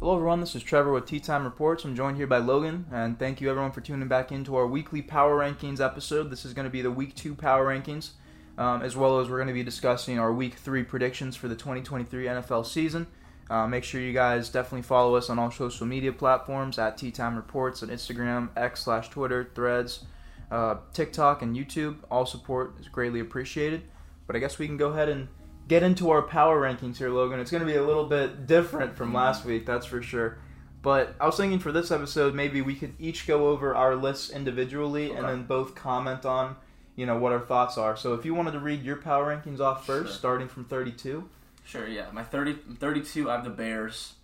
[0.00, 0.38] Hello, everyone.
[0.38, 1.84] This is Trevor with Tea Time Reports.
[1.84, 5.02] I'm joined here by Logan, and thank you, everyone, for tuning back into our weekly
[5.02, 6.30] Power Rankings episode.
[6.30, 8.10] This is going to be the Week 2 Power Rankings,
[8.58, 11.56] um, as well as we're going to be discussing our Week 3 predictions for the
[11.56, 13.08] 2023 NFL season.
[13.50, 17.10] Uh, make sure you guys definitely follow us on all social media platforms at Tea
[17.10, 20.04] Time Reports on Instagram, X slash Twitter, Threads,
[20.52, 21.96] uh, TikTok, and YouTube.
[22.08, 23.82] All support is greatly appreciated.
[24.28, 25.26] But I guess we can go ahead and
[25.68, 27.38] get into our power rankings here, Logan.
[27.40, 30.38] It's going to be a little bit different from last week, that's for sure.
[30.82, 34.30] But I was thinking for this episode, maybe we could each go over our lists
[34.30, 36.56] individually and then both comment on,
[36.96, 37.96] you know, what our thoughts are.
[37.96, 40.16] So if you wanted to read your power rankings off first, Sure.
[40.16, 41.28] starting from 32.
[41.64, 42.06] Sure, yeah.
[42.12, 44.14] My 30, 32, I have the Bears.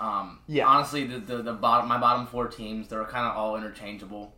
[0.00, 0.66] Um, Yeah.
[0.66, 4.34] Honestly, the, the, the bottom, my bottom four teams, they're kind of all interchangeable.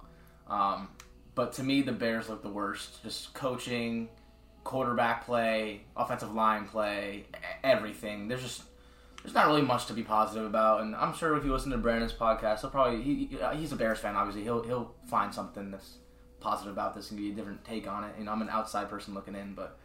[0.48, 0.88] Um,
[1.34, 3.02] but to me, the Bears look the worst.
[3.02, 4.09] Just coaching,
[4.64, 7.24] quarterback play, offensive line play,
[7.64, 8.28] everything.
[8.28, 8.62] There's just
[9.23, 10.80] there's not really much to be positive about.
[10.80, 13.77] And I'm sure if you listen to Brandon's podcast, he'll probably he, uh, he's a
[13.77, 14.16] Bears fan.
[14.16, 15.95] Obviously, he'll he'll find something that's
[16.40, 18.15] positive about this and give you a different take on it.
[18.18, 19.76] You know, I'm an outside person looking in, but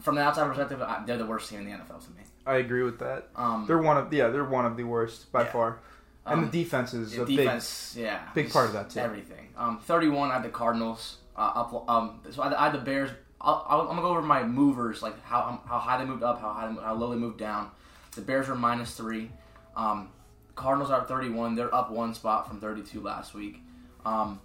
[0.00, 2.22] from the outside perspective, I, they're the worst team in the NFL to me.
[2.46, 3.28] I agree with that.
[3.34, 5.52] Um, They're one of yeah, they're one of the worst by Yeah.
[5.52, 5.78] far.
[6.24, 8.98] And um, the defense is a defense, yeah, big part of that, too.
[8.98, 9.48] Everything.
[9.56, 11.18] Um, 31, I had the Cardinals.
[11.36, 13.10] Uh, up, um, so I, I had the Bears.
[13.40, 16.40] I'll, I'll, I'm gonna go over my movers, like how how high they moved up,
[16.40, 17.70] how high, how low they moved down.
[18.14, 19.30] The Bears were minus three.
[19.76, 20.08] Um,
[20.54, 21.54] Cardinals are at 31.
[21.54, 23.60] They're up one spot from 32 last week.
[24.06, 24.40] Um,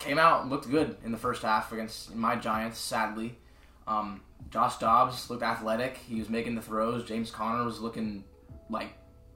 [0.00, 2.78] came out and looked good in the first half against my Giants.
[2.78, 3.38] Sadly,
[3.86, 5.96] um, Josh Dobbs looked athletic.
[5.96, 7.04] He was making the throws.
[7.04, 8.24] James Conner was looking
[8.68, 8.88] like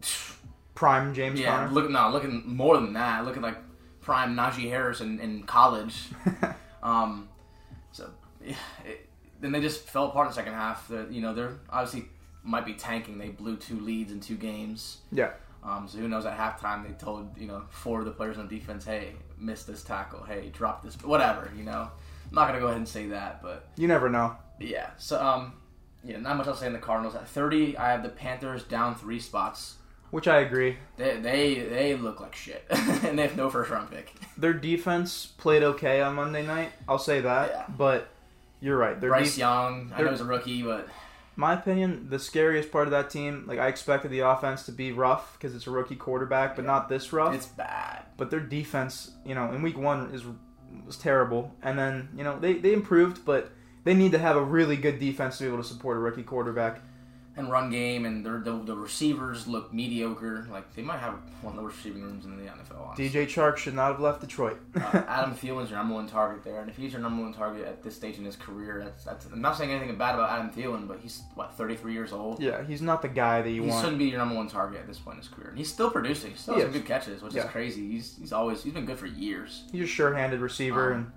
[0.74, 1.72] prime James yeah, Conner.
[1.72, 3.24] looking no, looking more than that.
[3.24, 3.56] Looking like
[4.00, 6.08] prime Najee Harris in, in college.
[6.82, 7.28] um,
[8.84, 9.08] it,
[9.40, 10.88] then they just fell apart in the second half.
[10.88, 12.08] The, you know, they're obviously
[12.42, 13.18] might be tanking.
[13.18, 14.98] They blew two leads in two games.
[15.12, 15.30] yeah.
[15.64, 16.24] Um, so who knows?
[16.24, 19.82] At halftime, they told you know four of the players on defense, "Hey, miss this
[19.82, 20.22] tackle.
[20.22, 20.94] Hey, drop this.
[21.02, 21.90] Whatever." You know,
[22.28, 24.36] I'm not gonna go ahead and say that, but You never know.
[24.60, 24.90] yeah.
[24.96, 25.54] So um,
[26.04, 27.16] yeah, not much else to say in the Cardinals.
[27.16, 29.74] At 30, I have the Panthers down three spots.
[30.12, 30.76] Which I agree.
[30.98, 34.14] They they they look like shit, and they have no first round pick.
[34.36, 36.70] Their defense played okay on Monday night.
[36.88, 37.48] I'll say that.
[37.50, 37.64] Yeah.
[37.76, 38.08] But
[38.60, 39.00] you're right.
[39.00, 40.88] Their Bryce def- Young, I they're- know he's a rookie, but
[41.36, 44.92] my opinion, the scariest part of that team, like I expected the offense to be
[44.92, 47.34] rough because it's a rookie quarterback, but not this rough.
[47.34, 48.04] it's bad.
[48.16, 50.24] but their defense, you know, in week one is
[50.86, 53.50] was terrible, and then you know they they improved, but
[53.84, 56.22] they need to have a really good defense to be able to support a rookie
[56.22, 56.80] quarterback.
[57.38, 60.46] And run game, and their- the the receivers look mediocre.
[60.50, 62.88] Like they might have one of the worst receiving rooms in the NFL.
[62.88, 63.10] Honestly.
[63.10, 64.58] DJ Chark should not have left Detroit.
[64.74, 67.66] uh, Adam Thielen's your number one target there, and if he's your number one target
[67.66, 69.26] at this stage in his career, that's that's.
[69.26, 72.40] I'm not saying anything bad about Adam Thielen, but he's what 33 years old.
[72.40, 73.64] yeah, he's not the guy that you want.
[73.64, 73.84] He want.
[73.84, 75.50] shouldn't be your number one target at this point in his career.
[75.50, 76.30] And he's still producing.
[76.30, 77.44] He still He has some good catches, which Yeah.
[77.44, 77.86] is crazy.
[77.86, 79.64] He's he's always he's been good for years.
[79.72, 81.12] He's a sure-handed receiver, Um, and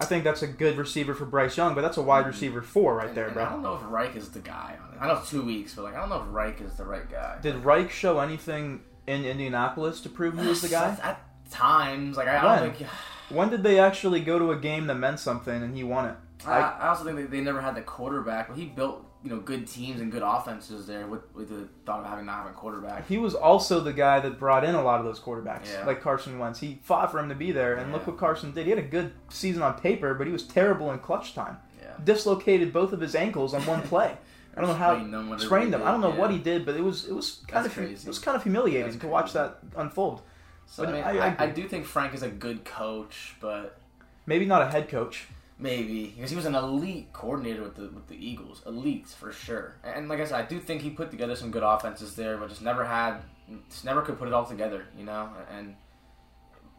[0.00, 2.94] I think that's a good receiver for Bryce Young, but that's a wide receiver four
[2.98, 3.44] right And- there, bro.
[3.44, 4.76] I don't know if Reich is the guy.
[5.00, 7.08] I know it's two weeks, but like I don't know if Reich is the right
[7.10, 7.38] guy.
[7.40, 10.96] Did Reich show anything in Indianapolis to prove he was the guy?
[11.02, 11.20] At
[11.50, 12.62] times, like I, I When?
[12.68, 12.88] don't think.
[13.30, 16.14] When did they actually go to a game that meant something and he won it?
[16.46, 18.48] I, I also think they, they never had the quarterback.
[18.48, 22.00] But he built you know good teams and good offenses there with with the thought
[22.00, 23.06] of having not having a quarterback.
[23.06, 25.84] He was also the guy that brought in a lot of those quarterbacks, Yeah.
[25.84, 26.60] like Carson Wentz.
[26.60, 28.64] He fought for him to be there, and look what Carson did.
[28.64, 31.58] He had a good season on paper, but he was terrible in clutch time.
[31.82, 31.88] Yeah.
[32.02, 34.16] Dislocated both of his ankles on one play.
[34.58, 35.82] I don't know how Sprained them, sprained them.
[35.84, 38.06] I don't know what he did, but it was it was kind That's of crazy.
[38.06, 39.38] it was kind of humiliating That's to watch crazy.
[39.38, 40.22] that unfold.
[40.66, 43.78] So I mean, I- I, I I, do think Frank is a good coach, but
[44.26, 45.26] Maybe not a head coach.
[45.58, 49.76] maybe because he was an elite coordinator with the with the Eagles, elite for sure.
[49.84, 52.48] And like I said, I do think he put together some good offenses there, but
[52.50, 53.22] just never had,
[53.70, 55.30] just never could put it all together, you know.
[55.56, 55.74] And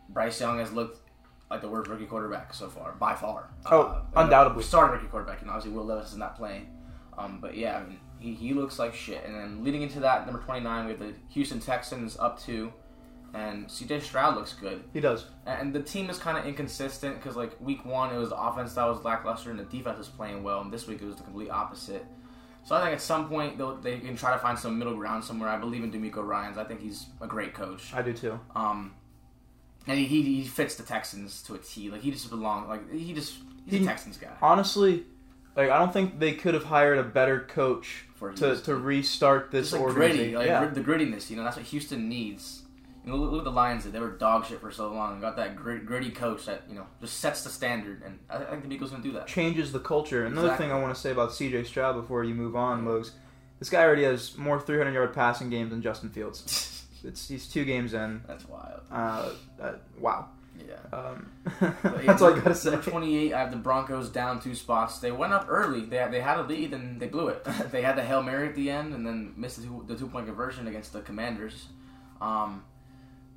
[0.09, 0.99] Bryce Young has looked
[1.49, 3.49] like the worst rookie quarterback so far, by far.
[3.65, 4.63] Oh, Uh, undoubtedly.
[4.63, 6.69] starting rookie quarterback, and obviously Will Levis is not playing.
[7.19, 9.23] Um, but yeah, I mean, he, he looks like shit.
[9.25, 12.71] And then leading into that, number twenty nine, we have the Houston Texans up two,
[13.33, 13.99] and C.J.
[13.99, 14.83] Stroud looks good.
[14.93, 15.25] He does.
[15.45, 18.73] And the team is kind of inconsistent because, like, week one, it was the offense
[18.73, 20.61] that was lackluster and the defense was playing well.
[20.61, 22.05] And this week, it was the complete opposite.
[22.63, 25.23] So I think at some point, they'll, they can try to find some middle ground
[25.23, 25.49] somewhere.
[25.49, 26.57] I believe in DeMeco Ryans.
[26.57, 27.93] I think he's a great coach.
[27.93, 28.39] I do too.
[28.55, 28.93] Um,
[29.87, 31.89] and he, he, he fits the Texans to a T.
[31.89, 32.67] Like, he just belongs.
[32.67, 33.35] Like, he just,
[33.65, 34.31] he's He- a Texans guy.
[34.41, 35.05] Honestly,
[35.59, 38.65] like I don't think they could have hired a better coach For to, Houston.
[38.65, 40.17] to restart this Just like organization.
[40.17, 40.59] gritty, like yeah.
[40.65, 41.29] grit- the grittiness.
[41.29, 42.63] You know, that's what Houston needs.
[43.05, 43.85] You know, look, look at the Lions.
[43.85, 45.21] They were dog shit for so long.
[45.21, 48.45] Got that grit, gritty coach that you know just sets the standard, and I, I
[48.51, 49.27] think the Eagles gonna do that.
[49.27, 50.25] changes the culture.
[50.25, 50.65] Another Exactly.
[50.67, 53.11] thing I want to say about CJ Stroud before you move on, Logs,
[53.59, 56.85] this guy already has more 300 yard passing games than Justin Fields.
[57.03, 58.21] it's he's two games in.
[58.27, 58.81] That's wild.
[58.91, 59.29] Uh,
[59.61, 60.27] uh, wow.
[60.67, 60.97] Yeah.
[60.97, 61.31] Um,
[62.05, 62.71] that's all I gotta say.
[62.71, 64.99] Number 28, I have the Broncos down two spots.
[64.99, 65.81] They went up early.
[65.81, 67.43] They had, they had a lead and they blew it.
[67.71, 70.07] they had the hail mary at the end and then missed the two, the two
[70.07, 71.67] point conversion against the Commanders.
[72.21, 72.63] Um,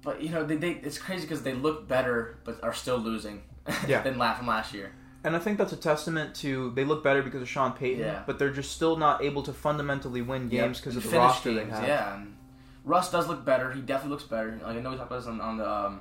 [0.03, 3.43] but you know they, they it's crazy because they look better but are still losing
[3.87, 4.03] Yeah.
[4.03, 4.93] than last from last year.
[5.25, 8.23] And I think that's a testament to they look better because of Sean Payton, Yeah.
[8.27, 11.71] but they're just still not able to fundamentally win games because of the roster games,
[11.71, 11.87] they have.
[11.89, 12.37] Yeah, and
[12.85, 13.71] Russ does look better.
[13.73, 14.59] He definitely looks better.
[14.61, 16.01] Like I know we talked about this on, on the um,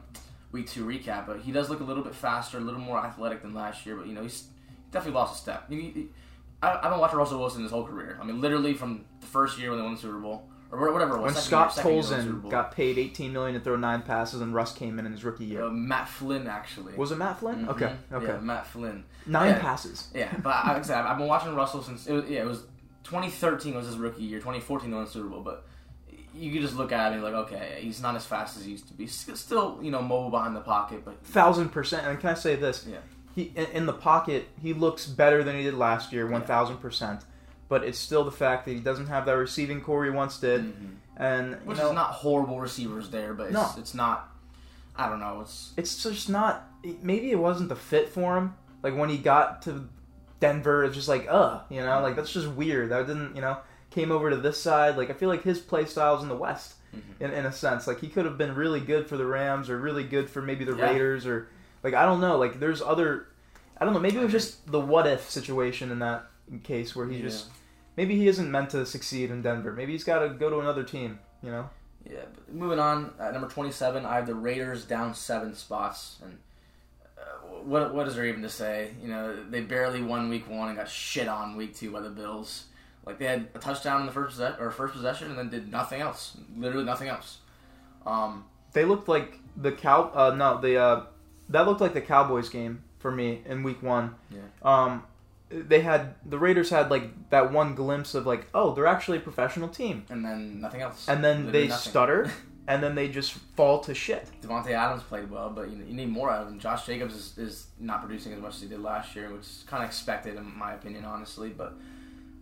[0.52, 3.42] week two recap, but he does look a little bit faster, a little more athletic
[3.42, 3.96] than last year.
[3.96, 4.46] But you know, he's
[4.92, 5.70] definitely lost a step.
[5.70, 6.08] He, he-
[6.64, 8.20] I, I've been watching Russell Wilson his whole career.
[8.22, 11.16] I mean, literally from the first year when they won the Super Bowl or whatever
[11.18, 11.34] it was.
[11.34, 13.64] When Scott year, second year they won the Super Tolzien got paid 18 million to
[13.64, 15.64] throw nine passes, and Russ came in in his rookie year.
[15.66, 16.94] Uh, Matt Flynn actually.
[16.94, 17.66] was it Matt Flynn?
[17.66, 17.70] Mhm.
[17.70, 19.04] Okay, okay, Yeah, Matt Flynn.
[19.26, 19.60] nine yeah.
[19.60, 20.10] passes.
[20.14, 22.48] Yeah, but I- like I said, I've been watching Russell since it was, yeah, it
[22.48, 22.64] was
[23.06, 24.38] 2013 was his rookie year.
[24.40, 25.66] 2014 they won the Super Bowl, but
[26.34, 28.88] you could just look at him like, okay, he's not as fast as he used
[28.88, 29.08] to be.
[29.08, 32.06] Still, you know, mobile behind the pocket, but Thousand percent.
[32.08, 32.86] And can I say this?
[32.90, 32.98] Yeah.
[33.36, 37.22] He in, the pocket, he looks better than he did last year, one thousand percent.
[37.70, 40.62] But it's still the fact that he doesn't have that receiving core he once did,
[40.66, 40.96] Mhm.
[41.16, 43.70] and you which know, is not horrible receivers there, but it's, No.
[43.78, 44.30] it's not.
[44.98, 45.40] I don't know.
[45.42, 46.68] It's it's just not.
[47.02, 48.56] Maybe it wasn't the fit for him.
[48.84, 49.88] Like when he got to
[50.42, 52.90] Denver, it's just like, uh, you know, like that's just weird.
[52.90, 53.58] That didn't, you know,
[53.92, 54.98] came over to this side.
[54.98, 57.02] Like I feel like his play style's in the West, Mhm.
[57.22, 57.86] in, in a sense.
[57.88, 60.66] Like he could have been really good for the Rams or really good for maybe
[60.66, 60.90] the Yeah.
[60.92, 61.48] Raiders or
[61.84, 62.38] like I don't know.
[62.38, 63.28] Like there's other,
[63.78, 64.00] I don't know.
[64.00, 66.26] Maybe it was just the what if situation in that
[66.64, 67.24] case where he Yeah.
[67.24, 67.48] just
[67.98, 69.72] maybe he isn't meant to succeed in Denver.
[69.74, 71.20] Maybe he's got to go to another team.
[71.44, 71.70] You know.
[72.10, 72.20] yeah.
[72.52, 76.38] Moving on, at number 27, I have the Raiders down seven spots, and
[77.18, 77.22] uh,
[77.64, 78.92] what what is there even to say?
[79.02, 82.10] You know, they barely won week one and got shit on week two by the
[82.10, 82.66] Bills.
[83.06, 85.72] Like they had a touchdown in the first possession, or first possession, and then did
[85.72, 86.38] nothing else.
[86.56, 87.40] Literally nothing else.
[88.06, 90.12] Um, They looked like the cow.
[90.14, 91.04] Uh, no, the uh,
[91.50, 94.16] that looked like the Cowboys game for me in Week One.
[94.30, 94.40] Yeah.
[94.62, 95.04] Um,
[95.50, 99.22] they had the Raiders had like that one glimpse of like, oh, they're actually a
[99.22, 101.08] professional team, and then nothing else.
[101.10, 101.90] and then Literally they nothing.
[101.92, 102.32] stutter,
[102.68, 104.30] and then they just fall to shit.
[104.42, 106.60] Davante Adams played well, but you, you need more out of him.
[106.60, 109.64] Josh Jacobs is, is not producing as much as he did last year, which is
[109.68, 111.50] kind of expected in my opinion, honestly.
[111.50, 111.74] But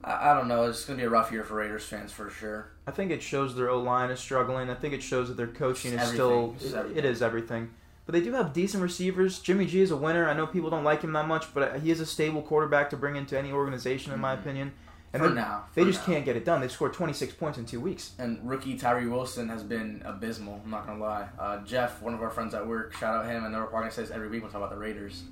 [0.04, 0.63] I, I don't know.
[0.66, 2.72] It's going to be a rough year for Raiders fans for sure.
[2.88, 4.69] I think it shows their O line is struggling.
[4.69, 6.81] I think it shows that their coaching is It's still everything.
[6.90, 7.69] It's it- is everything.
[8.06, 9.40] But they do have decent receivers.
[9.40, 10.28] Jimmy G is a winner.
[10.28, 12.98] I know people don't like him that much, but he is a stable quarterback to
[12.98, 14.40] bring into any organization, in my Mhm.
[14.40, 14.72] opinion.
[15.13, 16.13] And for now, they for just now.
[16.13, 16.60] can't get it done.
[16.62, 18.13] They scored 26 points in two weeks.
[18.19, 20.62] And rookie Tyree Wilson has been abysmal.
[20.63, 21.28] I'm not gonna lie.
[21.38, 23.44] Uh, Jeff, one of our friends at work, shout out him.
[23.44, 25.24] I know we're probably gonna say this every week when we talk about the Raiders,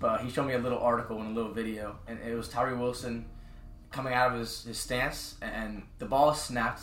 [0.00, 2.76] but he showed me a little article and a little video, and it was Tyree
[2.76, 3.24] Wilson
[3.90, 6.82] coming out of his, his stance, and the ball is snapped.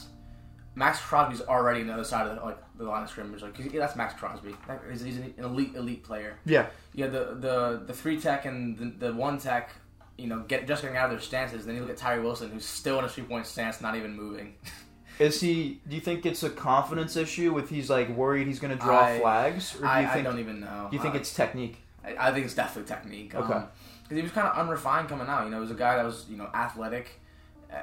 [0.75, 3.41] Maxx Crosby's already on the other side of the, like the line of scrimmage.
[3.43, 4.55] Like he- that's Maxx Crosby.
[4.67, 6.37] That- He's, he's an elite elite player.
[6.45, 6.67] Yeah.
[6.93, 7.07] Yeah.
[7.07, 9.69] the the the three tech and the, the one tech.
[10.17, 11.65] You know, get just getting out of their stances.
[11.65, 14.15] Then you look at Tyree Wilson, who's still in a three point stance, not even
[14.15, 14.55] moving.
[15.19, 15.79] Is he?
[15.87, 18.99] Do you think it's a confidence issue with he's like worried he's going to draw
[19.05, 20.87] I- flags, or do you I, think I don't even know.
[20.89, 21.77] do you think Uh, it's technique?
[22.03, 23.35] I, I think it's definitely technique.
[23.35, 23.61] Okay.
[24.03, 25.45] Because he was kind of unrefined coming out.
[25.45, 27.19] You know, he was a guy that was you know athletic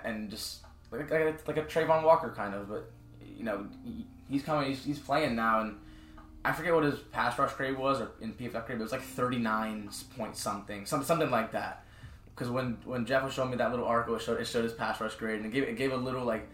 [0.04, 2.68] and just like like a, like a Travon Walker kind of.
[2.68, 2.90] But
[3.36, 4.68] you know, he, he's coming.
[4.68, 5.76] He's, he's playing now, and
[6.44, 8.92] I forget what his pass rush grade was or in PFF grade, but it was
[8.92, 11.84] like thirty nine point something, something something like that.
[12.34, 14.72] Because when when Jeff was showing me that little article, it showed it showed his
[14.72, 16.48] pass rush grade, and it gave it gave a little like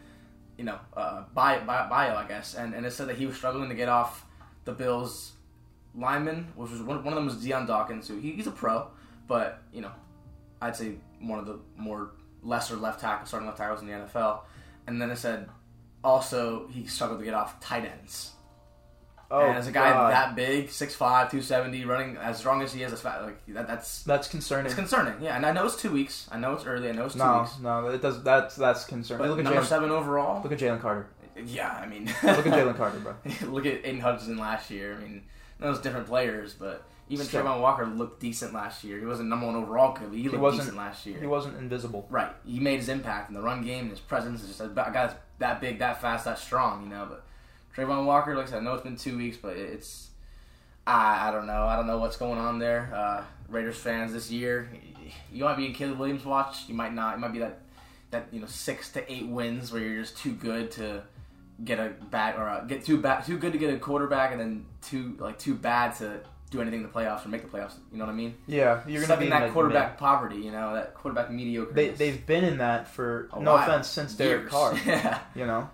[0.56, 3.68] you know uh, bio, bio I guess, and and it said that he was struggling
[3.68, 4.24] to get off
[4.64, 5.32] the Bills
[5.94, 8.88] lineman, which was one, one of them was Dion Dawkins, who he, he's a pro,
[9.26, 9.92] but you know,
[10.60, 14.40] I'd say one of the more lesser left tackle starting left tackles in the NFL.
[14.86, 15.48] And then it said
[16.04, 18.32] also he struggled to get off tight ends.
[19.28, 20.12] Oh, and as a guy God.
[20.12, 24.04] that big, 6'5", 270, running as strong as he is, as fat, like that, that's
[24.04, 24.66] that's concerning.
[24.66, 25.20] it's concerning.
[25.20, 26.28] Yeah, and I know it's two weeks.
[26.30, 26.88] I know it's early.
[26.88, 27.58] I know it's two no, weeks.
[27.58, 28.22] no, it does.
[28.22, 29.24] That's that's concerning.
[29.24, 29.64] But Look at number Jalen.
[29.64, 30.44] seven overall.
[30.44, 31.08] Look at Jalen Carter.
[31.44, 33.14] Yeah, I mean, Look at Jalen Carter, bro.
[33.50, 34.96] look at Aiden Hudson last year.
[34.96, 35.24] I mean,
[35.58, 37.44] those different players, but even Still.
[37.44, 38.98] Travon Walker looked decent last year.
[38.98, 41.18] He wasn't number one overall, but he looked wasn't- decent last year.
[41.18, 42.06] He wasn't invisible.
[42.10, 42.32] Right.
[42.44, 45.14] He made his impact in the run game his presence is just a guy that's
[45.38, 47.06] that big, that fast, that strong, you know.
[47.08, 47.24] But
[47.76, 50.10] Travon Walker, like I said, I know it's been two weeks, but it's
[50.86, 51.64] I, I don't know.
[51.66, 52.92] I don't know what's going on there.
[52.94, 54.68] Uh, Raiders fans this year,
[55.32, 56.68] you might be in Caleb Williams watch.
[56.68, 57.14] You might not.
[57.14, 57.60] It might be that
[58.10, 61.02] that you know six to eight wins where you're just too good to
[61.64, 64.40] get a bad or uh, get too bad, too good to get a quarterback, and
[64.40, 67.74] then too like too bad to do anything in the playoffs or make the playoffs.
[67.92, 68.34] You know what I mean?
[68.46, 69.98] Yeah, you're gonna be in that quarterback mid.
[69.98, 70.36] poverty.
[70.36, 71.72] You know that quarterback mediocre.
[71.72, 73.62] They they've been in that for A no while.
[73.64, 74.50] offense since Derek Years.
[74.52, 74.78] Carr.
[74.86, 75.18] yeah.
[75.34, 75.68] You know,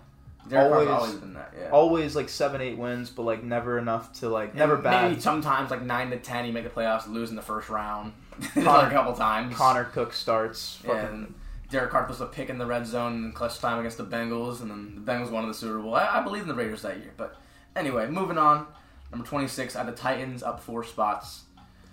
[0.49, 1.53] Derek always- always been that.
[1.59, 1.69] Yeah.
[1.69, 5.09] always like seven, eight wins, but like never enough to like never And bad.
[5.11, 8.13] Maybe sometimes like nine to ten, you make the playoffs, lose in the first round.
[8.55, 9.55] Connor- a couple times.
[9.55, 10.77] Connor Cook starts.
[10.77, 11.33] Fucking, and
[11.69, 14.61] Derek Carr was a pick in the red zone in clutch time against the Bengals,
[14.61, 15.93] and then the Bengals won the Super Bowl.
[15.95, 17.11] I, I believe in the Raiders that year.
[17.15, 17.35] But
[17.75, 18.65] anyway, moving on.
[19.13, 21.43] Number 26, I the Titans up four spots.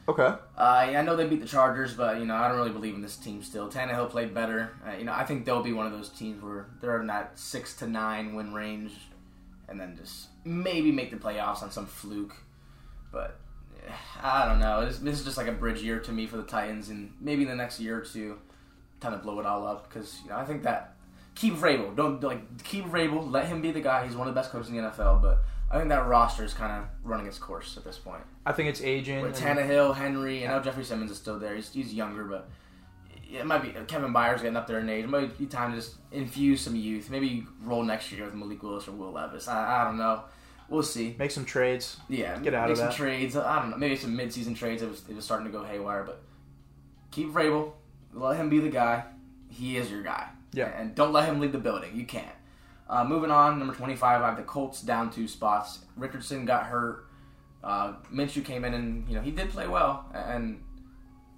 [0.08, 0.22] okay.
[0.22, 3.02] Uh, I know they beat the Chargers, but you know I don't really believe in
[3.02, 3.70] this team still.
[3.70, 4.72] Tannehill played better.
[4.86, 7.38] Uh, you know I think they'll be one of those teams where they're in that
[7.38, 8.92] six to nine win range,
[9.68, 12.34] and then just maybe make the playoffs on some fluke.
[13.12, 13.38] But
[13.86, 14.86] eh, I don't know.
[14.86, 17.42] This, this is just like a bridge year to me for the Titans, and maybe
[17.42, 18.38] in the next year or two,
[19.00, 20.94] kind of blow it all up because you know I think that
[21.34, 21.94] keep Vrabel.
[21.94, 23.30] Don't like keep Vrabel.
[23.30, 24.06] Let him be the guy.
[24.06, 25.42] He's one of the best coaches in the NFL, but.
[25.70, 28.22] I think that roster is kind of running its course at this point.
[28.44, 29.22] I think it's aging.
[29.22, 31.54] With and- Tannehill, Henry, and now Jeffrey Simmons is still there.
[31.54, 32.48] He's, he's younger, but
[33.32, 35.04] it might be Kevin Byard getting up there in age.
[35.04, 37.08] It might be time to just infuse some youth.
[37.10, 39.46] Maybe roll next year with Malik Willis or Will Levis.
[39.46, 40.24] I, I don't know.
[40.68, 41.14] We'll see.
[41.18, 41.96] Make some trades.
[42.08, 42.68] Yeah, Get out of that.
[42.68, 42.94] make of some that.
[42.96, 43.36] trades.
[43.36, 43.76] I don't know.
[43.76, 44.82] Maybe some mid-season trades.
[44.82, 46.22] It was it was starting to go haywire, but
[47.12, 47.72] keep Vrabel.
[48.12, 49.04] Let him be the guy.
[49.48, 50.28] He is your guy.
[50.52, 50.66] Yeah.
[50.76, 51.90] and don't let him leave the building.
[51.94, 52.26] You can't.
[52.90, 54.20] Uh, moving on, number twenty-five.
[54.20, 55.78] I have the Colts down two spots.
[55.96, 57.06] Richardson got hurt.
[57.62, 60.60] Uh, Minshew came in and you know he did play well, and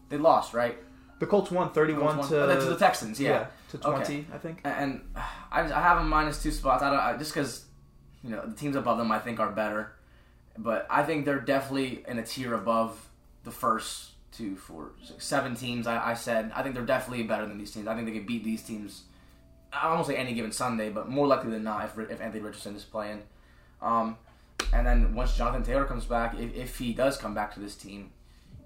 [0.09, 0.79] they lost, right?
[1.19, 3.47] The Colts won 31 Colts to, won- oh, that's the Texans, yeah.
[3.71, 4.25] to 20, Okay.
[4.35, 4.61] I think.
[4.65, 5.03] And
[5.53, 6.83] I, I have them minus two spots.
[6.83, 7.67] I don't I, just because
[8.25, 9.93] you know the teams above them I think are better,
[10.57, 13.09] but I think they're definitely in a tier above
[13.45, 15.87] the first two, four, six, seven teams.
[15.87, 17.87] I, I said I think they're definitely better than these teams.
[17.89, 19.03] I think they could beat these teams.
[19.73, 22.77] I won't say any given Sunday, but more likely than not if, if Anthony Richardson
[22.77, 23.23] is playing.
[23.81, 24.17] Um,
[24.73, 27.75] and then once Jonathan Taylor comes back, if, if he does come back to this
[27.75, 28.11] team,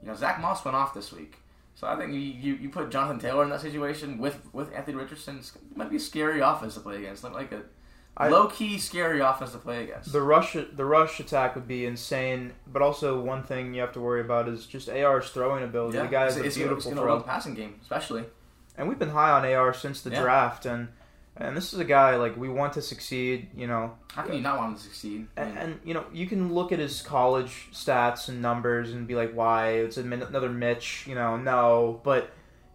[0.03, 1.37] you know Zach Moss went off this week.
[1.75, 4.97] So I think you, you, you put Jonathan Taylor in that situation with, with Anthony
[4.97, 5.39] Richardson.
[5.39, 7.23] It might be a scary offense to play against.
[7.23, 7.63] Like, like a
[8.17, 10.11] I- low key scary offense to play against.
[10.11, 14.01] The rush, the rush attack would be insane, but also one thing you have to
[14.01, 15.99] worry about is just AR's throwing ability.
[15.99, 18.25] The guy has it's, a it's, beautiful it's run throw, the passing game, especially.
[18.77, 20.23] And we've been high on AR since the Yeah.
[20.23, 20.89] draft, and
[21.39, 23.49] and this is a guy like we want to succeed.
[23.55, 25.27] You know, How can you not want him to succeed?
[25.37, 29.15] And, and you know, you can look at his college stats and numbers and be
[29.15, 29.69] like, "Why?
[29.73, 32.31] It's another Mitch." You know, no, but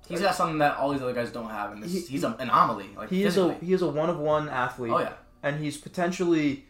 [0.07, 2.35] he's got something that all these other guys don't have, and this, He- he's an
[2.39, 2.89] anomaly.
[2.95, 5.77] Like he is a he is a one of one athlete, oh yeah, and he's
[5.77, 6.65] potentially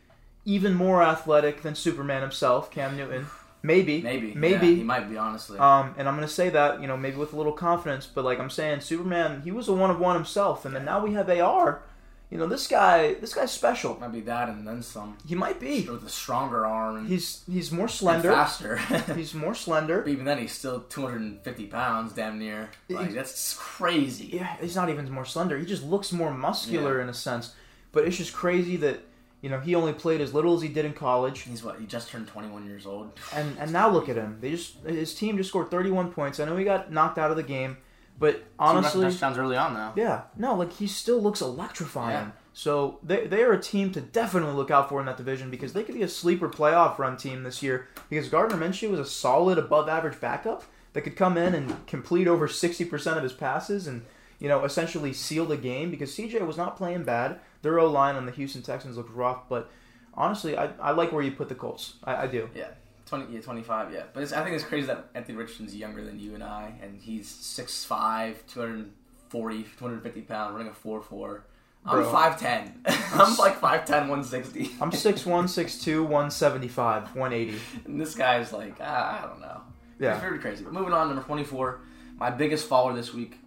[0.45, 3.27] even more athletic than Superman himself, Cam Newton.
[3.63, 4.67] Maybe, maybe, maybe.
[4.67, 5.59] Yeah, he might be honestly.
[5.59, 8.39] Um, and I'm gonna say that you know maybe with a little confidence, but like
[8.39, 11.29] I'm saying, Superman, he was a one of one himself, and then now we have
[11.29, 11.83] AR.
[12.31, 13.99] You know, this guy, this guy's special.
[13.99, 15.17] might be that, and then some.
[15.27, 15.81] He might be.
[15.87, 18.31] With a stronger arm He's he's more slender.
[18.31, 18.77] faster.
[19.15, 20.01] He's more slender.
[20.01, 22.69] But even then, he's still 250 pounds, damn near.
[22.89, 24.29] Like that's crazy.
[24.31, 25.57] yeah, he's not even more slender.
[25.57, 27.53] He just looks more muscular in a sense.
[27.91, 29.01] But it's just crazy that
[29.41, 31.79] you know he only played as little as he did in college, He's what?
[31.79, 33.19] He just turned 21 years old.
[33.33, 34.37] and and now look at him.
[34.39, 36.39] They just his team just scored 31 points.
[36.39, 37.77] I know he got knocked out of the game,
[38.19, 39.93] but honestly, touchdowns early on though.
[39.95, 42.27] yeah, no, like he still looks electrifying.
[42.27, 42.31] Yeah.
[42.53, 45.73] So they they are a team to definitely look out for in that division because
[45.73, 47.87] they could be a sleeper playoff run team this year.
[48.09, 52.27] Because Gardner Minshew was a solid above average backup that could come in and complete
[52.27, 54.03] over sixty percent of his passes and
[54.37, 55.89] you know essentially seal the game.
[55.89, 57.39] Because CJ was not playing bad.
[57.61, 59.69] Their O line on the Houston Texans looked rough, but
[60.13, 61.95] honestly, I, I like where you put the Colts.
[62.03, 62.49] I, I do.
[62.55, 62.69] Yeah,
[63.05, 64.03] 20, yeah, 25, yeah.
[64.13, 66.99] But it's, I think it's crazy that Anthony Richardson's younger than you and I, and
[66.99, 71.41] he's 6'5", 240, 250 pounds, running a 4'4".
[71.83, 72.13] I'm Bro.
[72.13, 72.71] 5'10".
[73.13, 74.71] I'm like 5'10", 160.
[74.81, 77.59] I'm 6'1", 6'2", 175, 180.
[77.85, 79.61] And this guy's like, ah, I don't know.
[79.99, 80.13] Yeah.
[80.13, 80.63] It's very crazy.
[80.63, 81.81] But moving on, number 24,
[82.17, 83.37] my biggest follower this week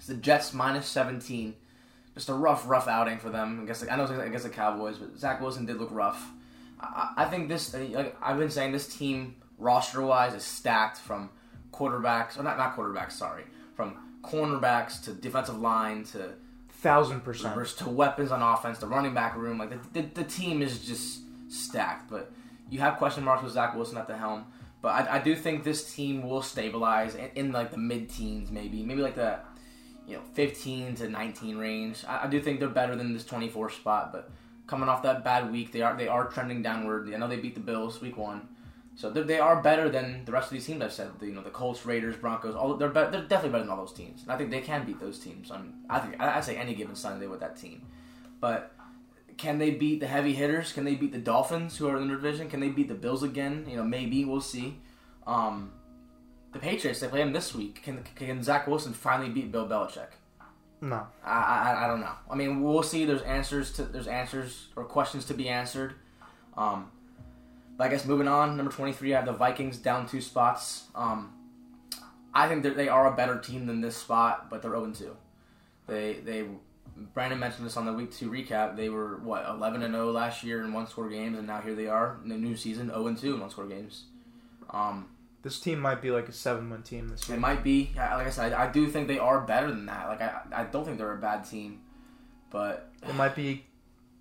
[0.00, 1.54] is the Jets minus 17.
[2.14, 3.60] Just a rough, rough outing for them.
[3.62, 6.30] I guess I know it's against the Cowboys, but Zach Wilson did look rough.
[6.80, 10.98] I, I think this, uh, like I've been saying, this team roster wise is stacked
[10.98, 11.30] from
[11.72, 16.34] quarterbacks, or not not quarterbacks, sorry, from cornerbacks to defensive line to
[16.80, 17.54] Thousand percent.
[17.76, 21.20] To weapons on offense, the running back room, like the, the, the team is just
[21.50, 22.10] stacked.
[22.10, 22.32] But
[22.70, 24.46] you have question marks with Zach Wilson at the helm.
[24.80, 28.50] But I, I do think this team will stabilize in, in like the mid teens,
[28.50, 29.40] maybe, maybe like the
[30.10, 32.04] you know 15 to 19 range.
[32.06, 34.12] I, I do think they're better than this 24 spot.
[34.12, 34.30] But
[34.66, 37.12] coming off that bad week, they are they are trending downward.
[37.12, 38.48] I know they beat the Bills week one.
[38.96, 39.24] So they're-
[39.62, 41.10] better than the rest of these teams I've said.
[41.20, 42.54] The, you know, the Colts, Raiders, Broncos.
[42.54, 44.22] All they're be- they're definitely better than all those teams.
[44.22, 45.50] And I think they can beat those teams.
[45.50, 47.82] On I think I I say any given Sunday with that team.
[48.40, 48.74] But
[49.36, 50.72] can they beat the heavy hitters?
[50.72, 52.50] Can they beat the Dolphins, who are in the division?
[52.50, 53.64] Can they beat the Bills again?
[53.68, 54.78] You know, maybe we'll see.
[55.26, 55.72] Um,
[56.52, 57.82] the Patriots they play them this week.
[57.82, 60.08] Can can Zach Wilson finally beat Bill Belichick?
[60.80, 61.06] No.
[61.24, 62.12] I, I I don't know.
[62.30, 63.04] I mean, we'll see.
[63.04, 65.94] There's answers to there's answers or questions to be answered.
[66.56, 66.90] Um,
[67.76, 70.84] but I guess moving on, number 23, I have the Vikings down two spots.
[70.94, 71.32] Um,
[72.34, 75.16] I think they are a better team than this spot, but they're 0 2.
[75.86, 76.46] They they
[77.14, 78.76] Brandon mentioned this on the week two recap.
[78.76, 81.74] They were what 11 and 0 last year in one score games, and now here
[81.74, 84.04] they are in the new season 0 and 2 in one score games.
[84.70, 85.08] Um,
[85.42, 87.36] This team might be like a seven win team this year.
[87.38, 87.92] it might be.
[87.96, 90.08] Like I said, I, I do think they are better than that.
[90.08, 91.80] Like I, I don't think they're a bad team,
[92.50, 93.64] but It might be.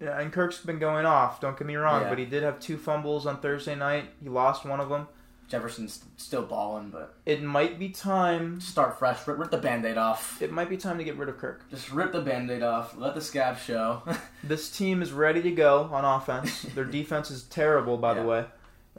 [0.02, 1.42] Yeah, and Kirk's been going off.
[1.42, 2.10] Don't get me wrong, Yeah.
[2.10, 4.06] but he did have two fumbles on Thursday night.
[4.24, 5.08] He lost one of them.
[5.50, 6.90] Jefferson's still balling.
[6.90, 8.62] But It might be time.
[8.62, 9.28] start fresh.
[9.28, 10.42] Rip, rip the band-aid off.
[10.42, 11.70] It might be time to get rid of Kirk.
[11.70, 12.96] Just rip the band-aid off.
[12.96, 14.04] Let the scab show.
[14.44, 16.62] This team is ready to go on offense.
[16.76, 18.46] their defense is terrible, by the way,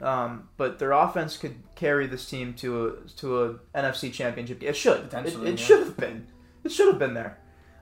[0.01, 4.63] um, but their offense could carry this team to a to a NFC Championship.
[4.63, 5.03] It should.
[5.03, 5.65] Potentially, It, it yeah.
[5.65, 6.27] should have been.
[6.63, 7.39] It should have been there.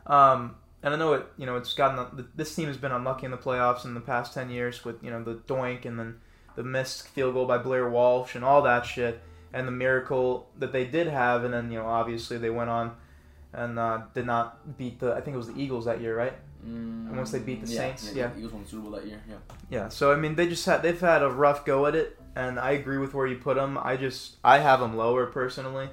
[0.08, 1.26] Um, and I know it.
[1.38, 2.28] You know, it's gotten.
[2.36, 5.12] This team has been unlucky in the playoffs in the past ten years with you
[5.12, 6.20] know the doink and then
[6.56, 9.22] the missed field goal by Blair Walsh and all that shit,
[9.54, 12.96] and the miracle that they did have, and then you know obviously they went on
[13.54, 15.14] and uh, did not beat the.
[15.14, 16.34] I think it was the Eagles that year, right?
[16.66, 18.38] Mm, once they beat the yeah, Saints, yeah, yeah.
[18.38, 19.22] Eagles won the Super Bowl that year.
[19.30, 19.36] Yeah,
[19.70, 22.60] Yeah, so I mean, they just had they've had a rough go at it, and
[22.60, 23.78] I agree with where you put them.
[23.82, 25.90] I just I have them lower personally,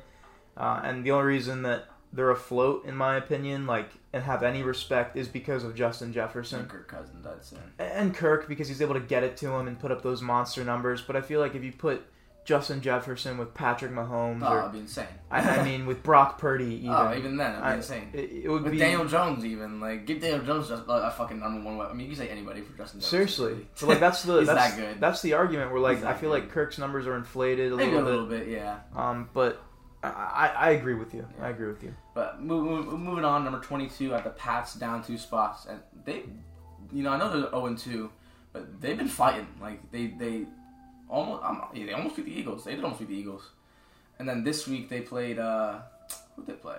[0.57, 4.63] uh, and the only reason that they're afloat, in my opinion, like and have any
[4.63, 7.57] respect, is because of Justin Jefferson and Kirk Cousins, I'd say.
[7.79, 10.65] and Kirk because he's able to get it to him and put up those monster
[10.65, 11.01] numbers.
[11.01, 12.05] But I feel like if you put
[12.47, 15.07] Justin Jefferson with Patrick Mahomes, Oh, or it'd be insane.
[15.31, 18.11] I, I mean with Brock Purdy, even, oh, even then, it'd be I- insane.
[18.15, 21.41] it, it would With be Daniel Jones, even like give Daniel Jones just a, fucking
[21.41, 21.93] number one weapon.
[21.93, 23.01] I mean, you can say anybody for Justin.
[23.01, 25.01] Jefferson, Seriously, so like that's the that's, that good.
[25.01, 26.43] that's the argument where like I feel good.
[26.45, 28.11] like Kirk's numbers are inflated a Maybe little a bit.
[28.11, 28.79] little bit, yeah.
[28.95, 29.61] Um, but
[30.05, 31.27] I, I, agree with you.
[31.41, 31.93] I agree with you.
[32.15, 36.23] But move, move, moving on, number twenty-two at the Pats down two spots, and they,
[36.93, 38.11] you know, I know they're zero and two,
[38.53, 39.49] but they've been fighting.
[39.61, 40.47] Like they they
[41.09, 42.65] almost um, yeah, they almost beat the Eagles.
[42.65, 43.51] They did almost beat the Eagles,
[44.19, 45.79] and then this week they played uh,
[46.35, 46.77] who did they play?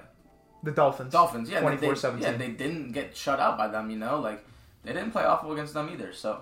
[0.64, 1.12] The Dolphins.
[1.14, 1.50] Dolphins.
[1.50, 2.22] Yeah, they- they, 24-17.
[2.22, 3.90] yeah, they didn't get shut out by them.
[3.92, 4.44] You know, like
[4.84, 6.14] they didn't play awful against them either.
[6.14, 6.42] So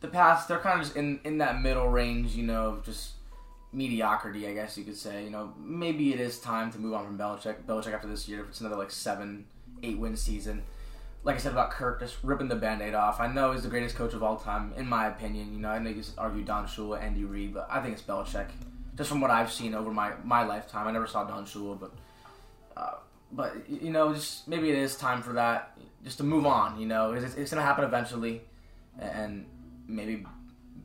[0.00, 2.34] the Pats, they're kind of just in in that middle range.
[2.34, 3.12] You know, of just
[3.72, 5.24] mediocrity, I guess you could say.
[5.24, 7.62] You know, maybe it is time to move on from Belichick.
[7.66, 9.46] Belichick after this year, if it's another like seven,
[9.82, 10.62] eight win season.
[11.22, 13.20] Like I said about Kirk, just ripping the band-aid off.
[13.20, 15.52] I know he's the greatest coach of all time, in my opinion.
[15.52, 18.48] You know, I know you argue Don Shula, Andy Reid, but I think it's Belichick.
[18.96, 21.92] Just from what I've seen over my, my lifetime, I never saw Don Shula, but
[22.76, 22.94] uh,
[23.32, 26.80] but you know, just maybe it is time for that, just to move on.
[26.80, 28.40] You know, it's, it's going to happen eventually,
[28.98, 29.46] and
[29.86, 30.24] maybe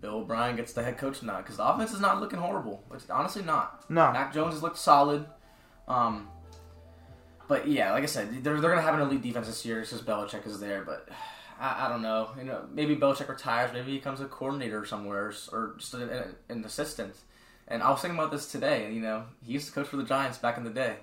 [0.01, 2.83] Bill O'Brien gets the head coach now because the offense is not looking horrible.
[2.93, 3.89] It's honestly not.
[3.89, 4.11] No.
[4.11, 5.25] Mac Jones has looked solid.
[5.87, 6.27] Um,
[7.47, 9.83] but yeah, like I said, they're, they're going to have an elite defense this year
[9.85, 10.83] since Belichick is there.
[10.83, 11.09] But
[11.59, 12.29] I, I don't know.
[12.37, 13.71] You know, maybe Belichick retires.
[13.73, 17.15] Maybe he becomes a coordinator somewhere or just an, an assistant.
[17.67, 18.93] And I was thinking about this today.
[18.93, 20.97] You know, he used to coach for the Giants back in the day.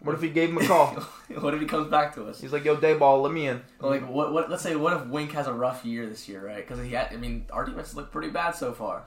[0.00, 0.88] What if he gave him a call?
[1.40, 2.40] what if he comes back to us?
[2.40, 4.32] He's like, "Yo, Daboll, let me in." Like, what?
[4.32, 4.50] What?
[4.50, 6.66] Let's say, what if Wink has a rough year this year, right?
[6.66, 7.12] Because he had.
[7.12, 9.04] I mean, our defense looked pretty bad so far.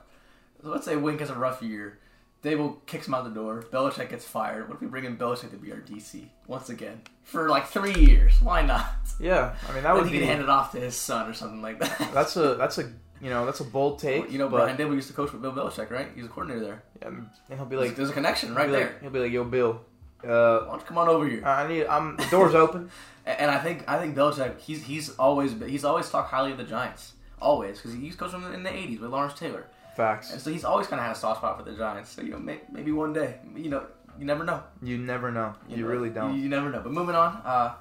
[0.62, 2.00] So let's say Wink has a rough year.
[2.42, 3.64] Daboll kicks him out the door.
[3.70, 4.68] Belichick gets fired.
[4.68, 7.94] What if we bring in Belichick to be our DC once again for like three
[7.94, 8.40] years?
[8.40, 8.86] Why not?
[9.18, 10.18] Yeah, I mean that would he be.
[10.20, 12.10] can hand it off to his son or something like that.
[12.14, 14.30] That's a that's a you know that's a bold take.
[14.32, 16.08] you know, but, Brian Daboll used to coach with Bill Belichick, right?
[16.14, 16.82] He's a coordinator there.
[17.02, 18.86] Yeah, and he'll be Like, there's a connection right he'll there.
[18.86, 19.80] like, he'll be like, "Yo, Bill,
[20.24, 21.44] uh, Why don't you come on over here?
[21.44, 21.86] I need.
[21.86, 22.90] I'm the door's open."
[23.26, 26.64] And I think I think Belichick he's he's always he's always talked highly of the
[26.64, 30.32] Giants always because he's coached them in the '80s with Lawrence Taylor, Facts.
[30.32, 32.10] and so he's always kind of had a soft spot for the Giants.
[32.10, 33.86] So you know may, maybe one day you know
[34.18, 34.62] you never know.
[34.82, 35.54] You never know.
[35.68, 36.38] You, know, really don't.
[36.38, 36.80] you never know.
[36.80, 37.74] But moving on, uh,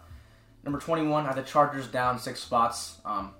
[0.63, 3.33] number 21 had the Chargers down six spots, um,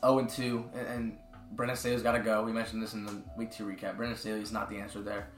[0.00, 1.18] 0 and 2, and, and
[1.52, 2.42] Brandon Staley's got to go.
[2.42, 3.96] We mentioned this in the week two recap.
[3.96, 5.28] Brandon Staley's not the answer there.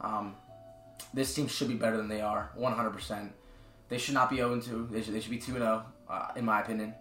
[0.00, 0.36] Um,
[1.12, 3.30] this team should be better than they are, 100%.
[3.88, 4.88] They should not be 0 and 2.
[4.92, 6.94] They should, they should be 2 and 0, uh, in my opinion.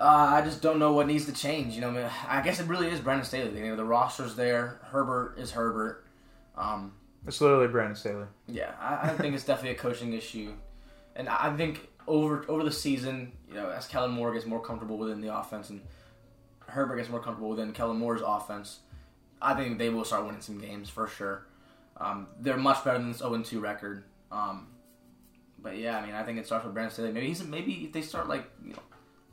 [0.00, 1.74] Uh, I just don't know what needs to change.
[1.74, 3.58] You know, I guess it really is Brandon Staley.
[3.58, 4.78] You know, the roster's there.
[4.84, 6.04] Herbert is Herbert.
[6.56, 6.92] Um,
[7.26, 8.26] It's literally Brandon Staley.
[8.46, 10.52] yeah, I, I think it's definitely a coaching issue,
[11.16, 14.98] and I think over over the season, you know, as Kellen Moore gets more comfortable
[14.98, 15.80] within the offense and
[16.66, 18.80] Herbert gets more comfortable within Kellen Moore's offense,
[19.42, 21.46] I think they will start winning some games for sure.
[21.96, 24.04] Um, they're much better than this 0 2 record.
[24.30, 24.68] Um,
[25.60, 27.10] but yeah, I mean, I think it starts with Brandon Staley.
[27.12, 28.78] Maybe he's maybe if they start like you know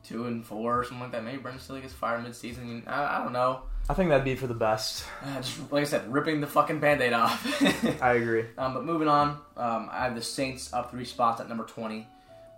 [0.08, 2.84] two and four or something like that, maybe Brandon Staley gets fired mid-season.
[2.88, 3.62] I, I don't know.
[3.89, 5.06] I think that'd be for the best.
[5.24, 7.62] Uh, just like I said, ripping the fucking band-aid off.
[8.02, 8.46] I agree.
[8.58, 12.08] Um, but moving on, um, I have the Saints up three spots at number 20.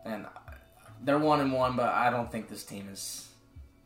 [0.05, 0.25] And
[1.03, 3.27] they're one and one, but I don't think this team is.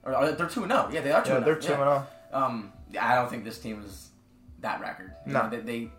[0.03, 0.89] Or or they're two and zero.
[0.91, 1.31] Yeah, they are two.
[1.31, 1.59] Yeah, and they're oh.
[1.59, 1.85] two and yeah.
[1.85, 2.07] zero.
[2.33, 4.09] Um, I don't think this team is
[4.61, 5.13] that record.
[5.25, 5.43] You No.
[5.43, 5.89] know, they, they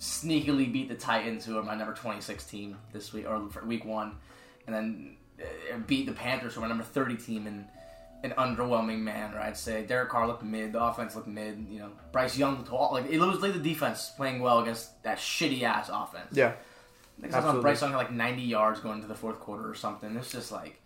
[0.00, 3.64] sneakily beat the Titans, who are my number twenty six team this week or for
[3.64, 4.16] week one,
[4.66, 5.16] and then
[5.86, 7.66] beat the Panthers, who are number thirty team in
[8.22, 9.38] an underwhelming manner.
[9.38, 11.66] I'd say Derek Carr looked mid, the offense looked mid.
[11.68, 15.02] You know, Bryce Young looked all, like it was like the defense playing well against
[15.02, 16.28] that shitty ass offense.
[16.32, 16.52] Yeah,
[17.18, 17.62] I think I saw Absolutely.
[17.62, 20.16] Bryce Young had like 90 yards going into the fourth quarter or something.
[20.16, 20.80] It's just like,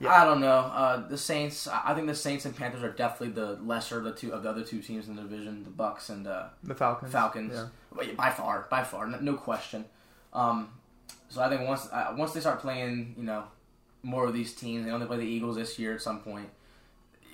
[0.00, 0.10] Yeah.
[0.20, 0.48] I don't know.
[0.58, 4.12] Uh, the Saints, I think the Saints and Panthers are definitely the lesser of the
[4.12, 7.12] two of the other two teams in the division, the Bucs and uh, the Falcons.
[7.12, 7.52] Falcons.
[8.02, 9.84] Yeah, By far, by far, no, no question.
[10.32, 10.70] Um,
[11.28, 13.44] so I think once uh, once they start playing, you know,
[14.06, 16.48] more of these teams, they only play the Eagles this year at some point.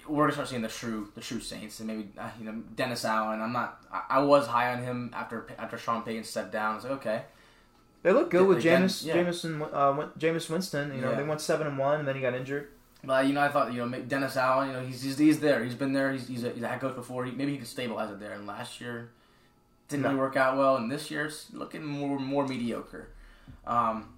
[0.09, 3.05] We're gonna start seeing the true the true Saints and maybe uh, you know Dennis
[3.05, 3.41] Allen.
[3.41, 3.81] I'm not.
[3.93, 6.73] I, I was high on him after after Sean Payton stepped down.
[6.73, 7.23] I was like, okay,
[8.03, 9.15] They look good with Jameis, yeah.
[9.15, 10.93] Jameson, uh, Jameis Winston.
[10.95, 11.17] You know, Yeah.
[11.19, 12.69] they went seven and one, and then he got injured.
[13.05, 14.69] But you know, I thought you know Dennis Allen.
[14.69, 15.63] You know, he's he's, he's there.
[15.65, 16.11] He's been there.
[16.13, 17.25] He's, he's, a, he's a head coach before.
[17.25, 18.33] He, maybe he can stabilize it there.
[18.33, 19.11] And last year
[19.89, 20.09] didn't No.
[20.09, 23.09] really work out well, and this year it's looking more more mediocre.
[23.67, 24.12] Um,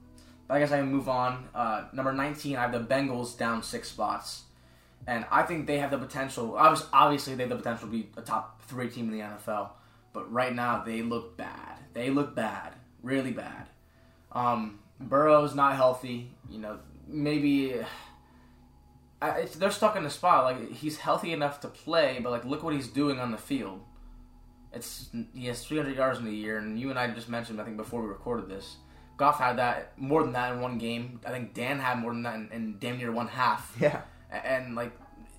[0.47, 1.49] but I guess I can move on.
[1.55, 4.43] Uh, number nineteen, I have the Bengals down six spots,
[5.07, 6.57] and I think they have the potential.
[6.57, 9.71] Obviously, they have the potential to be a top three team in the NFL.
[10.13, 11.79] But right now they look bad.
[11.93, 13.67] They look bad, really bad.
[14.33, 16.31] Um, Burrow's not healthy.
[16.49, 17.85] You know, maybe
[19.57, 20.45] they're stuck in a spot.
[20.45, 23.81] Like he's healthy enough to play, but like look what he's doing on the field.
[24.73, 27.65] It's he has 300 yards in a year, and you and I just mentioned I
[27.65, 28.77] think before we recorded this.
[29.17, 31.21] Goff had that more than that in one game.
[31.25, 33.75] I think Dan had more than that in, in damn near one half.
[33.81, 34.93] Yeah, And like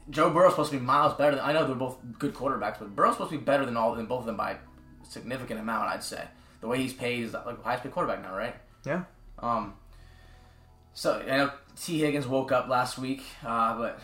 [0.09, 1.35] Joe Burrow's supposed to be miles better.
[1.35, 3.95] Than, I know they're both good quarterbacks, but Burrow's supposed to be better than all
[3.95, 4.57] than both of them by a
[5.03, 5.89] significant amount.
[5.89, 6.23] I'd say
[6.61, 8.55] the way he's paid is like highest paid quarterback now, right?
[8.85, 9.03] yeah.
[9.39, 9.73] Um,
[10.93, 13.99] so I know Tee Higgins woke up last week, uh, but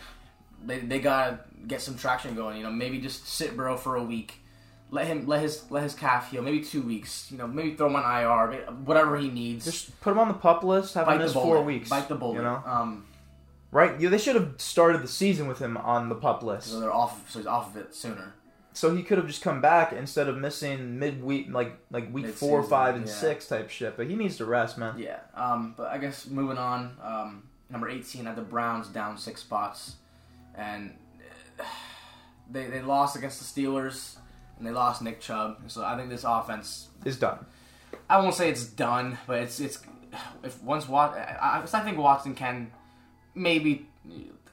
[0.64, 2.58] they they gotta get some traction going.
[2.58, 4.41] You know, maybe just sit Burrow for a week,
[4.92, 6.42] let him let his let his calf heal.
[6.42, 7.26] Maybe two weeks.
[7.32, 9.64] You know, maybe throw him on IR, whatever he needs.
[9.64, 10.94] Just put him on the pup list.
[10.94, 11.88] Have him bite the miss four weeks.
[11.88, 12.36] Bite the bullet.
[12.36, 13.06] You know, Um,
[13.72, 13.98] right?
[13.98, 16.92] Yeah, they should have started the season with him on the pup list, so they're
[16.92, 17.30] off.
[17.30, 18.34] So he's off of it sooner.
[18.74, 22.58] so he could have just come back instead of missing midweek, like like week four,
[22.58, 23.12] Mid-season, five, and yeah.
[23.12, 23.96] six type shit.
[23.96, 24.98] But he needs to rest, man.
[24.98, 25.20] Yeah.
[25.34, 26.96] Um, but I guess moving on.
[27.02, 29.96] Um, number eighteen at the Browns down six spots,
[30.54, 30.94] and
[31.58, 31.64] uh,
[32.50, 34.16] they they lost against the Steelers
[34.62, 35.58] and they lost Nick Chubb.
[35.66, 36.88] So I think this offense.
[37.04, 37.44] Is done.
[38.08, 39.80] I won't say it's done, but it's it's
[40.44, 42.70] if once Wat, I, I think Watson can
[43.34, 43.88] maybe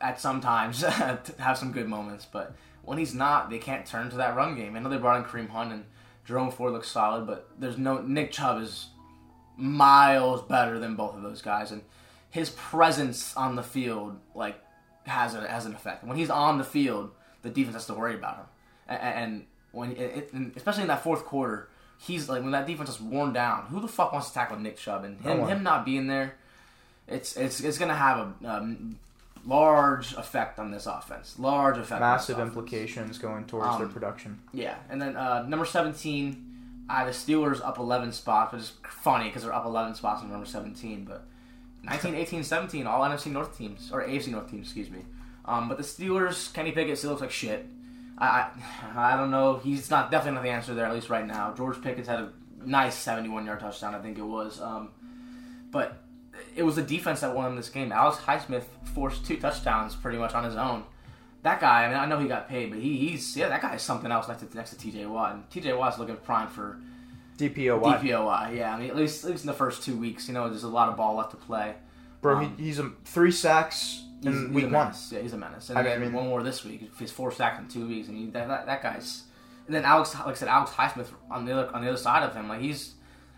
[0.01, 4.17] at some times have some good moments, but when he's not, they can't turn to
[4.17, 4.75] that run game.
[4.75, 5.85] I know they brought in Kareem Hunt and
[6.25, 8.87] Jerome Ford looks solid, but there's no Nick Chubb is
[9.57, 11.83] miles better than both of those guys, and
[12.31, 14.59] his presence on the field like
[15.05, 16.03] has a, has an effect.
[16.03, 17.11] When he's on the field,
[17.43, 18.45] the defense has to worry about him,
[18.87, 22.89] and, and when it, it, especially in that fourth quarter, he's like when that defense
[22.89, 23.65] is worn down.
[23.67, 26.35] Who the fuck wants to tackle Nick Chubb and him him not being there?
[27.07, 28.97] It's it's it's gonna have a um,
[29.45, 31.37] large effect on this offense.
[31.39, 31.93] Large effect.
[31.93, 34.39] on Massive implications going towards their Um, production.
[34.53, 39.25] Yeah, and then uh, number seventeen, have the Steelers up eleven spots, which is funny
[39.25, 41.05] because they're up eleven spots in number seventeen.
[41.05, 41.25] But
[41.83, 44.99] 19, 18, 17, all NFC North teams or AFC North teams, excuse me.
[45.45, 47.65] Um, but the Steelers, Kenny Pickett still looks like shit.
[48.19, 48.49] I,
[48.95, 49.57] I don't know.
[49.57, 51.53] He's not definitely not the answer there at least right now.
[51.55, 52.31] George Pickens had a
[52.65, 54.59] nice seventy-one yard touchdown, I think it was.
[54.61, 54.89] Um,
[55.71, 56.03] but
[56.55, 57.91] it was the defense that won this game.
[57.91, 60.83] Alex Highsmith forced two touchdowns pretty much on his own.
[61.43, 63.75] That guy, I mean, I know he got paid, but he, he's yeah, that guy
[63.75, 65.05] is something else next to next to T.J.
[65.05, 65.33] Watt.
[65.35, 65.73] And T.J.
[65.73, 66.79] Watt's looking prime for
[67.37, 67.81] DPOY.
[68.01, 68.55] DPOY.
[68.57, 70.63] Yeah, I mean, at least at least in the first two weeks, you know, there's
[70.63, 71.75] a lot of ball left to play.
[72.21, 74.73] Bro, Um, he, he's a three sacks He's, in he's week a one.
[74.85, 75.09] menace.
[75.13, 75.69] Yeah, he's a menace.
[75.69, 76.91] And I mean- one more this week.
[76.97, 78.09] He's four sacks in two weeks.
[78.09, 79.23] I mean, that, that, that guy's.
[79.67, 82.23] And then Alex, like I said, Alex Highsmith on the other on the other side
[82.23, 82.95] of him, like he's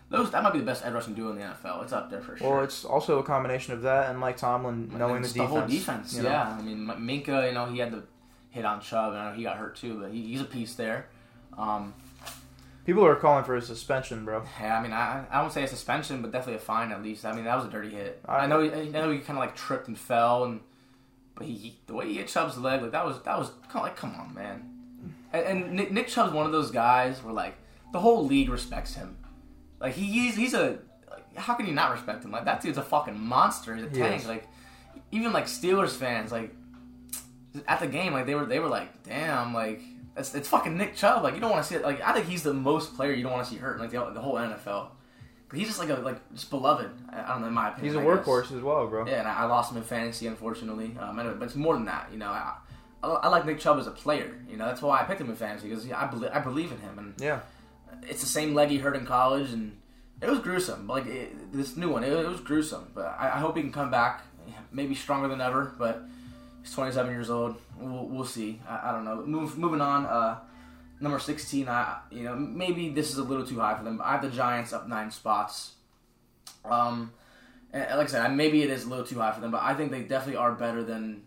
[0.08, 0.30] those.
[0.30, 1.82] That might be the best edge rushing duo in the NFL.
[1.82, 2.50] It's up there for sure.
[2.56, 5.50] Well, it's also a combination of that and Mike Tomlin And knowing the it's defense.
[5.50, 6.14] whole defense.
[6.14, 6.30] you know?
[6.30, 8.02] Yeah, I mean Minkah, you know, he had the
[8.50, 10.74] hit on Chubb, and I know he got hurt too, but he, he's a piece
[10.74, 11.06] there.
[11.58, 11.92] Um,
[12.84, 14.42] People are calling for a suspension, bro.
[14.60, 17.24] yeah, I mean, I, I won't say a suspension, but definitely a fine at least.
[17.24, 18.20] I mean, that was a dirty hit.
[18.26, 20.60] I- I, know, he, I know he kind of like tripped and fell, and
[21.34, 23.76] but he, he the way he hit Chubb's leg, like that was that was kind
[23.76, 24.68] of like, come on, man.
[25.32, 27.56] And, and Nick, Nick Chubb's one of those guys where like
[27.92, 29.16] the whole league respects him.
[29.80, 30.78] Like he, he's he's a
[31.10, 32.30] like, how can you not respect him?
[32.30, 33.74] Like that dude's a fucking monster.
[33.74, 34.22] He's a tank.
[34.22, 34.28] is.
[34.28, 34.46] Like
[35.10, 36.54] even like Steelers fans, like
[37.66, 39.80] at the game, like they were they were like, damn, like
[40.16, 41.22] it's, it's fucking Nick Chubb.
[41.22, 41.82] Like you don't want to see it.
[41.82, 43.90] Like I think he's the most player you don't want to see hurt in like
[43.90, 44.88] the, the whole NFL.
[45.54, 46.90] He's just like a like just beloved.
[47.12, 47.94] I don't know in my opinion.
[47.94, 48.24] He's a I guess.
[48.26, 49.06] workhorse as well, bro.
[49.06, 50.96] Yeah, and I I lost him in fantasy, unfortunately.
[51.00, 52.08] Um, anyway, but it's more than that.
[52.12, 52.54] You know, I,
[53.02, 54.34] I, I like Nick Chubb as a player.
[54.48, 56.78] You know, that's why I picked him in fantasy because I believe I believe in
[56.78, 57.40] him, and Yeah.
[58.08, 59.76] it's the same leg he hurt in college, and
[60.20, 60.86] it was gruesome.
[60.86, 62.88] Like it, this new one, it, it was gruesome.
[62.94, 64.22] But I, I hope he can come back,
[64.70, 65.74] maybe stronger than ever.
[65.78, 66.02] But
[66.62, 67.56] he's 27 years old.
[67.78, 68.60] We'll, we'll see.
[68.68, 69.24] I, I don't know.
[69.26, 70.06] Move, moving on.
[70.06, 70.38] Uh,
[71.02, 71.68] number 16.
[71.68, 74.00] I you know maybe this is a little too high for them.
[74.02, 75.72] I have the Giants up nine spots.
[76.64, 77.12] Um,
[77.72, 79.90] like I said, maybe it is a little too high for them, but I think
[79.90, 81.22] they definitely are better than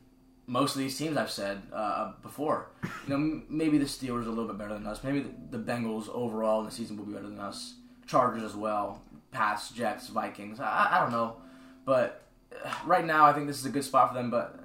[0.47, 2.69] most of these teams I've said uh, before.
[3.07, 5.03] You know, maybe the Steelers are a little bit better than us.
[5.03, 7.75] Maybe the, the Bengals overall in the season will be better than us.
[8.07, 9.01] Chargers as well.
[9.31, 10.59] Pats, Jets, Vikings.
[10.59, 11.37] I, I don't know,
[11.83, 12.23] but
[12.63, 14.29] uh, right now I think this is a good spot for them.
[14.29, 14.59] But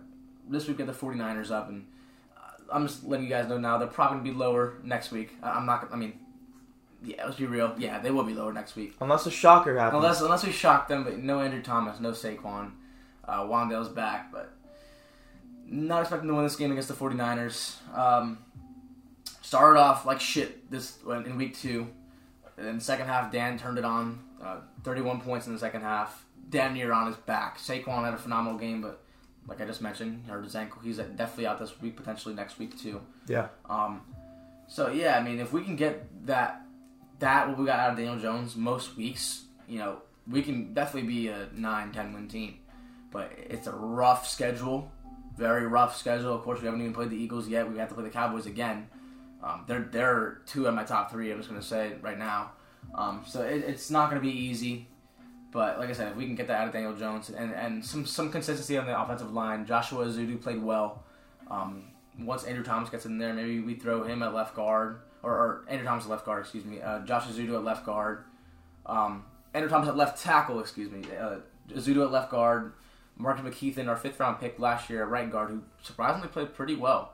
[0.48, 1.86] this week get the 49ers up, and
[2.72, 5.36] I'm just letting you guys know now they're probably gonna be lower next week.
[5.42, 5.82] I- I'm not.
[5.82, 6.18] gonna- I mean,
[7.02, 7.74] yeah, let's be real.
[7.78, 8.96] Yeah, they will be lower next week.
[9.00, 10.02] Unless a shocker happens.
[10.02, 12.72] Unless unless we shock them, but no Andrew Thomas, no Saquon.
[13.26, 14.52] Uh, Wan'Dale's back, but
[15.66, 17.76] not expecting to win this game against the 49ers.
[17.96, 18.38] Um,
[19.42, 21.88] started off like shit this in week two.
[22.56, 24.18] And then second half, Dan turned it on.
[24.42, 26.24] Uh, 31 points in the second half.
[26.48, 27.58] Dan near on his back.
[27.58, 29.02] Saquon had a phenomenal game, but
[29.46, 30.80] like I just mentioned, hurt his ankle.
[30.82, 33.00] He's definitely out this week, potentially next week too.
[33.26, 33.48] yeah.
[33.68, 34.02] Um,
[34.68, 36.62] so yeah, I mean, if we can get that
[37.18, 41.08] that what we got out of Daniel Jones most weeks, you know, we can definitely
[41.08, 42.58] be a 9, 10 win team.
[43.10, 44.92] But it's a rough schedule,
[45.36, 46.34] very rough schedule.
[46.34, 47.70] Of course, we haven't even played the Eagles yet.
[47.70, 48.88] We have to play the Cowboys again.
[49.42, 51.32] Um, they're they're two of my top three.
[51.32, 52.52] I'm just gonna say right now.
[52.94, 54.86] Um, so it, it's not gonna be easy.
[55.52, 57.84] But like I said, if we can get that out of Daniel Jones and, and
[57.84, 61.04] some some consistency on the offensive line, Joshua Ezeudu played well.
[61.50, 61.84] Um,
[62.18, 65.64] once Andrew Thomas gets in there, maybe we throw him at left guard, or, or
[65.68, 66.80] Andrew Thomas at left guard, excuse me.
[66.80, 68.24] Uh, Ezeudu at left guard.
[68.86, 71.02] Um, Andrew Thomas at left tackle, excuse me.
[71.16, 71.38] Uh,
[71.74, 72.72] at left guard.
[73.16, 76.74] Marcus McKethan, our fifth round pick last year at right guard, who surprisingly played pretty
[76.74, 77.12] well.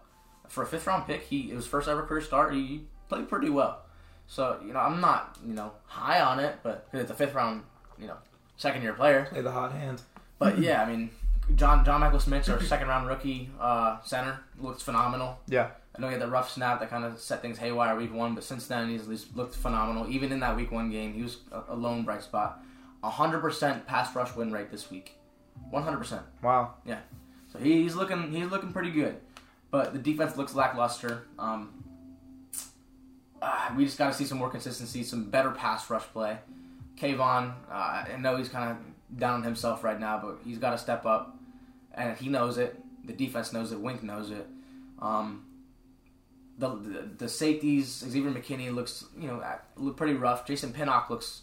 [0.49, 2.55] For a fifth round pick, he it was first ever career start.
[2.55, 3.81] He played pretty well.
[4.29, 7.35] So you know, I'm not you know high on it, but because it's a fifth
[7.35, 7.65] round,
[7.99, 8.17] you know,
[8.57, 9.27] second year player.
[9.31, 10.03] Play the hot hand.
[10.39, 11.11] But yeah, I mean,
[11.55, 15.39] John John Michael Schmitz, our second round rookie uh, center, looks phenomenal.
[15.49, 15.71] Yeah.
[15.97, 18.35] I know he had that rough snap that kind of set things haywire week one,
[18.35, 20.07] but since then he's at least looked phenomenal.
[20.11, 22.63] Even in that week one game, he was a, a lone bright spot.
[23.03, 25.17] 100% pass rush win rate this week.
[25.73, 26.23] 100%.
[26.43, 26.75] Wow.
[26.85, 26.99] Yeah.
[27.53, 29.17] So he's looking he's looking pretty good.
[29.71, 31.27] But the defense looks lackluster.
[31.39, 31.85] Um,
[33.41, 36.39] uh, we just got to see some more consistency, some better pass rush play.
[36.99, 40.71] Kayvon, uh, I know he's kind of down on himself right now, but he's got
[40.71, 41.37] to step up,
[41.95, 42.81] and he knows it.
[43.05, 43.81] The defense knows it.
[43.81, 44.47] Wink knows it.
[45.01, 45.45] Um,
[46.59, 49.43] the, the the safeties, Xavier McKinney looks you know
[49.77, 50.47] look pretty rough.
[50.47, 51.43] Jason Pinnock looks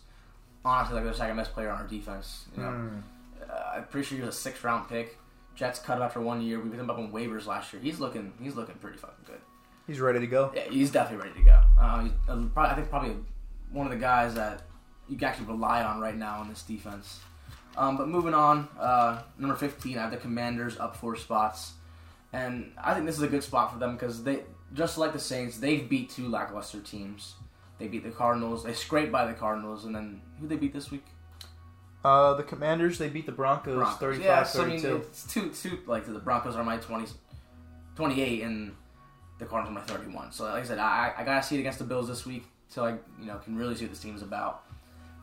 [0.66, 2.46] honestly like the second best player on our defense.
[2.58, 3.02] You know, Mm.
[3.50, 5.18] uh, I'm pretty sure he was a sixth round pick.
[5.56, 6.60] Jets cut him after one year.
[6.60, 7.82] We picked him up on waivers last year.
[7.82, 9.40] He's looking he's looking pretty fucking good.
[9.86, 10.52] He's ready to go.
[10.56, 11.62] Yeah, he's definitely ready to go.
[11.80, 13.16] Uh, he's, uh, probably, I think probably
[13.72, 14.64] one of the guys that
[15.14, 17.20] you can actually rely on right now in this defense.
[17.78, 21.74] Um, but moving on, uh, number 15, I have the Commanders up four spots.
[22.34, 24.42] And I think this is a good spot for them because they,
[24.74, 27.36] just like the Saints, they've beat two lackluster teams.
[27.78, 28.64] They beat the Cardinals.
[28.64, 31.06] They scraped by the Cardinals, and then who they beat this week?
[32.04, 34.00] Uh, the Commanders they beat the Broncos, Broncos.
[34.00, 34.96] 35 yeah, so I mean, 32.
[34.96, 37.06] it's two, two, like the Broncos are my 20,
[37.96, 38.76] 28, and
[39.38, 40.32] the Cardinals are my 31.
[40.32, 42.86] So, like I said, I, I gotta see it against the Bills this week so
[42.86, 44.63] I, you know, can really see what this team's about.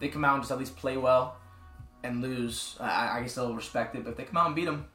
[0.01, 1.37] They come out and just at least play well
[2.03, 2.77] and lose.
[2.81, 4.87] I, I they'll respect it, but if they come out and beat them,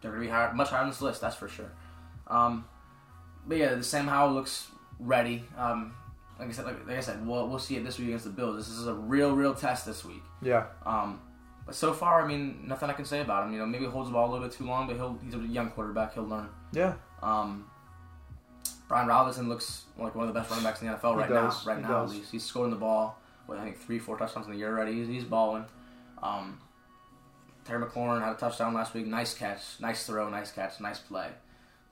[0.00, 1.20] they're gonna be higher, much higher on this list.
[1.20, 1.72] That's for sure.
[2.28, 2.64] Um,
[3.46, 4.68] but yeah, the Sam Howell looks
[4.98, 5.44] ready.
[5.56, 5.94] Um,
[6.38, 8.30] like I said, like, like I said, we'll, we'll see it this week against the
[8.30, 8.56] Bills.
[8.56, 10.22] This is a real, real test this week.
[10.42, 10.66] Yeah.
[10.84, 11.20] Um,
[11.64, 13.52] but so far, I mean, nothing I can say about him.
[13.54, 15.34] You know, maybe he holds the ball a little bit too long, but he'll he's
[15.34, 16.14] a young quarterback.
[16.14, 16.48] He'll learn.
[16.72, 16.94] Yeah.
[17.22, 17.66] Um,
[18.88, 21.28] Brian Robinson looks like one of the best running backs in the NFL He right
[21.30, 21.64] does.
[21.66, 21.72] now.
[21.72, 22.10] Right He now, does.
[22.12, 23.18] at least he's scoring the ball.
[23.46, 24.94] With I think three, four touchdowns in the year already.
[24.94, 25.64] He's, he's balling.
[26.22, 26.58] Um,
[27.64, 29.06] Terry McLaurin had a touchdown last week.
[29.06, 31.28] Nice catch, nice throw, nice catch, nice play.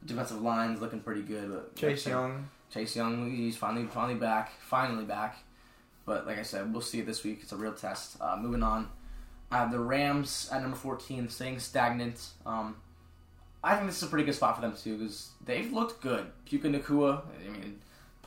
[0.03, 1.51] The defensive line's looking pretty good.
[1.51, 2.49] But Chase Young.
[2.73, 5.39] Chase Young, he's finally finally back, finally back.
[6.07, 7.41] But like I said, we'll see it this week.
[7.43, 8.17] It's a real test.
[8.21, 8.89] Uh, moving on,
[9.51, 12.21] I have the Rams at number fourteen, staying stagnant.
[12.45, 12.77] Um,
[13.63, 16.27] I think this is a pretty good spot for them too because they've looked good.
[16.45, 17.81] Puka Nacua, I mean,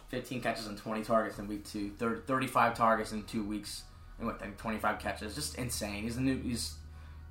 [0.10, 3.84] fifteen catches and twenty targets in week two, 30, 35 targets in two weeks,
[4.18, 6.04] and what, like twenty five catches, just insane.
[6.04, 6.76] He's the new, he's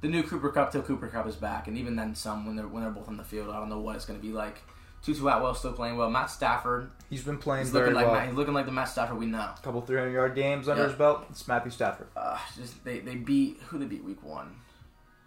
[0.02, 2.68] the new Cooper Kupp till Cooper Kupp is back, and even then some when they're
[2.68, 3.48] when they're both on the field.
[3.50, 4.58] I don't know what it's going to be like
[5.02, 6.10] Tutu Atwell still playing well.
[6.10, 8.14] Matt Stafford, He's been playing he's very looking like well.
[8.16, 9.38] Matt, he's looking like the Matt Stafford we know.
[9.38, 10.88] A couple 300 yard games under Yeah.
[10.88, 11.24] his belt.
[11.30, 12.08] It's Matthew Stafford.
[12.16, 14.56] Uh, just they, they beat who they beat week one,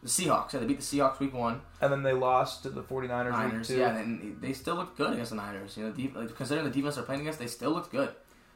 [0.01, 0.53] the Seahawks.
[0.53, 1.61] Yeah, they beat the Seahawks week one.
[1.81, 3.77] And then they lost to the 49ers week Niners, two.
[3.77, 5.75] yeah, and they still looked good against the Niners.
[5.77, 8.09] You know, deep, like, considering the defense they're playing against, they still looked good.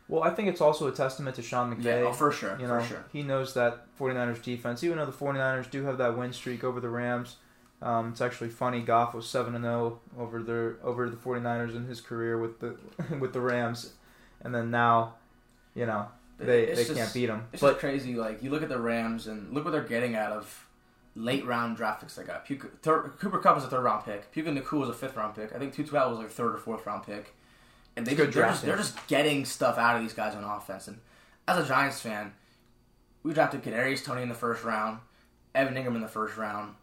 [0.10, 1.84] Well, I think it's also a testament to Sean McVay.
[1.86, 3.06] Yeah, oh, for sure, You know, for sure.
[3.14, 6.80] he knows that 49ers defense, even though the 49ers do have that win streak over
[6.80, 7.38] the Rams.
[7.82, 8.82] Um, it's actually funny.
[8.82, 12.78] Goff was 7 and 0 over the over the 49ers in his career with the
[13.20, 13.92] with the Rams.
[14.42, 15.16] And then now,
[15.76, 17.44] you know, they It's they just- can't beat him.
[17.52, 18.16] It's But just crazy.
[18.16, 20.66] Like you look at the Rams and look what they're getting out of
[21.16, 22.16] late round draft picks.
[22.16, 24.32] They got Puka, third, Cooper Kupp was a third round pick.
[24.32, 25.54] Puka Nacua was a fifth round pick.
[25.56, 27.34] I think Tutu Atwell was like third or fourth round pick.
[27.96, 30.88] And they Good they're just, they're just getting stuff out of these guys on offense.
[30.88, 31.00] And
[31.48, 32.34] as a Giants fan,
[33.22, 35.00] we drafted Kadarius Toney in the first round,
[35.54, 36.76] Evan Engram in the first round.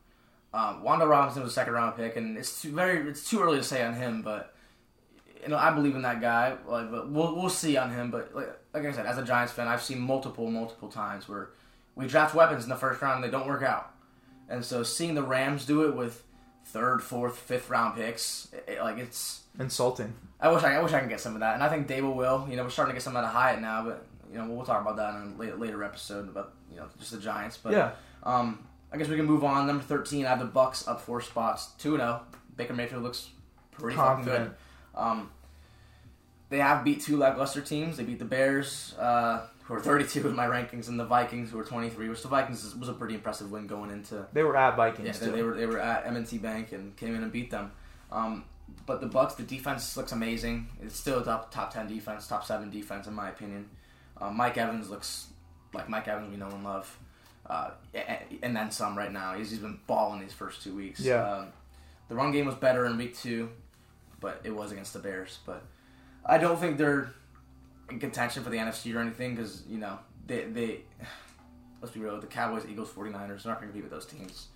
[0.52, 3.58] Um, Wan'Dale Robinson was a second round pick, and it's too, very it's too early
[3.58, 4.54] to say on him, but
[5.42, 6.56] you know I believe in that guy.
[6.66, 8.10] Like, but we'll we'll see on him.
[8.10, 11.50] But like, like I said, as a Giants fan, I've seen multiple multiple times where
[11.94, 13.94] we draft weapons in the first round and they don't work out,
[14.50, 16.22] and so seeing the Rams do it with
[16.66, 20.12] third, fourth, fifth round picks, it, like it's insulting.
[20.40, 22.14] I wish I, I wish I can get some of that, and I think Daboll
[22.14, 22.46] will.
[22.50, 24.66] You know, we're starting to get some out of Hyatt now, but you know we'll
[24.66, 27.56] talk about that in a later, later episode about you know just the Giants.
[27.56, 27.92] But yeah.
[28.24, 29.66] um, I guess we can move on.
[29.66, 32.22] Number thirteen, I have the Bucs up four spots, two zero.
[32.56, 33.30] Baker Mayfield looks
[33.70, 34.52] pretty fucking good.
[34.94, 35.30] Um,
[36.48, 37.96] they have beat two lackluster teams.
[37.96, 41.58] They beat the Bears, uh, who are 32 in my rankings, and the Vikings, who
[41.60, 42.08] are 23.
[42.08, 44.26] Which the Vikings was a pretty impressive win going into.
[44.32, 47.14] They were at Vikings Yeah, they, they were they were at M&T Bank and came
[47.14, 47.70] in and beat them.
[48.10, 48.44] Um,
[48.84, 50.66] but the Bucs, the defense looks amazing.
[50.82, 53.68] It's still a top top 10 defense, top seven defense in my opinion.
[54.20, 55.28] Uh, Mike Evans looks
[55.72, 56.98] like Mike Evans we know and love,
[57.48, 57.70] uh,
[58.42, 59.34] and then some right now.
[59.34, 60.98] He's, he's been balling these first two weeks.
[60.98, 61.22] Yeah.
[61.22, 61.46] Um,
[62.08, 63.50] the run game was better in week two,
[64.18, 65.38] but it was against the Bears.
[65.46, 65.62] But
[66.26, 67.14] I don't think they're
[67.90, 70.80] in contention for the NFC or anything because you know they they
[71.80, 74.48] let's be real the Cowboys, Eagles, 49ers they're not going to compete with those teams.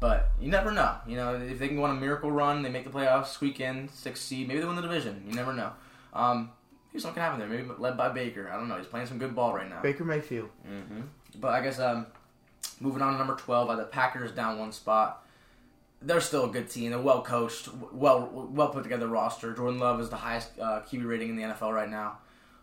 [0.00, 0.96] But you never know.
[1.06, 3.60] You know if they can go on a miracle run, they make the playoffs, squeak
[3.60, 5.22] in six seed, maybe they win the division.
[5.28, 5.72] You never know.
[6.14, 6.50] Um,
[6.90, 7.48] here's something can happen there.
[7.48, 8.50] Maybe led by Baker.
[8.50, 8.76] I don't know.
[8.78, 9.82] He's playing some good ball right now.
[9.82, 10.48] Baker Mayfield.
[10.66, 11.02] hmm
[11.38, 12.06] But I guess um,
[12.80, 15.24] moving on to number twelve, uh, the Packers down one spot.
[16.02, 16.92] They're still a good team.
[16.92, 19.52] They're well coached, well well put together roster.
[19.52, 22.18] Jordan Love is the highest uh, QB rating in the NFL right now.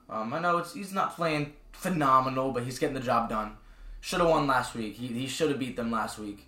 [0.10, 3.54] Um, I know it's, he's not playing phenomenal, but he's getting the job done.
[4.00, 4.96] Should have won last week.
[4.96, 6.46] He, he should have beat them last week.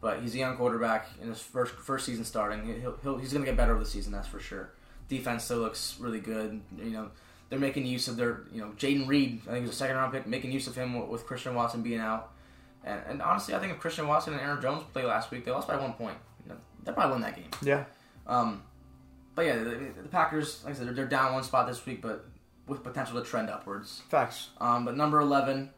[0.00, 2.80] But he's a young quarterback in his first first season starting.
[2.80, 4.70] He'll, he'll, he's going to get better over the season, that's for sure.
[5.08, 6.60] Defense still looks really good.
[6.78, 7.10] You know,
[7.50, 10.12] they're making use of their, you know, Jayden Reed, I think was a second round
[10.12, 12.32] pick, making use of him with, Christian Watson being out.
[12.84, 15.50] And, and honestly, I think if Christian Watson and Aaron Jones play last week, they
[15.50, 16.16] lost by one point.
[16.44, 17.50] You know, they probably won that game.
[17.60, 17.84] Yeah.
[18.26, 18.62] Um,
[19.34, 22.00] but yeah, the, the Packers, like I said, they're, they're down one spot this week,
[22.00, 22.24] but
[22.70, 24.02] with potential to trend upwards.
[24.08, 24.48] Facts.
[24.60, 25.70] Um, but number 11,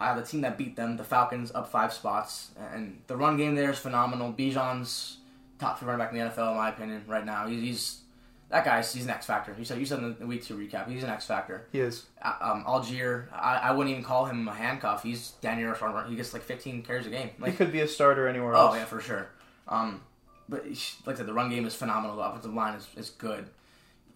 [0.00, 2.52] I have the team that beat them, the Falcons, up five spots.
[2.72, 4.32] And the run game there is phenomenal.
[4.32, 5.18] Bijan's
[5.58, 7.46] top three running back in the NFL, in my opinion, right now.
[7.46, 8.00] He's, he's
[8.48, 9.54] that guy's he's an X factor.
[9.58, 11.66] You said you said in the week two recap, he's an X factor.
[11.72, 12.04] He is.
[12.22, 15.02] Uh, Um, Allgeier, I, I wouldn't even call him a handcuff.
[15.02, 16.06] He's Daniel Farmer.
[16.08, 17.30] He gets like 15 carries a game.
[17.44, 18.76] he could be a starter anywhere oh else.
[18.76, 19.30] yeah, for sure.
[19.66, 20.00] Um,
[20.48, 22.16] but like I said, the run game is phenomenal.
[22.16, 23.48] The offensive line is, is good.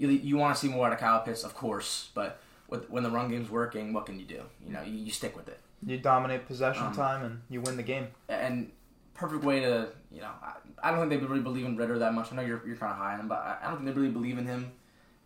[0.00, 3.02] You, you want to see more out of Kyle Pitts, of course, but with, when
[3.02, 4.42] the run game's working, what can you do?
[4.66, 5.60] You know, you, you stick with it.
[5.86, 8.08] You dominate possession Um, time and you win the game.
[8.28, 8.70] and
[9.14, 12.14] perfect way to you know I, I don't think they really believe in Ridder that
[12.14, 12.32] much.
[12.32, 14.00] I know you're you're kind of high on him, but I, I don't think they
[14.00, 14.72] really believe in him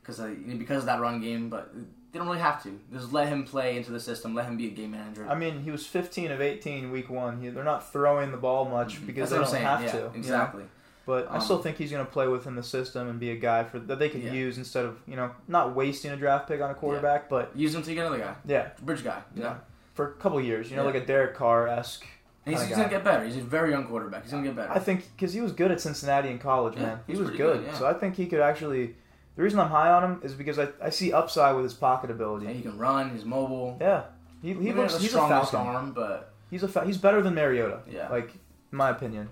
[0.02, 0.18] because
[0.58, 1.48] because of that run game.
[1.48, 1.72] But
[2.12, 2.78] they don't really have to.
[2.92, 4.34] Just let him play into the system.
[4.34, 5.26] Let him be a game manager.
[5.28, 7.40] I mean, he was 15 of 18 week one.
[7.40, 9.40] He, they're not throwing the ball much because Mm-hmm.
[9.40, 9.64] That's they don't saying.
[9.64, 10.18] have yeah, to.
[10.26, 10.62] you know?
[11.06, 13.36] But I Um, still think he's going to play within the system and be a
[13.36, 14.32] guy for that they could Yeah.
[14.32, 17.74] use instead of you know not wasting a draft pick on a quarterback, but Use
[17.74, 19.20] him to get another guy, yeah, bridge guy.
[19.34, 19.54] You know, Yeah.
[19.94, 20.92] for a couple years, you know, Yeah.
[20.92, 22.06] like a Derek Carr esque.
[22.46, 23.24] and he's, he's gonna get better.
[23.24, 24.22] He's a very young quarterback.
[24.22, 24.70] He's gonna get better.
[24.72, 26.98] I think because he was good at Cincinnati in college, Yeah, man.
[27.06, 27.72] He was good, good, yeah.
[27.74, 28.94] so I think he could actually.
[29.36, 32.10] The reason I'm high on him is because I, I see upside with his pocket
[32.10, 32.46] ability.
[32.46, 33.10] yeah, he can run.
[33.10, 33.76] He's mobile.
[33.80, 34.02] Yeah,
[34.42, 35.74] he, he looks he's a strongest falcon.
[35.74, 37.80] arm, but He's a fa- he's better than Mariota.
[37.90, 38.08] Yeah.
[38.10, 38.28] like
[38.72, 39.28] in my opinion.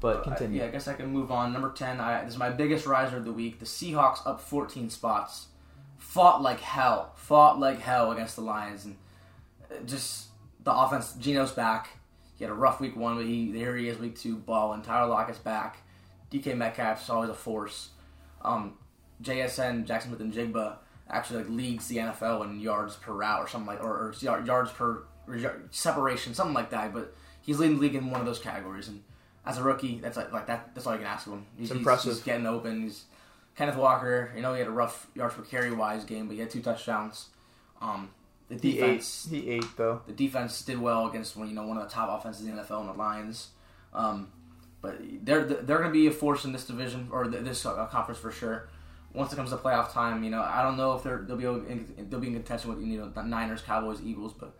[0.00, 0.60] But I- continue.
[0.60, 1.52] yeah, I guess I can move on.
[1.52, 2.00] Number ten.
[2.00, 3.58] I, this is my biggest riser of the week.
[3.58, 5.46] The Seahawks up 14 spots.
[5.98, 7.12] Fought like hell.
[7.16, 8.96] Fought like hell against the Lions, and
[9.70, 10.26] uh, just
[10.62, 11.14] the offense.
[11.14, 11.88] Geno's back.
[12.36, 14.36] He had a rough week one, but he here he is week two.
[14.36, 15.78] Ball and Tyler Lockett's back.
[16.30, 17.90] DK Metcalf's always a force.
[18.44, 18.74] Um,
[19.22, 20.76] JSN Jaxon Smith-Njigba
[21.08, 24.70] actually like leads the NFL in yards per route or something like or, or yards
[24.72, 26.92] per or separation, something like that.
[26.92, 28.88] But he's leading the league in one of those categories.
[28.88, 29.02] And
[29.46, 30.74] as a rookie, that's like, like that.
[30.74, 31.46] That's all you can ask of him.
[31.56, 32.12] He's, It's impressive.
[32.14, 32.82] He's, getting open.
[32.82, 33.04] He's
[33.56, 36.40] Kenneth Walker, you know, he had a rough yards per carry wise game, but he
[36.40, 37.28] had two touchdowns.
[37.80, 38.10] Um,
[38.48, 38.80] the He ate.
[38.80, 40.02] defense, He ate though.
[40.06, 42.62] the defense did well against one, you know, one of the top offenses in the
[42.62, 43.48] NFL, in the Lions.
[43.94, 44.28] Um,
[44.82, 48.20] but they're they're going to be a force in this division or this uh, conference
[48.20, 48.68] for sure.
[49.14, 51.44] Once it comes to playoff time, you know, I don't know if they're they'll be
[51.44, 54.54] able, in, they'll be in contention with you know the Niners, Cowboys, Eagles, but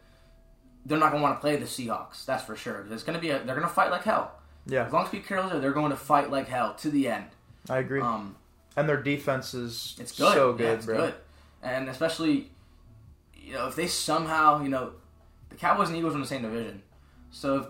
[0.86, 2.24] they're not going to want to play the Seahawks.
[2.24, 2.86] That's for sure.
[2.90, 4.32] It's going to be a, they're going to fight like hell.
[4.66, 7.08] Yeah, As long as Pete Carroll's there, they're going to fight like hell to the
[7.08, 7.26] end.
[7.68, 8.00] I agree.
[8.00, 8.36] Um,
[8.76, 10.34] and their defense is it's good.
[10.34, 10.96] so Yeah, good, it's bro.
[10.96, 11.14] good.
[11.62, 12.50] And especially,
[13.36, 14.92] you know, if they somehow, you know,
[15.50, 16.82] the Cowboys and Eagles are in the same division.
[17.30, 17.66] So if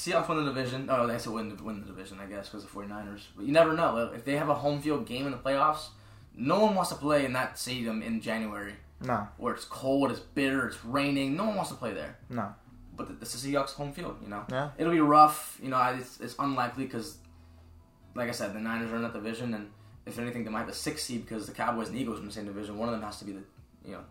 [0.00, 2.64] Seahawks win the division, oh, they said win the, win the division, I guess, because
[2.64, 3.22] the 49ers.
[3.36, 4.10] But you never know.
[4.14, 5.88] If they have a home field game in the playoffs,
[6.36, 10.20] no one wants to play in that stadium in January No, where it's cold, it's
[10.20, 11.36] bitter, it's raining.
[11.36, 12.18] No one wants to play there.
[12.30, 12.54] no.
[12.96, 14.44] But it's the Seahawks home field, you know.
[14.50, 14.70] Yeah.
[14.78, 15.80] It'll be rough, you know.
[15.98, 17.18] It's, it's unlikely because,
[18.14, 19.70] like I said, the Niners are in that division, and
[20.06, 22.26] if anything, they might have a sixth seed because the Cowboys and Eagles are in
[22.28, 22.78] the same division.
[22.78, 23.42] One of them has to be the,
[23.84, 24.04] you know,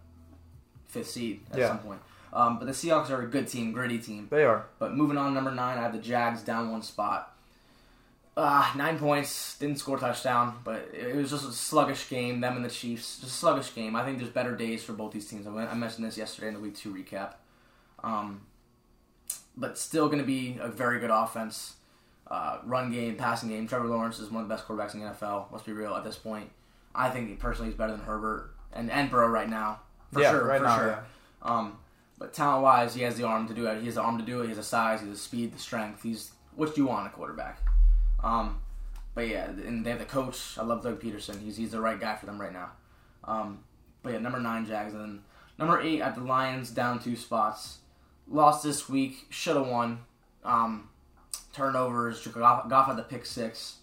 [0.86, 1.68] fifth seed at Yeah.
[1.70, 2.00] some point.
[2.32, 4.28] Um, but the Seahawks are a good team, gritty team.
[4.30, 4.66] They are.
[4.78, 7.32] But moving on, number nine, I have the Jags down one spot.
[8.38, 12.42] Uh, nine points, didn't score a touchdown, but it was just a sluggish game.
[12.42, 13.96] Them and the Chiefs, just a sluggish game.
[13.96, 15.48] I think there's better days for both these teams.
[15.48, 17.36] I I mentioned this yesterday in the week two recap.
[18.04, 18.42] Um,
[19.58, 21.76] but still going to be a very good offense.
[22.28, 23.68] Uh, run game, passing game.
[23.68, 25.46] Trevor Lawrence is one of the best quarterbacks in the NFL.
[25.52, 26.50] Let's be real at this point.
[26.96, 29.82] I think he personally is better than Herbert and, and Burrow right now.
[30.12, 30.78] For yeah, sure, right for now.
[30.78, 30.88] sure.
[30.88, 31.02] Yeah.
[31.42, 31.78] Um,
[32.18, 33.80] but talent wise, he has the arm to do it.
[33.80, 34.44] He has the arm to do it.
[34.44, 35.02] He has the size.
[35.02, 36.02] He has the speed, the strength.
[36.04, 37.60] He's what do you want in a quarterback?
[38.24, 38.62] Um,
[39.14, 40.58] but yeah, and they have the coach.
[40.58, 41.42] I love Doug Pederson.
[41.42, 42.72] He's he's the right guy for them right now.
[43.24, 43.64] Um,
[44.04, 45.22] but yeah, number nine Jags, and then
[45.60, 47.80] number eight at the Lions, down two spots.
[48.28, 49.28] Lost this week.
[49.30, 50.00] Should have won.
[50.44, 50.90] Um,
[51.54, 52.26] turnovers.
[52.28, 53.78] Goff, Goff had the pick six.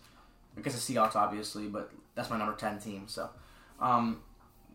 [0.56, 3.04] Against the Seahawks, obviously, but that's my number ten team.
[3.06, 3.30] So,
[3.80, 4.20] um,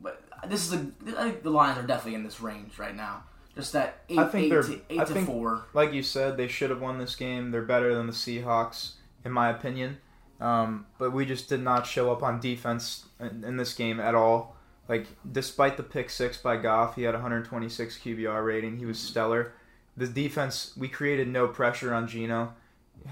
[0.02, 0.88] but this is a.
[1.18, 3.24] I think the Lions are definitely in this range right now.
[3.56, 5.66] Just that eight, I think eight they're- to, eight I to think- four.
[5.74, 7.52] Like you said, they should have won this game.
[7.52, 8.94] They're better than the Seahawks,
[9.26, 9.98] in my opinion.
[10.40, 14.14] Um, but we just did not show up on defense in, in this game at
[14.14, 14.56] all.
[14.88, 18.78] Like, despite the pick six by Goff, he had 126 QBR rating.
[18.78, 19.54] He was stellar.
[19.98, 22.54] The defense, we created no pressure on Geno.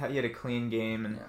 [0.07, 1.19] He had a clean game, and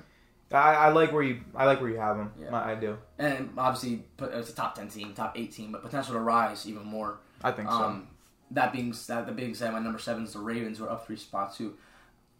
[0.52, 2.32] I, I like where you I like where you have him.
[2.40, 2.54] Yeah.
[2.54, 2.98] I, I do.
[3.18, 6.84] And obviously, it's a top ten team, top eight team, but potential to rise even
[6.84, 7.18] more.
[7.42, 7.74] I think so.
[7.74, 8.08] Um,
[8.50, 11.06] that being that, the being said, my number seven is the Ravens, who are up
[11.06, 11.58] three spots.
[11.58, 11.74] Who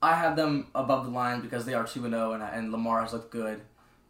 [0.02, 3.02] I have them above the line because they are two and zero, and and Lamar
[3.02, 3.62] has looked good.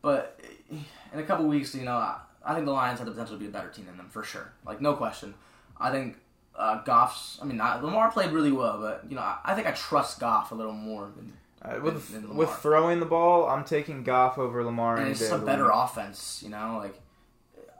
[0.02, 0.40] But
[0.70, 3.40] in a couple weeks, you know, I, I think the Lions have the potential to
[3.40, 4.52] be a better team than them for sure.
[4.64, 5.34] Like no question.
[5.78, 6.18] I think
[6.56, 7.38] uh, Goff's.
[7.40, 10.20] I mean, I, Lamar played really well, but you know, I, I think I trust
[10.20, 11.10] Goff a little more.
[11.14, 11.32] Than,
[11.62, 12.36] Uh, with than Lamar.
[12.36, 14.96] with throwing the ball, I'm taking Goff over Lamar.
[14.96, 16.40] and it's just a better offense.
[16.42, 17.00] You know, like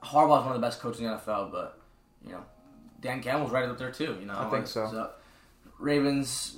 [0.02, 1.78] Harbaugh's one of the best coaches in the NFL, but
[2.24, 2.44] you know,
[3.00, 4.16] Dan Campbell's right up there too.
[4.20, 5.10] You know, I think Like, so.
[5.78, 6.56] Ravens,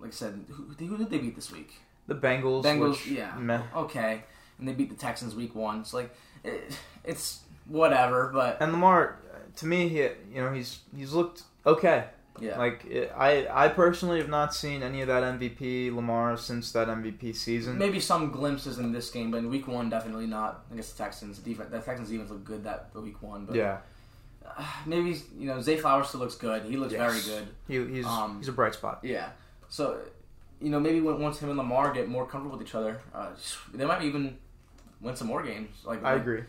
[0.00, 1.74] like I said, who, who did they beat this week?
[2.06, 2.64] The Bengals.
[2.64, 3.34] Bengals, yeah.
[3.38, 3.62] meh.
[3.76, 4.24] Okay,
[4.58, 5.80] and they beat the Texans week one.
[5.80, 9.18] It's like it, it's whatever, but And Lamar,
[9.56, 11.42] to me, he you know he's he's looked
[11.72, 12.04] okay.
[12.40, 16.70] yeah, Like it, I I personally have not seen any of that MVP Lamar since
[16.72, 17.78] that MVP season.
[17.78, 21.38] maybe some glimpses in this game, but in week one, definitely not against the Texans.
[21.38, 23.78] Defense, the Texans defense looked good that the week one, but yeah,
[24.46, 26.62] uh, maybe you know Zay Flowers still looks good.
[26.64, 27.00] He looks Yes.
[27.10, 27.48] very good.
[27.66, 29.00] he, he's Um, he's a bright spot.
[29.02, 29.30] Yeah.
[29.68, 29.98] So,
[30.62, 33.28] you know, maybe when, once him and Lamar get more comfortable with each other, uh,
[33.74, 34.38] they might even
[35.00, 35.70] win some more games.
[35.84, 36.44] Like I agree.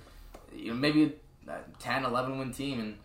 [0.56, 1.16] You know, maybe
[1.48, 2.80] a 10, 11 win team.
[2.80, 2.96] And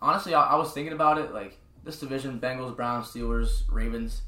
[0.00, 1.32] honestly, I, I was thinking about it.
[1.32, 4.22] Like this division: Bengals, Browns, Steelers, Ravens.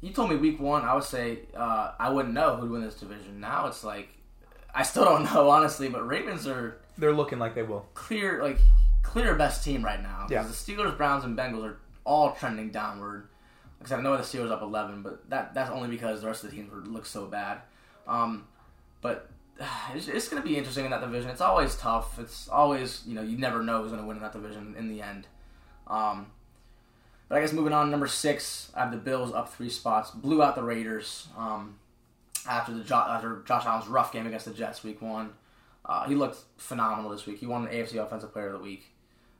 [0.00, 2.96] You told me week one, I would say uh, I wouldn't know who'd win this
[2.96, 3.38] division.
[3.40, 4.08] Now it's like
[4.74, 7.86] I still don't know honestly, but Ravens are They're looking like they will.
[7.94, 8.58] clear like
[9.02, 10.26] clear best team right now.
[10.30, 10.42] Yeah.
[10.42, 13.28] The Steelers, Browns, and Bengals are all trending downward.
[13.80, 16.26] Like I said, I know the Steelers up eleven, but that that's only because the
[16.26, 17.58] rest of the teams were, look so bad.
[18.08, 18.46] Um,
[19.00, 19.28] but
[19.94, 21.30] it's, it's going to be interesting in that division.
[21.30, 22.18] It's always tough.
[22.18, 24.88] It's always you know you never know who's going to win in that division in
[24.88, 25.26] the end.
[25.86, 26.26] Um,
[27.28, 30.42] but I guess moving on, number six, I have the Bills up three spots, blew
[30.42, 31.78] out the Raiders um,
[32.46, 35.30] after the after Josh Allen's rough game against the Jets week one.
[35.84, 37.38] Uh, he looked phenomenal this week.
[37.38, 38.84] He won the AFC Offensive Player of the Week.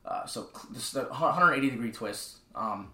[0.04, 2.38] Uh, so just a 180 degree twist.
[2.54, 2.92] Um,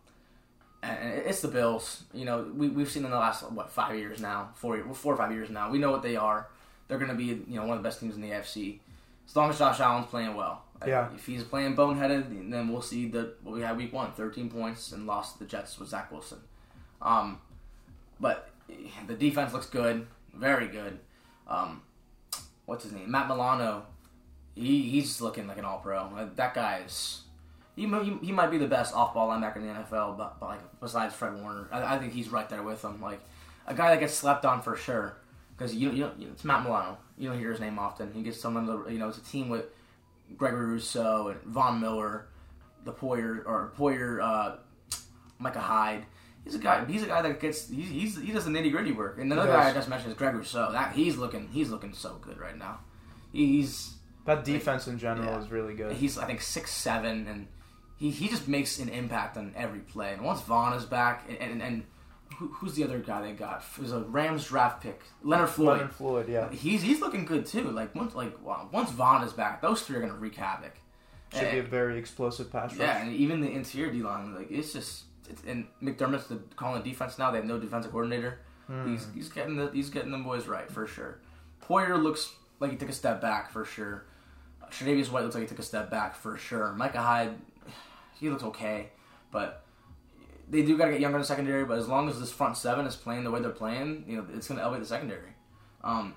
[0.82, 2.04] and it's the Bills.
[2.12, 5.16] You know, we we've seen in the last what five years now, four four or
[5.16, 5.70] five years now.
[5.70, 6.48] We know what they are.
[6.88, 8.80] They're going to be you know one of the best teams in the AFC
[9.28, 10.62] as long as Josh Allen's playing well.
[10.86, 11.08] Yeah.
[11.14, 14.92] If he's playing boneheaded, then we'll see the what we had week one, 13 points
[14.92, 16.38] and lost to the Jets with Zach Wilson.
[17.02, 17.40] Um,
[18.20, 18.50] but
[19.06, 20.98] the defense looks good, very good.
[21.46, 21.82] Um,
[22.66, 23.10] what's his name?
[23.10, 23.86] Matt Milano.
[24.54, 26.30] he, he's looking like an All Pro.
[26.36, 27.22] That guy is.
[27.76, 30.80] He, he, he might be the best off-ball linebacker in the NFL, but, but like
[30.80, 33.00] besides Fred Warner, I, I think he's right there with him.
[33.00, 33.20] Like
[33.66, 35.16] a guy that gets slept on for sure,
[35.58, 36.98] because you, you know it's Matt Milano.
[37.18, 38.12] You don't hear his name often.
[38.12, 39.64] He gets some of the you know it's a team with
[40.36, 42.28] Gregory Rousseau and Von Miller,
[42.84, 44.56] the Poyer or Poyer, uh,
[45.38, 46.04] Micah Hyde.
[46.44, 46.84] He's a guy.
[46.86, 47.68] He's a guy that gets.
[47.68, 49.18] He's, he's he does the nitty gritty work.
[49.18, 50.72] And another guy I just mentioned is Greg Rousseau.
[50.72, 51.48] That he's looking.
[51.48, 52.78] He's looking so good right now.
[53.32, 53.94] He's
[54.24, 55.40] that defense in general yeah.
[55.40, 55.92] is really good.
[55.92, 57.48] He's I think six seven, and
[57.98, 60.12] he, he just makes an impact on every play.
[60.12, 61.84] And once Von is back, and and, and
[62.38, 63.64] who, who's the other guy they got?
[63.76, 65.78] It was a Rams draft pick, Leonard Floyd.
[65.78, 66.50] Leonard Floyd, yeah.
[66.50, 67.70] He's he's looking good too.
[67.70, 70.76] Like once like wow, once Von is back, those three are gonna wreak havoc.
[71.32, 72.78] Should and, be a very explosive pass rush.
[72.78, 76.82] Yeah, and even the interior D line, like it's just it's, and McDermott's the, calling
[76.82, 77.30] the defense now.
[77.30, 78.38] They have no defensive coordinator.
[78.68, 78.92] Hmm.
[78.92, 81.18] He's he's getting the he's getting them boys right for sure.
[81.62, 84.04] Poyer looks like he took a step back for sure.
[84.70, 86.72] Tre'Davious White looks like he took a step back for sure.
[86.74, 87.34] Micah Hyde,
[88.20, 88.90] he looks okay,
[89.32, 89.64] but
[90.50, 91.64] they do got to get younger in the secondary.
[91.64, 94.26] But as long as this front seven is playing the way they're playing, you know,
[94.34, 95.34] it's going to elevate the secondary.
[95.84, 96.14] Um,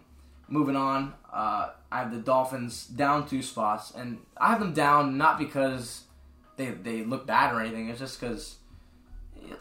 [0.48, 5.18] moving on, uh, I have the Dolphins down two spots, and I have them down
[5.18, 6.04] not because
[6.58, 7.90] they they look bad or anything.
[7.90, 8.58] It's just because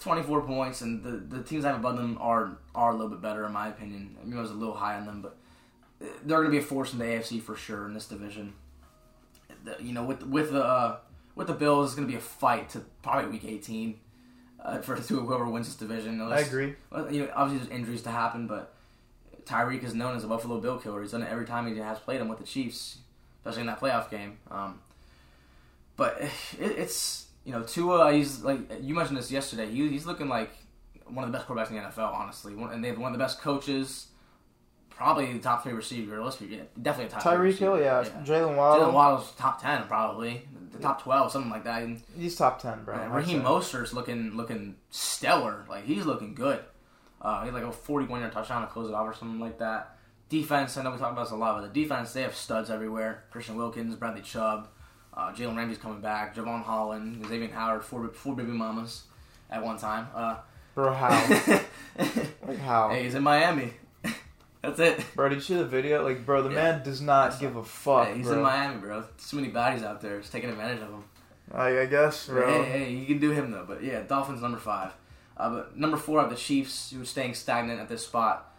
[0.00, 3.22] 24 points, and the, the teams I have above them are are a little bit
[3.22, 4.16] better in my opinion.
[4.20, 5.36] I mean, I was a little high on them, but
[5.98, 8.54] they're going to be a force in the AFC for sure in this division.
[9.64, 10.98] The, you know, with with the uh,
[11.34, 13.98] with the Bills, it's going to be a fight to probably week 18
[14.64, 16.20] uh, for whoever wins this division.
[16.20, 16.74] Unless, I agree.
[16.90, 18.74] Well, You know, obviously there's injuries to happen, but
[19.44, 21.02] Tyreek is known as a Buffalo Bill killer.
[21.02, 22.98] He's done it every time he has played him with the Chiefs,
[23.38, 24.38] especially in that playoff game.
[24.50, 24.80] Um,
[25.96, 26.20] but
[26.60, 28.12] it, it's you know Tua.
[28.12, 29.70] He's like you mentioned this yesterday.
[29.70, 30.50] He, he's looking like
[31.06, 32.54] one of the best quarterbacks in the NFL, honestly.
[32.54, 34.06] and they have one of the best coaches.
[34.90, 36.22] Probably the top three receiver.
[36.22, 37.22] Let's be yeah, definitely a top.
[37.22, 38.02] Tyreek Hill, yeah.
[38.02, 38.22] yeah.
[38.22, 38.86] Jalen Waddle.
[38.88, 40.42] Jalen Waddle's top ten, probably
[40.72, 41.82] the top twelve, something like that.
[41.82, 42.96] And, he's top ten, bro.
[42.96, 45.64] Yeah, Raheem Mostert's looking looking stellar.
[45.68, 46.60] Like he's looking good.
[47.22, 49.58] Uh, he had like a 41 yard touchdown to close it off or something like
[49.58, 49.96] that.
[50.28, 52.70] Defense, I know we talk about this a lot, but the defense, they have studs
[52.70, 53.24] everywhere.
[53.30, 54.68] Christian Wilkins, Bradley Chubb,
[55.12, 59.04] uh, Jalen Ramsey's coming back, Jevon Holland, Xavier Howard, four, four baby mamas
[59.50, 60.06] at one time.
[60.14, 60.36] Uh,
[60.74, 61.08] Bro, how?
[62.46, 62.90] like how?
[62.90, 63.72] Hey, he's in Miami.
[64.62, 65.04] That's it.
[65.14, 66.04] Bro, did you see the video?
[66.04, 66.54] Like, bro, the yeah.
[66.54, 68.08] man does not give a fuck.
[68.08, 68.36] Hey, he's bro.
[68.36, 69.04] in Miami, bro.
[69.28, 70.18] Too many bodies out there.
[70.18, 71.04] He's taking advantage of him.
[71.52, 72.62] I, I guess, bro.
[72.62, 73.64] Hey, hey, you can do him though.
[73.66, 74.92] But yeah, Dolphins number five.
[75.36, 78.54] Uh, but number four are the Chiefs, who are staying stagnant at this spot.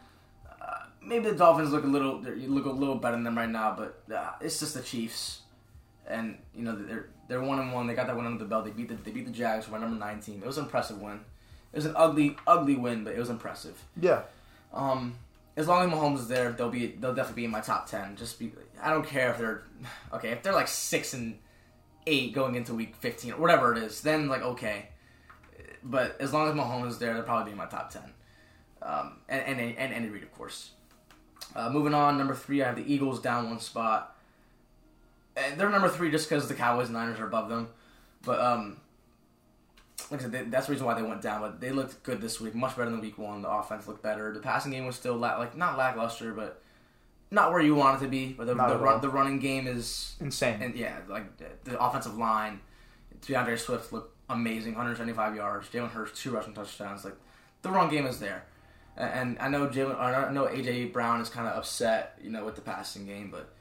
[0.61, 3.75] Uh, maybe the Dolphins look a little look a little better than them right now,
[3.77, 5.41] but uh, it's just the Chiefs,
[6.07, 7.85] and you know they're they're one and one.
[7.85, 8.65] They got that win under the belt.
[8.65, 10.41] They beat the they beat the Jags for number nineteen.
[10.41, 11.19] It was an impressive win.
[11.71, 13.79] It was an ugly ugly win, but it was impressive.
[14.01, 14.23] Yeah.
[14.73, 15.15] Um,
[15.55, 18.15] as long as Mahomes is there, they'll be they'll definitely be in my top ten.
[18.15, 19.63] Just be I don't care if they're
[20.13, 21.37] okay if they're like six and
[22.07, 24.01] eight going into week fifteen or whatever it is.
[24.01, 24.89] Then like okay
[25.83, 28.13] but as long as Mahomes is there, they'll probably be in my top ten.
[28.81, 30.71] Um, and, and and Andy Reid, of course.
[31.55, 34.15] Uh, moving on, number three, I have the Eagles down one spot.
[35.35, 37.69] And they're number three just because the Cowboys and Niners are above them.
[38.23, 38.77] But um,
[40.11, 41.41] like I said, they, that's the reason why they went down.
[41.41, 43.41] But they looked good this week, much better than week one.
[43.41, 44.33] The offense looked better.
[44.33, 46.61] The passing game was still la- like not lackluster, but
[47.31, 48.33] not where you want it to be.
[48.33, 50.61] But the the, run, the running game is insane.
[50.61, 52.59] And yeah, like the, the offensive line,
[53.25, 55.69] D'Andre Swift looked amazing, 175 yards.
[55.69, 57.05] Jalen Hurts two rushing touchdowns.
[57.05, 57.15] Like
[57.61, 58.43] the run game is there,
[58.97, 62.55] and, I know Jalen, I know AJ Brown is kind of upset, you know, with
[62.55, 63.53] the passing game, but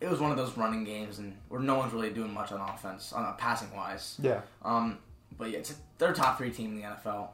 [0.00, 2.60] it was one of those running games and where no one's really doing much on
[2.60, 4.16] offense, on uh, passing wise.
[4.22, 4.40] Yeah.
[4.62, 4.98] Um,
[5.40, 7.30] but yeah, it's they're top three team in the NFL.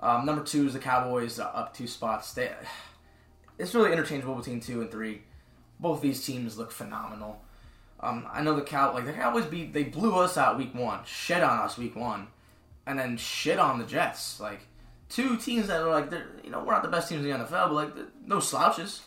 [0.00, 2.34] Um, number two is the Cowboys, uh, up two spots.
[2.34, 2.50] They,
[3.58, 5.22] it's really interchangeable between two and three.
[5.80, 7.42] Both these teams look phenomenal.
[7.98, 11.00] Um, I know the Cow like the Cowboys beat they blew us out week one,
[11.04, 12.28] shit on us week one,
[12.86, 14.38] and then shit on the Jets.
[14.38, 14.60] Like
[15.08, 17.44] two teams that are like they're you know we're not the best teams in the
[17.44, 17.94] NFL, but like
[18.24, 19.02] no slouches.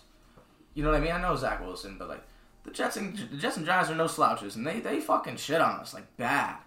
[0.73, 1.11] You know what I mean?
[1.11, 2.23] I know Zach Wilson, but like
[2.63, 5.61] the Jets and the Jets and Giants are no slouches, and they they fucking shit
[5.61, 6.57] on us like bad.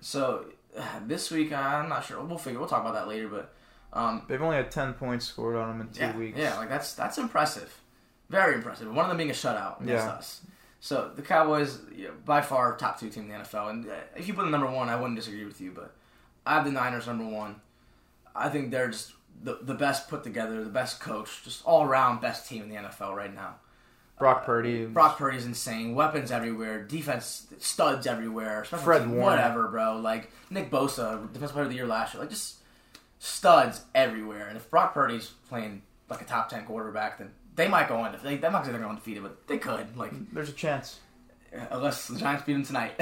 [0.00, 0.46] So
[1.06, 2.22] this week I'm not sure.
[2.22, 2.58] We'll figure.
[2.58, 3.54] We'll talk about that later, but.
[3.90, 6.38] Um, They've only had ten points scored on them in two yeah, weeks.
[6.38, 7.80] Yeah, like that's that's impressive,
[8.28, 8.86] very impressive.
[8.86, 10.10] One of them being a shutout against yeah.
[10.10, 10.40] us.
[10.80, 13.94] So the Cowboys, you know, by far top two team in the NFL, and uh,
[14.14, 15.72] if you put them number one, I wouldn't disagree with you.
[15.74, 15.94] But
[16.46, 17.60] I have the Niners number one.
[18.36, 19.12] I think they're just
[19.42, 22.76] the the best put together, the best coach, just all around best team in the
[22.76, 23.56] NFL right now.
[24.18, 24.86] Brock uh, Purdy.
[24.86, 25.94] Brock Purdy's insane.
[25.94, 26.82] Weapons everywhere.
[26.82, 28.64] Defense studs everywhere.
[28.64, 29.36] Fred team, Warner.
[29.36, 29.96] Whatever, bro.
[29.98, 32.22] Like Nick Bosa, defensive player of the year last year.
[32.22, 32.56] Like just
[33.18, 34.46] studs everywhere.
[34.48, 38.40] And if Brock Purdy's playing like a top ten quarterback, then they might go undefeated.
[38.40, 39.96] They, I'm not saying they're going undefeated, but they could.
[39.96, 41.00] Like, there's a chance.
[41.70, 42.94] Unless the Giants beat them tonight.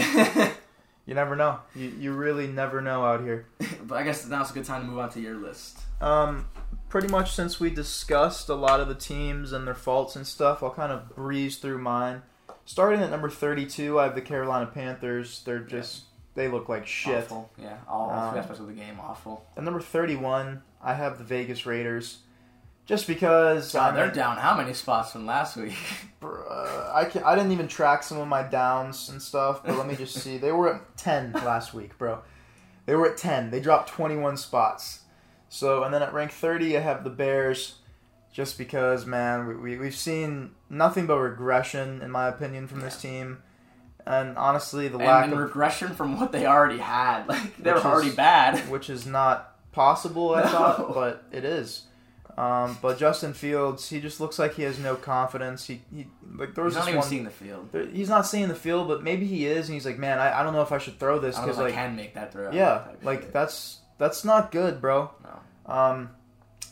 [1.07, 1.61] You never know.
[1.75, 3.47] You, you really never know out here.
[3.85, 5.79] but I guess now's a good time to move on to your list.
[6.01, 6.49] Um,
[6.97, 10.62] pretty much since we discussed a lot of the teams and their faults and stuff,
[10.62, 12.22] I'll kind of breeze through mine.
[12.64, 15.42] Starting at number 32, I have the Carolina Panthers.
[15.44, 17.24] They're just, they look like shit.
[17.24, 17.51] Awful.
[17.59, 19.44] Yeah, all, Um, aspects of the game awful.
[19.59, 22.20] At number 31, I have the Vegas Raiders.
[22.86, 25.74] Just because God, they're down how many spots from last week?
[26.22, 29.86] uh, I can I didn't even track some of my downs and stuff, but let
[29.86, 30.38] me just see.
[30.38, 32.20] They were at 10 last week, bro.
[32.86, 33.51] They were at 10.
[33.51, 35.01] They dropped 21 spots.
[35.57, 37.76] So, and then at rank 30, I have the Bears.
[38.30, 43.00] Just because, man, we, we, we've seen nothing but regression, in my opinion, from this
[43.00, 43.38] team.
[44.04, 45.46] And honestly, the lack and, and of.
[45.48, 47.24] regression from what they already had.
[47.28, 48.59] Like they were Which is- already bad.
[48.70, 50.48] which is not possible, I No.
[50.50, 51.84] thought, but it is.
[52.36, 55.66] Um, but Justin Fields, he just looks like he has no confidence.
[55.66, 57.09] He, he like there was He's not even one.
[57.09, 57.70] seeing the field.
[57.72, 60.40] there- he's not seeing the field, but maybe he is, and he's like, man, I,
[60.40, 61.88] I don't know if I should throw this I don't know because if I like,
[61.88, 62.52] can make that throw.
[62.52, 65.11] yeah, like that's that's not good, bro.
[65.24, 65.40] No.
[65.67, 66.11] Um,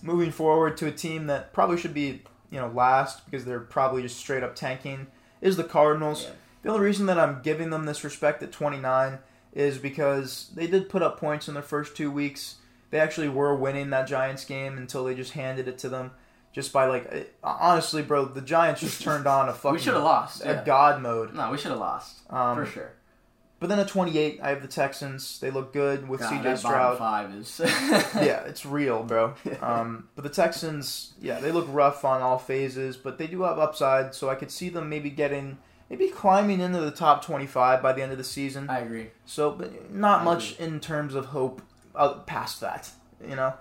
[0.03, 4.03] moving forward to a team that probably should be you know last because they're probably
[4.03, 5.07] just straight up tanking
[5.41, 6.25] is the Cardinals.
[6.25, 6.31] Yeah.
[6.63, 9.19] The only reason that I'm giving them this respect at 29
[9.53, 12.57] is because they did put up points in their first two weeks.
[12.91, 16.13] They actually were winning that Giants game until they just handed it to them.
[16.53, 19.95] Just by like, eh, honestly, bro, the Giants just turned on a fucking we should
[19.95, 20.45] have lost.
[20.45, 20.65] a Yeah.
[20.65, 21.35] god mode.
[21.35, 22.93] No, we should have lost Um, for sure.
[23.61, 25.39] But then at 28, I have the Texans.
[25.41, 26.99] They look good with God, CJ Stroud.
[26.99, 27.61] five is.
[27.65, 29.35] yeah, it's real, bro.
[29.63, 33.59] Um, but the Texans, yeah, they look rough on all phases, but they do have
[33.59, 35.57] upside, so I could see them maybe getting,
[35.89, 38.69] maybe climbing into the top 25 by the end of the season.
[38.69, 39.11] I agree.
[39.25, 41.63] So, but not I much in terms of hope
[41.95, 42.91] uh, past that,
[43.27, 43.55] you know.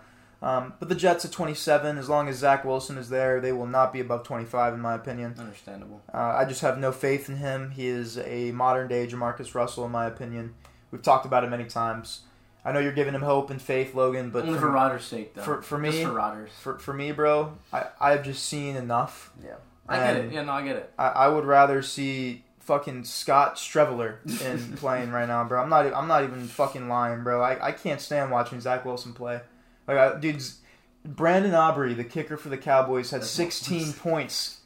[0.43, 3.65] Um, but the Jets at 27, as long as Zach Wilson is there, they will
[3.65, 5.35] not be above 25, in my opinion.
[5.39, 6.01] Understandable.
[6.13, 7.71] Uh, I just have no faith in him.
[7.71, 10.53] He is a modern day Jamarcus Russell, in my opinion.
[10.91, 12.21] We've talked about it many times.
[12.65, 15.33] I know you're giving him hope and faith, Logan, but Only for, for Rodgers' sake,
[15.33, 15.41] though.
[15.43, 16.49] for- for Just me- for Rodgers.
[16.59, 19.31] for, for me, bro, I, I've just seen enough.
[19.43, 19.55] Yeah.
[19.87, 20.31] I get it.
[20.33, 20.93] Yeah, no, I get it.
[20.97, 25.61] I, I would rather see fucking Scott Streveler in playing right now, bro.
[25.61, 25.85] I'm not.
[25.93, 27.41] I'm not even fucking lying, bro.
[27.41, 29.41] I, I can't stand watching Zach Wilson play.
[29.87, 30.59] Like, uh, I, dude's
[31.05, 34.59] Brandon Aubrey, the kicker for the Cowboys, had 16 points.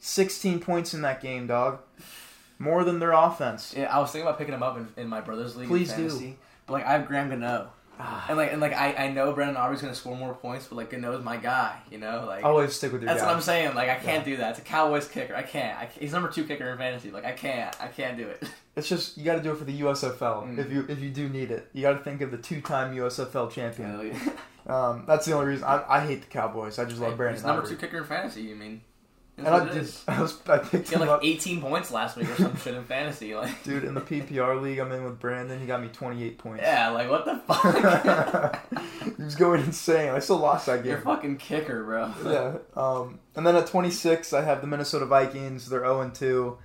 [0.00, 1.80] 16 points in that game, dog.
[2.58, 3.74] More than their offense.
[3.76, 5.68] Yeah, I was thinking about picking him up in, in my brother's league.
[5.68, 6.36] Please do.
[6.66, 8.24] But like, I have Graham Gano, ah.
[8.28, 10.90] and like, and like, I, I know Brandon Aubrey's gonna score more points, but like,
[10.90, 11.76] Gano's my guy.
[11.90, 12.44] You know, like.
[12.44, 13.26] Always stick with your That's guy.
[13.26, 13.74] what I'm saying.
[13.74, 14.50] Like I can't do that.
[14.50, 15.34] It's a Cowboys kicker.
[15.34, 15.76] I can't.
[15.76, 15.98] I can't.
[15.98, 17.10] He's number two kicker in fantasy.
[17.10, 17.74] Like I can't.
[17.80, 18.48] I can't do it.
[18.76, 20.58] It's just you got to do it for the USFL Mm.
[20.58, 21.68] if you if you do need it.
[21.72, 24.12] You got to think of the two-time USFL champion.
[24.14, 24.32] Yeah.
[24.64, 25.64] Um, that's the only reason.
[25.64, 26.78] I, I hate the Cowboys.
[26.78, 27.34] I just love Brandon.
[27.34, 28.42] He's number two kicker in fantasy.
[28.42, 28.80] You mean?
[29.36, 29.82] That's And I what it did.
[29.82, 30.04] is.
[30.08, 30.38] I was.
[30.48, 32.84] I picked He had him like up, 18 points last week or some shit in
[32.84, 33.34] fantasy.
[33.34, 33.82] Like, dude.
[33.82, 36.62] In the PPR league I'm in with Brandon, he got me 28 points.
[36.62, 39.16] yeah, like what the fuck?
[39.16, 40.10] he was going insane.
[40.10, 40.92] I still lost that game.
[40.92, 42.12] You're fucking kicker, bro.
[42.24, 42.58] Yeah.
[42.80, 45.68] Um, and then at 26, I have the Minnesota Vikings.
[45.68, 46.58] They're 0 2.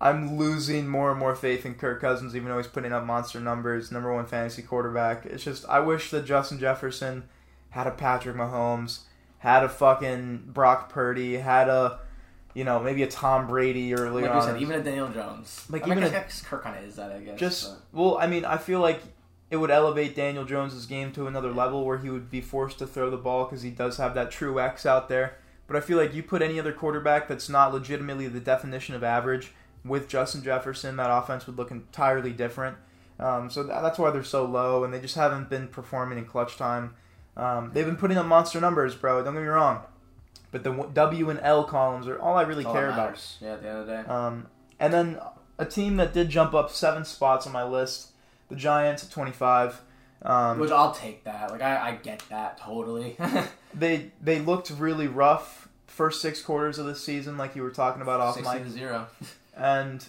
[0.00, 3.40] I'm losing more and more faith in Kirk Cousins, even though he's putting up monster
[3.40, 3.90] numbers.
[3.90, 5.24] Number one fantasy quarterback.
[5.24, 7.24] It's just I wish that Justin Jefferson
[7.70, 9.00] had a Patrick Mahomes,
[9.38, 12.00] had a fucking Brock Purdy, had a,
[12.54, 14.42] you know, maybe a Tom Brady earlier Like on.
[14.42, 15.64] said, even a Daniel Jones.
[15.70, 17.12] Like, I even I a- Kirk kind of is that.
[17.12, 17.38] I guess.
[17.38, 19.00] just but- well, I mean, I feel like
[19.50, 22.86] it would elevate Daniel Jones's game to another level where he would be forced to
[22.86, 25.36] throw the ball because he does have that true X out there.
[25.66, 29.02] But I feel like you put any other quarterback that's not legitimately the definition of
[29.04, 29.52] average
[29.88, 32.76] with Justin Jefferson, that offense would look entirely different.
[33.18, 36.24] Um, so tha- that's why they're so low, and they just haven't been performing in
[36.26, 36.94] clutch time.
[37.36, 39.22] Um, they've been putting up monster numbers, bro.
[39.24, 39.80] Don't get me wrong,
[40.52, 43.36] but the w- and L columns are all I really all care about.
[43.40, 44.08] Yeah, at the end of the day.
[44.08, 44.46] Um,
[44.78, 45.18] and then
[45.58, 48.08] a team that did jump up seven spots on my list,
[48.48, 49.80] the Giants at 25.
[50.22, 51.50] Um, Which I'll take that.
[51.50, 53.16] Like I, I get that totally.
[53.74, 58.02] they they looked really rough first six quarters of the season, like you were talking
[58.02, 59.06] about off Sixteen mic, zero.
[59.56, 60.04] and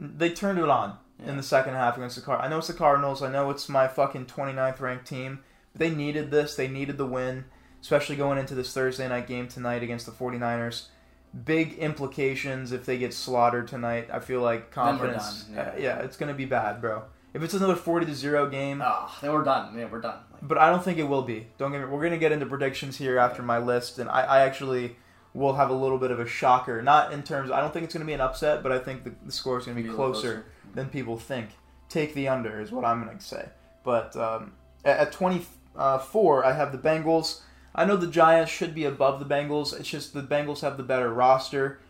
[0.00, 1.30] they turned it on Yeah.
[1.30, 2.40] in the second half against the Card.
[2.42, 3.22] I know it's the Cardinals.
[3.22, 5.40] I know it's my fucking 29th ranked team.
[5.72, 6.54] But they needed this.
[6.54, 7.44] They needed the win,
[7.80, 10.86] especially going into this Thursday night game tonight against the 49ers.
[11.44, 14.08] Big implications if they get slaughtered tonight.
[14.12, 15.46] I feel like confidence.
[15.52, 15.60] yeah.
[15.60, 17.02] uh, yeah, it's going to be bad, bro.
[17.34, 19.76] If it's another 40 to 0 game, Oh, then we're done.
[19.76, 20.20] Yeah, we're done.
[20.32, 21.48] Like, but I don't think it will be.
[21.58, 21.86] Don't get me.
[21.86, 24.96] We're gonna get into predictions here after my list, and I, I actually
[25.36, 26.80] will have a little bit of a shocker.
[26.82, 27.50] Not in terms.
[27.50, 29.66] I don't think it's gonna be an upset, but I think the, the score is
[29.66, 31.50] gonna be a little closer than people think.
[31.88, 33.48] Take the under is what I'm gonna say.
[33.84, 34.52] But um,
[34.84, 37.42] at, at 24, I have the Bengals.
[37.74, 39.78] I know the Giants should be above the Bengals.
[39.78, 41.80] It's just the Bengals have the better roster.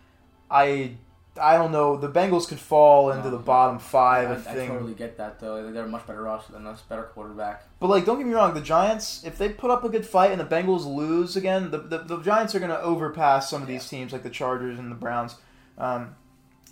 [0.51, 0.97] I
[1.39, 1.97] I don't know.
[1.97, 4.68] The Bengals could fall into No, the bottom five I, if I thing.
[4.68, 5.70] totally get that though.
[5.70, 7.64] They're a much better roster than us, better quarterback.
[7.80, 8.55] But like, don't get me wrong.
[8.55, 11.78] The Giants, if they put up a good fight and the Bengals lose again, the
[11.78, 14.91] the, the Giants are going to overpass some of these teams like the Chargers and
[14.91, 15.37] the Browns.
[15.78, 16.16] Um,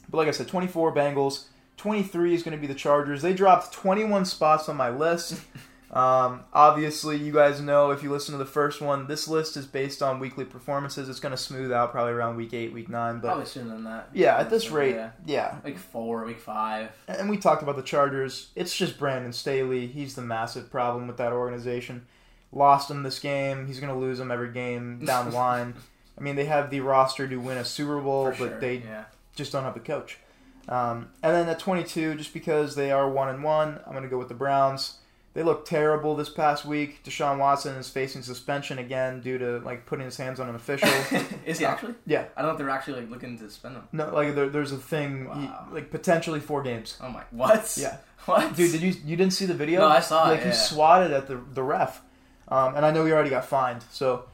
[0.08, 1.46] but like I said, 24 Bengals,
[1.76, 3.22] 23 is going to be the Chargers.
[3.22, 5.40] They dropped 21 spots on my list.
[5.94, 9.64] Um, obviously, you guys know if you listen to the first one, this list is
[9.64, 11.08] based on weekly performances.
[11.08, 13.20] It's going to smooth out probably around week eight, week nine.
[13.20, 14.08] But Probably sooner than that.
[14.12, 15.10] yeah, at this rate, Yeah.
[15.24, 15.58] yeah.
[15.64, 16.90] Week four, week five.
[17.06, 18.48] And we talked about the Chargers.
[18.56, 19.86] It's just Brandon Staley.
[19.86, 22.06] He's the massive problem with that organization.
[22.50, 23.68] Lost him this game.
[23.68, 25.74] He's going to lose him every game down the line.
[26.18, 28.60] I mean, they have the roster to win a Super Bowl, For but sure.
[28.60, 29.04] they yeah.
[29.36, 30.18] just don't have the coach.
[30.68, 34.08] Um, and then at 22, just because they are one and one, I'm going to
[34.08, 34.98] go with the Browns.
[35.34, 37.02] They look terrible this past week.
[37.04, 40.88] Deshaun Watson is facing suspension again due to like putting his hands on an official.
[41.44, 41.94] Is he actually?
[42.06, 43.88] yeah, I don't know if they're actually like looking to spend him.
[43.92, 45.68] no, like there, there's a thing, he- Wow.
[45.72, 46.96] like potentially four games.
[47.02, 47.76] Oh my, what?
[47.78, 47.96] Yeah.
[48.26, 48.56] What?
[48.56, 49.80] Dude, did you you didn't see the video?
[49.80, 52.00] No, I saw it, Like he swatted at the the ref,
[52.48, 53.82] um, and I know he already got fined.
[53.90, 54.24] So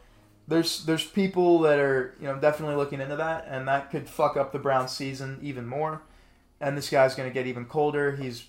[0.47, 4.37] there's there's people that are you know definitely looking into that, and that could fuck
[4.37, 6.03] up the Browns season even more.
[6.61, 8.15] And this guy's going to get even colder.
[8.15, 8.45] He's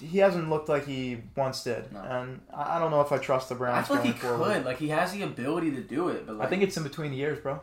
[0.00, 2.00] he hasn't looked like he once did, No.
[2.00, 4.52] and I I don't know if I trust the I Browns feel like he forward.
[4.54, 4.64] could.
[4.64, 7.10] Like he has the ability to do it, but like, I think it's in between
[7.12, 7.60] the years, bro.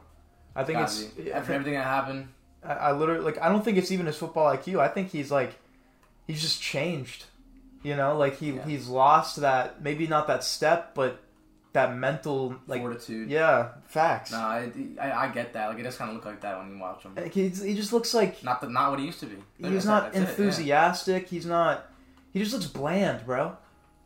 [0.55, 1.31] I think it's be.
[1.31, 2.27] After think, everything that happened.
[2.63, 4.79] I, I literally like I don't think it's even his football IQ.
[4.79, 5.53] I think he's like
[6.27, 7.25] he's just changed.
[7.83, 8.65] You know, like he Yeah.
[8.65, 11.19] he's lost that maybe not that step, but
[11.73, 13.29] that mental like fortitude.
[13.31, 14.31] yeah facts.
[14.31, 14.71] No, I,
[15.01, 15.69] I, I get that.
[15.69, 17.15] Like it does kind of look like that when you watch him.
[17.15, 19.37] Like, he's, he just looks like Not the, not what he used to be.
[19.57, 20.29] he's not that's it, yeah.
[20.29, 21.27] enthusiastic.
[21.27, 21.87] He's not.
[22.33, 23.57] He just looks bland, bro.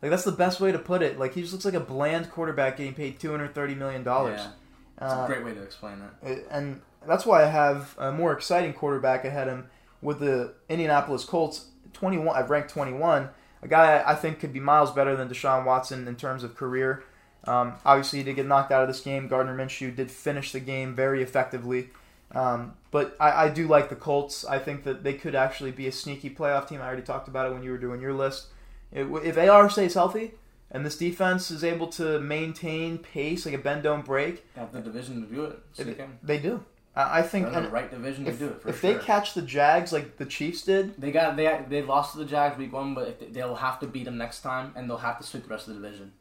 [0.02, 1.18] Like that's the best way to put it.
[1.18, 4.40] Like he just looks like a bland quarterback getting paid two hundred thirty million dollars.
[4.40, 6.44] Yeah, it's a great way to explain that.
[6.50, 9.70] and that's why I have a more exciting quarterback ahead of him
[10.02, 11.66] with the Indianapolis Colts.
[11.92, 13.30] Twenty one, I've ranked twenty one.
[13.62, 17.02] A guy I think could be miles better than Deshaun Watson in terms of career.
[17.44, 19.26] Um, obviously, he did get knocked out of this game.
[19.26, 21.88] Gardner Minshew did finish the game very effectively.
[22.34, 24.44] Um, but I, I do like the Colts.
[24.44, 26.80] I think that they could actually be a sneaky playoff team.
[26.80, 28.48] I already talked about it when you were doing your list.
[28.92, 30.32] It, if AR stays healthy
[30.70, 34.72] and this defense is able to maintain pace, like a bend don't break, They have
[34.72, 35.58] the division to do it.
[35.72, 36.64] So they It- they do.
[36.96, 38.92] I I They're think in the right division to do it if sure.
[38.94, 42.24] they catch the Jags like the Chiefs did, They got they they lost to the
[42.24, 44.96] Jags week one, but if they, they'll have to beat them next time, and they'll
[44.98, 46.12] have to sweep the rest of the division.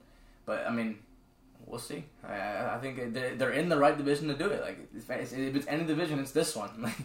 [0.46, 1.00] But I mean,
[1.68, 2.06] we'll see.
[2.28, 4.62] I, I, think they're, they're in the right division to do it.
[4.62, 6.70] Like if it's, if it's any division, it's this one.
[6.82, 6.96] Like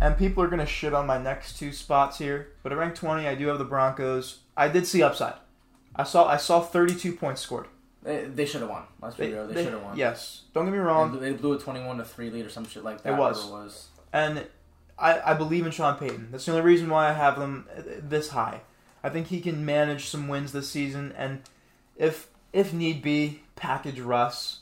[0.00, 3.28] and people are gonna shit on my next two spots here, but at rank twenty,
[3.28, 4.40] I do have the Broncos.
[4.56, 5.34] I did see upside.
[5.94, 7.66] I saw I saw thirty two points scored.
[8.02, 8.82] they, they should have won.
[9.00, 9.46] Let's be real.
[9.46, 9.96] They, they- should have won.
[9.96, 12.66] Yes, don't get me wrong, blew, they blew a twenty-one to three lead or some
[12.66, 13.12] shit like that.
[13.12, 13.46] It was.
[13.46, 13.88] It was.
[14.12, 14.44] and
[14.98, 16.28] I, I believe in Sean Payton.
[16.32, 17.68] That's the only reason why I have them
[18.02, 18.62] this high.
[19.04, 21.42] I think he can manage some wins this season, and
[21.96, 24.60] if if need be, package Russ.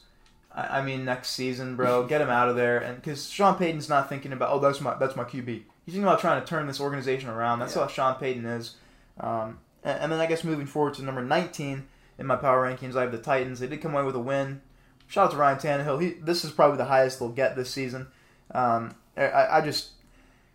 [0.54, 3.88] I, I mean, next season, bro, get him out of there, and because Sean Payton's
[3.88, 5.46] not thinking about, oh, that's my that's my QB.
[5.46, 7.58] He's thinking about trying to turn this organization around.
[7.60, 7.82] That's Yeah.
[7.82, 8.76] how Sean Payton is.
[9.18, 11.86] Um, and, and then I guess moving forward to number 19
[12.18, 13.60] in my power rankings, I have the Titans.
[13.60, 14.60] They did come away with a win.
[15.08, 16.00] Shout out to Ryan Tannehill.
[16.00, 18.06] He this is probably the highest they'll get this season.
[18.54, 19.90] Um, I, I just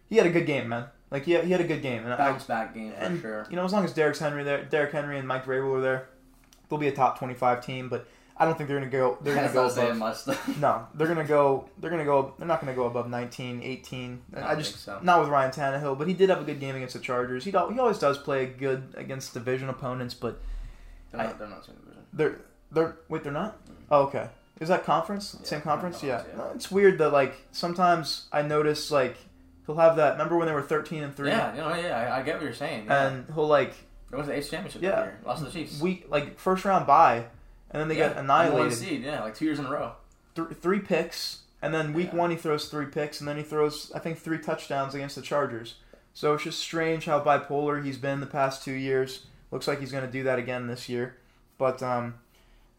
[0.09, 0.85] he had a good game, man.
[1.11, 3.21] Like he had, he had a good game, and I, Bounce back game for and
[3.21, 3.47] sure.
[3.49, 6.07] you know as long as Derrick Henry there, Derrick Henry and Mike Vrabel are there,
[6.69, 7.89] they'll be a top 25 team.
[7.89, 8.07] But
[8.37, 9.17] I don't think they're gonna go.
[9.21, 9.97] They're gonna That's go above.
[9.97, 10.37] much.
[10.59, 11.69] No, they're gonna go.
[11.79, 12.33] They're gonna go.
[12.37, 14.21] They're not gonna go above 19, 18.
[14.35, 14.99] I I, just think so.
[15.01, 17.43] not with Ryan Tannehill, but he did have a good game against the Chargers.
[17.45, 20.41] He he always does play good against division opponents, but
[21.11, 22.03] They're not, they're not same division.
[22.13, 22.35] they're
[22.71, 23.63] they're wait they're not.
[23.65, 23.73] Mm-hmm.
[23.91, 24.27] Oh, okay.
[24.59, 25.35] Is that conference?
[25.39, 26.01] Yeah, Same conference?
[26.01, 26.23] Yeah.
[26.29, 26.37] yeah.
[26.37, 29.17] No, It's weird that like sometimes I notice like
[29.65, 30.13] he'll have that.
[30.13, 31.29] Remember when they were 13 and three?
[31.29, 32.85] Yeah, you know, yeah, I, I get what you're saying.
[32.85, 33.07] Yeah.
[33.07, 33.73] And he'll like
[34.09, 34.91] There was the AFC Championship Yeah.
[34.91, 35.19] that year.
[35.25, 35.79] Lost to the Chiefs.
[35.81, 37.25] week like first round bye,
[37.71, 38.09] and then they yeah.
[38.09, 38.77] get Number one annihilated.
[38.77, 39.93] seed, yeah, like two years in a row.
[40.35, 42.19] Th- three picks, and then week Yeah.
[42.19, 45.21] one he throws three picks, and then he throws I think three touchdowns against the
[45.21, 45.75] Chargers.
[46.13, 49.25] So it's just strange how bipolar he's been the past two years.
[49.51, 51.17] Looks like he's going to do that again this year.
[51.57, 52.15] But um,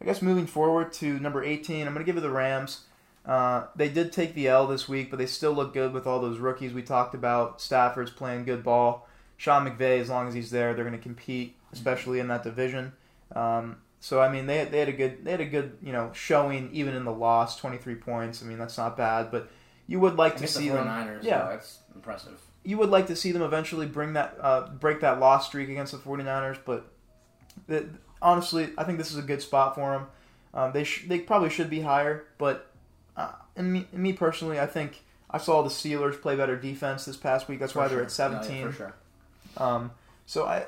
[0.01, 2.81] I guess moving forward to number 18, I'm going to give it the Rams.
[3.25, 6.19] Uh, they did take the L this week, but they still look good with all
[6.19, 7.59] those rookies we talked about.
[7.61, 9.06] Stafford's playing good ball.
[9.37, 12.93] Sean McVay, as long as he's there, they're going to compete, especially in that division.
[13.35, 16.11] Um, so I mean, they, they had a good they had a good you know
[16.13, 18.43] showing even in the loss, 23 points.
[18.43, 19.49] I mean that's not bad, but
[19.87, 20.87] you would like to see the them.
[20.87, 21.29] 49ers, yeah.
[21.29, 22.39] yeah, that's impressive.
[22.63, 25.93] You would like to see them eventually bring that uh, break that loss streak against
[25.93, 26.91] the 49ers, but
[27.67, 27.87] the,
[28.21, 30.07] honestly, I think this is a good spot for them.
[30.53, 32.71] Um, they sh- they probably should be higher, but
[33.15, 37.05] uh, in me, in me personally, I think I saw the Steelers play better defense
[37.05, 37.59] this past week.
[37.59, 38.51] That's For why they're at 17.
[38.51, 38.95] No, yeah, for sure.
[39.57, 39.91] Um,
[40.25, 40.65] so I,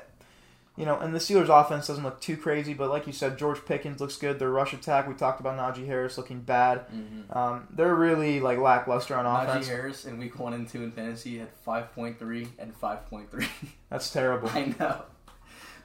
[0.76, 3.64] you know, and the Steelers' offense doesn't look too crazy, but like you said, George
[3.66, 4.38] Pickens looks good.
[4.38, 6.86] Their rush attack, we talked about Najee Harris looking bad.
[6.88, 7.36] Mm-hmm.
[7.36, 9.68] Um, they're really like lackluster on Najee offense.
[9.68, 13.48] Harris in week one and two in fantasy had 5.3 and 5.3.
[13.90, 14.48] That's terrible.
[14.48, 15.02] I know.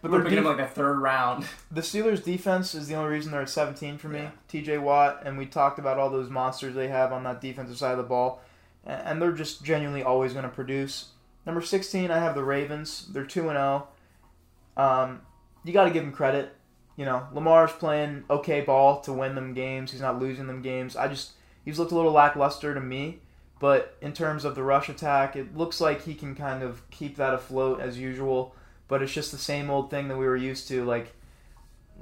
[0.01, 1.45] But We're picking def- like the third round.
[1.71, 4.19] the Steelers' defense is the only reason they're at 17 for me.
[4.19, 4.31] Yeah.
[4.47, 4.77] T.J.
[4.77, 7.97] Watt, and we talked about all those monsters they have on that defensive side of
[7.97, 8.39] the ball,
[8.85, 11.05] and they're just genuinely always going to produce.
[11.45, 13.07] Number 16, I have the Ravens.
[13.11, 13.87] They're 2 and 0.
[14.77, 15.21] Um,
[15.63, 16.55] you got to give them credit.
[16.95, 19.91] You know, Lamar's playing okay ball to win them games.
[19.91, 20.95] He's not losing them games.
[20.95, 21.31] I just
[21.63, 23.19] he's looked a little lackluster to me.
[23.59, 27.15] But in terms of the rush attack, it looks like he can kind of keep
[27.17, 28.55] that afloat as usual.
[28.87, 30.83] But it's just the same old thing that we were used to.
[30.83, 31.13] Like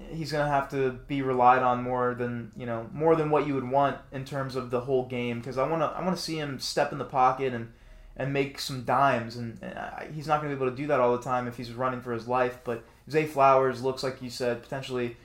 [0.10, 3.54] he's gonna have to be relied on more than you know more than what you
[3.54, 5.40] would want in terms of the whole game.
[5.40, 7.72] Because I wanna I wanna see him step in the pocket and
[8.16, 11.00] and make some dimes, and, and I, he's not gonna be able to do that
[11.00, 12.60] all the time if he's running for his life.
[12.64, 15.18] But Zay Flowers looks like you said potentially.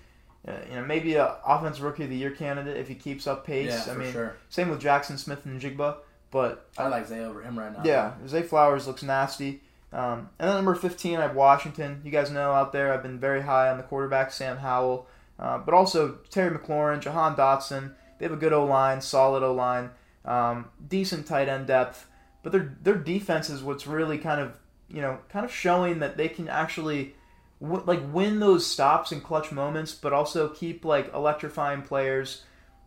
[0.47, 3.45] Uh, you know, maybe a offensive rookie of the year candidate if he keeps up
[3.45, 3.70] pace.
[3.70, 4.36] yeah, I for mean, sure.
[4.49, 5.97] same with Jaxon Smith-Njigba.
[6.30, 7.82] But I like Zay over him right now.
[7.84, 9.61] yeah, Zay Flowers looks nasty.
[9.93, 12.03] Um, and then number 15, I have Washington.
[12.05, 15.07] You guys know out there, I've been very high on the quarterback, Sam Howell.
[15.39, 17.95] Uh, but also Terry McLaurin, Jahan Dotson.
[18.18, 19.91] They have a good O line, solid O line,
[20.24, 22.07] um, decent tight end depth.
[22.43, 24.53] But their their defense is what's really kind of
[24.89, 27.14] you know kind of showing that they can actually
[27.61, 32.45] w- like win those stops and clutch moments, but also keep like electrifying players,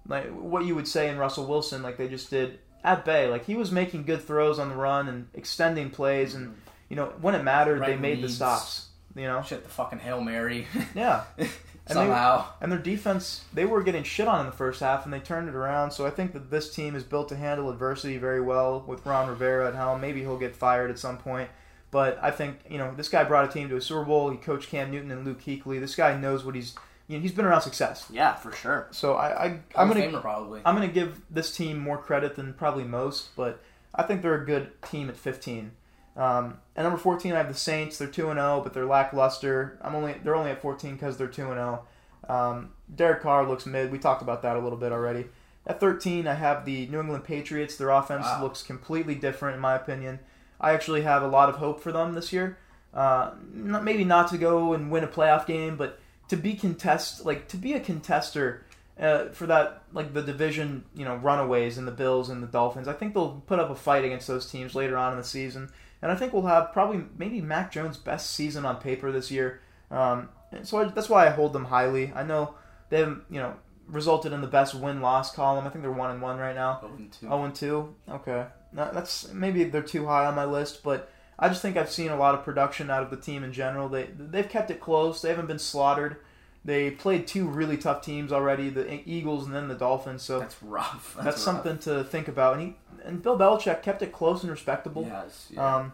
[0.08, 3.28] like what you would say in Russell Wilson, like they just did at bay.
[3.28, 6.60] Like he was making good throws on the run and extending plays, and mm-hmm.
[6.90, 8.88] you know when it mattered, they Right made the stops.
[9.16, 10.68] You know, Shit, the fucking Hail Mary.
[10.96, 11.24] yeah.
[11.88, 12.46] And they- Somehow.
[12.62, 15.50] And their defense, they were getting shit on in the first half, and they turned
[15.50, 15.92] it around.
[15.92, 19.28] So I think that this team is built to handle adversity very well with Ron
[19.30, 20.00] Rivera at helm.
[20.00, 21.50] Maybe he'll get fired at some point.
[21.90, 24.30] But I think, you know, this guy brought a team to a Super Bowl.
[24.30, 25.80] He coached Cam Newton and Luke Kuechly.
[25.80, 26.74] This guy knows what he's,
[27.08, 28.06] you know, he's been around success.
[28.10, 28.88] yeah, for sure.
[28.92, 30.62] So I, I I'm gonna, Famer probably.
[30.64, 33.62] I'm gonna give this team more credit than probably most, but
[33.94, 35.72] I think they're a good team at 15.
[36.16, 37.98] Um, and number 14, I have the Saints.
[37.98, 39.78] They're 2 and 0, but they're lackluster.
[39.82, 41.86] I'm only they're only at 14 because they're 2 and 0.
[42.30, 43.92] Um, Derek Carr looks mid.
[43.92, 45.26] We talked about that a little bit already.
[45.66, 47.76] At 13, I have the New England Patriots.
[47.78, 48.44] Their offense Wow.
[48.44, 50.20] looks completely different, in my opinion.
[50.60, 52.58] I actually have a lot of hope for them this year.
[52.94, 57.26] Uh, not, maybe not to go and win a playoff game, but to be contest
[57.26, 58.60] like to be a contester
[59.00, 62.88] uh, for that like the division you know runaways and the Bills and the Dolphins.
[62.88, 65.70] I think they'll put up a fight against those teams later on in the season,
[66.02, 69.62] and I think we'll have probably maybe Mac Jones' best season on paper this year.
[69.90, 70.30] Um,
[70.64, 72.12] so I, that's why I hold them highly.
[72.16, 72.56] I know
[72.90, 73.56] they haven't you know
[73.88, 75.66] resulted in the best win loss column.
[75.66, 76.80] I think they're one and one right now.
[76.84, 77.28] Oh, and two.
[77.30, 77.96] Oh and two.
[78.10, 82.12] Okay, that's maybe they're too high on my list, but I just think I've seen
[82.12, 83.90] a lot of production out of the team in general.
[83.90, 85.22] They they've kept it close.
[85.22, 86.18] They haven't been slaughtered.
[86.64, 90.22] They played two really tough teams already, the Eagles and then the Dolphins.
[90.22, 91.16] So That's rough.
[91.24, 91.38] that's, rough.
[91.38, 92.58] something to think about.
[92.58, 95.04] And he and Bill Belichick kept it close and respectable.
[95.04, 95.48] Yes.
[95.50, 95.76] Yeah.
[95.76, 95.94] Um,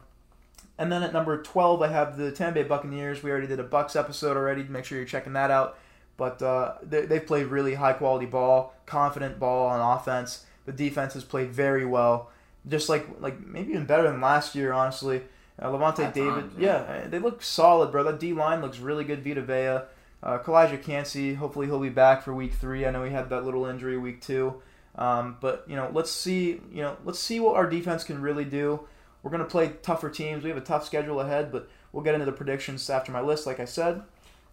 [0.77, 3.23] and then at number twelve, I have the Tampa Bay Buccaneers.
[3.23, 4.63] We already did a Bucs episode already.
[4.63, 5.77] Make sure you're checking that out.
[6.17, 10.45] But uh, they, they've played really high quality ball, confident ball on offense.
[10.65, 12.29] The defense has played very well,
[12.67, 15.21] just like like maybe even better than last year, honestly.
[15.59, 16.97] Uh, Lavonte At David, times, yeah.
[16.99, 17.07] yeah.
[17.07, 18.03] they look solid, bro.
[18.03, 19.23] That D line looks really good.
[19.23, 19.87] Vita Vea,
[20.23, 21.35] uh, Calijah Kancey.
[21.35, 22.85] Hopefully he'll be back for week three.
[22.85, 24.61] I know he had that little injury week two,
[24.95, 28.45] um, but you know let's see you know let's see what our defense can really
[28.45, 28.81] do.
[29.23, 30.43] We're gonna play tougher teams.
[30.43, 33.45] We have a tough schedule ahead, but we'll get into the predictions after my list,
[33.45, 34.03] like I said.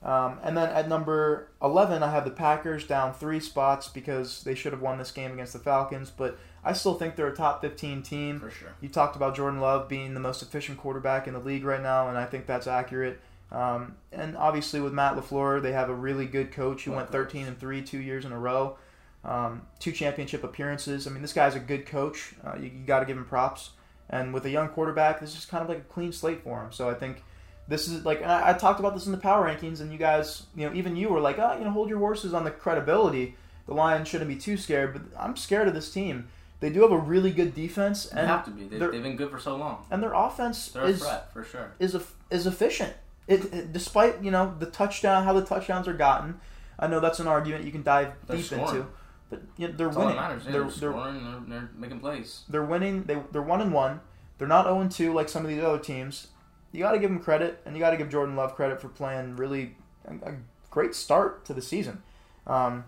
[0.04, 4.54] Um, and then at number 11, I have the Packers down three spots because they
[4.54, 7.62] should have won this game against the Falcons, but I still think they're a top
[7.62, 8.38] 15 team.
[8.38, 8.74] for sure.
[8.82, 12.08] You talked about Jordan Love being the most efficient quarterback in the league right now,
[12.08, 13.18] and I think that's accurate.
[13.54, 17.46] Um, and obviously, with Matt LaFleur, they have a really good coach who went 13
[17.46, 18.76] and 3 two years in a row,
[19.24, 21.06] um, two championship appearances.
[21.06, 22.34] I mean, this guy's a good coach.
[22.44, 23.70] Uh, you, you got to give him props.
[24.10, 26.72] And with a young quarterback, this is kind of like a clean slate for him.
[26.72, 27.22] So I think
[27.68, 29.98] this is like, and I, I talked about this in the power rankings, and you
[29.98, 32.50] guys, you know, even you were like, oh, you know, hold your horses on the
[32.50, 33.36] credibility.
[33.66, 36.28] The Lions shouldn't be too scared, but I'm scared of this team.
[36.60, 38.64] They do have a really good defense, They and have to be.
[38.64, 39.84] They, they've been good for so long.
[39.90, 41.72] and their offense They're is threat for sure.
[41.78, 41.96] is
[42.30, 42.94] is efficient.
[43.26, 46.40] It, it- despite you know the touchdown, how the touchdowns are gotten.
[46.78, 48.68] I know that's an argument you can dive They're deep scoring.
[48.68, 48.86] into,
[49.30, 50.16] but you know, they're That's winning.
[50.16, 50.42] matters.
[50.44, 51.24] Yeah, they're, they're, scoring.
[51.24, 52.42] They're, they're making plays.
[52.48, 53.04] they're winning.
[53.04, 54.00] They they're one and one.
[54.38, 56.28] They're not zero and two like some of these other teams.
[56.72, 58.88] You got to give them credit, and you got to give Jordan Love credit for
[58.88, 60.34] playing really a, a
[60.70, 62.02] great start to the season.
[62.48, 62.84] Um,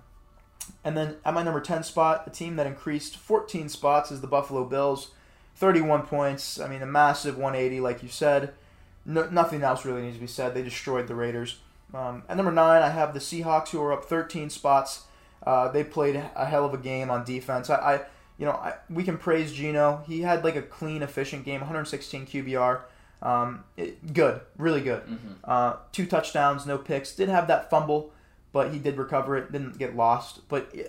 [0.84, 4.26] And then at my number 10 spot, a team that increased 14 spots is the
[4.26, 5.12] Buffalo Bills.
[5.54, 6.58] 31 points.
[6.58, 8.52] I mean, a massive 180, like you said.
[9.06, 10.54] No, nothing else really needs to be said.
[10.54, 11.60] They destroyed the Raiders.
[11.94, 15.04] Um, at number 9, I have the Seahawks, who are up 13 spots.
[15.44, 17.70] Uh, they played a hell of a game on defense.
[17.70, 18.00] I, I
[18.38, 20.02] you know, I, we can praise Geno.
[20.06, 22.80] He had like a clean, efficient game, 116 QBR.
[23.22, 25.02] Um, it, good, really good.
[25.02, 25.32] Mm-hmm.
[25.44, 27.14] Uh, two touchdowns, no picks.
[27.14, 28.12] Did have that fumble,
[28.52, 29.52] but he did recover it.
[29.52, 30.46] Didn't get lost.
[30.48, 30.84] But eh,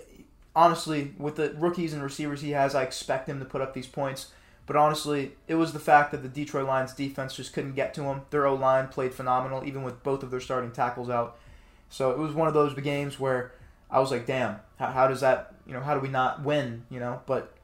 [0.54, 3.86] honestly, with the rookies and receivers he has, I expect him to put up these
[3.86, 4.32] points.
[4.68, 8.02] But honestly, it was the fact that the Detroit Lions defense just couldn't get to
[8.02, 8.20] him.
[8.28, 11.38] Their O line played phenomenal, even with both of their starting tackles out.
[11.88, 13.52] So it was one of those games where
[13.90, 16.84] I was like, damn, how, how does that, you know, how do we not win,
[16.90, 17.22] you know?
[17.24, 17.54] But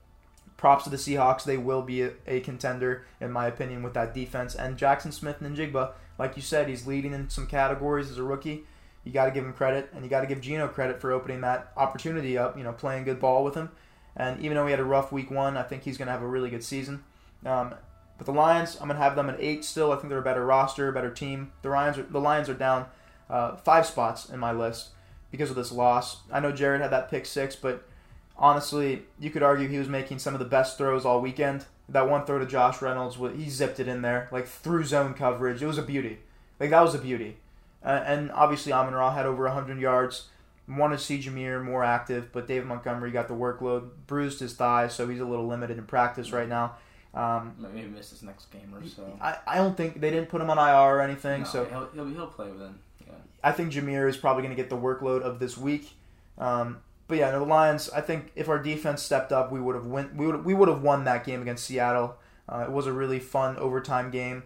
[0.57, 1.45] props to the Seahawks.
[1.45, 4.55] They will be a, a contender, in my opinion, with that defense.
[4.55, 8.65] And Jaxon Smith and like you said, he's leading in some categories as a rookie.
[9.05, 11.43] You got to give him credit, and you got to give Geno credit for opening
[11.43, 13.69] that opportunity up, you know, playing good ball with him.
[14.17, 16.23] And even though he had a rough week one, I think he's going to have
[16.23, 17.03] a really good season.
[17.45, 17.75] Um,
[18.17, 19.93] but the Lions, I'm going to have them at eight still.
[19.93, 21.53] I think they're a better roster, better team.
[21.63, 22.87] The Lions are, the Lions are down
[23.29, 24.91] uh, five spots in my list
[25.31, 26.19] because of this loss.
[26.31, 27.89] I know Jared had that pick six, but
[28.37, 31.67] honestly, you could argue he was making some of the best throws all weekend.
[31.89, 35.61] That one throw to Josh Reynolds, he zipped it in there, like through zone coverage.
[35.61, 36.19] It was a beauty.
[36.61, 37.37] Like, that was a beauty.
[37.85, 40.29] Uh, and obviously, Amon Ra had over 100 yards.
[40.67, 44.89] Wanted to see Jahmyr more active, but David Montgomery got the workload, bruised his thigh,
[44.89, 46.77] so he's a little limited in practice right now.
[47.13, 49.05] Um, Maybe miss his next game or so.
[49.21, 51.89] I, I don't think they didn't put him on IR or anything, No, so he'll,
[51.95, 52.79] he'll, he'll play then.
[53.07, 53.13] Yeah.
[53.43, 55.93] I think Jahmyr is probably going to get the workload of this week.
[56.39, 57.91] Um, but yeah, no, the Lions.
[57.91, 60.17] I think if our defense stepped up, we would have win.
[60.17, 62.17] We would we would have won that game against Seattle.
[62.49, 64.45] Uh, it was a really fun overtime game.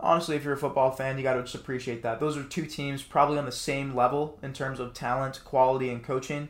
[0.00, 2.20] Honestly, if you're a football fan, you got to just appreciate that.
[2.20, 6.04] Those are two teams probably on the same level in terms of talent, quality, and
[6.04, 6.48] coaching.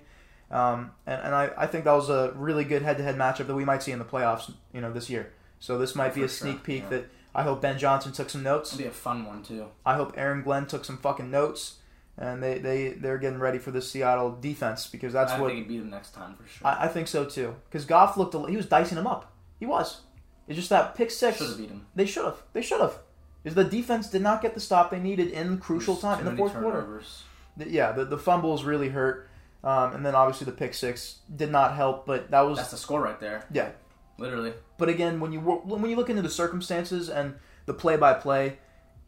[0.51, 3.65] Um, and and I, I think that was a really good head-to-head matchup that we
[3.65, 5.33] might see in the playoffs, you know, this year.
[5.61, 6.89] So this might be For a sneak sure, peek yeah.
[6.91, 8.73] that I hope Ben Johnson took some notes.
[8.73, 9.67] It'll be a fun one too.
[9.85, 11.77] I hope Aaron Glenn took some fucking notes,
[12.17, 15.61] and they they they're getting ready for the Seattle defense because that's I what think
[15.61, 16.67] it'd be the next time for sure.
[16.67, 17.55] I, I think so too.
[17.69, 19.33] Because Goff looked a, he was dicing him up.
[19.59, 20.03] He was.
[20.47, 21.39] It's just that pick six.
[21.39, 21.87] Should have beat him.
[21.95, 22.43] They should have.
[22.53, 22.99] They should have.
[23.45, 26.33] Is the defense did not get the stop they needed in crucial There's time in
[26.33, 26.81] the fourth quarter.
[26.81, 27.23] turnovers.
[27.57, 29.29] The- yeah, the, the fumbles really hurt,
[29.65, 32.05] um, and then obviously the pick six did not help.
[32.07, 33.45] But that was That's the score right there.
[33.53, 33.71] yeah.
[34.19, 34.53] Literally.
[34.79, 37.35] But again, when you when you look into the circumstances and
[37.67, 38.59] the play by play,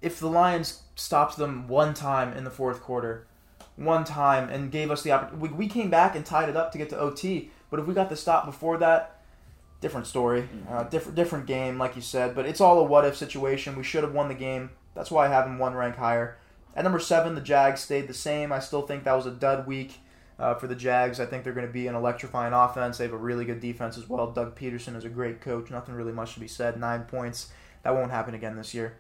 [0.01, 3.27] if the Lions stopped them one time in the fourth quarter,
[3.75, 6.71] one time, and gave us the opportunity, we, we came back and tied it up
[6.73, 7.51] to get to OT.
[7.71, 9.20] But if we got the stop before that,
[9.81, 12.35] different story, uh, different different game, like you said.
[12.35, 13.77] But it's all a what if situation.
[13.77, 14.71] We should have won the game.
[14.95, 16.37] That's why I have them one rank higher.
[16.77, 18.53] At number seven, the Jags stayed the same.
[18.53, 19.99] I still think that was a dud week
[20.39, 21.21] uh, for the Jags.
[21.21, 22.99] I think they're going to be an electrifying offense.
[22.99, 24.31] They have a really good defense as well.
[24.31, 25.71] Doug Pederson is a great coach.
[25.71, 26.79] Nothing really much to be said.
[26.79, 27.51] Nine points.
[27.83, 28.97] That won't happen again this year.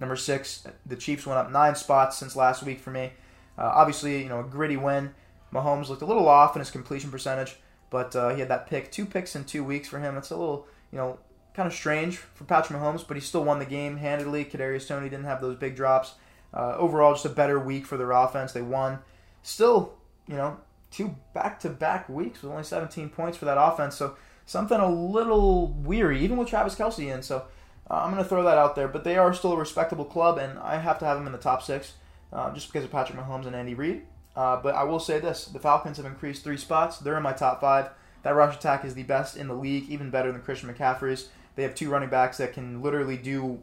[0.00, 3.12] Number six, the Chiefs went up nine spots since last week for me.
[3.56, 5.14] Uh, obviously, you know, a gritty win.
[5.52, 7.56] Mahomes looked a little off in his completion percentage,
[7.90, 10.14] but uh, he had that pick, two picks in two weeks for him.
[10.14, 11.18] That's a little, you know,
[11.54, 14.44] kind of strange for Patrick Mahomes, but he still won the game handedly.
[14.44, 16.14] Kadarius Toney didn't have those big drops.
[16.52, 18.52] Uh, overall, just a better week for their offense.
[18.52, 19.00] They won.
[19.42, 19.94] Still,
[20.26, 20.58] you know,
[20.90, 23.96] two back-to-back weeks with only 17 points for that offense.
[23.96, 24.16] So
[24.46, 27.22] something a little weary, even with Travis Kelce in.
[27.22, 27.44] So
[27.90, 28.88] uh, I'm going to throw that out there.
[28.88, 31.38] But they are still a respectable club, and I have to have them in the
[31.38, 31.94] top six
[32.32, 34.02] uh, just because of Patrick Mahomes and Andy Reid.
[34.38, 36.98] Uh, but I will say this: the Falcons have increased three spots.
[36.98, 37.90] They're in my top five.
[38.22, 41.28] That rush attack is the best in the league, even better than Christian McCaffrey's.
[41.56, 43.62] They have two running backs that can literally do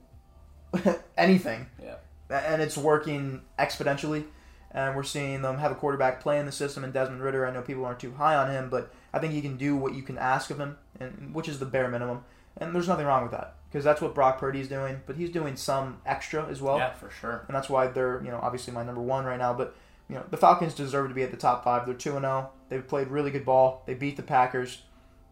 [1.18, 1.96] anything, Yeah.
[2.30, 4.26] and it's working exponentially.
[4.72, 6.84] And we're seeing them have a quarterback play in the system.
[6.84, 9.42] And Desmond Ridder, I know people aren't too high on him, but I think he
[9.42, 12.26] can do what you can ask of him, and which is the bare minimum.
[12.58, 15.00] And there's nothing wrong with that because that's what Brock Purdy's doing.
[15.06, 17.46] But he's doing some extra as well yeah, for sure.
[17.48, 19.54] and that's why they're you know obviously my number one right now.
[19.54, 19.74] But
[20.10, 21.86] you know the Falcons deserve to be at the top five.
[21.86, 22.52] They're two and zero.
[22.70, 23.84] They've played really good ball.
[23.86, 24.82] They beat the Packers.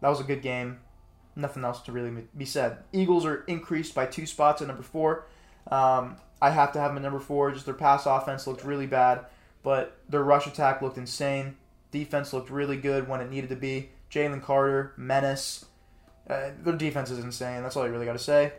[0.00, 0.78] That was a good game.
[1.36, 2.78] Nothing else to really be said.
[2.92, 5.26] Eagles are increased by two spots at number four.
[5.70, 7.50] Um, I have to have them at number four.
[7.50, 9.26] Just their pass offense looked really bad,
[9.62, 11.56] but their rush attack looked insane.
[11.90, 13.90] Defense looked really good when it needed to be.
[14.10, 15.64] Jalen Carter, menace.
[16.28, 17.62] Uh, their defense is insane.
[17.62, 18.52] That's all I really got to say.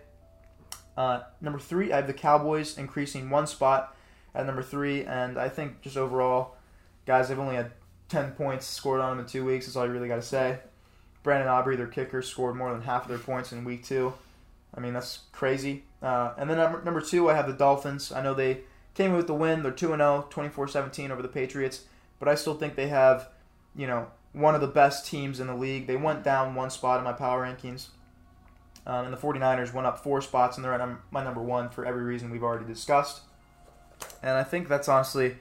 [0.97, 3.94] Uh, number three, I have the Cowboys increasing one spot
[4.35, 6.55] at number three, and I think just overall,
[7.05, 7.71] guys, they've only had
[8.09, 9.65] ten points scored on them in two weeks.
[9.65, 10.59] That's all you really got to say.
[11.23, 14.13] Brandon Aubrey, their kicker, scored more than half of their points in week two.
[14.75, 15.83] I mean, that's crazy.
[16.01, 18.11] Uh, and then number, number two, I have the Dolphins.
[18.11, 18.59] I know they
[18.93, 19.63] came in with the win.
[19.63, 21.85] They're 2 0, 24 17 over the Patriots.
[22.19, 23.29] But I still think they have,
[23.75, 25.87] you know, one of the best teams in the league.
[25.87, 27.87] They went down one spot in my power rankings.
[28.85, 31.85] Um, and the 49ers went up four spots, and they're at my number one for
[31.85, 33.21] every reason we've already discussed.
[34.21, 35.35] And I think that's honestly,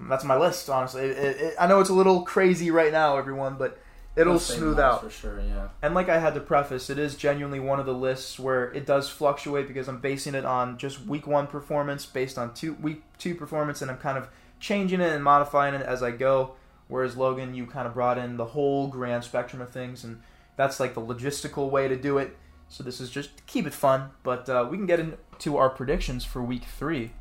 [0.00, 1.02] that's my list, honestly.
[1.02, 3.78] It, it, it, I know it's a little crazy right now, everyone, but
[4.16, 5.02] it'll smooth out.
[5.02, 5.40] for sure.
[5.40, 5.68] Yeah.
[5.82, 8.86] And like I had to preface, it is genuinely one of the lists where it
[8.86, 13.02] does fluctuate because I'm basing it on just week one performance based on two week
[13.18, 14.28] two performance, and I'm kind of
[14.60, 16.54] changing it and modifying it as I go.
[16.88, 20.20] Whereas Logan, you kind of brought in the whole grand spectrum of things, and
[20.56, 22.36] that's like the logistical way to do it.
[22.68, 26.24] So this is just keep it fun, but uh, we can get into our predictions
[26.24, 27.12] for week three.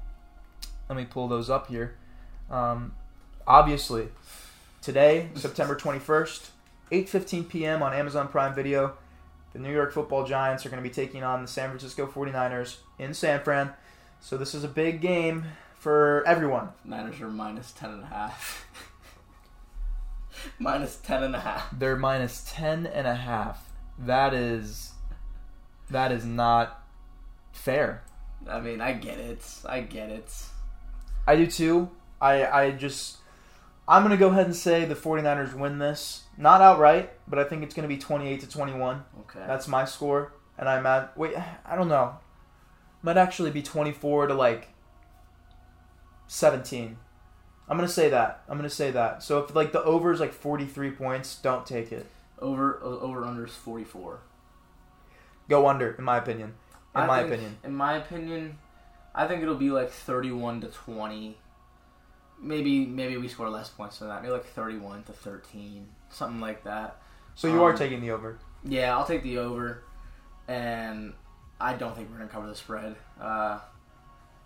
[0.89, 1.95] Let me pull those up here.
[2.49, 2.93] Um,
[3.47, 4.09] obviously,
[4.81, 6.49] today, September 21st,
[6.91, 7.81] 8:15 p.m.
[7.81, 8.93] on Amazon Prime Video,
[9.53, 12.77] the New York Football Giants are going to be taking on the San Francisco 49ers
[12.99, 13.71] in San Fran.
[14.19, 15.45] So this is a big game
[15.77, 16.69] for everyone.
[16.85, 18.65] Niners are minus ten and a half.
[20.59, 21.67] minus ten and a half.
[21.77, 23.69] They're minus 10 and a half.
[23.97, 24.91] That is
[25.89, 26.83] that is not
[27.51, 28.03] fair.
[28.49, 29.45] I mean, I get it.
[29.67, 30.33] I get it.
[31.27, 31.89] I do too.
[32.21, 33.17] I I just
[33.87, 36.23] I'm going to go ahead and say the 49ers win this.
[36.37, 39.03] Not outright, but I think it's going to be 28 to 21.
[39.21, 39.43] Okay.
[39.45, 41.35] That's my score, and I'm at wait.
[41.65, 42.17] I don't know.
[43.01, 44.69] Might actually be 24 to like
[46.27, 46.97] 17.
[47.69, 48.43] I'm gonna say that.
[48.49, 49.23] I'm gonna say that.
[49.23, 52.05] So if like the over is like 43 points, don't take it.
[52.39, 54.19] over uh, over under is forty four.
[55.49, 56.53] Go under, in my opinion.
[56.95, 57.57] In I my think- opinion.
[57.63, 58.57] In my opinion,
[59.15, 61.37] I think it'll be like thirty-one to twenty.
[62.41, 64.21] Maybe maybe we score less points than that.
[64.21, 67.01] Maybe like thirty-one to thirteen, something like that.
[67.35, 68.37] So you are um, taking the over.
[68.63, 69.83] Yeah, I'll take the over,
[70.47, 71.13] and
[71.59, 72.95] I don't think we're gonna cover the spread.
[73.19, 73.59] Uh,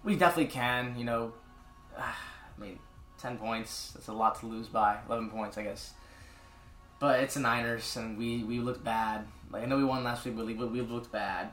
[0.03, 0.95] we definitely can.
[0.97, 1.34] You know,
[1.97, 2.13] I
[2.59, 2.80] mean,
[3.18, 3.91] ten points.
[3.93, 4.97] That's a lot to lose by.
[5.07, 5.93] Eleven points, I guess.
[6.99, 9.26] But it's the Niners, and we we looked bad.
[9.49, 11.51] Like I know we won last week, but we, we looked bad.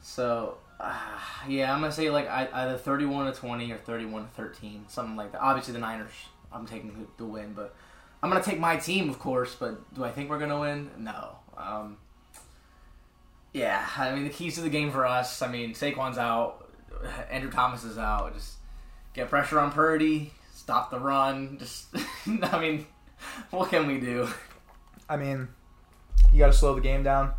[0.00, 0.98] So uh,
[1.48, 5.32] yeah, I'm gonna say like either 31 to 20 or 31 to 13, something like
[5.32, 5.40] that.
[5.40, 6.12] Obviously the Niners,
[6.52, 7.74] I'm taking the, win, but
[8.22, 9.54] I'm gonna take my team, of course.
[9.54, 10.90] But do I think we're gonna win?
[10.98, 11.36] No.
[11.56, 11.98] Um,
[13.52, 15.42] yeah, I mean the keys to the game for us.
[15.42, 16.68] I mean Saquon's out,
[17.30, 18.34] Andrew Thomas is out.
[18.34, 18.54] Just
[19.14, 21.58] get pressure on Purdy, stop the run.
[21.58, 21.86] Just
[22.26, 22.86] I mean,
[23.50, 24.28] what can we do?
[25.08, 25.48] I mean,
[26.32, 27.34] you got to slow the game down.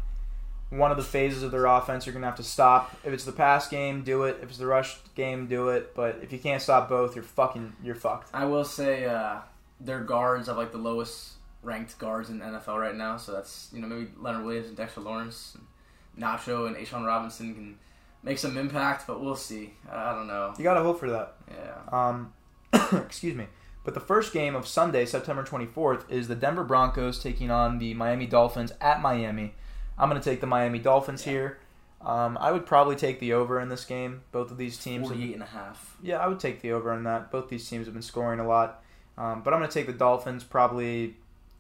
[0.70, 2.96] One of the phases of their offense you're going to have to stop.
[3.04, 4.40] If it's the pass game, do it.
[4.42, 5.94] If it's the rush game, do it.
[5.96, 8.30] But if you can't stop both, you're fucking you're fucked.
[8.34, 9.38] I will say uh,
[9.80, 13.18] their guards have like the lowest ranked guards in the NFL right now.
[13.18, 17.54] So that's you know maybe Leonard Williams and Dexter Lawrence, and Nacho and A'Shawn Robinson
[17.54, 17.78] can
[18.24, 19.74] make some impact, but we'll see.
[19.90, 20.54] I don't know.
[20.58, 21.36] You got to hope for that.
[21.50, 22.08] Yeah.
[22.10, 22.34] Um,
[23.06, 23.48] excuse me.
[23.84, 27.94] But the first game of Sunday, September 24th, is the Denver Broncos taking on the
[27.94, 29.54] Miami Dolphins at Miami.
[29.98, 31.32] I'm going to take the Miami Dolphins Yeah.
[31.34, 31.60] here.
[32.02, 34.22] Um, I would probably take the over in this game.
[34.32, 35.08] Both of these teams.
[35.08, 35.98] have- 48 and a half.
[36.04, 37.32] yeah, I would take the over on that.
[37.32, 38.84] Both these teams have been scoring a lot.
[39.18, 41.16] Um, but I'm going to take the Dolphins probably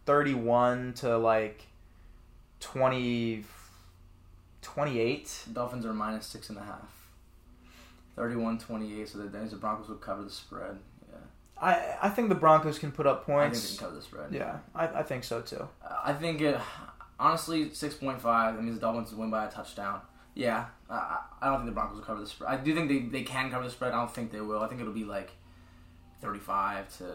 [0.05, 1.63] 31 to like
[2.59, 3.43] 20,
[4.61, 5.43] 28.
[5.53, 6.91] Dolphins are minus six and a half.
[8.17, 10.77] 31-28, so that means the Broncos will cover the spread.
[11.09, 11.17] Yeah.
[11.61, 13.69] I, I think the Broncos can put up I think they points.
[13.71, 14.33] can cover the spread.
[14.33, 15.67] Yeah, I, I think so too.
[15.83, 16.57] Uh, I think it,
[17.19, 18.55] honestly, six point five.
[18.55, 20.01] That means the Dolphins win by a touchdown.
[20.33, 22.51] Yeah, I- I, don't think the Broncos will cover the spread.
[22.51, 23.93] I do think they, they can cover the spread.
[23.93, 24.61] I don't think they will.
[24.61, 25.31] I think it'll be like
[26.21, 27.05] thirty five to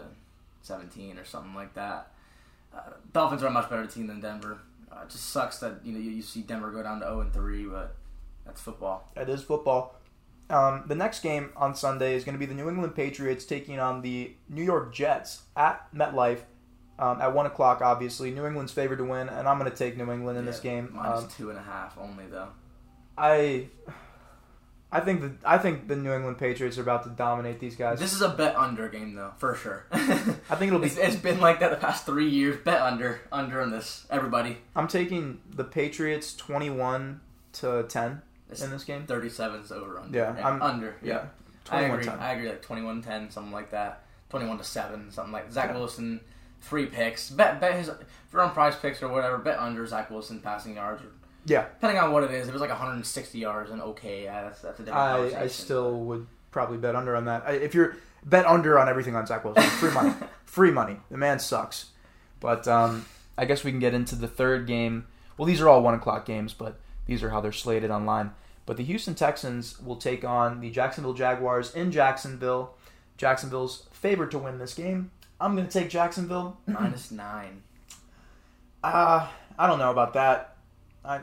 [0.62, 2.12] seventeen or something like that.
[2.74, 2.80] Uh,
[3.12, 4.58] Dolphins are a much better team than Denver.
[4.91, 7.20] Uh, it just sucks that you know you, you see Denver go down to zero
[7.20, 7.96] and three, but
[8.46, 9.11] that's football.
[9.16, 9.96] It is football.
[10.49, 13.79] Um, the next game on Sunday is going to be the New England Patriots taking
[13.79, 16.41] on the New York Jets at MetLife
[17.00, 17.80] um, at one o'clock.
[17.82, 20.60] Obviously, New England's favored to win, and I'm going to take New England in this
[20.60, 20.90] game.
[20.94, 22.48] minus Um, two and a half only though.
[23.18, 23.68] I,
[24.92, 27.98] I think the I think the New England Patriots are about to dominate these guys.
[28.00, 29.86] This is a bet under game though, for sure.
[29.92, 29.98] I
[30.56, 30.86] think it'll be.
[30.86, 32.56] it's, it's been like that the past three years.
[32.64, 34.06] Bet under, under in this.
[34.10, 34.58] Everybody.
[34.74, 37.20] I'm taking the Patriots 21
[37.52, 39.06] to 10 It's in this game.
[39.06, 40.16] 37 is over under.
[40.18, 40.96] Yeah, I'm- under.
[41.02, 41.24] Yeah, Yeah,
[41.70, 42.04] I 21 agree.
[42.10, 42.18] 10.
[42.18, 42.48] I agree.
[42.48, 44.02] Like 21-10, something like that.
[44.30, 45.76] 21 to seven, something like Zach Yeah.
[45.76, 46.20] Wilson.
[46.61, 47.30] Three picks.
[47.30, 47.96] Bet bet his if
[48.32, 49.38] you're on prize picks or whatever.
[49.38, 51.03] Bet under Zach Wilson passing yards.
[51.03, 51.07] Or,
[51.46, 51.66] Yeah.
[51.74, 54.61] Depending on what it is, if it was like 160 yards, and okay, yeah, that's
[54.61, 55.42] that's a different I.
[55.42, 57.45] I still would probably bet under on that.
[57.46, 60.14] I, if you're bet under on everything on Zach Wilson, free money,
[60.45, 60.96] free money.
[61.11, 61.87] The man sucks.
[62.41, 63.07] But um,
[63.37, 65.07] I guess we can get into the third game.
[65.37, 68.32] Well, these are all one o'clock games, but these are how they're slated online.
[68.66, 72.74] But the Houston Texans will take on the Jacksonville Jaguars in Jacksonville.
[73.16, 75.11] Jacksonville's favored to win this game.
[75.41, 76.58] I'm going to take Jacksonville.
[76.67, 77.62] minus nine.
[78.83, 79.26] Uh,
[79.58, 80.57] I don't know about that.
[81.04, 81.21] I,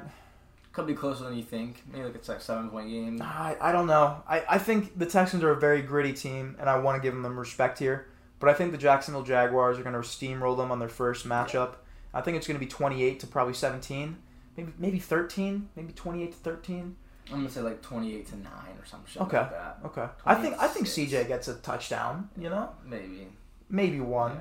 [0.72, 1.84] Could be closer than you think.
[1.92, 3.22] Maybe like it's like seven point game.
[3.22, 4.22] I, I don't know.
[4.28, 7.20] I, I think the Texans are a very gritty team, and I want to give
[7.22, 8.08] them respect here.
[8.40, 11.76] But I think the Jacksonville Jaguars are going to steamroll them on their first matchup.
[12.14, 14.18] I think it's going to be 28 to probably 17,
[14.56, 16.96] maybe maybe 13, maybe 28 to 13.
[17.30, 19.22] I'm gonna say like twenty eight to nine or something.
[19.24, 19.38] Okay.
[19.38, 19.80] like that.
[19.84, 20.06] Okay.
[20.26, 22.30] I think I think CJ gets a touchdown.
[22.38, 23.28] You know, Maybe.
[23.70, 24.40] Maybe one.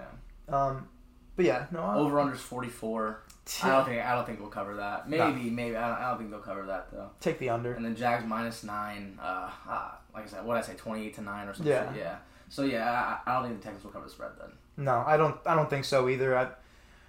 [0.49, 0.67] Yeah.
[0.67, 0.89] Um,
[1.37, 1.83] but yeah, no.
[1.83, 3.23] Over unders forty four.
[3.63, 5.09] I don't think I don't think we'll cover that.
[5.09, 7.11] Maybe maybe I don't, I don't think they'll cover that though.
[7.21, 7.75] take the under.
[7.75, 9.19] And then Jags minus nine.
[9.23, 11.73] Uh, uh like I said, what did I say, twenty eight to nine or something.
[11.73, 11.93] Yeah.
[11.97, 12.17] Yeah.
[12.49, 14.51] So yeah, I, I don't think the Texans will cover the spread then.
[14.77, 15.37] No, I don't.
[15.47, 16.37] I don't think so either.
[16.37, 16.49] I,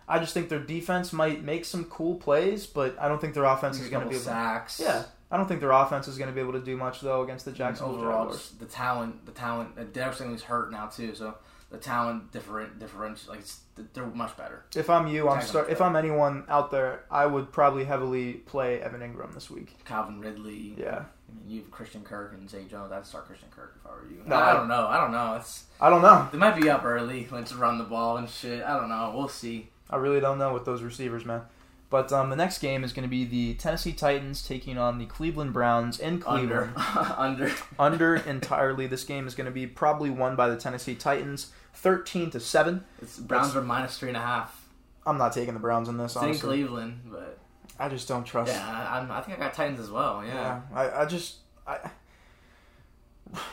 [0.07, 3.43] I just think their defense might make some cool plays, but I don't think their
[3.43, 4.15] offense is going to be.
[4.15, 4.79] Able, sacks.
[4.79, 7.23] yeah, I don't think their offense is going to be able to do much though
[7.23, 8.51] against the Jacksonville Jaguars.
[8.59, 9.71] the talent, the talent.
[9.77, 11.35] Uh, Derek Stingley's hurt now too, so
[11.69, 13.59] the talent different different like it's,
[13.93, 14.63] they're much better.
[14.75, 15.69] If I'm you, I'm start.
[15.69, 19.77] If I'm anyone out there, I would probably heavily play Evan Engram this week.
[19.85, 20.75] Calvin Ridley.
[20.77, 22.91] Yeah, I mean, you have Christian Kirk and Zay Jones.
[22.91, 24.21] I'd start Christian Kirk if I were you.
[24.25, 24.87] No, I, I- don't know.
[24.87, 25.35] I don't know.
[25.35, 26.27] It's I don't know.
[26.31, 27.27] they might be up early.
[27.31, 28.63] Let's run the ball and shit.
[28.63, 29.13] I don't know.
[29.15, 29.69] We'll see.
[29.89, 31.41] I really don't know with those receivers, man.
[31.89, 35.05] But um, the next game is going to be the Tennessee Titans taking on the
[35.05, 36.73] Cleveland Browns in Cleveland.
[36.75, 37.51] Under, under.
[37.79, 38.87] Under entirely.
[38.87, 42.83] This game is going to be probably won by the Tennessee Titans, thirteen to seven.
[43.01, 44.65] It's, Browns are minus three and a half.
[45.05, 46.11] I'm not taking the Browns in this.
[46.13, 47.39] It's in Honestly, Cleveland, but
[47.79, 48.51] I just don't trust.
[48.51, 50.23] yeah, I, I'm- I think I got Titans as well.
[50.25, 51.89] Yeah, Yeah, I, I just I,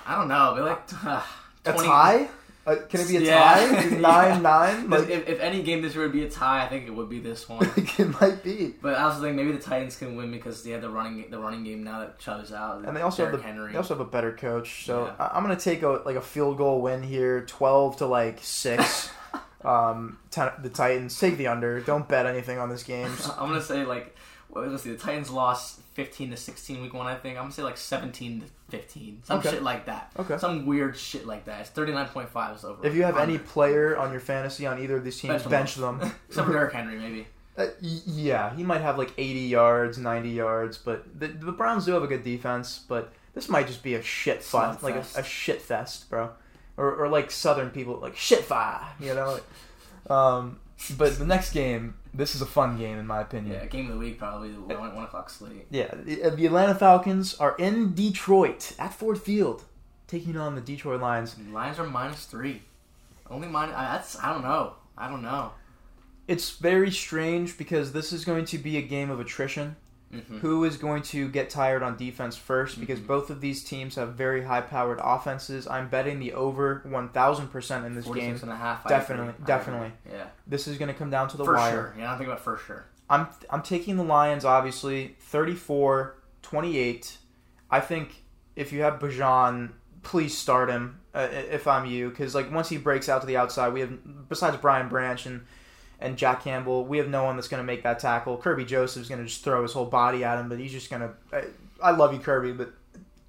[0.07, 0.55] I don't know.
[0.57, 1.23] But like uh,
[1.67, 2.29] a tie.
[2.67, 3.43] Uh, can it be a Yeah.
[3.43, 3.85] tie?
[3.91, 3.99] Yeah.
[3.99, 4.89] Nine nine.
[4.91, 7.09] Like if, if any game this year would be a tie, I think it would
[7.11, 7.69] be this one.
[7.77, 8.75] it might be.
[8.81, 11.39] But I also think maybe the Titans can win because they have the running the
[11.39, 12.85] running game now that Chubb's out.
[12.87, 13.73] And they also Derrick have the Henry.
[13.73, 14.85] they also have a better coach.
[14.87, 15.15] So Yeah.
[15.27, 19.11] I, I'm gonna take a like a field goal win here, twelve to like six.
[19.65, 21.81] um, ten, the Titans take the under.
[21.81, 23.11] Don't bet anything on this game.
[23.39, 24.17] I'm gonna say like
[24.49, 24.99] what was it?
[24.99, 27.07] The Titans lost 15 to 16 week one.
[27.07, 29.51] I think I'm gonna say like 17 to 15, some Okay.
[29.51, 30.11] shit like that.
[30.19, 30.39] Okay.
[30.39, 31.61] Some weird shit like that.
[31.61, 32.87] It's 39.5 is over.
[32.87, 35.99] If you have any player on your fantasy on either of these teams, Bench them
[36.01, 36.13] them.
[36.29, 37.27] except Derrick Henry, maybe.
[37.57, 41.93] Uh, yeah, he might have like 80 yards, 90 yards, but the, the Browns do
[41.93, 42.85] have a good defense.
[42.89, 46.31] But this might just be a shit fun, like a, a shit fest, bro,
[46.77, 49.39] or, or like Southern people like shit fire, you know.
[50.11, 50.59] um,
[50.99, 53.55] but the next game, this is a fun game in my opinion.
[53.55, 55.67] Yeah, game of the week probably the one, one o'clock slate.
[55.71, 59.65] Yeah, the, uh, the Atlanta Falcons are in Detroit at Ford Field,
[60.07, 61.37] taking on the Detroit Lions.
[61.51, 62.63] Lions are minus three.
[63.29, 63.75] Only minus.
[63.75, 64.75] I, that's I don't know.
[64.97, 65.53] I don't know.
[66.27, 69.77] It's very strange because this is going to be a game of attrition.
[70.21, 72.79] Hmm Who is going to get tired on defense first?
[72.81, 73.07] Because Mhm.
[73.07, 75.67] both of these teams have very high-powered offenses.
[75.67, 78.15] I'm betting the over 1,000% in this game.
[78.15, 78.87] 46 and a half.
[78.89, 79.35] Definitely.
[79.45, 79.93] Definitely.
[80.11, 81.71] Yeah, This is going to come down to the for wire.
[81.73, 81.95] sure.
[81.99, 82.85] Yeah, I'm thinking about for sure.
[83.11, 85.15] I'm I'm taking the Lions obviously
[86.43, 87.19] 34-28.
[87.71, 88.23] I think
[88.57, 89.71] if you have Bijan,
[90.03, 93.37] please start him uh, if I'm you cuz like once he breaks out to the
[93.37, 95.45] outside, we have besides Brian Branch and
[96.05, 98.37] and Jack Campbell, we have no one that's going to make that tackle.
[98.39, 101.03] Kerby Joseph's going to just throw his whole body at him, but he's just going
[101.03, 101.45] to
[101.83, 102.73] I, love you Kerby, but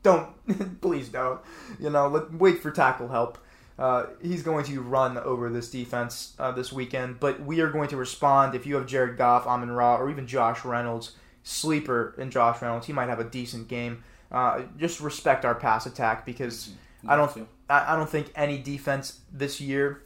[0.04, 0.30] don't
[0.82, 1.40] please don't.
[1.80, 3.38] You know, let, wait for tackle help.
[3.78, 7.90] Uh, he's going to run over this defense uh, this weekend, but we are going
[7.90, 8.56] to respond.
[8.56, 12.88] If you have Jared Goff, Amon Ra, or even Josh Reynolds, sleeper in Josh Reynolds,
[12.88, 14.04] he might have a decent game.
[14.32, 16.72] Uh, just respect our pass attack because
[17.08, 20.04] I don't- I, I don't think any defense this year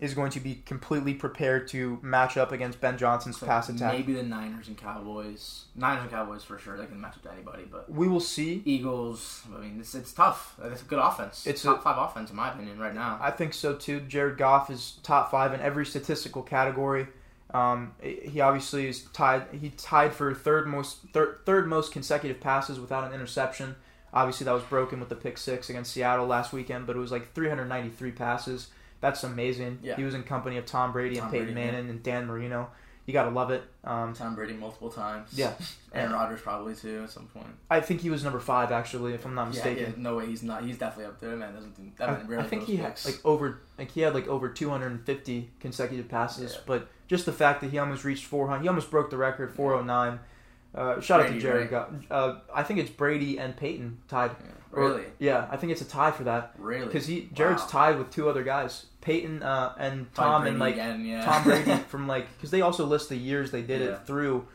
[0.00, 3.92] is going to be completely prepared to match up against Ben Johnson's So pass attack.
[3.92, 5.64] Maybe the Niners and Cowboys.
[5.74, 6.76] Niners and Cowboys for sure.
[6.76, 8.62] They can match up to anybody, but We will see.
[8.64, 9.42] Eagles.
[9.54, 10.56] I mean, it's, it's tough.
[10.62, 11.46] It's a good offense.
[11.46, 13.18] It's top a- five offense in my opinion right now.
[13.20, 14.00] I think so too.
[14.00, 17.06] Jared Goff is top five in every statistical category.
[17.54, 19.44] Um, he obviously is tied.
[19.52, 23.76] He tied for third most third, third most consecutive passes without an interception.
[24.12, 27.12] Obviously, that was broken with the pick six against Seattle last weekend, but it was
[27.12, 28.68] like 393 passes.
[29.06, 29.78] That's amazing.
[29.82, 29.96] Yeah.
[29.96, 31.72] He was in company of Tom Brady Tom and Peyton Brady, yeah.
[31.72, 32.68] Manning and Dan Marino.
[33.06, 33.62] You gotta love it.
[33.84, 35.28] Um, Tom Brady multiple times.
[35.32, 35.52] Yeah.
[35.94, 37.46] Aaron Rodgers probably too at some point.
[37.70, 39.94] I think he was number five actually, if I'm not mistaken.
[39.96, 40.64] yeah, no way he's not.
[40.64, 41.36] He's definitely up there.
[41.36, 42.08] Man doesn't do that.
[42.08, 46.08] I, man I think he had like over like he had like over 250 consecutive
[46.08, 46.60] passes, Yeah.
[46.66, 50.18] but just the fact that he almost reached 400, he almost broke the record 409.
[50.74, 51.70] Uh, shout out to Brady, Jared.
[51.72, 51.88] right?
[52.10, 54.32] Uh, I think it's Brady and Peyton tied.
[54.40, 54.46] Yeah.
[54.72, 56.84] Or- Really, Yeah, I think it's a tie for that really.
[56.86, 57.68] because he Jared's Wow.
[57.68, 61.24] tied with two other guys, Peyton uh, and Tom Brady and like again, yeah.
[61.24, 63.88] Tom Brady from like because they also list the years they did Yeah.
[63.94, 64.46] it through.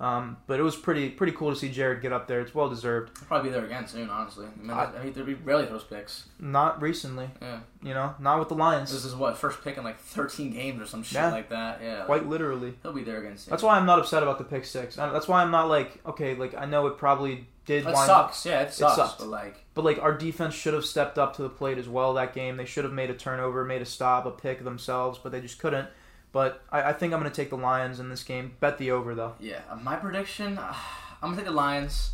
[0.00, 2.40] Um, but it was pretty pretty cool to see Jared get up there.
[2.40, 3.16] It's well deserved.
[3.18, 4.46] He'll probably be there again soon, honestly.
[4.46, 6.24] I mean, I- I, mean he rarely throws picks.
[6.38, 7.60] Not recently, Yeah.
[7.82, 8.90] you know, not with the Lions.
[8.90, 11.30] This is what first pick in like 13 games or some shit Yeah.
[11.30, 11.80] like that.
[11.82, 12.74] Yeah, Quite like, literally.
[12.82, 13.50] he'll be there again soon.
[13.50, 14.96] That's why I'm not upset about the pick six.
[14.96, 17.86] That's why I'm not like okay, like I know it probably did.
[17.86, 18.44] It sucks.
[18.46, 18.96] Yeah, it sucks.
[18.96, 19.18] sucked.
[19.18, 22.14] but like, But like our defense should have stepped up to the plate as well
[22.14, 22.56] that game.
[22.56, 25.58] They should have made a turnover, made a stop, a pick themselves, but they just
[25.58, 25.88] couldn't.
[26.32, 28.52] But I, I think I'm going to take the Lions in this game.
[28.60, 29.34] Bet the over though.
[29.40, 30.74] yeah, uh, my prediction, uh,
[31.22, 32.10] I'm gonna take the Lions.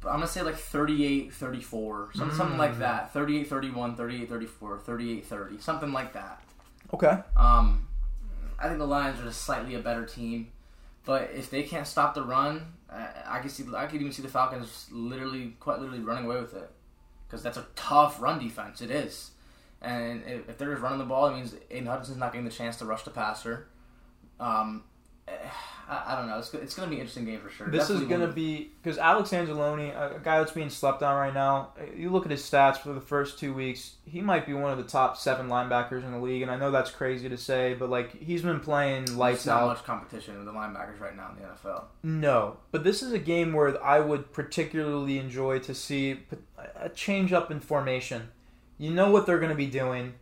[0.00, 2.78] But I'm gonna say like 38 34, something, something like Mm.
[2.78, 3.12] that.
[3.12, 6.42] 38 31, 38 34, 38 30, something like that.
[6.92, 7.18] Okay.
[7.36, 7.86] Um,
[8.58, 10.48] I think the Lions are just slightly a better team,
[11.04, 12.72] but if they can't stop the run,
[13.26, 16.54] I, could see I could even see the Falcons literally, quite literally, running away with
[16.54, 16.70] it
[17.26, 18.80] because that's a tough run defense.
[18.80, 19.30] It is,
[19.80, 22.76] and if, they're just running the ball, it means Aidan Hutchinson's not getting the chance
[22.76, 23.68] to rush the passer.
[24.38, 24.84] Um,
[25.92, 26.38] I, I don't know.
[26.38, 27.68] It's, it's going to be an interesting game for sure.
[27.68, 31.16] This is going to be because Alex Anzalone, a a guy that's being slept on
[31.16, 31.70] right now.
[31.94, 33.96] You look at his stats for the first two weeks.
[34.04, 36.70] He might be one of the top seven linebackers in the league, and I know
[36.70, 39.66] that's crazy to say, but like he's been playing lights not out.
[39.68, 41.84] much competition with the linebackers right now in the NFL.
[42.02, 46.20] No, but this is a game where I would particularly enjoy to see
[46.76, 48.28] a change up in formation.
[48.78, 50.14] You know what they're going to be doing.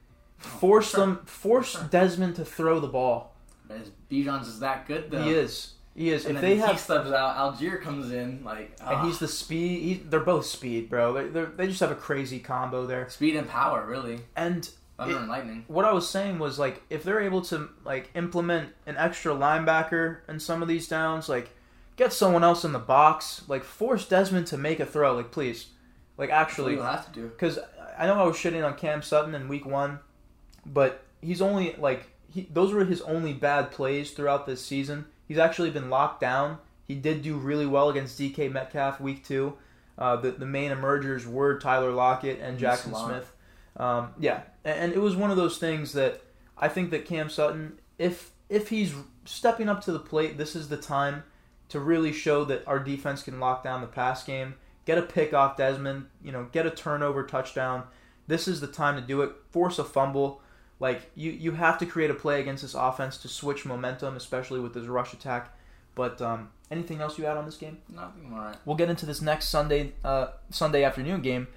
[0.43, 1.07] Oh, force for sure.
[1.07, 1.75] them, force.
[1.91, 3.35] Desmond to throw the ball.
[3.71, 5.23] Is Bijan's is that good though?
[5.23, 5.75] He is.
[5.95, 6.25] He is.
[6.25, 9.05] And if they he have, stubs out, Allgeier comes in like, and ah.
[9.05, 9.83] he's the speed.
[9.83, 11.13] He, they're both speed, bro.
[11.13, 13.09] They they're, they just have a crazy combo there.
[13.09, 14.21] Speed and power, really.
[14.37, 15.65] And Thunder It- and lightning.
[15.67, 20.19] what I was saying was like if they're able to like implement an extra linebacker
[20.29, 21.51] in some of these downs, like
[21.97, 25.69] get someone else in the box, like force Desmond to make a throw, like please,
[26.17, 27.29] like actually, you'll have to do.
[27.29, 27.59] because
[27.99, 29.99] I know I was shitting on Cam Sutton in Week One,
[30.65, 35.07] but he's only like he, those were his only bad plays throughout this season.
[35.27, 36.59] He's actually been locked down.
[36.87, 39.55] He did do really well against DK Metcalf Week Two.
[39.99, 42.97] Uh, the the main emergers were Tyler Lockett and Jaxon.
[43.05, 43.33] Smith.
[43.77, 46.23] Um, yeah, and, and it was one of those things that
[46.57, 48.95] I think that Cam Sutton, if if he's
[49.25, 51.25] stepping up to the plate, this is the time
[51.69, 54.55] to really show that our defense can lock down the pass game.
[54.85, 57.85] Get a pick off Desmond, you know, get a turnover touchdown.
[58.27, 59.33] This is the time to do it.
[59.51, 60.43] Force a fumble.
[60.81, 64.61] Like you, you have to create a play against this offense to switch momentum, especially
[64.61, 65.55] with this rush attack.
[65.95, 67.79] But um, anything else you add on this game?
[67.89, 68.57] No, I alright.
[68.65, 71.49] We'll get into this next Sunday uh, Sunday afternoon game.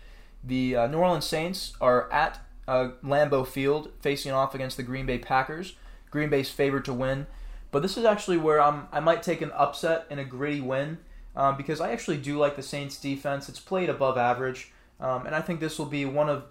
[0.44, 5.06] The uh, New Orleans Saints are at uh, Lambeau Field facing off against the Green
[5.06, 5.76] Bay Packers.
[6.12, 7.26] Green Bay's favored to win,
[7.72, 11.00] but this is actually where I'm, I might take an upset and a gritty win
[11.36, 13.50] um, because I actually do like the Saints defense.
[13.50, 16.44] It's played above average, um, and I think this will be one of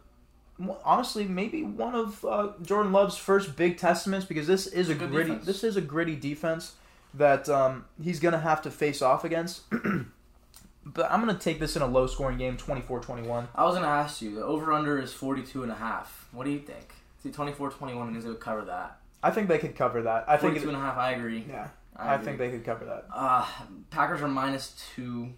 [0.85, 5.11] honestly maybe one of uh, Jordan Love's first big testaments because this is a Good
[5.11, 5.47] gritty defense.
[5.47, 6.75] this is a gritty defense
[7.15, 9.63] that um, he's going to have to face off against.
[10.85, 13.49] but I'm going to take this in a low scoring game, 24-21.
[13.55, 14.35] I was gonna ask you.
[14.37, 16.29] The over under is 42 and a half.
[16.33, 16.95] What do you think?
[17.23, 18.99] See, 24-21 means they would cover that.
[19.23, 20.25] I think they could cover that.
[20.27, 20.97] I think 42 and a half.
[20.97, 21.45] I agree.
[21.49, 23.07] yeah, I, I, think they could cover that.
[23.15, 23.47] Uh,
[23.91, 25.33] Packers are minus two.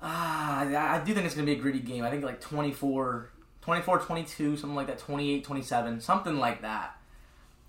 [0.00, 2.02] Ah, I, I do think it's going to be a gritty game.
[2.02, 3.30] I think like 24,
[3.62, 6.96] 24, 22, something like that, 28, 27, something like that.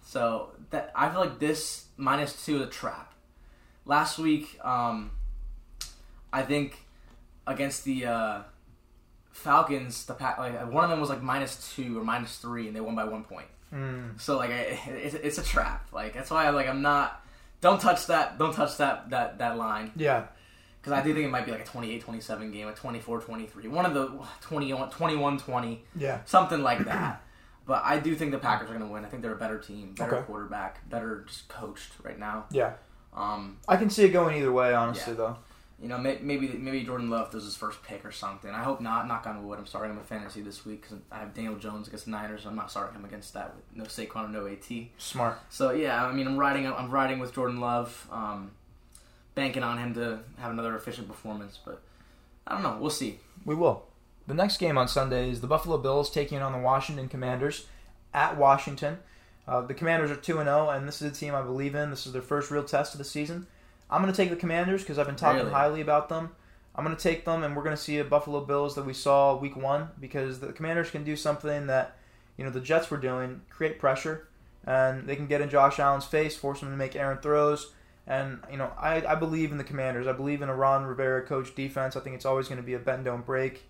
[0.05, 3.13] So that I feel like this minus two is a trap.
[3.85, 5.11] Last week, um,
[6.31, 6.85] I think
[7.47, 8.41] against the uh,
[9.31, 12.75] Falcons, the pack like one of them was like minus two or minus three, and
[12.75, 13.47] they won by one point.
[13.73, 14.19] Mm.
[14.19, 15.87] So like I, it's, it's a trap.
[15.91, 17.21] Like that's why I like I'm not.
[17.61, 18.37] Don't touch that.
[18.37, 20.25] Don't touch that that that line Yeah,
[20.83, 23.93] because I do think it might be like a 28-27 game, a 24-23, one of
[23.93, 24.11] the
[24.41, 26.19] 21 21-20, yeah.
[26.25, 27.21] something like that.
[27.65, 29.05] But I do think the Packers are going to win.
[29.05, 30.25] I think they're a better team, better Okay.
[30.25, 32.43] quarterback, better just coached right now.
[32.51, 32.73] Yeah.
[33.15, 35.17] Um, I can see it going either way, honestly, Yeah.
[35.17, 35.37] though.
[35.79, 38.49] you know, maybe maybe Jordan Love does his first pick or something.
[38.51, 39.07] I hope not.
[39.07, 39.59] Knock on wood.
[39.59, 42.45] I'm starting him in fantasy this week because I have Daniel Jones against the Niners.
[42.45, 44.89] I'm not starting him against that with no Saquon or no AT.
[44.97, 45.39] Smart.
[45.49, 46.67] So yeah, I mean, I'm riding.
[46.67, 48.51] I'm riding with Jordan Love, um,
[49.35, 51.59] banking on him to have another efficient performance.
[51.63, 51.81] But
[52.47, 52.77] I don't know.
[52.79, 53.19] We'll see.
[53.45, 53.83] We will.
[54.27, 57.65] The next game on Sunday is the Buffalo Bills taking on the Washington Commanders
[58.13, 58.99] at Washington.
[59.47, 61.89] Uh, the Commanders are 2 0, and this is a team I believe in.
[61.89, 63.47] This is their first real test of the season.
[63.89, 65.51] I'm going to take the Commanders because I've been talking Really?
[65.51, 66.29] highly about them.
[66.75, 68.93] I'm going to take them, and we're going to see a Buffalo Bills that we
[68.93, 71.97] saw week one because the Commanders can do something that
[72.37, 74.27] you know the Jets were doing create pressure,
[74.65, 77.73] and they can get in Josh Allen's face, force him to make errant throws.
[78.05, 80.07] And you know, I, I believe in the Commanders.
[80.07, 81.95] I believe in a Ron Rivera coach defense.
[81.95, 83.63] I think it's always going to be a bend don't break.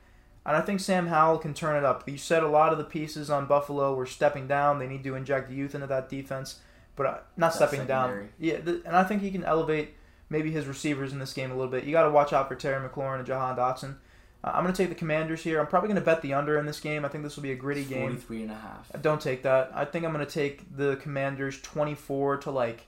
[0.45, 2.07] And I think Sam Howell can turn it up.
[2.09, 4.79] You said a lot of the pieces on Buffalo were stepping down.
[4.79, 6.59] They need to inject the youth into that defense,
[6.95, 8.29] but uh, not That stepping down.
[8.39, 9.93] Yeah, th- and I think he can elevate
[10.29, 11.85] maybe his receivers in this game a little bit.
[11.85, 13.95] You got to watch out for Terry McLaurin and Jahan Dotson.
[14.43, 15.61] Uh, I'm going to take the Commanders here.
[15.61, 17.05] I'm probably going to bet the under in this game.
[17.05, 18.17] I think this will be a gritty game.
[18.17, 18.91] 43 and a half.
[19.01, 19.71] Don't take that.
[19.73, 22.87] I think I'm going to take the Commanders 24 to like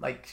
[0.00, 0.26] like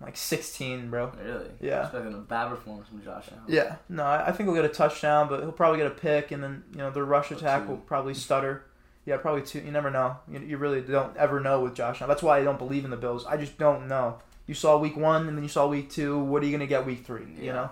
[0.00, 1.12] like 16, bro.
[1.22, 1.46] Really?
[1.60, 1.82] Yeah.
[1.82, 3.44] Expecting a bad performance from Josh Allen.
[3.48, 3.76] Yeah.
[3.88, 6.64] No, I think he'll get a touchdown, but he'll probably get a pick, and then
[6.72, 8.64] you know the rush attack will probably stutter.
[9.06, 9.60] Yeah, probably two.
[9.60, 10.16] You never know.
[10.30, 12.08] You, you really don't ever know with Josh Allen.
[12.08, 13.26] That's why I don't believe in the Bills.
[13.26, 14.18] I just don't know.
[14.46, 16.18] You saw week one, and then you saw week two.
[16.18, 17.26] What are you going to get week three?
[17.38, 17.70] You know.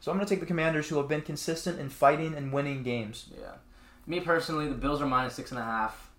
[0.00, 2.82] So I'm going to take the Commanders, who have been consistent in fighting and winning
[2.82, 3.26] games.
[3.32, 3.52] Yeah.
[4.04, 6.10] Me personally, the Bills are minus six and a half.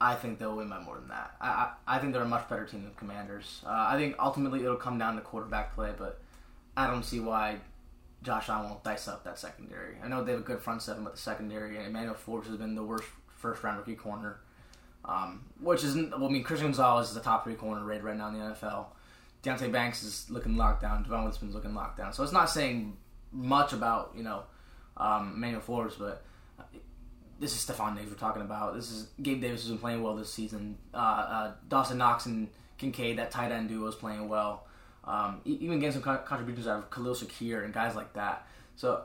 [0.00, 1.32] I think they'll win by more than that.
[1.40, 3.62] I I, I think they're a much better team than Commanders.
[3.66, 6.20] Uh, I think ultimately it'll come down to quarterback play, but
[6.76, 7.56] I don't see why
[8.22, 9.96] Josh Allen won't dice up that secondary.
[10.02, 12.56] I know they have a good front seven, but the secondary and Emmanuel Forbes has
[12.56, 14.40] been the worst first round rookie corner.
[15.04, 16.10] Um, which isn't.
[16.10, 18.40] Well, I mean, Christian Gonzalez is the top three corner rated right now in the
[18.40, 18.86] NFL.
[19.42, 21.02] Deonte Banks is looking locked down.
[21.04, 22.12] Devon Witherspoon's looking locked down.
[22.12, 22.96] So it's not saying
[23.32, 24.42] much about you know
[24.96, 26.24] um, Emmanuel Forbes, but
[27.38, 28.74] this is Stefon Diggs we're talking about.
[28.74, 30.76] This is Gabe Davis has been playing well this season.
[30.92, 32.48] Uh, uh, Dawson Knox and
[32.78, 34.66] Kincaid, that tight end duo, is playing well.
[35.04, 38.46] Um, even getting some con- contributions out of Khalil Shakir and guys like that.
[38.76, 39.02] So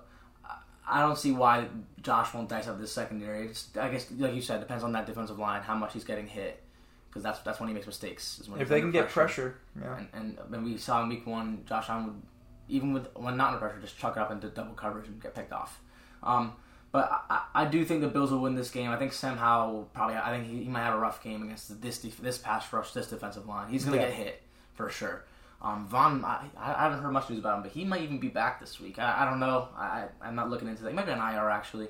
[0.87, 1.67] I- don't see why
[2.01, 3.47] Josh won't dice up this secondary.
[3.47, 6.27] It's, I guess, like you said, depends on that defensive line, how much he's getting
[6.27, 6.61] hit,
[7.09, 8.39] because that's that's when he makes mistakes.
[8.39, 9.97] Is when If they can get pressure, yeah.
[9.97, 12.21] and, and when we saw in week one, Josh Allen would,
[12.67, 15.33] even with when not under pressure, just chuck it up into double coverage and get
[15.33, 15.79] picked off.
[16.21, 16.53] Um,
[16.93, 18.89] but I, I do think the Bills will win this game.
[18.89, 20.15] I think Sam Howell will probably.
[20.15, 22.93] I think he, he might have a rough game against this def- this pass rush,
[22.93, 23.69] this defensive line.
[23.69, 24.03] He's gonna Yeah.
[24.07, 24.41] get hit
[24.75, 25.25] for sure.
[25.61, 28.27] Um, Von, I, I haven't heard much news about him, but he might even be
[28.29, 28.99] back this week.
[28.99, 29.69] I, I don't know.
[29.77, 30.89] I, I'm not looking into that.
[30.89, 31.87] He might be on IR actually.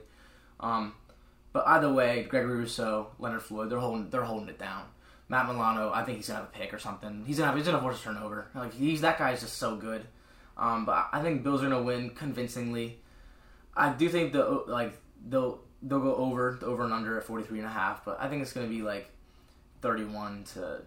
[0.59, 0.93] Um,
[1.51, 4.85] but either way, Gregory Rousseau, Leonard Floyd, they're holding they're holding it down.
[5.29, 7.23] Matt Milano, I think he's gonna have a pick or something.
[7.25, 8.47] He's gonna have, he's gonna force a turnover.
[8.55, 10.05] Like he's that guy's just so good.
[10.57, 12.99] Um, but I think Bills are gonna win convincingly.
[13.75, 14.97] I do think the like
[15.27, 18.27] they'll they'll go over the over and under at 43 and a half, but I
[18.29, 19.09] think it's gonna be like
[19.81, 20.81] 31 to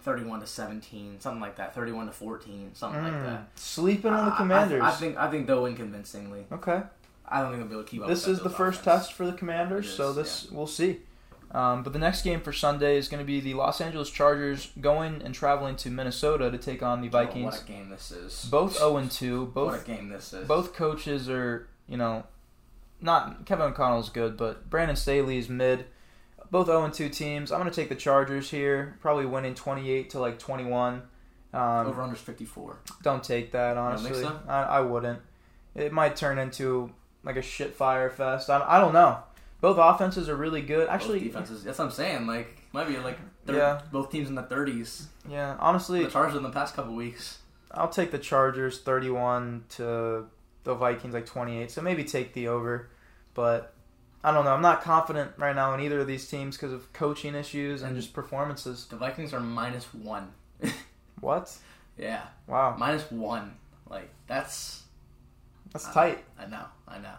[0.00, 1.74] 31 to 17, something like that.
[1.74, 3.22] 31 to 14, something like Mm.
[3.24, 3.48] that.
[3.58, 4.82] Sleeping on the I- I- Commanders.
[4.82, 6.46] I, think I think they'll win convincingly.
[6.52, 6.82] okay.
[7.28, 8.08] I don't think they'll be able to keep up.
[8.08, 9.06] This is the Bills first offense.
[9.06, 11.00] test for the Commanders, It so is, this we'll see.
[11.52, 14.70] Um, but the next game for Sunday is going to be the Los Angeles Chargers
[14.80, 17.44] going and traveling to Minnesota to take on the Oh, Vikings.
[17.44, 18.44] what a game this is.
[18.50, 19.44] both 0 and 2.
[19.52, 20.46] What a Both game this is.
[20.48, 22.24] both coaches are, you know,
[23.00, 25.86] not Kevin O'Connell's good, but Brandon Staley is mid.
[26.50, 27.50] Both 0 and 2 teams.
[27.52, 31.02] I'm going to take the Chargers here, probably winning 28 to like 21.
[31.54, 32.76] Um, over under 54.
[33.02, 34.12] don't take that honestly.
[34.22, 34.40] so?
[34.46, 35.20] I, I wouldn't.
[35.74, 36.90] It might turn into
[37.24, 38.50] like a shit fire fest.
[38.50, 39.20] I, I don't know.
[39.60, 40.88] Both offenses are really good.
[40.88, 41.64] Actually, both defenses.
[41.64, 42.26] That's what I'm saying.
[42.26, 43.80] Like might be like thir- Yeah.
[43.90, 45.06] both teams in the 30s.
[45.28, 45.56] yeah.
[45.58, 47.38] Honestly, The Chargers in the past couple weeks.
[47.72, 50.26] I'll take the Chargers 31 to
[50.64, 51.70] the Vikings like 28.
[51.70, 52.88] So maybe take the over,
[53.34, 53.72] but
[54.24, 54.52] I don't know.
[54.52, 57.92] I'm not confident right now in either of these teams because of coaching issues and
[57.92, 58.86] And- just performances.
[58.86, 60.32] The Vikings are minus one.
[61.20, 61.56] What?
[61.96, 63.54] yeah, Wow, minus one.
[63.88, 64.82] Like that's.
[65.72, 66.24] that's I- tight.
[66.38, 66.64] I know.
[66.86, 67.14] I know.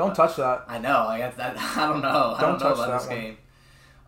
[0.00, 0.64] Don't touch that.
[0.66, 1.04] I know.
[1.06, 1.56] Like that.
[1.76, 2.34] I don't know.
[2.36, 3.16] I Don't don't know about that this one.
[3.20, 3.36] game.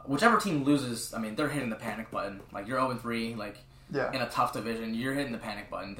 [0.06, 2.40] Whichever team loses, I mean, they're hitting the panic button.
[2.50, 3.34] Like you're 0 3.
[3.34, 3.58] Like
[3.92, 4.10] Yeah.
[4.12, 5.94] in a tough division, you're hitting the panic button.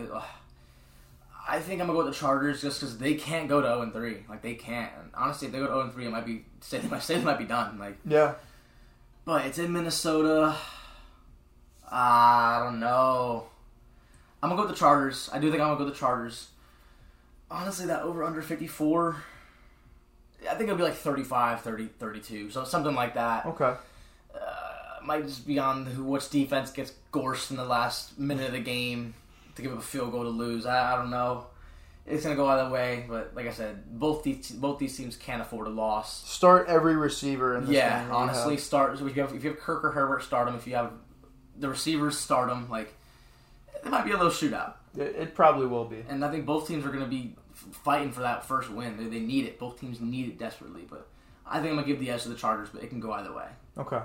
[1.47, 3.91] I think I'm gonna go with the Chargers just because they can't go to 0
[3.91, 4.25] 3.
[4.31, 4.91] Like they can't.
[4.99, 7.19] And honestly, if they go to 0 3, it might be say they might say
[7.19, 7.79] they might be done.
[7.79, 8.35] Like, Yeah.
[9.27, 10.57] but it's in Minnesota.
[11.91, 13.47] I don't know.
[14.43, 15.29] I'm gonna go with the Chargers.
[15.33, 16.49] I do think I'm gonna go with the Chargers.
[17.51, 19.17] Honestly, that over under 54.
[20.51, 22.51] I think it'll be like 35, 30, 32.
[22.51, 23.75] So something like that Okay.
[24.35, 28.53] uh, might just be on who which defense gets gorsed in the last minute of
[28.53, 29.15] the game
[29.57, 30.67] to give up a field goal to lose.
[30.67, 31.47] I, I don't know.
[32.05, 35.41] It's gonna go either way, but like I said, both these both these teams can't
[35.41, 36.29] afford a loss.
[36.29, 38.09] Start every receiver in this Yeah, game.
[38.09, 38.99] you honestly, start.
[38.99, 40.57] So if you have if you have Kirk or Herbert, start them.
[40.57, 40.91] If you have
[41.57, 42.69] the receivers, start them.
[42.69, 42.93] Like
[43.85, 46.05] it might be a little shootout, It, it probably will be.
[46.09, 47.37] and I think both teams are gonna be
[47.71, 48.97] fighting for that first win.
[48.97, 49.59] They, they need it.
[49.59, 51.07] Both teams need it desperately, but
[51.47, 53.33] I think I'm gonna give the edge to the Chargers, but it can go either
[53.33, 53.47] way.
[53.79, 54.01] Okay,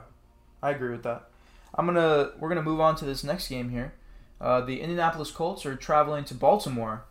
[0.61, 1.29] I agree with that.
[1.75, 3.93] I'm gonna we're gonna move on to this next game here.
[4.39, 7.05] Uh, the Indianapolis Colts are traveling to Baltimore.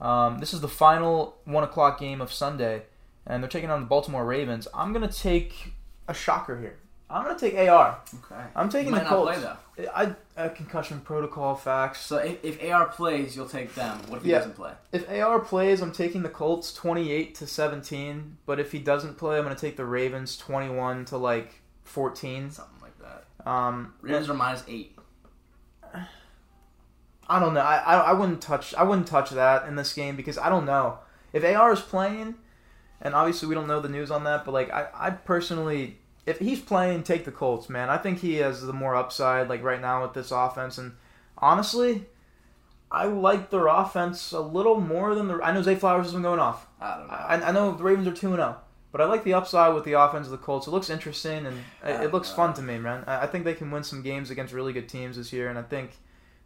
[0.00, 2.84] Um, this is the final one o'clock game of Sunday,
[3.26, 4.68] and they're taking on the Baltimore Ravens.
[4.72, 5.72] I'm gonna take
[6.06, 6.78] a shocker here.
[7.10, 8.00] I'm gonna take AR.
[8.24, 8.42] Okay.
[8.54, 9.38] I'm taking the not Colts.
[9.38, 9.40] play
[9.86, 9.90] though.
[9.94, 12.00] I, I concussion protocol facts.
[12.00, 13.98] So if, if AR plays, you'll take them.
[14.08, 14.38] What if he Yeah.
[14.38, 14.72] doesn't play?
[14.92, 18.38] If AR plays, I'm taking the Colts 28 to 17.
[18.46, 22.50] But if he doesn't play, I'm gonna take the Ravens 21 to like 14.
[22.50, 23.50] Something like that.
[23.50, 24.96] Um, Ravens are minus eight.
[27.30, 27.60] I don't know.
[27.60, 30.64] I, I I wouldn't touch I wouldn't touch that in this game because I don't
[30.64, 30.98] know
[31.32, 32.36] if AR is playing,
[33.02, 34.44] and obviously we don't know the news on that.
[34.46, 35.98] But like I I personally,
[36.28, 37.88] if he's playing, take the Colts, man.
[37.90, 40.92] I think he has the more upside like right now with this offense, and
[41.36, 42.06] honestly.
[42.90, 45.38] I like their offense a little more than the.
[45.42, 46.66] I know Zay Flowers has been going off.
[46.80, 47.12] I don't know.
[47.12, 48.56] I, I know the Ravens are two and zero,
[48.92, 50.66] but I like the upside with the offense of the Colts.
[50.66, 53.04] It looks interesting and it, it looks fun to me, man.
[53.06, 55.58] I, I think they can win some games against really good teams this year, and
[55.58, 55.90] I think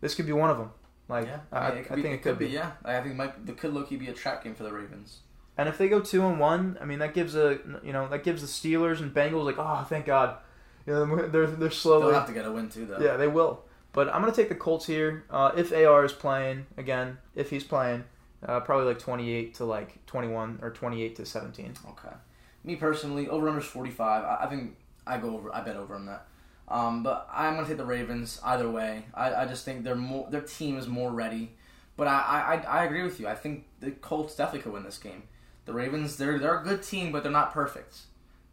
[0.00, 0.70] this could be one of them.
[1.08, 2.48] Like yeah, I, mean, it could I be, think it could be.
[2.48, 4.72] Yeah, I think it might it could low key be a trap game for the
[4.72, 5.20] Ravens.
[5.58, 8.24] And if they go two and one, I mean that gives a you know that
[8.24, 10.36] gives the Steelers and Bengals like oh thank God,
[10.86, 12.98] you know they're they're They'll slowly have to get a win too, though.
[12.98, 13.64] yeah they will.
[13.92, 15.24] But I'm gonna take the Colts here.
[15.30, 18.04] Uh, if AR is playing again, if he's playing,
[18.46, 21.74] uh, probably like 28 to like 21 or 28 to 17.
[21.90, 22.16] Okay.
[22.64, 24.24] Me personally, over under is forty five.
[24.24, 24.76] I, I think
[25.06, 25.54] I go over.
[25.54, 26.26] I bet over on that.
[26.68, 29.04] Um, but I'm gonna take the Ravens either way.
[29.12, 30.28] I, I just think they're more.
[30.30, 31.50] Their team is more ready.
[31.96, 33.28] But I, I I agree with you.
[33.28, 35.24] I think the Colts definitely could win this game.
[35.64, 37.98] The Ravens, they're they're a good team, but they're not perfect.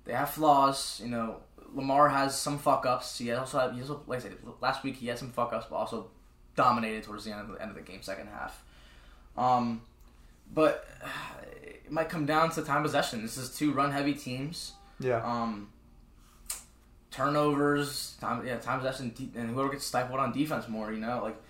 [0.06, 1.00] They have flaws.
[1.04, 1.38] You know,
[1.74, 3.18] Lamar has some fuck ups.
[3.18, 5.68] He also, had, he also like I said last week he had some fuck ups,
[5.70, 6.10] but also
[6.56, 8.64] dominated towards the end of the end of the game, second half.
[9.38, 9.82] Um,
[10.54, 10.88] but
[11.64, 13.22] it might come down to time possession.
[13.22, 14.74] This is two run heavy teams.
[15.00, 15.24] Yeah.
[15.24, 15.70] Um,
[17.12, 20.92] turnovers, time yeah, time possession, and whoever gets stifled on defense more.
[20.92, 21.42] You know, like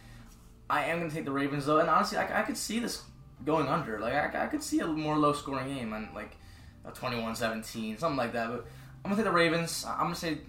[0.69, 3.01] I am gonna take the Ravens though, and honestly, I, I could see this
[3.45, 3.99] going under.
[3.99, 6.37] Like I, I could see a more low scoring game and like
[6.85, 8.49] a 21-17, something like that.
[8.49, 8.65] But
[9.03, 9.85] I'm gonna take the Ravens.
[9.87, 10.39] I'm gonna say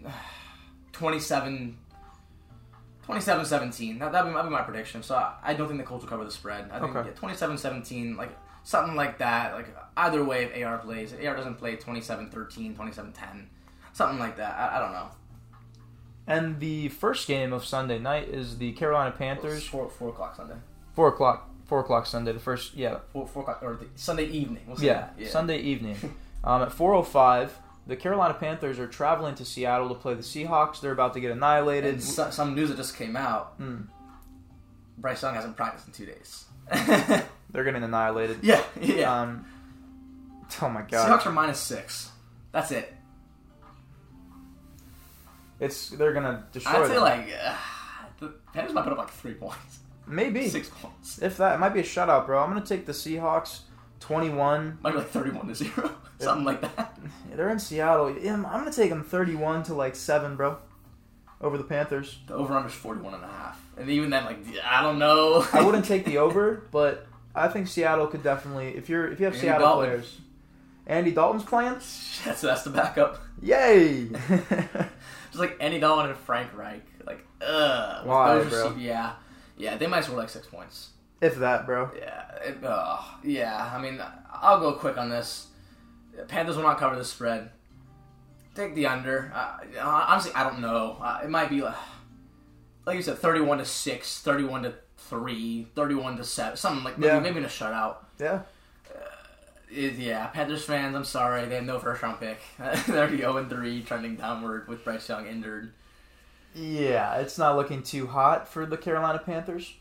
[0.92, 1.76] 27.
[3.06, 3.98] 27-17.
[3.98, 5.02] That that'd be, that'd be my prediction.
[5.02, 6.68] So I, I don't think the Colts will cover the spread.
[6.70, 7.08] I think Okay.
[7.08, 8.30] yeah, 27-17, like
[8.62, 9.54] something like that.
[9.54, 13.46] Like either way, if AR plays, if AR doesn't play 27-13, 27-10,
[13.94, 14.56] something like that.
[14.56, 15.08] I, I don't know.
[16.26, 19.66] And the first game of Sunday night is the Carolina Panthers.
[19.66, 20.54] four four o'clock Sunday.
[20.94, 21.49] Four o'clock.
[21.70, 22.32] Four o'clock Sunday.
[22.32, 24.64] The first, yeah, Four, four o'clock or the, Sunday evening.
[24.66, 25.28] We'll yeah, yeah.
[25.28, 25.96] Sunday evening.
[26.44, 27.56] um, at four o five,
[27.86, 30.80] the Carolina Panthers are traveling to Seattle to play the Seahawks.
[30.80, 32.02] They're about to get annihilated.
[32.02, 33.52] So, some news that just came out.
[33.58, 33.82] Hmm.
[34.98, 36.44] Bryce Young hasn't practiced in two days.
[37.50, 38.38] They're getting annihilated.
[38.42, 39.20] yeah, yeah.
[39.20, 39.46] Um,
[40.62, 42.10] oh my god, Seahawks are minus six.
[42.50, 42.92] That's it.
[45.60, 46.72] it's they're gonna destroy.
[46.72, 47.02] I'd say them.
[47.02, 47.56] like uh,
[48.18, 49.79] the Panthers might put up like three points,
[50.10, 51.20] maybe six points.
[51.22, 51.54] if that.
[51.54, 52.42] It might be a shutout, bro.
[52.42, 53.60] I'm gonna take the Seahawks.
[54.00, 54.78] Twenty one.
[54.82, 56.98] Might be like thirty-one to zero, something like that.
[57.34, 58.06] They're in Seattle.
[58.08, 60.56] I'm I'm gonna take them 31 to like seven, bro,
[61.40, 62.18] over the Panthers.
[62.26, 65.46] The over/under is forty-one and a half, and even then, like I don't know.
[65.52, 68.68] I wouldn't take the over, but I think Seattle could definitely.
[68.76, 69.86] If you're if you have Andy Seattle Dalton.
[69.90, 70.18] players,
[70.86, 71.74] Andy Dalton's playing.
[72.24, 73.18] that's that's the backup.
[73.42, 74.08] Yay!
[74.08, 78.06] Just like Andy Dalton and Frank Reich, like ugh.
[78.06, 78.70] Why, those bro?
[78.70, 79.12] rece- yeah,
[79.60, 80.90] yeah, they might score like six points.
[81.20, 81.90] if that, bro.
[81.96, 83.70] Yeah, it, uh, yeah.
[83.74, 84.00] I mean,
[84.32, 85.48] I'll go quick on this.
[86.28, 87.50] Panthers will not cover the spread.
[88.54, 89.32] Take the under.
[89.34, 90.96] Uh, honestly, I don't know.
[91.00, 91.74] Uh, it might be like,
[92.86, 97.12] like you said, thirty-one to six, 31 to three, 31 to seven, something like maybe,
[97.12, 97.20] Yeah.
[97.20, 97.96] maybe in a shutout.
[98.18, 98.40] Yeah.
[99.70, 102.38] It- yeah, Panthers fans, I'm sorry, they have no first round pick.
[102.58, 105.72] They're already 0 3, trending downward with Bryce Young injured.
[106.54, 109.74] Yeah, it's not looking too hot for the Carolina Panthers.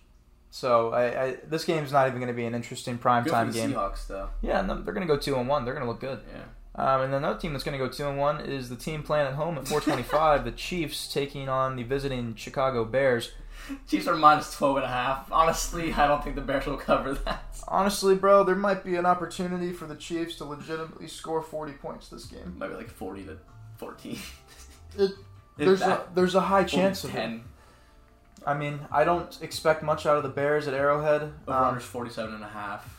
[0.52, 3.74] So I, I this game's not even going to be an interesting Good primetime game.
[3.74, 4.30] Seahawks, though.
[4.42, 5.66] Yeah, they're going to go two and one.
[5.66, 6.22] They're going to look good.
[6.32, 6.44] Yeah.
[6.76, 9.28] Um, and another team that's going to go two and one is the team playing
[9.28, 13.32] at home at 425, the Chiefs taking on the visiting Chicago Bears.
[13.88, 15.32] Chiefs are minus 12 and a half.
[15.32, 17.44] Honestly, I don't think the Bears will cover that.
[17.68, 22.08] Honestly, bro, there might be an opportunity for the Chiefs to legitimately score 40 points
[22.08, 22.56] this game.
[22.58, 23.38] Maybe like 40 to
[23.78, 24.18] 14.
[24.98, 25.12] It,
[25.66, 27.14] there's a there's a high chance of it.
[27.14, 27.44] 10.
[28.46, 31.22] I mean, I don't expect much out of the Bears at Arrowhead.
[31.48, 32.96] Over Um, under's 47 and a half.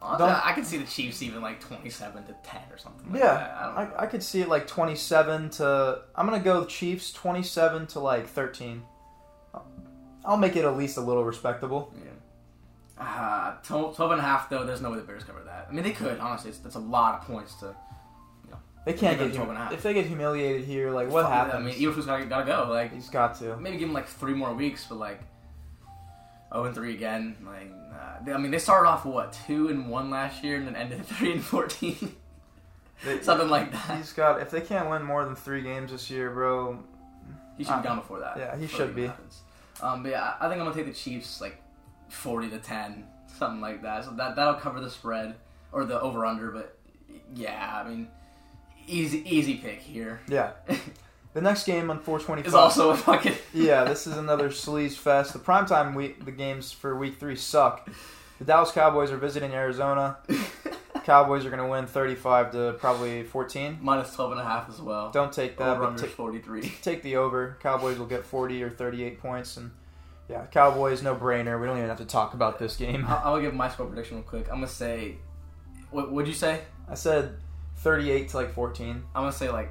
[0.00, 3.72] Honestly, I could see the Chiefs even like 27 to 10 or something like yeah.
[3.76, 3.82] I.
[3.82, 6.02] I, I could see it like 27 to.
[6.14, 8.82] I'm gonna go Chiefs 27 to like 13.
[10.24, 11.92] I'll make it at least a little respectable.
[11.96, 12.10] Yeah.
[12.98, 15.68] Uh, 12, 12 and a half, though, there's no way the Bears cover that.
[15.70, 16.50] I mean, they could, honestly.
[16.50, 17.76] It's, that's a lot of points to.
[18.86, 19.72] They can't get 12 and a half.
[19.72, 20.90] if they get humiliated here.
[20.92, 21.54] Like what Fuck, happens?
[21.54, 22.66] I mean, Eagles gotta, gotta go.
[22.70, 23.56] Like, He's got to.
[23.58, 25.20] maybe give him like three more weeks, but like
[26.52, 27.36] 0 and 3 again.
[27.44, 30.66] Like, uh, they, I mean, they started off what two and one last year, and
[30.66, 32.14] then ended three and 14,
[33.04, 33.96] They- something like that.
[33.98, 34.40] He's got.
[34.40, 36.78] If they can't win more than three games this year, bro.
[37.58, 38.36] He should be gone before that.
[38.38, 39.10] yeah, he should be.
[39.80, 41.60] Um, but yeah, I think I'm gonna take the Chiefs like
[42.08, 43.04] 40 to 10,
[43.38, 44.04] something like that.
[44.04, 45.34] So that that'll cover the spread
[45.72, 46.50] or the over under.
[46.50, 46.76] But
[47.34, 48.08] yeah, I mean,
[48.86, 50.20] easy easy pick here.
[50.28, 50.52] Yeah.
[51.36, 53.34] The next game on 425 Is also a fucking.
[53.52, 55.34] yeah, this is another sleaze fest.
[55.34, 57.90] The primetime week, the games for week three suck.
[58.38, 60.16] The Dallas Cowboys are visiting Arizona.
[61.04, 63.78] Cowboys are going to win 35 to probably 14.
[63.82, 65.10] Minus 12 and a half as well.
[65.10, 66.72] Don't take that, Over ta- 43.
[66.82, 67.58] take the over.
[67.62, 69.72] Cowboys will get 40 or 38 points, and
[70.30, 71.60] yeah, Cowboys no brainer.
[71.60, 73.04] We don't even have to talk about this game.
[73.06, 74.46] I'll, I'll give my score prediction real quick.
[74.48, 75.16] I'm gonna say,
[75.90, 76.62] what would you say?
[76.88, 77.36] I said
[77.76, 79.04] 38 to like 14.
[79.14, 79.70] I'm gonna say like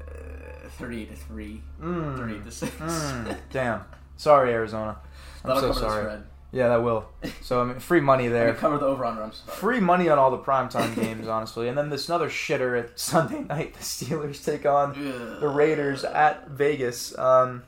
[0.00, 2.16] uh, 38 to three, Mm.
[2.16, 2.72] 38 to six.
[2.76, 3.36] Mm.
[3.50, 3.84] Damn.
[4.16, 4.98] Sorry, Arizona.
[5.44, 6.20] I'm That'll so cover sorry.
[6.52, 7.06] Yeah, that will.
[7.40, 8.52] So I mean, free money There.
[8.54, 9.22] cover the over under.
[9.22, 9.30] I'm.
[9.30, 11.66] Free money on all the primetime games, honestly.
[11.68, 13.72] And then this another shitter at Sunday night.
[13.74, 15.40] The Steelers take on Ugh.
[15.40, 17.16] the Raiders at Vegas.
[17.18, 17.62] Um,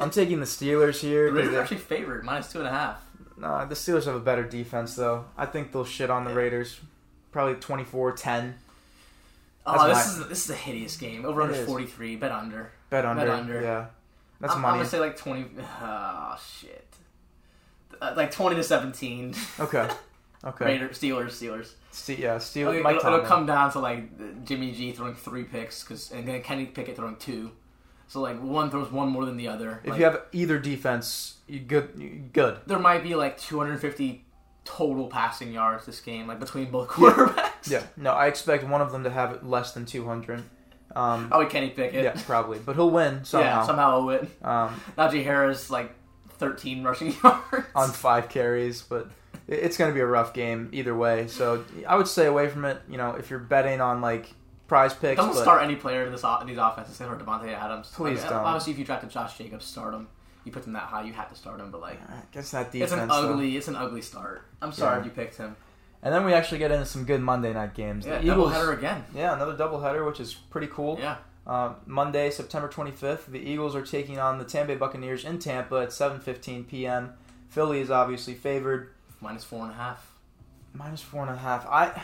[0.00, 1.30] I'm taking the Steelers here.
[1.30, 3.00] The Raiders are actually favored, minus two and a half.
[3.38, 5.24] Nah, the Steelers have a better defense, though.
[5.36, 6.80] I think they'll shit on the Raiders.
[7.32, 8.52] Probably 24-10.
[9.66, 11.24] Oh, this my- is this is a hideous game.
[11.24, 12.16] Over under 43.
[12.16, 12.72] Bet under.
[12.90, 13.24] Bet under.
[13.24, 13.62] Bet under.
[13.62, 13.86] Yeah.
[14.40, 15.46] That's I'm, I'm gonna say like 20.
[15.82, 16.86] Oh shit.
[18.00, 19.34] Uh, like 20 to 17.
[19.60, 19.88] Okay.
[20.46, 20.66] Okay.
[20.66, 21.72] Raiders, Steelers, Steelers.
[21.90, 22.66] Ste- yeah, Steelers.
[22.66, 26.28] Okay, Mike it'll, it'll come down to like Jimmy G throwing three picks, cause and
[26.28, 27.52] then Kenny Pickett throwing two.
[28.08, 29.80] So like one throws one more than the other.
[29.82, 31.94] If Like, you have either defense, you good.
[31.96, 32.58] You good.
[32.66, 34.23] there might be like 250
[34.64, 37.70] total passing yards this game, like between both quarterbacks.
[37.70, 37.82] Yeah.
[37.96, 40.42] No, I expect one of them to have less than 200.
[40.96, 42.04] Um, Probably Kenny Pickett.
[42.04, 42.58] yeah, probably.
[42.58, 43.60] But he'll win somehow.
[43.60, 44.30] Yeah, somehow he'll win.
[44.42, 45.92] um, Najee Harris like
[46.38, 47.66] 13 rushing yards.
[47.74, 49.08] on five carries, but
[49.48, 51.26] it's going to be a rough game either way.
[51.26, 52.80] So I would stay away from it.
[52.88, 54.32] You know, if you're betting on like
[54.68, 57.90] prize picks, Don't start any player in this in these offenses except for Davante Adams.
[57.94, 58.40] Please Like, don't.
[58.40, 60.08] Obviously, if you drafted Josh Jacobs, start him.
[60.44, 61.70] You put them that high, you have to start him.
[61.70, 62.92] But like, I guess that defense.
[62.92, 63.32] it's an though.
[63.32, 64.42] ugly, it's an ugly start.
[64.62, 65.00] I'm sorry Yeah.
[65.00, 65.56] if you picked him.
[66.02, 68.04] And then we actually get into some good Monday night games.
[68.06, 68.52] Yeah, the Eagles.
[68.52, 69.04] doubleheader again.
[69.14, 70.98] Yeah, another doubleheader, which is pretty cool.
[71.00, 71.16] Yeah.
[71.46, 75.76] Uh, Monday, September 25th, the Eagles are taking on the Tampa Bay Buccaneers in Tampa
[75.76, 77.12] at 7:15 p.m.
[77.48, 78.90] Philly is obviously favored,
[79.20, 80.10] Minus four and a half.
[80.74, 81.66] minus four and a half.
[81.66, 82.02] I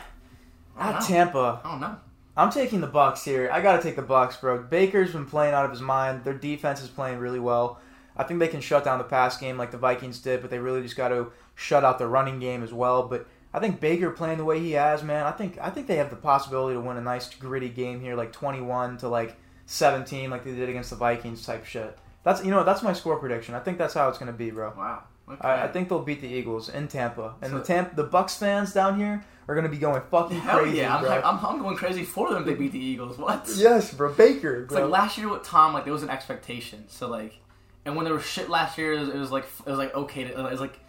[0.77, 1.05] I at know.
[1.05, 1.95] Tampa, I don't know.
[2.37, 3.49] I'm taking the Bucs here.
[3.51, 4.63] I got to take the Bucs, bro.
[4.63, 6.23] Baker's been playing out of his mind.
[6.23, 7.79] Their defense is playing really well.
[8.15, 10.59] I think they can shut down the pass game like the Vikings did, but they
[10.59, 13.03] really just got to shut out the running game as well.
[13.03, 15.25] But I think Baker playing the way he has, man.
[15.25, 18.15] I think I think they have the possibility to win a nice gritty game here,
[18.15, 21.97] like 21 to like 17, like they did against the Vikings type shit.
[22.23, 23.55] That's you know that's my score prediction.
[23.55, 24.73] I think that's how it's gonna be, bro.
[24.77, 25.03] Wow.
[25.29, 25.47] Okay.
[25.47, 28.37] I, I think they'll beat the Eagles in Tampa, and So- the Tampa the Bucs
[28.37, 31.21] fans down here are gonna be going fucking Hell crazy, yeah, I'm, bro.
[31.23, 32.45] I'm, I'm going crazy for them.
[32.45, 33.17] They beat the Eagles.
[33.17, 33.49] What?
[33.55, 34.13] Yes, bro.
[34.13, 36.83] Baker, It's like last year with Tom, like there was an expectation.
[36.87, 37.39] So like,
[37.85, 39.93] and when there was shit last year, it was, it was like it was like
[39.95, 40.79] okay, to, it was like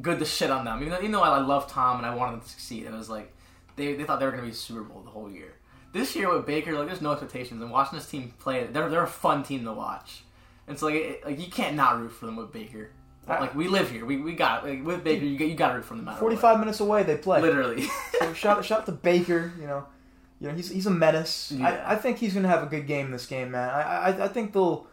[0.00, 0.80] good to shit on them.
[0.80, 3.08] Even though, even though I love Tom and I wanted them to succeed, it was
[3.08, 3.32] like
[3.76, 5.54] they, they thought they were going to be Super Bowl the whole year.
[5.92, 9.02] This year with Baker, like there's no expectations, and watching this team play, they're they're
[9.02, 10.22] a fun team to watch.
[10.68, 12.90] And so, like it, like you can't not root for them with Baker.
[13.28, 15.74] Like we live here, we, we got like, with Baker, you got, you got to
[15.76, 17.40] root for them no 45 minutes away, they play.
[17.40, 17.88] Literally.
[18.18, 19.52] So shout, shout out to Baker.
[19.60, 19.86] You know,
[20.40, 21.52] you know he's he's a menace.
[21.52, 21.68] Yeah.
[21.68, 23.68] I, I think he's gonna have a good game this game, man.
[23.68, 24.86] I I, I think they'll.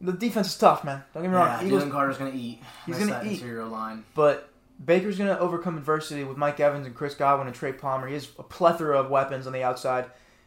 [0.00, 1.02] The defense is tough, man.
[1.14, 1.46] Don't get me wrong.
[1.48, 2.60] yeah, Eagles, Jalen Carter's going to eat.
[2.86, 3.40] He's That's gonna that eat.
[3.40, 4.04] interior line.
[4.14, 4.50] but
[4.84, 8.08] Baker's gonna overcome adversity with Mike Evans and Chris Godwin and Trey Palmer.
[8.08, 10.06] He has a plethora of weapons on the outside,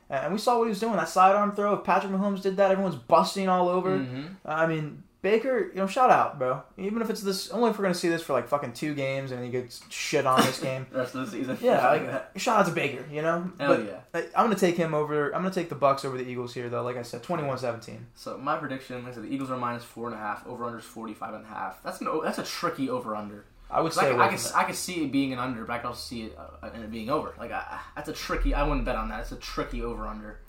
[0.09, 0.97] and we saw what he was doing.
[0.97, 1.73] That sidearm throw.
[1.75, 3.97] If Patrick Mahomes did that, everyone's busting all over.
[3.97, 4.35] Mhm.
[4.45, 6.61] I mean, Baker, you know, shout out, bro.
[6.77, 9.31] Even if it's this, only if we're gonna see this for like fucking two games
[9.31, 10.87] and he gets shit on this game.
[10.91, 11.57] The rest of the season.
[11.61, 13.51] Yeah, like shout out to Baker, you know.
[13.59, 13.99] Hell But yeah.
[14.13, 15.25] I- I'm gonna take him over.
[15.35, 16.81] I'm gonna take the Bucs over the Eagles here, though.
[16.83, 17.97] Like I said, 21-17.
[18.15, 20.47] So my prediction, like I said, the Eagles are minus four and a half.
[20.47, 21.83] Over under is forty five and a half.
[21.83, 23.43] That's an, that's a tricky over under.
[23.69, 24.51] I would I, say could- I, could, it.
[24.55, 26.89] I could see it being an under, but I could also see it uh, it
[26.89, 27.33] being over.
[27.37, 28.53] Like I, that's a tricky.
[28.53, 29.19] I wouldn't bet on that.
[29.19, 30.39] It's a tricky over under.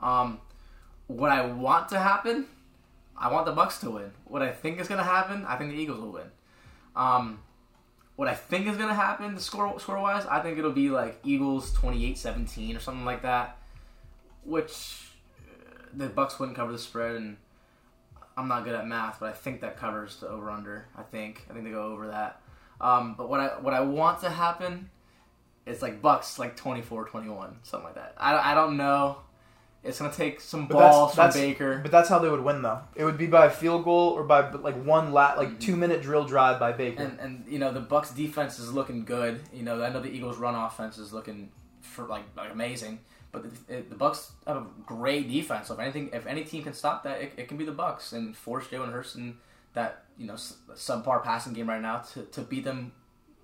[0.00, 0.40] Um,
[1.06, 2.46] what I want to happen,
[3.18, 4.12] I want the Bucs to win.
[4.24, 6.30] What I think is going to happen, I think the Eagles will win.
[6.94, 7.40] Um,
[8.16, 10.90] what I think is going to happen, the score score wise, I think it'll be
[10.90, 13.58] like Eagles 28-17 or something like that,
[14.44, 15.10] which
[15.48, 17.36] uh, the Bucs wouldn't cover the spread and.
[18.38, 20.88] I'm not good at math, but I think that covers the over under.
[20.94, 22.42] I think I think they go over that.
[22.80, 24.90] Um, but what I what I want to happen
[25.64, 28.14] is like Bucs like 24-21, something like that.
[28.18, 29.18] I, I don't know.
[29.86, 31.78] It's gonna take some But that's- balls that's- from Baker.
[31.82, 32.80] But that's how they would win, though.
[32.94, 36.02] It would be by a field goal or by like one lat, like two minute
[36.02, 37.02] drill drive by Baker.
[37.02, 39.40] And and you know the Bucs defense is looking good.
[39.52, 41.50] You know I know the Eagles run offense is looking
[41.80, 42.98] for like, like amazing,
[43.32, 45.68] but the, the Bucs have a great defense.
[45.68, 48.12] So if anything, if any team can stop that, it, it can be the Bucs
[48.12, 49.36] and force Jalen Hurts in
[49.74, 52.92] that you know subpar passing game right now to, to beat them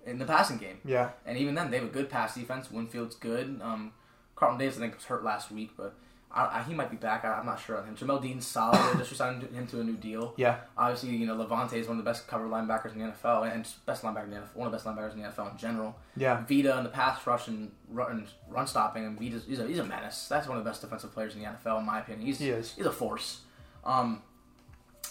[0.05, 0.79] in the passing game.
[0.83, 2.69] yeah, And even then, they have a good pass defense.
[2.69, 3.61] Winfield's good.
[3.63, 3.93] Um,
[4.35, 5.95] Carlton Davis I think was hurt last week, but
[6.33, 7.25] I, I, he might be back.
[7.25, 7.95] I, am not sure on him.
[7.95, 8.79] Jamel Dean's solid.
[8.93, 10.33] They just signed him to a new deal.
[10.35, 10.61] Yeah.
[10.75, 13.67] Obviously, you know Lavonte is one of the best cover linebackers in the NFL, and
[13.85, 15.95] best linebacker in the NFL, one of the best linebackers in the NFL in general.
[16.17, 16.43] Yeah.
[16.47, 19.83] Vita in the pass rush and run, run stopping, and Vita's he's a, he's a
[19.83, 20.27] menace.
[20.27, 22.25] That's one of the best defensive players in the NFL, in my opinion.
[22.25, 22.73] He's he is.
[22.73, 23.41] He's a force.
[23.85, 24.23] Um,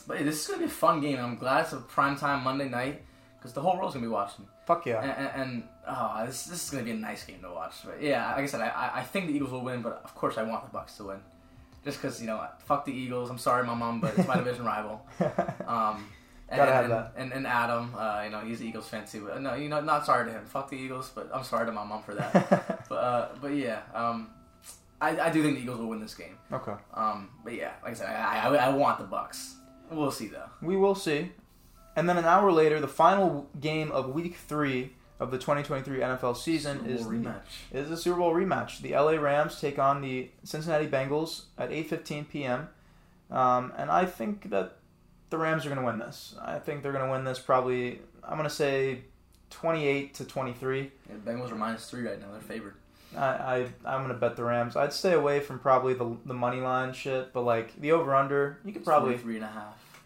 [0.08, 1.18] but hey, this is gonna be a fun game.
[1.18, 3.02] I'm glad it's a prime time Monday night
[3.38, 4.46] because the whole world's gonna be watching.
[4.66, 5.00] Fuck yeah.
[5.02, 7.74] And, and, and oh, this, this is gonna be a nice game to watch.
[7.84, 10.38] But yeah, like I said, I, I think the Eagles will win, but of course
[10.38, 11.20] I want the Bucs to win,
[11.84, 13.30] just because you know, fuck the Eagles.
[13.30, 15.06] I'm sorry, my mom, but it's my division rival.
[15.66, 16.06] Um,
[16.52, 17.12] and, Gotta have and, that.
[17.16, 19.24] And, and Adam, uh, you know, he's an Eagles fan too.
[19.26, 20.44] But no, you know, not sorry to him.
[20.44, 22.84] Fuck the Eagles, but I'm sorry to my mom for that.
[22.90, 24.28] but uh, but yeah, um,
[25.00, 26.36] I, I do think the Eagles will win this game.
[26.52, 26.74] okay.
[26.92, 29.54] Um, but yeah, like I said, I, I, I want the Bucs.
[29.90, 30.50] We'll see though.
[30.60, 31.32] We will see.
[31.96, 34.92] And then an hour later, the final game of Week Three
[35.22, 37.42] of the 2023 NFL season is the, rematch.
[37.72, 38.80] is the Super Bowl rematch.
[38.80, 42.68] The LA Rams take on the Cincinnati Bengals at 8:15 p.m.
[43.30, 44.76] Um, and I think that
[45.30, 46.34] the Rams are going to win this.
[46.42, 48.00] I think they're going to win this probably.
[48.24, 49.02] I'm going to say
[49.50, 50.80] 28 to 23.
[50.80, 50.88] Yeah,
[51.24, 52.26] the Bengals are minus three right now.
[52.32, 52.74] They're favored.
[53.16, 54.76] I, I I'm going to bet the Rams.
[54.76, 58.58] I'd stay away from probably the the money line shit, but like the over under,
[58.64, 60.00] you could probably three and a half.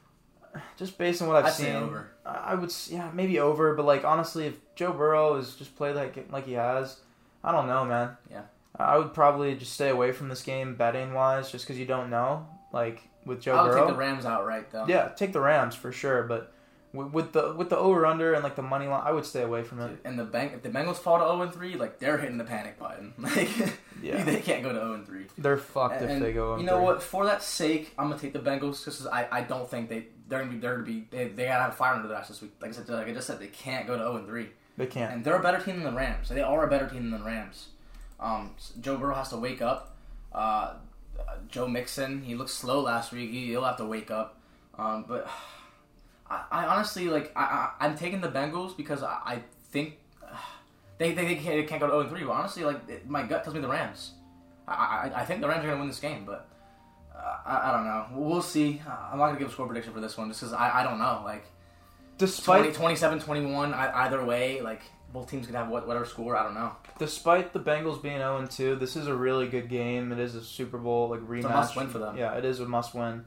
[0.77, 1.75] just based on what I've I'd seen.
[1.77, 2.11] over.
[2.25, 5.97] I I would, yeah, maybe over, but like honestly, if Joe Burrow is just played
[5.97, 7.01] like like he has,
[7.43, 8.17] I don't know, man.
[8.31, 8.43] Yeah.
[8.79, 12.11] I would probably just stay away from this game betting wise, just because you don't
[12.11, 12.47] know.
[12.73, 14.85] Like with Joe I would Burrow, take the Rams outright though.
[14.87, 16.25] yeah, take the Rams for sure.
[16.25, 16.53] But
[16.93, 19.43] with, with the with the over under and like the money line, I would stay
[19.43, 19.89] away from it.
[19.89, 22.37] Dude, And the bank, if the Bengals fall to zero and three, like they're hitting
[22.37, 23.15] the panic button.
[23.19, 23.49] Like
[24.03, 24.23] Yeah.
[24.25, 25.25] they can't go to zero and three.
[25.39, 26.57] They're fucked if And they go.
[26.57, 26.83] You oh know 0-3.
[26.83, 27.03] what?
[27.03, 30.41] For that sake, I'm gonna take the Bengals because I, I don't think they they're
[30.41, 32.43] gonna be they're gonna be they, they gotta have a fire under their ass this
[32.43, 32.53] week.
[32.61, 34.49] Like I said, like I just said, they can't go to zero and three.
[34.77, 35.13] They can't.
[35.13, 36.29] And they're a better team than the Rams.
[36.29, 37.69] They are a better team than the Rams.
[38.21, 39.97] Um, Joe Burrow has to wake up.
[40.33, 40.75] Uh,
[41.49, 43.31] Joe Mixon, he looked slow last week.
[43.31, 44.39] He, he'll have to wake up.
[44.79, 45.29] Um, but
[46.31, 49.99] I, I honestly like I, I I'm taking the Bengals because I, I think
[50.99, 52.25] they, they, they, can't, they can't go to 0 3.
[52.27, 54.13] But honestly, like it, my gut tells me the Rams.
[54.69, 54.73] I,
[55.15, 56.49] I, I think the Rams are going to win this game, but
[57.17, 58.07] uh, I, I don't know.
[58.13, 58.83] We'll see.
[58.85, 60.83] I'm not going to give a score prediction for this one just because I, I
[60.83, 61.23] don't know.
[61.25, 61.47] Like
[62.19, 64.83] 20, Despite 27 21, either way, like
[65.13, 66.37] both teams could have whatever score.
[66.37, 66.73] I don't know.
[66.99, 70.13] despite the Bengals being 0 2, this is a really good game.
[70.13, 71.37] It is a Super Bowl like rematch.
[71.39, 72.17] It's a must win for them.
[72.17, 73.25] Yeah, it is a must win.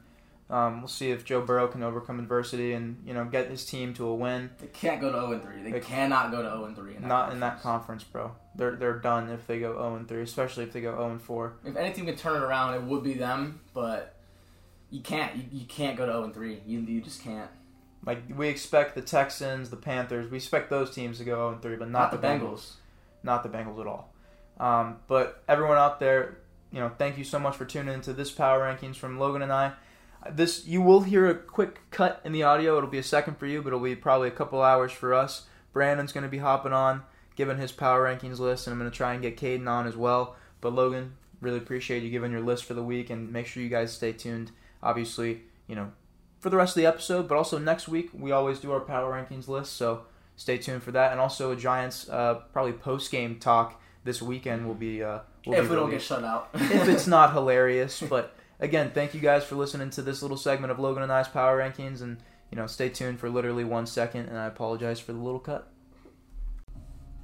[0.48, 3.94] Um, we'll see if Joe Burrow can overcome adversity and you know get his team
[3.94, 4.50] to a win.
[4.58, 5.62] They can't go to 0 3.
[5.62, 6.96] They, They- cannot go to 0 3.
[6.96, 8.02] In that Not in that conference.
[8.02, 8.32] conference, bro.
[8.56, 11.52] They're they're done if they go 0 3, especially if they go 0 4.
[11.64, 14.16] If anything can turn it around, it would be them, but
[14.90, 15.36] you can't.
[15.36, 16.62] You, you can't go to 0 3.
[16.66, 17.48] You, you just can't.
[18.04, 21.76] Like we expect the Texans, the Panthers, we expect those teams to go 0 3,
[21.76, 22.72] but not, Not, the Bengals.
[23.22, 24.12] not the Bengals at all.
[24.58, 26.38] Um, but everyone out there,
[26.72, 29.52] you know, thank you so much for tuning into this power rankings from Logan and
[29.52, 29.72] I.
[30.30, 32.76] This you will hear a quick cut in the audio.
[32.76, 35.46] It'll be a second for you, but it'll be probably a couple hours for us.
[35.72, 37.02] Brandon's going to be hopping on,
[37.36, 39.96] giving his power rankings list, and I'm going to try and get Kayden on as
[39.96, 40.36] well.
[40.60, 43.68] But Logan, really appreciate you giving your list for the week, and make sure you
[43.70, 44.50] guys stay tuned.
[44.82, 45.90] Obviously, you know,
[46.40, 49.12] for the rest of the episode, but also next week we always do our power
[49.12, 50.02] rankings list, so
[50.36, 51.12] stay tuned for that.
[51.12, 55.02] And also a Giants uh, probably post game talk this weekend will be.
[55.02, 56.48] Uh, will if be we don't get shut out.
[56.54, 60.70] if it's not hilarious, but again, thank you guys for listening to this little segment
[60.72, 62.16] of Logan and I's power rankings, and
[62.50, 64.28] you know, stay tuned for literally one second.
[64.28, 65.69] And I apologize for the little cut.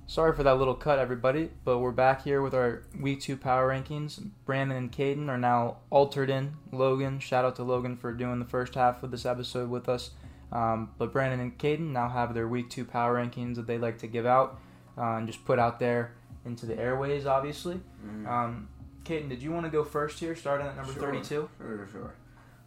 [0.08, 3.68] Sorry for that little cut, everybody, but we're back here with our week two power
[3.68, 4.24] rankings.
[4.44, 6.54] Brandon and Kayden are now altered in.
[6.70, 10.10] Logan, shout out to Logan for doing the first half of this episode with us.
[10.52, 13.98] Um, but Brandon and Kayden now have their week two power rankings that they like
[13.98, 14.60] to give out
[14.96, 16.12] uh, and just put out there
[16.44, 17.80] into the airways, obviously.
[18.28, 18.68] Um,
[19.04, 21.02] Kayden, did you want to go first here, starting at number Sure.
[21.02, 21.48] 32?
[21.58, 22.14] Sure, sure.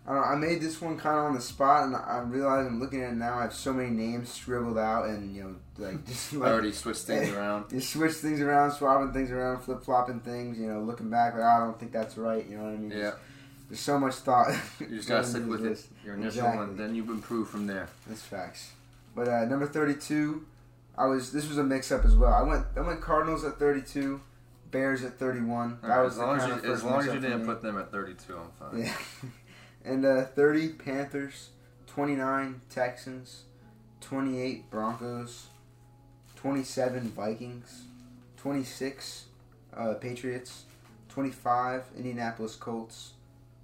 [0.10, 2.66] I, don't know, I made this one kind of on the spot, and I realize
[2.66, 3.38] I'm looking at it now.
[3.38, 7.04] I have so many names scribbled out, and you know, like just I already switched
[7.04, 7.72] things around.
[7.72, 10.58] you switch things around, swapping things around, flip flopping things.
[10.58, 12.44] You know, looking back, like "Oh, I don't think that's right.
[12.50, 12.92] You know what I mean?
[12.92, 13.12] Yeah,
[13.70, 14.48] There's so much thought.
[14.80, 15.84] you just gotta stick with this.
[15.86, 15.92] it.
[16.06, 16.58] Your initial Exactly.
[16.66, 17.88] one, then you improve from there.
[18.08, 18.72] That's facts.
[19.16, 20.44] But uh, number thirty-two,
[20.98, 21.32] I was.
[21.32, 22.34] This was a mix-up as well.
[22.34, 22.66] I went.
[22.76, 24.22] I went Cardinals at thirty-two,
[24.72, 25.78] Bears at thirty-one.
[25.84, 28.36] That was as long as you, as long as you didn't put them at 32,
[28.38, 28.82] I'm fine.
[28.82, 28.94] Yeah.
[29.90, 31.50] And uh, 30 Panthers,
[31.88, 33.46] 29 Texans,
[34.02, 35.48] 28 Broncos,
[36.36, 37.86] 27 Vikings,
[38.38, 39.26] 26
[39.76, 40.66] uh, Patriots,
[41.10, 43.14] 25 Indianapolis Colts,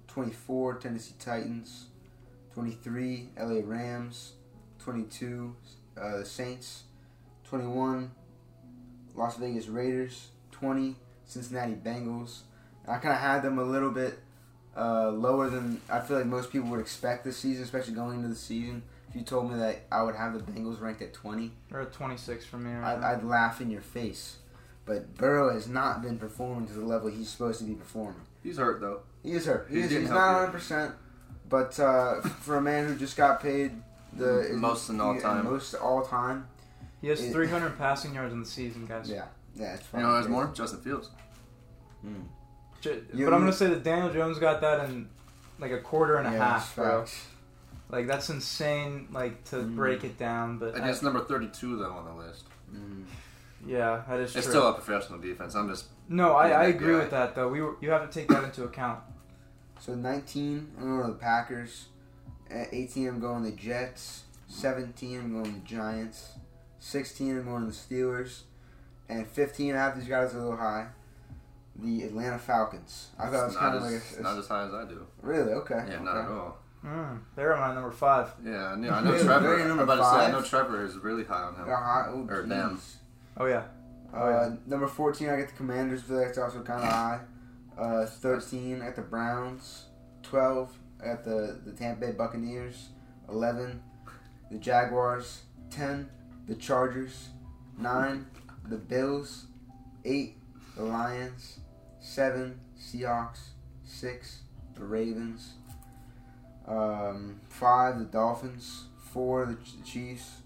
[0.08, 1.86] 24 Tennessee Titans,
[2.54, 4.32] 23 LA Rams,
[4.80, 5.54] 22
[5.96, 6.82] uh, Saints,
[7.44, 8.10] 21
[9.14, 12.40] Las Vegas Raiders, 20 Cincinnati Bengals.
[12.88, 14.18] I kind of had them a little bit
[14.76, 18.28] uh, lower than I feel like most people would expect this season, especially going into
[18.28, 18.82] the season.
[19.08, 22.44] If you told me that I would have the Bengals ranked at 20, They're 26
[22.44, 22.72] for me.
[22.72, 23.02] I'd.
[23.02, 24.36] I'd laugh in your face.
[24.84, 28.20] But Burrow has not been performing to the level he's supposed to be performing.
[28.42, 29.00] He's hurt though.
[29.22, 29.66] He is hurt.
[29.70, 30.52] He He's he's not 100.
[30.52, 30.94] percent
[31.48, 33.70] but uh, for a man who just got paid
[34.12, 35.44] the Most in all yeah, time.
[35.44, 36.48] most all time,
[37.00, 39.08] he has it- 300 passing yards in the season, guys.
[39.08, 40.02] yeah, yeah, it's You fine.
[40.02, 40.50] know, there's more.
[40.54, 41.08] Justin Fields.
[42.86, 45.08] J- You- but I'm gonna say that Daniel Jones got that in
[45.58, 47.00] like a quarter and a Yeah, half, bro.
[47.00, 47.26] facts.
[47.88, 49.08] Like that's insane.
[49.12, 49.76] Like to Mm.
[49.76, 52.44] break it down, but I- Against number 32 though on the list.
[52.74, 53.04] Mm.
[53.64, 54.52] yeah, that is It's true.
[54.54, 55.54] still a professional defense.
[55.54, 56.98] I'm just no, I, I agree guy.
[57.00, 57.48] with that though.
[57.48, 59.00] We were, you have to take that into account.
[59.80, 61.86] So 19, I'm going to the Packers.
[62.50, 64.22] At 18, I'm going to the Jets.
[64.48, 66.30] 17, I'm going to the Giants.
[66.78, 68.42] 16, I'm going to the Steelers.
[69.08, 70.88] And 15, I have these guys are a little high.
[71.78, 73.08] The Atlanta Falcons.
[73.18, 75.06] I thought it was kind not, of like a, not as high as I do.
[75.20, 75.74] really okay.
[75.88, 76.04] Yeah, okay.
[76.04, 76.58] not at all.
[76.84, 78.30] Mm, they're my number five.
[78.44, 79.24] Yeah, I, knew, I know Really?
[79.24, 79.60] Trevor.
[79.60, 81.66] I'm number about to say I know Trevor is really high on him.
[81.66, 81.76] They're.
[81.76, 82.48] Oh, Or jeez.
[82.48, 82.80] them.
[83.36, 83.64] Oh yeah.
[84.14, 84.56] Uh, oh, yeah.
[84.66, 86.02] number 14, I get the Commanders.
[86.04, 87.20] I feel like it's also kind of high.
[87.76, 89.86] Uh, 13 at the Browns.
[90.22, 90.72] 12
[91.04, 92.88] at the, the Tampa Bay Buccaneers.
[93.28, 93.82] 11,
[94.50, 95.42] the Jaguars.
[95.70, 96.08] 10,
[96.46, 97.28] the Chargers.
[97.78, 98.24] 9,
[98.68, 99.46] the Bills.
[100.04, 100.36] 8,
[100.76, 101.58] the Lions.
[102.06, 103.38] 7, Seahawks.
[103.84, 104.38] 6,
[104.74, 105.54] the Ravens.
[106.66, 108.84] Um, 5, the Dolphins.
[109.12, 110.42] 4, the Chiefs.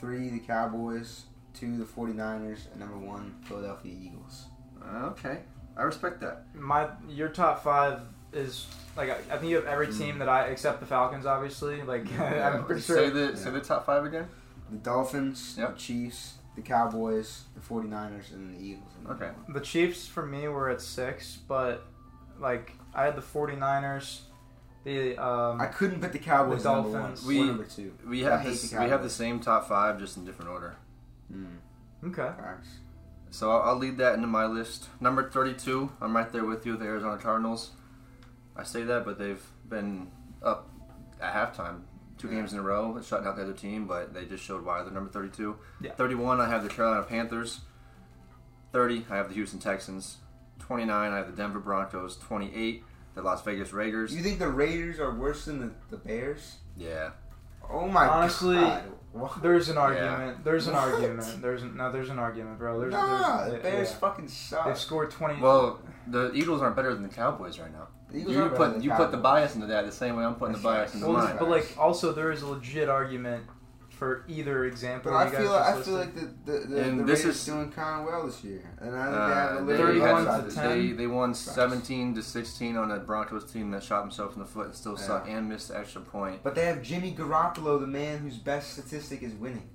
[0.00, 1.22] 3, the Cowboys.
[1.54, 2.70] 2, the 49ers.
[2.70, 4.46] And number 1, Philadelphia Eagles.
[5.04, 5.40] Okay,
[5.76, 6.44] I respect that.
[6.54, 8.02] My your top five
[8.32, 8.66] is
[8.96, 11.82] like I, I think you have every team that I except the Falcons, obviously.
[11.82, 13.10] Like I'm pretty say sure.
[13.10, 14.28] the say the top five again.
[14.70, 15.72] The Dolphins, Yep.
[15.74, 18.88] the Chiefs, the Cowboys, the 49ers, and the Eagles.
[19.04, 19.34] are number Okay.
[19.44, 19.52] one.
[19.52, 21.86] The Chiefs for me were at six, but
[22.38, 24.20] like I had the 49ers,
[24.84, 26.98] the um, I couldn't put the Cowboys The number one.
[27.00, 27.24] Dolphins.
[27.26, 27.92] We, We- number two.
[28.06, 30.76] We have this, the we have the same top five, just in different order.
[31.32, 31.58] Mm,
[32.04, 32.30] okay.
[32.40, 32.68] facts.
[33.30, 34.88] So I'll, I'll lead that into my list.
[35.00, 37.72] Number 32, I'm right there with you, the Arizona Cardinals.
[38.56, 40.10] I say that, but they've been
[40.42, 40.70] up
[41.20, 41.80] at halftime
[42.18, 42.34] two Yeah.
[42.34, 44.92] games in a row, shutting out the other team, but they just showed why they're
[44.92, 45.56] number 32.
[45.80, 45.92] Yeah.
[45.92, 47.60] 31, I have the Carolina Panthers.
[48.72, 50.18] 30, I have the Houston Texans.
[50.60, 52.16] 29, I have the Denver Broncos.
[52.16, 52.84] 28,
[53.14, 54.14] the Las Vegas Raiders.
[54.14, 56.56] You think the Raiders are worse than the, the Bears?
[56.76, 57.10] Yeah.
[57.68, 58.84] Oh my Honestly, god.
[59.16, 59.42] What?
[59.42, 60.44] There's an argument.
[60.44, 60.94] There's an What?
[60.94, 61.42] argument.
[61.42, 61.90] There's an, no.
[61.90, 62.78] There's an argument, bro.
[62.80, 63.96] There's, nah, there's, the Bears yeah.
[63.96, 64.66] fucking suck.
[64.66, 65.40] They've scored 20.
[65.40, 67.88] Well, the Eagles aren't better than the Cowboys right now.
[68.12, 70.58] You put than you put the bias into that the same way I'm putting the
[70.58, 71.14] That's bias into right.
[71.14, 71.36] Well, mine.
[71.38, 73.44] but like also there is a legit argument
[73.98, 75.12] for either example.
[75.12, 77.46] But I feel just I feel like the the, the, And the this Raiders is-
[77.46, 79.86] doing kind of well this year, and I think they have Uh, a they, little
[79.86, 80.68] 31 had- to 10.
[80.68, 81.54] they they won Facts.
[81.54, 84.96] 17 to 16 on a Broncos team that shot himself in the foot and still
[84.98, 85.06] Yeah.
[85.06, 86.42] suck and missed the extra point.
[86.42, 89.68] But they have Jimmy Garoppolo, the man whose best statistic is winning.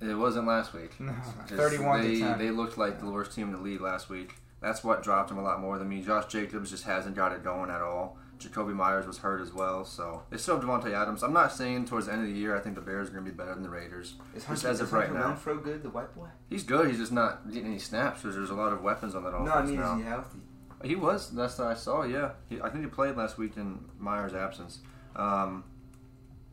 [0.00, 0.92] It wasn't last week.
[1.00, 2.38] no, 'Cause 31 they, to 10.
[2.38, 4.36] They looked like the worst team in the league last week.
[4.60, 6.00] That's what dropped him a lot more than me.
[6.02, 8.18] Josh Jacobs just hasn't got it going at all.
[8.44, 11.22] Jakobi Meyers was hurt as well, so they still have Davante Adams.
[11.22, 13.24] I'm not saying towards the end of the year I think the Bears are going
[13.24, 14.14] to be better than the Raiders.
[14.34, 15.34] Is Just Hunter, as of is right Hunter now.
[15.34, 16.26] Renfrow good, the white boy?
[16.50, 16.88] He's good.
[16.88, 19.46] He's just not getting any snaps because there's a lot of weapons on that offense
[19.48, 19.92] No, I mean, now.
[19.96, 20.38] is he healthy?
[20.84, 21.30] He was.
[21.30, 22.02] That's what I saw.
[22.04, 24.80] Yeah, he, I think he played last week in Meyers' absence.
[25.16, 25.64] Um,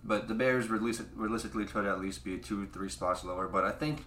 [0.03, 3.47] but the Bears realistic, realistically could at least be two, three spots lower.
[3.47, 4.05] But I think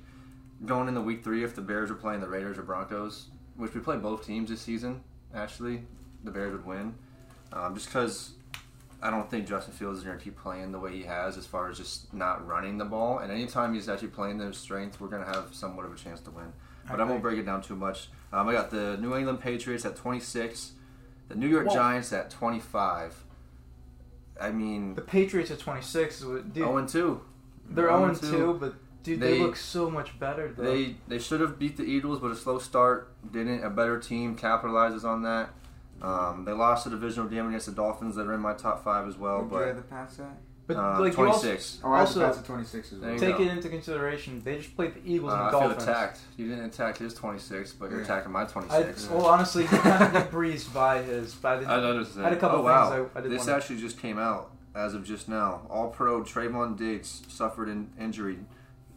[0.64, 3.80] going into week three, if the Bears are playing the Raiders or Broncos, which we
[3.80, 5.02] play both teams this season,
[5.34, 5.82] actually,
[6.24, 6.94] the Bears would win.
[7.52, 8.32] Um, just because
[9.02, 11.46] I don't think Justin Fields is going to keep playing the way he has, as
[11.46, 13.18] far as just not running the ball.
[13.18, 16.20] And anytime he's actually playing their strength, we're going to have somewhat of a chance
[16.22, 16.52] to win.
[16.90, 18.08] But I, won't break it down too much.
[18.32, 20.72] Um, I got the New England Patriots at 26,
[21.28, 21.74] the New York Whoa.
[21.74, 23.24] Giants at 25.
[24.40, 26.20] I mean, the Patriots at 26.
[26.20, 27.20] is what- Dude, 0 and 2.
[27.70, 30.52] they're 0 2, but dude, they, They- look so much better.
[30.54, 30.64] Though.
[30.64, 33.62] They they should have beat the Eagles, but a slow start didn't.
[33.64, 35.50] A better team capitalizes on that.
[36.04, 39.08] Um, they lost the divisional game against the Dolphins that are in my top five
[39.08, 39.38] as well.
[39.38, 40.36] Would you But rather pass that?
[40.66, 41.80] but uh, like you also, 26.
[41.84, 43.18] Oh, I have to also pass at 26 as well.
[43.18, 43.42] take go.
[43.42, 44.42] it into consideration.
[44.42, 46.20] They just played the Eagles uh, and I the feel attacked.
[46.36, 48.04] You didn't attack his 26, but you're Yeah.
[48.04, 49.08] attacking my I, 26.
[49.10, 51.34] well, honestly, he kind of breezed by his.
[51.34, 51.70] But I didn't.
[51.70, 52.24] I noticed that.
[52.24, 52.90] had a couple oh, wow.
[52.90, 55.62] things I- I did this wanna- actually just came out as of just now.
[55.70, 58.38] All pro Trevon Diggs suffered an injury.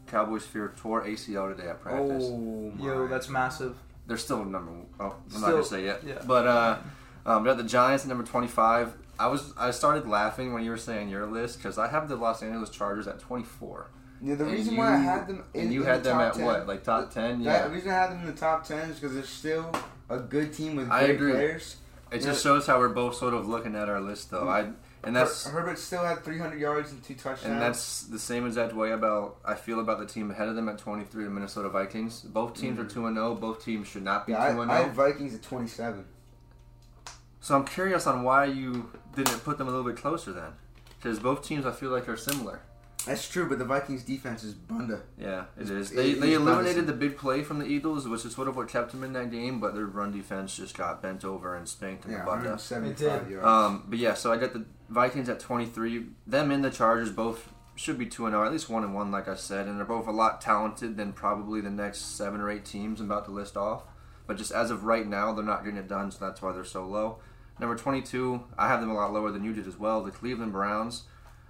[0.08, 2.24] Cowboys fear tore ACL today at practice.
[2.28, 2.86] Oh, my.
[2.86, 3.76] Yo, that's massive.
[4.08, 4.72] They're still number.
[4.72, 4.86] One.
[5.02, 6.02] Oh, I'm not gonna say yet.
[6.06, 6.22] yeah.
[6.26, 6.78] But uh,
[7.28, 8.94] um, we got the Giants at number 25.
[9.20, 12.16] I was I started laughing when you were saying your list because I have the
[12.16, 13.90] Los Angeles Chargers at 24.
[14.22, 16.10] Yeah, the And reason you- why I had them in, and you in had the
[16.10, 17.44] them top at 10, what, like top 10?
[17.44, 17.68] That, Yeah.
[17.68, 19.72] the reason I had them in the top 10 is because they're still
[20.10, 21.32] a good team with I great agree.
[21.34, 21.78] players.
[22.12, 24.48] It just shows how we're both sort of looking at our list, though.
[24.48, 24.70] I
[25.04, 27.44] and that's Her- Herbert still had 300 yards and two touchdowns.
[27.46, 30.68] and that's the same exact way about I feel about the team ahead of them
[30.70, 32.22] at 23, the Minnesota Vikings.
[32.22, 33.36] Both teams are two and zero.
[33.36, 34.86] Both teams should not be two I, and I zero.
[34.88, 36.06] have Vikings at 27.
[37.48, 40.52] So I'm curious on why you didn't put them a little bit closer then,
[41.00, 42.60] because both teams I feel like are similar.
[43.06, 45.04] That's true, but the Vikings defense is bunda.
[45.18, 45.92] Yeah, It's- is.
[45.92, 46.86] it- They it's they eliminated promising.
[46.88, 49.32] the big play from the Eagles, which is sort of what kept them in that
[49.32, 49.62] game.
[49.62, 52.32] But their run defense just got bent over and spanked in Yeah, the butt.
[52.40, 53.32] 175 did.
[53.32, 53.48] yards.
[53.48, 56.08] Um, but yeah, so I got the Vikings at 23.
[56.28, 59.10] Them and the Chargers both should be 2 and 0, at least 1 and 1,
[59.10, 59.68] like I said.
[59.68, 63.10] And they're both a lot talented than probably the next seven or eight teams I'm
[63.10, 63.84] about to list off.
[64.26, 66.66] But just as of right now, they're not getting it done, so that's why they're
[66.66, 67.20] so low.
[67.60, 70.04] Number 22, I have them a lot lower than you did as well.
[70.04, 71.04] The Cleveland Browns.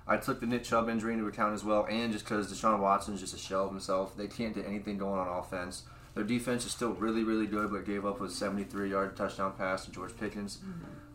[0.07, 3.19] I took the Nick Chubb injury into account as well, and just because Deshaun Watson's
[3.19, 4.15] just a shell of himself.
[4.15, 5.83] They can't get anything going on offense.
[6.15, 9.85] Their defense is still really, really good, but gave up a 73 yard touchdown pass
[9.85, 10.59] to George Pickens.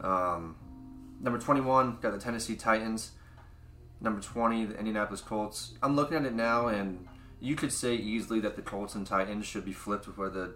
[0.00, 0.56] Um,
[1.20, 3.12] number 21, got the Tennessee Titans.
[4.00, 5.72] Number 20, the Indianapolis Colts.
[5.82, 7.08] I'm looking at it now, and
[7.40, 10.54] you could say easily that the Colts and Titans should be flipped with where the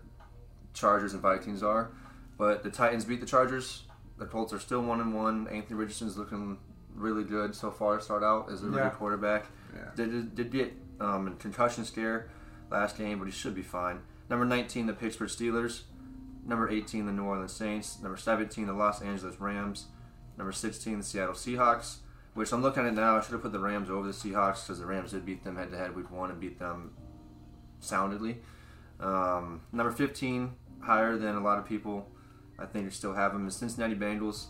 [0.74, 1.90] Chargers and Vikings are.
[2.36, 3.84] But the Titans beat the Chargers.
[4.18, 5.48] The Colts are still 1 and 1.
[5.48, 6.58] Anthony Richardson's looking
[6.94, 8.88] really good so far start out as a rookie Yeah.
[8.90, 9.46] quarterback.
[9.74, 9.90] Yeah.
[9.94, 12.30] Did, did get um, a concussion scare
[12.70, 14.00] last game, but he should be fine.
[14.30, 15.82] Number 19, the Pittsburgh Steelers.
[16.46, 18.00] Number 18, the New Orleans Saints.
[18.00, 19.86] Number 17, the Los Angeles Rams.
[20.38, 21.96] Number 16, the Seattle Seahawks.
[22.34, 23.16] Which I'm looking at now.
[23.16, 25.56] I should have put the Rams over the Seahawks because the Rams did beat them
[25.56, 26.92] head to head week one and beat them
[27.80, 28.36] soundedly.
[29.00, 32.08] Um, number 15, higher than a lot of people.
[32.58, 33.44] I think you still have them.
[33.44, 34.46] The Cincinnati Bengals.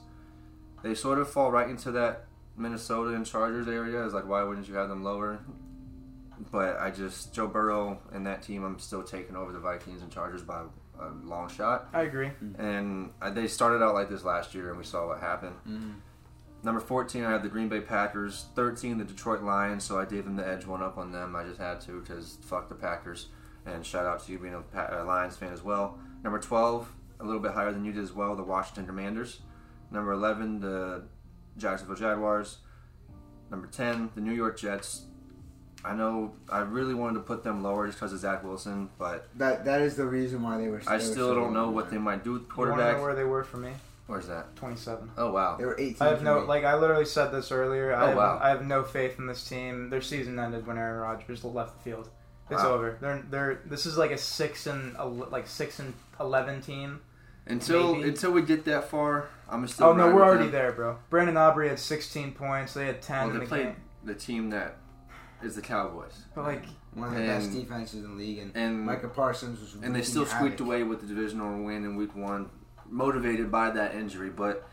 [0.82, 2.26] They sort of fall right into that
[2.56, 4.04] Minnesota and Chargers area.
[4.04, 5.40] Is like, why wouldn't you have them lower?
[6.52, 10.10] But I just Joe Burrow and that team, I'm still taking over the Vikings and
[10.12, 10.62] Chargers by
[11.00, 11.88] a long shot.
[11.92, 12.30] I agree.
[12.58, 15.56] And uh, they started out like this last year, and we saw what happened.
[15.68, 15.94] Mhm.
[16.62, 18.46] Number 14, I had the Green Bay Packers.
[18.54, 21.36] 13, the Detroit Lions, so I gave them the edge one up on them.
[21.36, 23.28] I just had to because fuck the Packers.
[23.66, 25.98] And shout out to you being a Lions fan as well.
[26.22, 29.40] Number 12, a little bit higher than you did as well, the Washington Commanders.
[29.90, 31.04] Number 11, the
[31.56, 32.58] Jacksonville Jaguars.
[33.50, 35.04] Number 10, the New York Jets.
[35.84, 39.28] I know I really wanted to put them lower just because of Zach Wilson, but
[39.36, 40.82] That that is the reason why they were.
[40.86, 43.00] I they still so don't know low, what they might do with You know quarterback.
[43.00, 43.70] where they were for me?
[44.08, 44.54] Where's that?
[44.56, 45.10] 27.
[45.16, 45.56] Oh, wow.
[45.56, 45.96] They were 18.
[46.00, 46.46] I have no me.
[46.46, 47.94] like I literally said this earlier.
[47.94, 48.38] I Oh, have, wow.
[48.42, 49.90] I have no faith in this team.
[49.90, 52.08] Their season ended when Aaron Rodgers left the field.
[52.50, 52.74] It's Wow.
[52.74, 52.96] over.
[53.00, 54.96] They're they're this is like a six and
[55.30, 57.00] like six and eleven team.
[57.48, 58.08] Until Maybe.
[58.08, 59.88] until we get that far, I'm still.
[59.88, 60.52] Oh no, we're with already them.
[60.52, 60.98] there, bro.
[61.10, 62.74] Brandon Aubrey had 16 points.
[62.74, 63.76] They had 10 Well, in they the played game.
[64.04, 64.78] the team that
[65.42, 66.64] is the Cowboys, But like,
[66.94, 69.76] one of the best defenses in the league, and, and Micah Parsons was.
[69.80, 70.66] and they still squeaked havoc.
[70.66, 72.50] away with the divisional win in Week One,
[72.88, 74.30] motivated by that injury.
[74.30, 74.66] But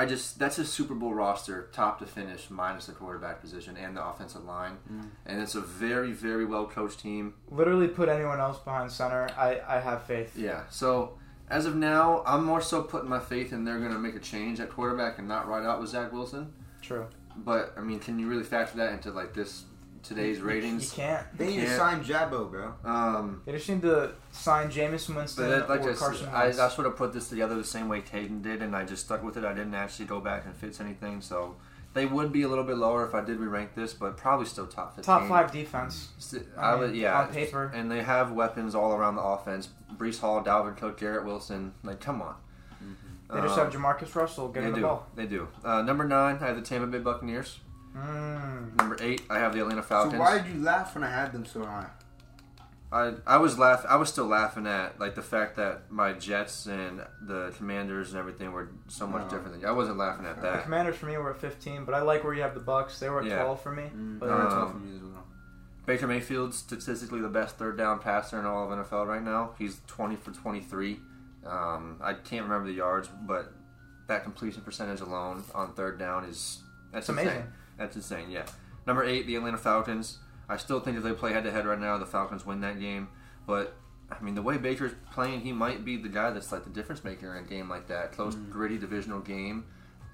[0.00, 3.96] I just that's a Super Bowl roster, top to finish, minus the quarterback position and
[3.96, 5.08] the offensive line, Mm.
[5.26, 7.34] and it's a very very well coached team.
[7.50, 9.28] literally put anyone else behind center.
[9.36, 10.36] I I have faith.
[10.36, 10.62] Yeah.
[10.70, 11.18] So
[11.50, 14.20] as of now, I'm more so putting my faith in they're going to make a
[14.20, 16.52] change at quarterback and not ride out with Zach Wilson.
[16.82, 17.06] True.
[17.36, 19.64] But I mean, can you really factor that into like this
[20.02, 20.96] today's ratings.
[20.96, 21.26] You ratings?
[21.26, 21.38] can't.
[21.38, 22.74] They need to Can't- sign Jabbo, bro.
[22.84, 26.46] Um, They just need to sign Jameis Winston but that, like or I, Carson I,
[26.48, 29.22] I sort of put this together the same way Kayden did, and I just stuck
[29.22, 29.44] with it.
[29.44, 31.56] I didn't actually go back and fix anything, so
[31.94, 34.66] they would be a little bit lower if I did re-rank this, but probably still
[34.66, 35.04] top fifteen.
[35.18, 36.08] Top five defense.
[36.56, 37.20] I I would, yeah.
[37.22, 37.70] on paper.
[37.74, 39.68] and they have weapons all around the offense.
[39.96, 41.72] Breece Hall, Dalvin Cook, Garrett Wilson.
[41.82, 42.34] Like, come on.
[43.30, 44.82] They just Um, have Jamarcus Russell They getting the do.
[44.86, 45.06] ball.
[45.14, 45.48] They do.
[45.62, 47.58] Uh, number nine, I have the Tampa Bay Buccaneers.
[48.06, 48.76] Mm.
[48.76, 50.14] Number eight, I have the Atlanta Falcons.
[50.14, 51.86] So why did you laugh when I had them so high?
[52.90, 56.64] I I was laugh I was still laughing at like the fact that my Jets
[56.66, 59.28] and the Commanders and everything were so much Oh.
[59.28, 59.66] different than you.
[59.66, 60.56] I wasn't laughing at that.
[60.56, 60.62] The.
[60.62, 62.98] Commanders for me were at 15, but I like where you have the Bucs.
[62.98, 63.42] They were at Yeah.
[63.42, 63.90] 12 for me.
[63.94, 65.24] Mm, But they were um, tough for me as well.
[65.84, 69.50] Baker Mayfield's statistically the best third down passer in all of NFL right now.
[69.58, 70.98] He's 20 for 23.
[71.46, 73.52] Um, I can't remember the yards, but
[74.06, 76.62] that completion percentage alone on third down is
[76.92, 77.28] that's It's insane.
[77.28, 77.52] amazing.
[77.78, 78.30] That's insane.
[78.30, 78.44] Yeah.
[78.86, 80.18] Number eight, the Atlanta Falcons.
[80.48, 82.80] I still think if they play head to head right now, the Falcons win that
[82.80, 83.08] game.
[83.46, 83.74] But
[84.10, 87.04] I mean, the way Baker's playing, he might be the guy that's like the difference
[87.04, 88.50] maker in a game like that, close, Mm.
[88.50, 89.64] gritty divisional game,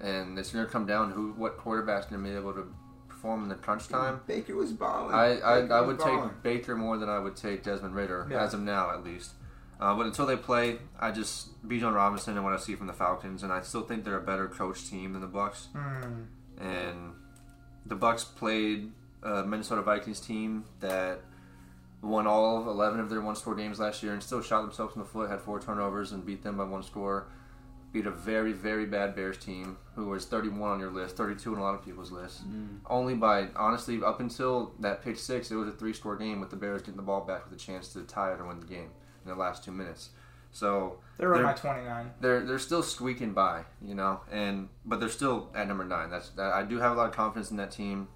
[0.01, 2.67] and it's going to come down to who, what quarterback's going to be able to
[3.07, 4.19] perform in the crunch time.
[4.27, 5.15] Baker was balling.
[5.15, 6.29] I, I, I would balling.
[6.29, 8.43] take Baker more than I would take Desmond Ridder Yeah.
[8.43, 9.31] as of now, at least.
[9.79, 12.93] Uh, but until they play, I just Bijan Robinson and what I see from the
[12.93, 15.67] Falcons, and I still think they're a better coach team than the Bucs.
[15.73, 16.25] Mm.
[16.59, 17.13] And
[17.85, 18.91] the Bucs played
[19.23, 21.21] a Minnesota Vikings team that
[22.01, 25.01] won all of 11 of their one-score games last year and still shot themselves in
[25.01, 27.27] the foot, had four turnovers, and beat them by one score.
[27.91, 31.59] beat a very, very bad Bears team who was 31 on your list, 32 on
[31.59, 32.47] a lot of people's list.
[32.47, 32.79] Mm.
[32.87, 36.49] Only by, honestly, up until that pick six, it was a three score game with
[36.49, 38.65] the Bears getting the ball back with a chance to tie it or win the
[38.65, 38.89] game
[39.23, 40.09] in the last two minutes.
[40.55, 42.11] So They were at They're- my 29.
[42.21, 46.09] they're they're still squeaking by, you know, and but they're still at number nine.
[46.09, 48.07] That's that, I do have a lot of confidence in that team.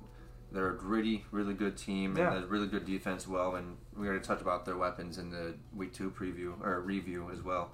[0.51, 2.33] They're a gritty, really good team, Yeah.
[2.33, 3.27] and a really good defense.
[3.27, 7.29] Well, and we already touched about their weapons in the week two preview or review
[7.29, 7.71] as well.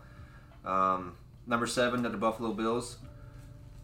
[0.65, 1.15] Um,
[1.45, 2.97] number seven, the Buffalo Bills.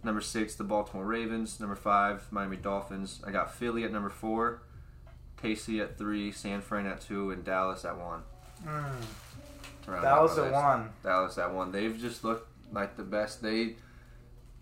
[0.03, 1.59] Number six, the Baltimore Ravens.
[1.59, 3.21] Number five, Miami Dolphins.
[3.25, 4.63] I got Philly at number four,
[5.37, 8.23] KC at three, San Fran at two, and Dallas at one.
[8.65, 8.93] Mm.
[9.83, 10.53] To That was the list.
[10.53, 10.89] one.
[11.03, 11.71] was that one.
[11.71, 13.41] They've just looked like the best.
[13.41, 13.75] They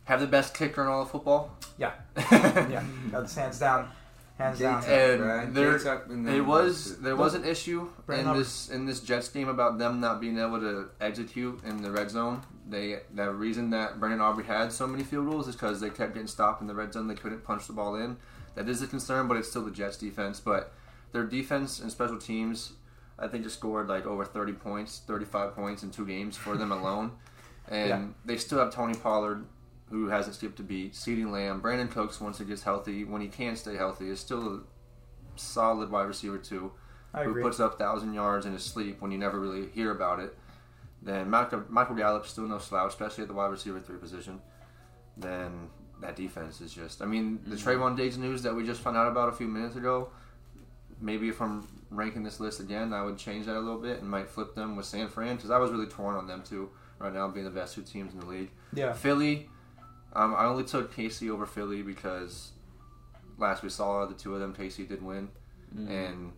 [0.06, 1.56] have the best kicker in all of football.
[1.78, 1.92] Yeah.
[2.32, 2.68] yeah.
[2.70, 3.90] Yeah, that's hands down.
[4.38, 4.84] Hands down.
[4.86, 5.54] And right?
[5.54, 8.86] there- J-Tuck and then It was there was an issue Bring in up- this in
[8.86, 12.42] this Jets game about them not being able to execute in the red zone.
[12.68, 16.14] They the reason that Brandon Aubrey had so many field goals is because they kept
[16.14, 17.08] getting stopped in the red zone.
[17.08, 18.18] They couldn't punch the ball in.
[18.56, 20.40] That is a concern, but it's still the Jets defense.
[20.40, 20.72] But
[21.12, 22.74] their defense and special teams,
[23.22, 26.56] I think, just scored like over thirty points, thirty five points in two games for
[26.58, 27.12] them alone.
[27.72, 28.06] And Yeah.
[28.26, 29.46] they still have Tony Pollard,
[29.92, 30.94] who hasn't skipped a beat.
[30.94, 34.56] CeeDee Lamb, Brandin Cooks once he gets healthy, when he can stay healthy, is still
[34.56, 34.60] a
[35.36, 36.72] solid wide receiver too
[37.14, 37.44] I who agree.
[37.44, 40.36] puts up thousand yards in his sleep when you never really hear about it.
[41.04, 44.42] Then Michael, Michael Gallup's still no slouch, especially at the wide receiver three position.
[45.16, 45.70] Then
[46.02, 47.04] that defense is just.
[47.04, 47.64] I mean, the Mhm.
[47.64, 50.10] Trevon Diggs news that we just found out about a few minutes ago.
[51.00, 54.30] Maybe I'm ranking this list again, I would change that a little bit and might
[54.30, 56.70] flip them with San Fran because I was really torn on them too.
[57.00, 58.52] Right now, being the best two teams in the league.
[58.74, 58.92] Yeah.
[58.94, 59.48] Philly,
[60.14, 62.52] um, I only took KC over Philly because
[63.38, 65.30] last we saw the two of them, KC did win
[65.76, 65.88] Mm.
[65.90, 66.32] and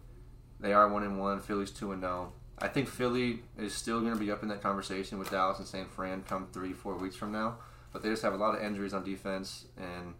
[0.59, 1.39] they are one and one.
[1.39, 2.33] Philly's two and zero.
[2.59, 5.65] I think Philly is still going to be up in that conversation with Dallas and
[5.67, 7.55] San Fran come three, four weeks from now.
[7.93, 10.13] But they just have a lot of injuries on defense, and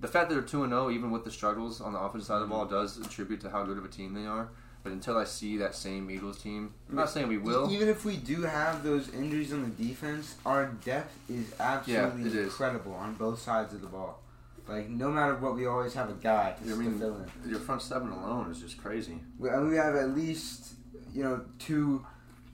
[0.00, 2.34] the fact that they're two and zero, even with the struggles on the offensive side
[2.36, 2.70] of the ball, mhm.
[2.70, 4.48] does attribute to how good of a team they are.
[4.82, 7.70] But until I see that same Eagles team, I'm not saying we will.
[7.72, 12.34] Even if we do have those injuries on the defense, our depth is absolutely is.
[12.34, 14.20] incredible on both sides of the ball.
[14.68, 17.50] Like no matter what, we always have a guy to, I mean, fill in.
[17.50, 19.20] your front seven alone is just crazy.
[19.38, 20.74] We, and we have at least
[21.14, 22.04] you know two,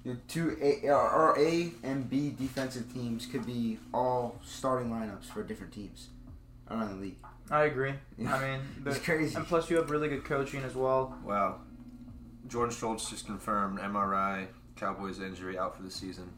[0.04, 5.24] you know, two A, our A and B defensive teams could be all starting lineups
[5.26, 6.08] for different teams
[6.70, 7.16] around the league.
[7.50, 7.94] I agree.
[8.16, 8.34] Yeah.
[8.34, 9.34] I mean, It's crazy.
[9.36, 11.16] and plus you have really good coaching as well.
[11.24, 11.60] Wow.
[12.46, 14.46] Jordan Schultz just confirmed MRI,
[14.76, 16.30] Cowboys injury out for the season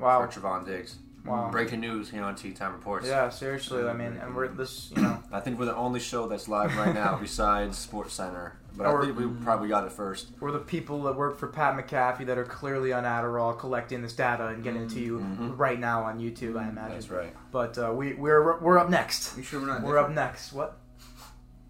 [0.00, 0.26] Wow.
[0.26, 0.96] for Trevon Diggs.
[1.24, 1.50] Wow.
[1.50, 3.06] Breaking news here on Tea Time Reports.
[3.06, 3.86] Yeah, seriously.
[3.86, 6.76] I mean, and we're this, you know, I think we're the only show that's live
[6.76, 8.58] right now besides Sports Center.
[8.76, 10.28] But Or- I think we probably got it first.
[10.40, 14.14] we're the people that work for Pat McAfee that are clearly on Adderall collecting this
[14.14, 15.58] data and getting it to you Mhm.
[15.58, 16.58] right now on YouTube.
[16.58, 16.92] I imagine.
[16.92, 17.34] That's right.
[17.50, 19.36] But uh, we we're we're up next.
[19.36, 19.82] You sure we're not?
[19.82, 20.52] We're up next.
[20.54, 20.78] What?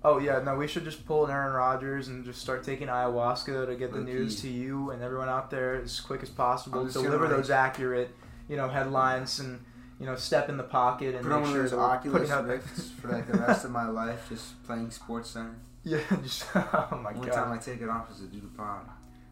[0.04, 0.56] Oh yeah, no.
[0.56, 3.98] We should just pull an Aaron Rodgers and just start taking ayahuasca to get the
[3.98, 4.48] Low news key.
[4.48, 6.80] to you and everyone out there as quick as possible.
[6.80, 8.14] I'm Deliver gonna, those accurate,
[8.48, 9.60] you know, headlines and
[10.00, 12.30] you know, step in the pocket and Put on make one sure those that Oculus.
[12.30, 15.54] Rifts for like the rest of my life, just playing Sports Center.
[15.84, 17.34] Yeah, just oh my Only god.
[17.34, 18.86] time I take it off is to do the pod.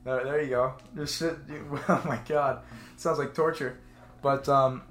[0.04, 0.74] There, there you go.
[0.96, 1.36] Just sit.
[1.88, 2.62] Oh my god,
[2.96, 3.78] sounds like torture.
[4.22, 4.82] But um,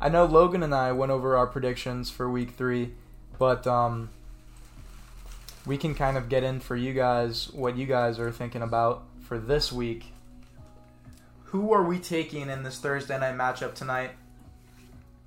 [0.00, 2.92] I know Logan and I went over our predictions for week three,
[3.38, 4.10] but um,
[5.64, 9.04] we can kind of get in for you guys what you guys are thinking about
[9.22, 10.12] for this week.
[11.50, 14.10] Who are we taking in this Thursday night matchup tonight?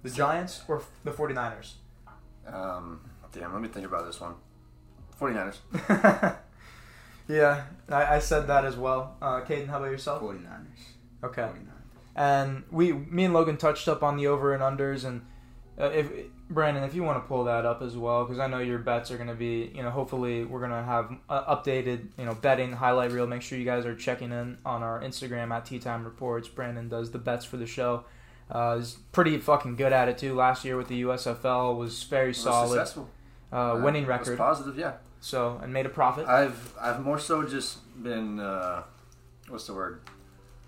[0.03, 1.73] The Giants or the 49ers?
[2.47, 3.01] Um,
[3.33, 4.35] damn, let me think about this one.
[5.19, 5.57] 49ers.
[7.27, 9.15] yeah, I, I said that as well.
[9.21, 10.21] Uh, Kayden, how about yourself?
[10.21, 10.45] 49ers.
[11.23, 11.41] Okay.
[11.43, 11.53] 49ers.
[12.15, 15.21] and we, me and Logan touched up on the over and unders, and
[15.79, 16.09] uh, if
[16.49, 19.11] Brandon, if you want to pull that up as well, because I know your bets
[19.11, 22.33] are going to be, you know, hopefully we're going to have uh, updated, you know,
[22.33, 23.27] betting highlight reel.
[23.27, 26.47] Make sure you guys are checking in on our Instagram at Tea Time Reports.
[26.47, 28.03] Brandon does the bets for the show.
[28.49, 30.33] Uh, he's pretty fucking good at it too.
[30.33, 33.09] Last year with the USFL was very Was solid, Successful.
[33.51, 34.37] uh, winning Was record.
[34.39, 34.93] positive, yeah.
[35.21, 36.27] So and made a profit.
[36.27, 38.83] I've I've more so just been uh,
[39.47, 40.01] what's the word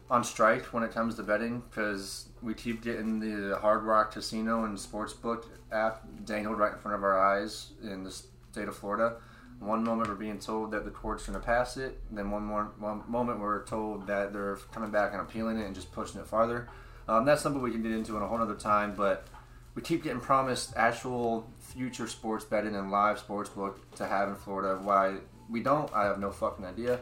[0.09, 4.65] on strike when it comes to betting because we keep getting the Hard Rock Casino
[4.65, 9.15] and Sportsbook app dangled right in front of our eyes in the state of Florida.
[9.59, 12.71] One moment we're being told that the court's going to pass it, then one more
[12.77, 16.27] one moment we're told that they're coming back and appealing it and just pushing it
[16.27, 16.67] farther.
[17.07, 19.27] Um, that's something we can get into in a whole other time, but
[19.75, 24.35] we keep getting promised actual future sports betting and live sports book to have in
[24.35, 24.79] Florida.
[24.81, 25.17] Why
[25.49, 26.99] we don't, I have no fucking idea.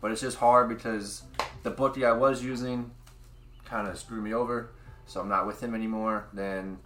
[0.00, 1.22] But it's just hard because
[1.62, 2.90] the bookie I was using
[3.64, 4.70] kind of screwed me over.
[5.06, 6.78] so I'm not with him anymore, then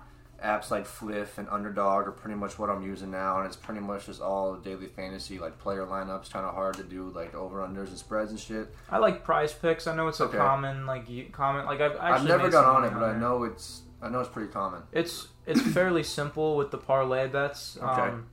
[0.44, 3.80] apps like Fliff and Underdog are pretty much what I'm using now, and it's pretty
[3.80, 6.30] much just all daily fantasy like player lineups.
[6.30, 8.74] Kind of hard to do like over unders and spreads and shit.
[8.90, 9.86] I like Prize Picks.
[9.86, 10.36] I know it's a Okay.
[10.36, 13.44] common like you, common like I've actually I've never got on it, but I know
[13.44, 14.82] it's I know it's pretty common.
[14.93, 17.77] it's it's fairly simple with the parlay bets.
[17.81, 17.86] Okay.
[18.02, 18.27] Um,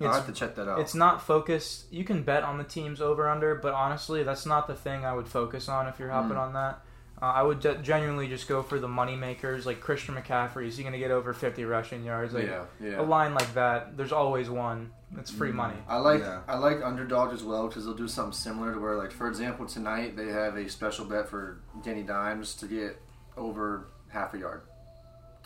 [0.00, 0.78] I'll it's have to check that out.
[0.80, 1.86] It's not focused.
[1.90, 5.12] You can bet on the teams over under, but honestly, that's not the thing I
[5.12, 6.40] would focus on if you're hopping Mm.
[6.40, 6.80] on that.
[7.20, 10.68] Uh, I would ge- genuinely just go for the money makers, like Christian McCaffrey.
[10.68, 12.32] Is he going to get over 50 rushing yards?
[12.32, 13.00] Like yeah, yeah.
[13.00, 14.92] a line like that, there's always one.
[15.18, 15.54] It's free Mm.
[15.54, 15.76] money.
[15.88, 16.42] I like Yeah.
[16.46, 19.66] I like underdog as well because they'll do something similar to where like for example
[19.66, 23.00] tonight they have a special bet for Danny Dimes to get
[23.36, 24.62] over half a yard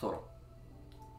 [0.03, 0.27] total.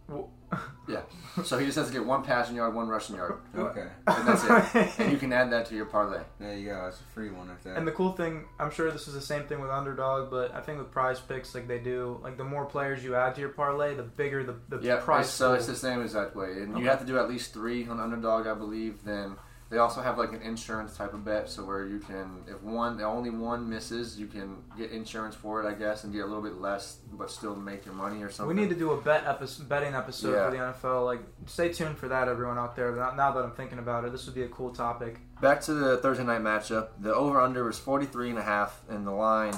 [0.09, 0.31] Well-
[0.86, 1.01] Yeah,
[1.44, 3.86] so he just has to get one passing yard, one rushing yard, Okay.
[4.06, 4.44] and that's
[4.74, 4.90] it.
[5.01, 6.20] and you can add that to your parlay.
[6.39, 6.85] There you go.
[6.89, 7.74] It's a free one right there.
[7.74, 10.61] And the cool thing, I'm sure this is the same thing with underdog, but I
[10.61, 13.48] think with prize picks, like they do, like the more players you add to your
[13.48, 15.56] parlay, the bigger the, the Yeah, prize so uh, pool.
[15.56, 16.82] it's the same exact way, and Okay.
[16.82, 19.02] you have to do at least three on underdog, I believe.
[19.05, 19.36] Then
[19.70, 22.97] they also have like an insurance type of bet, so where you can, if one,
[22.97, 26.27] the only one misses, you can get insurance for it, I guess, and get a
[26.27, 28.55] little bit less, but still make your money or something.
[28.55, 30.45] We need to do a bet episode, betting episode Yeah.
[30.45, 31.05] for the NFL.
[31.07, 32.93] Like, stay tuned for that, everyone out there.
[32.95, 35.19] Now, now that I'm thinking about it, this would be a cool topic.
[35.41, 36.89] Back to the Thursday night matchup.
[37.01, 39.55] The over under was 43 and a half, and the line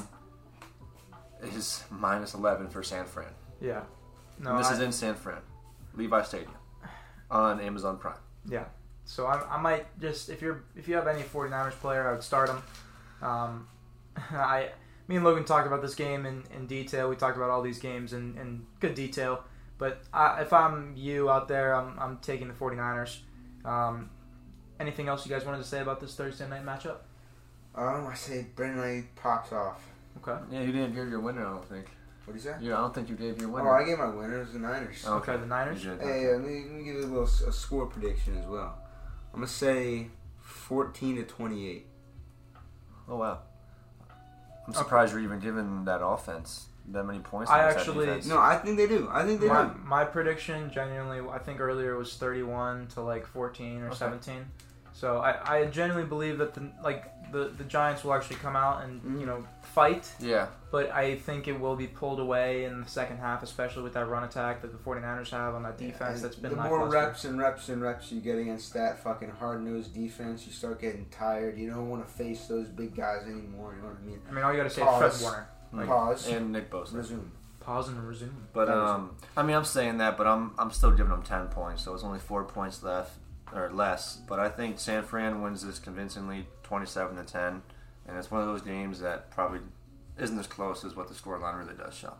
[1.43, 3.28] is minus 11 for San Fran.
[3.61, 3.83] Yeah.
[4.39, 5.41] No, and this I- is in San Fran,
[5.95, 6.55] Levi Stadium,
[7.31, 8.19] on Amazon Prime.
[8.45, 8.65] yeah.
[9.07, 12.23] So I, I might just if you're if you have any 49ers player, I would
[12.23, 12.62] start them.
[13.23, 13.69] Um,
[14.16, 14.70] I
[15.09, 17.09] me and Logan talked about this game in, in detail.
[17.09, 19.45] We talked about all these games in, in good detail.
[19.78, 23.19] But I, if I'm you out there, I'm, I'm taking the 49ers.
[23.65, 24.11] Um,
[24.81, 26.97] anything else you guys wanted to say about this Thursday night matchup?
[27.77, 29.87] um, I say Brendan Knight pops off.
[30.16, 30.37] Okay.
[30.51, 31.87] Yeah, you didn't give your winner, I don't think.
[32.24, 32.57] What do you say?
[32.61, 33.69] Yeah, I don't think you gave your winner.
[33.70, 33.81] Oh.
[33.83, 35.05] I gave my winners the Niners.
[35.07, 35.85] Oh, Okay, the Niners?
[35.85, 36.33] You Hey, okay.
[36.33, 38.77] let me, let me give you a little s- a score prediction as well.
[39.36, 40.06] I'm gonna say
[40.40, 41.84] 14 to 28.
[43.06, 43.40] Oh wow.
[44.66, 47.50] I'm surprised you're even giving that offense that many points.
[47.50, 49.08] I actually- No, I think they do.
[49.12, 49.74] I think they My, do.
[49.84, 53.96] my prediction, genuinely, I think earlier was 31 to like 14 or Okay.
[53.96, 54.46] 17.
[54.94, 58.82] So I, I genuinely believe that the like the, the Giants will actually come out
[58.85, 59.20] and Mhm.
[59.20, 63.19] you know fight, Yeah, but I think it will be pulled away in the second
[63.19, 66.36] half, especially with that run attack that the 49ers have on that defense And that's
[66.36, 66.98] been the more lackluster.
[66.98, 70.81] reps and reps and reps you get against that fucking hard nosed defense, you start
[70.81, 71.59] getting tired.
[71.59, 73.74] You don't want to face those big guys anymore.
[73.77, 74.20] You know what I mean?
[74.28, 75.20] I mean, all you got to say is Pause.
[75.20, 75.48] Fred Warner.
[75.73, 76.28] Like- Pause.
[76.28, 76.94] and Nick Bosa.
[76.94, 77.31] Resume.
[77.61, 78.47] Pause and resume.
[78.53, 81.82] But um, I mean, I'm saying that, but I'm I'm still giving them ten points,
[81.82, 83.11] so it's only four points left
[83.53, 84.16] or less.
[84.28, 87.62] But I think San Fran wins this convincingly, twenty-seven to ten,
[88.06, 89.60] and it's one of those games that probably
[90.18, 92.14] isn't as close as what the scoreline really does show.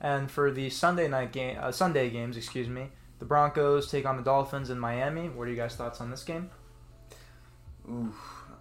[0.00, 2.88] And for the Sunday night game, uh, Sunday games, excuse me,
[3.18, 5.28] the Broncos take on the Dolphins in Miami.
[5.28, 6.48] What are you guys' thoughts on this game?
[7.90, 8.14] Oof.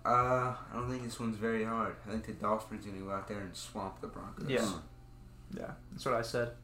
[0.06, 1.96] Uh, I don't think this one's very hard.
[2.08, 4.50] I think the Dolphins are gonna go out there and swamp the Broncos.
[4.50, 4.60] Yeah.
[4.60, 4.82] Mm.
[5.58, 6.50] Yeah, that's what I said.
[6.50, 6.56] It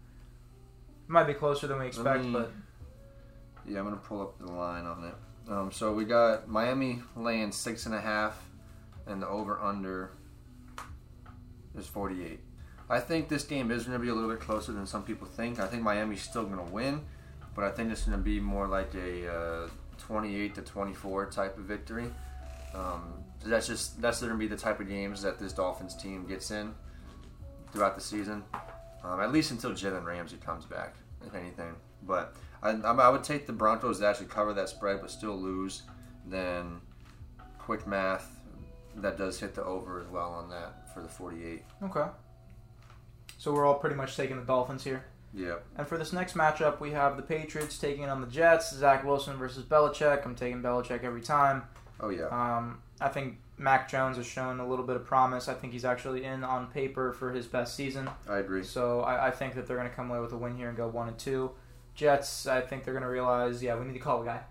[1.09, 2.51] Might be closer than we expect, me- but
[3.67, 5.15] Yeah, I'm gonna pull up the line on it.
[5.47, 8.41] Um, so we got Miami laying six and a half,
[9.05, 10.11] and the over under
[11.77, 12.39] is 48.
[12.89, 15.59] I think this game is gonna be a little bit closer than some people think.
[15.59, 17.01] I think Miami's still gonna win,
[17.55, 19.69] but I think it's gonna be more like a uh,
[19.99, 22.11] 28 to 24 type of victory.
[22.73, 26.25] Um, so that's just that's gonna be the type of games that this Dolphins team
[26.25, 26.73] gets in
[27.71, 28.43] throughout the season,
[29.03, 30.95] um, at least until Jalen Ramsey comes back,
[31.25, 31.75] if anything.
[32.03, 32.35] But
[32.65, 35.83] I, I would take the Broncos to actually cover that spread, but still lose.
[36.27, 36.81] Then,
[37.59, 38.39] quick math,
[38.97, 41.63] that does hit the over as well on that for the 48.
[41.83, 42.07] okay.
[43.37, 45.05] So we're all pretty much taking the Dolphins here.
[45.33, 45.65] Yep.
[45.77, 48.73] And for this next matchup, we have the Patriots taking on the Jets.
[48.73, 50.25] Zach Wilson versus Belichick.
[50.25, 51.63] I'm taking Belichick every time.
[51.99, 52.27] Oh yeah.
[52.27, 55.49] Um, I think Mac Jones has shown a little bit of promise.
[55.49, 58.09] I think he's actually in on paper for his best season.
[58.29, 58.63] I agree.
[58.63, 60.77] So I, I think that they're going to come away with a win here and
[60.77, 61.51] go one and two.
[61.95, 64.41] Jets, I think they're going to realize, yeah, we need to call a guy.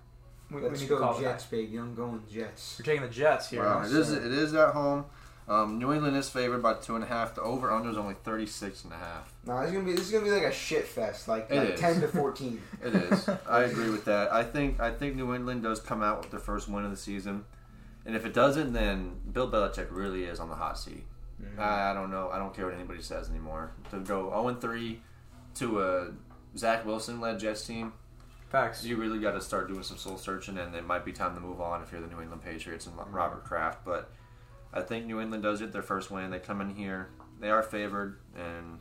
[0.50, 1.30] We, we Let's need to call go a guy.
[1.32, 1.76] Jets, baby.
[1.76, 2.76] I'm going Jets.
[2.78, 3.62] You're taking the Jets here.
[3.62, 4.16] Wow, it is sir.
[4.24, 5.04] it is at home.
[5.46, 7.34] Um, New England is favored by two and a half.
[7.34, 9.30] The over under is only 36 and a half.
[9.46, 11.56] No, this is gonna be this is gonna be like a shit fest, like, It
[11.58, 11.80] like is.
[11.80, 12.62] ten to fourteen.
[12.82, 13.28] It is.
[13.46, 14.32] I agree with that.
[14.32, 16.96] I think I think New England does come out with the first win of the
[16.96, 17.44] season,
[18.06, 21.04] and if it doesn't, then Bill Belichick really is on the hot seat.
[21.42, 21.58] Mhm.
[21.58, 22.30] I, I don't know.
[22.32, 23.72] I don't care what anybody says anymore.
[23.90, 25.02] To go 0 3
[25.56, 26.08] to a
[26.56, 27.92] Zach Wilson led Jets team,
[28.50, 28.84] Facts.
[28.84, 31.40] you really got to start doing some soul searching, and it might be time to
[31.40, 33.12] move on if you're the New England Patriots and mm-hmm.
[33.14, 33.84] Robert Kraft.
[33.84, 34.10] But
[34.72, 36.30] I think New England does get their first win.
[36.30, 37.08] They come in here,
[37.40, 38.78] they are favored, and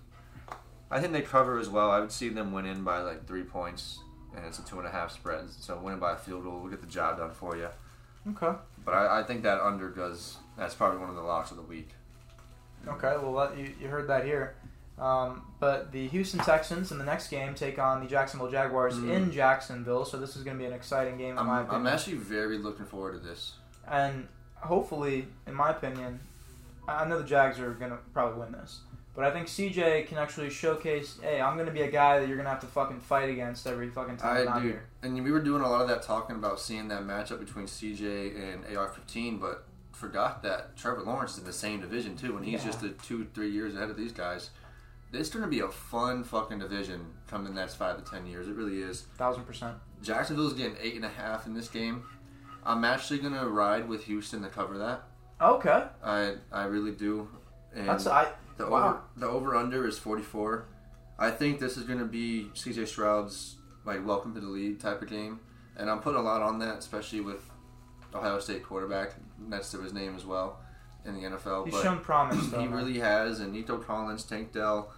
[0.91, 1.89] I think they cover as well.
[1.89, 3.99] I would see them win in by like three points,
[4.35, 5.49] and it's a two and a half spread.
[5.49, 7.69] So winning by a field goal will get the job done for you.
[8.29, 8.57] Okay.
[8.85, 10.37] But I, I think that under does.
[10.57, 11.89] That's probably one of the locks of the week.
[12.87, 13.15] Okay.
[13.21, 14.55] Well, you, you heard that here.
[14.99, 19.09] Um, but the Houston Texans in the next game take on the Jacksonville Jaguars Mm.
[19.11, 22.17] in Jacksonville, so this is going to be an exciting game in I'm, I'm actually
[22.17, 23.53] very looking forward to this.
[23.87, 26.19] and hopefully, in my opinion,
[26.87, 28.81] I I know the Jags are going to probably win this,
[29.15, 32.27] but I think CJ can actually showcase, hey, I'm going to be a guy that
[32.27, 34.67] you're going to have to fucking fight against every fucking time do.
[34.67, 34.83] here.
[35.01, 38.35] And we were doing a lot of that talking about seeing that matchup between CJ
[38.53, 42.63] and AR-15, but forgot that Trevor Lawrence is in the same division too, and he's
[42.63, 42.71] Yeah.
[42.71, 44.49] just a two, three years ahead of these guys.
[45.13, 48.47] It's going to be a fun fucking division come the next five to ten years.
[48.47, 49.01] It really is.
[49.17, 49.75] Thousand percent.
[50.01, 52.03] Jacksonville's getting eight and a half in this game.
[52.65, 55.03] I'm actually going to ride with Houston to cover that.
[55.41, 55.83] Okay.
[56.03, 57.27] I I really do.
[57.75, 58.27] And That's I.
[58.57, 58.87] the wow.
[58.87, 60.65] over the over under is 44.
[61.19, 65.01] I think this is going to be CJ Stroud's like welcome to the league type
[65.01, 65.39] of game,
[65.77, 67.49] and I'm putting a lot on that, especially with
[68.15, 70.59] Ohio State quarterback next to his name as well
[71.05, 71.65] in the NFL.
[71.65, 72.61] He's but shown promise though.
[72.61, 74.91] he really has, and Nico Collins, Tank Dell,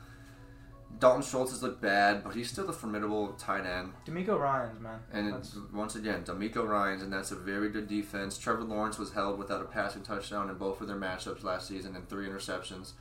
[0.99, 3.93] Dalton Schultz has looked bad, but he's still a formidable tight end.
[4.05, 4.99] DeMeco Ryans man.
[5.11, 8.37] And That's- it, once again, DeMeco Ryans, and that's a very good defense.
[8.37, 11.95] Trevor Lawrence was held without a passing touchdown in both of their matchups last season
[11.95, 12.91] and three interceptions.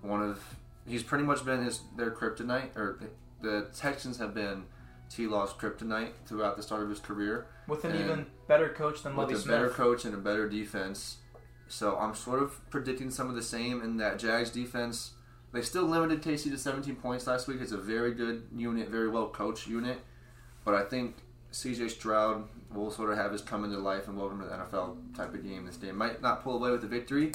[0.00, 0.40] One of
[0.86, 2.98] he's pretty much been his their kryptonite, or
[3.40, 4.64] the Texans have been
[5.10, 5.26] T.
[5.26, 7.46] Law's kryptonite throughout the start of his career.
[7.68, 9.54] with an and even better coach than With Lovie a Smith.
[9.54, 11.18] better coach and a better defense,
[11.68, 15.12] so I'm sort of predicting some of the same in that Jags defense.
[15.52, 17.58] They still limited KC to 17 points last week.
[17.60, 20.00] It's a very good unit, very well coached unit.
[20.64, 21.16] But I think
[21.52, 24.96] CJ Stroud will sort of have his come into life and welcome to the NFL
[25.14, 25.96] type of game this game.
[25.96, 27.32] Might not pull away with the victory.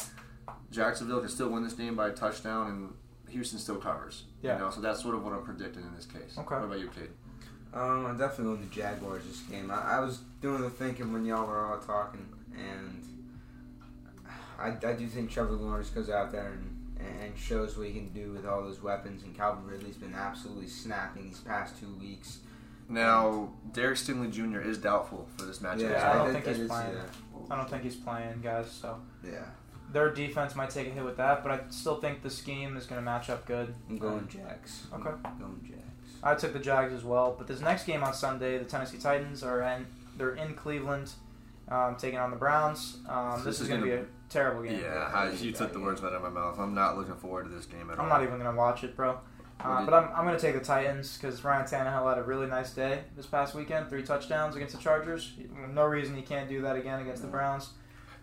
[0.72, 2.94] Jacksonville can still win this game by a touchdown, and
[3.31, 4.23] Houston still covers.
[4.41, 4.53] Yeah.
[4.53, 6.38] You know, so that's sort of what I'm predicting in this case.
[6.38, 6.56] Okay.
[6.56, 7.10] What about you, Cade?
[7.73, 9.69] Um, I'm definitely going to Jaguars this game.
[9.69, 12.27] I, I was doing the thinking when y'all were all talking,
[12.57, 13.03] and
[14.57, 18.10] I, I do think Trevor Lawrence goes out there and, and shows what he can
[18.10, 19.24] do with all those weapons.
[19.24, 22.40] And Calvin Ridley's been absolutely snapping these past two weeks.
[22.90, 24.60] Now, Derek Stingley Jr.
[24.61, 25.90] is doubtful for this matchup.
[25.91, 26.94] Yeah, I don't did- think he's did playing.
[26.95, 27.10] that.
[27.52, 28.72] I don't think he's playing, guys.
[28.72, 29.44] So Yeah,
[29.91, 32.86] their defense might take a hit with that, but I still think the scheme is
[32.86, 33.74] going to match up good.
[33.90, 34.88] I'm going Jags.
[34.94, 35.10] Okay.
[35.26, 35.82] I'm going Jags.
[36.24, 37.36] I took the Jags as well.
[37.38, 39.86] But this next game on Sunday, the Tennessee Titans are in.
[40.18, 41.11] They're in Cleveland,
[41.69, 42.98] um, taking on the Browns.
[43.07, 44.80] Um, this, This is is going to gonna- be a terrible game.
[44.80, 46.60] Yeah, I, you took the words out of my mouth.
[46.60, 48.04] I'm not looking forward to this game at all.
[48.04, 49.20] I'm not even going to watch it, bro.
[49.60, 52.45] Uh, but I'm, I'm going to take the Titans because Ryan Tannehill had a really
[52.45, 53.90] nice day this past weekend.
[53.90, 55.34] Three touchdowns against the Chargers.
[55.72, 57.70] No reason he can't do that again against the Browns.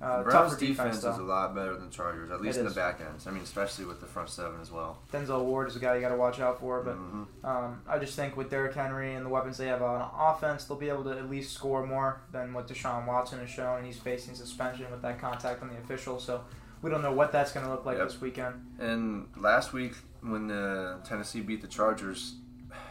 [0.02, 2.74] Uh, Browns defense, defense, is a lot better than Chargers, at least It in is.
[2.74, 3.26] the back ends.
[3.26, 4.98] I mean, especially with the front seven as well.
[5.12, 6.82] Denzel Ward is a guy you got to watch out for.
[6.82, 7.26] But Mhm.
[7.44, 10.76] um, I just think with Derrick Henry and the weapons they have on offense, they'll
[10.76, 13.78] be able to at least score more than what Deshaun Watson has shown.
[13.78, 16.18] And he's facing suspension with that contact on the official.
[16.20, 16.42] So
[16.82, 18.08] we don't know what that's going to look like Yep.
[18.08, 18.74] this weekend.
[18.78, 22.36] And last week when the Tennessee beat the Chargers,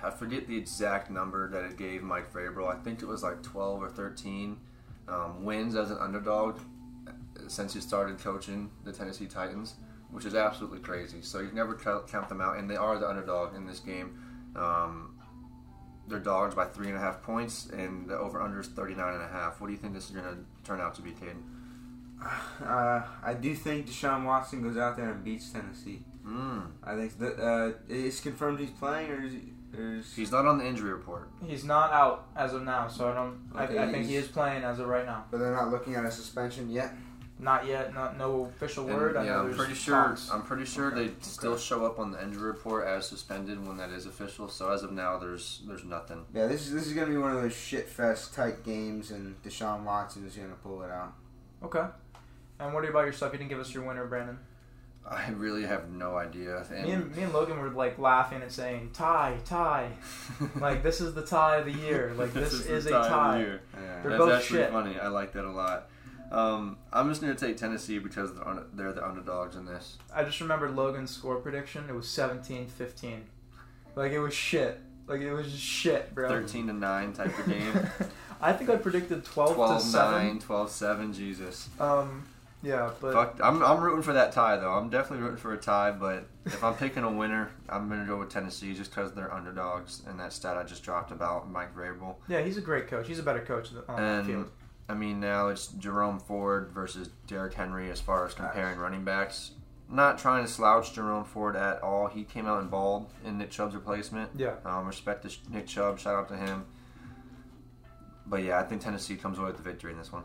[0.02, 2.68] I forget the exact number that it gave Mike Vrabel.
[2.74, 4.58] I think it was like 12 or 13
[5.08, 6.60] um, wins as an underdog
[7.48, 9.76] since he started coaching the Tennessee Titans,
[10.12, 11.22] which is absolutely crazy.
[11.22, 14.18] So you never count count them out, and they are the underdog in this game.
[14.56, 15.16] Um,
[16.08, 19.24] they're dogs by three and a half points, and the over under is 39 and
[19.24, 19.62] a half.
[19.62, 21.42] What do you think this is going to turn out to be, Caden?
[22.64, 26.04] Uh, I do think Deshaun Watson goes out there and beats Tennessee.
[26.26, 26.68] Mm.
[26.82, 29.42] I think that uh, it's confirmed he's playing, or is he?
[29.78, 31.30] Or is He's not on the injury report.
[31.46, 33.40] He's not out as of now, so I don't.
[33.56, 35.26] Okay, I, I think he is playing as of right now.
[35.32, 36.94] But they're not looking at a suspension yet.
[37.44, 37.94] Not yet.
[37.94, 39.18] Not no official And, word.
[39.18, 39.96] I know yeah, I'm pretty sure.
[39.96, 40.30] talks.
[40.32, 43.78] I'm pretty sure Okay, they still show up on the injury report as suspended when
[43.78, 44.48] that is official.
[44.48, 46.26] So as of now, there's there's nothing.
[46.34, 49.42] Yeah, this is this is gonna be one of those shit fest type games, and
[49.44, 51.14] Deshaun Watson is gonna pull it out.
[51.64, 51.84] Okay.
[52.60, 53.34] And what about yourself?
[53.34, 54.40] You didn't give us your winner, Brandon.
[55.06, 56.66] I really have no idea.
[56.72, 59.90] Me and me and Logan were like laughing and saying tie, tie.
[60.62, 62.14] Like this is the tie of the year.
[62.16, 63.40] Like this, is, the a of the tie.
[63.40, 63.62] year.
[63.74, 63.80] Yeah.
[64.02, 64.72] They're That's both actually shit.
[64.72, 64.98] funny.
[64.98, 65.90] I like that a lot.
[66.34, 69.98] Um, I'm just gonna take Tennessee because they're, un- they're the underdogs in this.
[70.14, 71.86] I just remembered Logan's score prediction.
[71.88, 73.20] It was 17-15.
[73.96, 74.80] Like it was shit.
[75.08, 76.28] Like it was just shit, bro.
[76.30, 77.88] 13 to nine type of game.
[78.42, 80.28] I think I predicted 12, 12 to 7.
[80.28, 81.14] 9, 12 7.
[81.14, 81.70] Jesus.
[81.80, 82.24] Um
[82.64, 83.40] yeah, but Fuck.
[83.44, 84.72] I'm I'm rooting for that tie though.
[84.72, 85.92] I'm definitely rooting for a tie.
[85.92, 90.02] But if I'm picking a winner, I'm gonna go with Tennessee just because they're underdogs
[90.08, 92.16] and that stat I just dropped about Mike Vrabel.
[92.30, 93.08] yeah, he's a great coach.
[93.08, 94.52] He's a better coach on the And field.
[94.90, 99.52] I mean, now it's Jerome Ford versus Derrick Henry as far as comparing running backs.
[99.90, 102.08] not trying to slouch Jerome Ford at all.
[102.08, 104.32] He came out and balled in Nick Chubb's replacement.
[104.36, 104.56] Yeah.
[104.66, 106.00] Um, respect to Nick Chubb.
[106.00, 106.66] Shout out to him.
[108.26, 110.24] But yeah, I think Tennessee comes away with the victory in this one.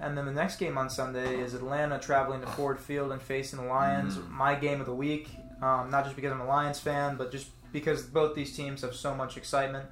[0.00, 3.60] And then the next game on Sunday is Atlanta traveling to Ford Field and facing
[3.60, 4.16] the Lions.
[4.16, 4.30] Mm.
[4.30, 5.28] My game of the week,
[5.60, 8.94] um, not just because I'm a Lions fan, but just because both these teams have
[8.96, 9.86] so much excitement.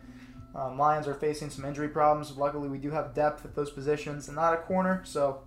[0.55, 2.37] Um, Lions are facing some injury problems.
[2.37, 5.03] Luckily, we do have depth at those positions and not a corner.
[5.05, 5.43] So,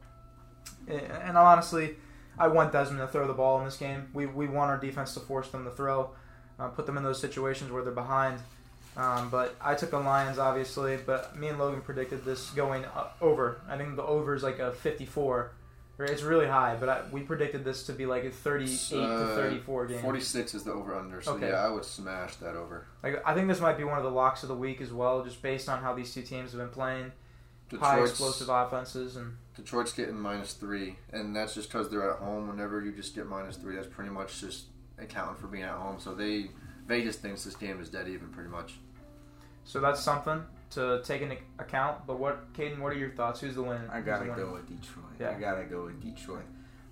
[0.88, 1.97] eh, and honestly,
[2.38, 4.09] I want Desmond to throw the ball in this game.
[4.13, 6.11] We, we want our defense to force them to throw,
[6.57, 8.39] uh, put them in those situations where they're behind.
[8.95, 10.97] Um, but I took the Lions, obviously.
[10.97, 12.85] But me and Logan predicted this going
[13.21, 13.61] over.
[13.67, 15.51] I think the over is like a 54.
[15.99, 19.35] It's really high, but I, we predicted this to be like a 38 to Uh,
[19.35, 19.99] 34 game.
[20.01, 21.49] 46 is the over under, so Okay.
[21.49, 22.87] yeah, I would smash that over.
[23.03, 25.23] Like I think this might be one of the locks of the week as well,
[25.23, 27.11] just based on how these two teams have been playing.
[27.79, 32.47] High explosive offenses and Detroit's getting minus three, and that's just because they're at home.
[32.47, 34.65] Whenever you just get minus three, that's pretty much just
[34.99, 35.99] accounting for being at home.
[35.99, 36.49] So they
[36.87, 38.75] Vegas thinks this game is dead even, pretty much.
[39.63, 40.43] so that's something
[40.75, 42.05] to take into account.
[42.07, 42.79] But what, Caden?
[42.79, 43.39] What are your thoughts?
[43.41, 43.89] Who's the winner?
[43.91, 45.05] I gotta go with Detroit.
[45.19, 45.31] Yeah.
[45.31, 46.45] I gotta go with Detroit.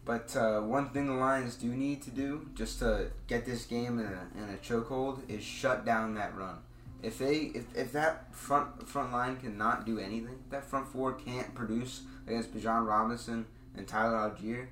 [0.03, 3.99] But uh, one thing the Lions do need to do, just to get this game
[3.99, 6.57] in a, in a chokehold, is shut down that run.
[7.03, 11.53] If they, if, if that front front line cannot do anything, that front four can't
[11.53, 13.45] produce against Bijan Robinson
[13.75, 14.67] and Tyler Allgeier,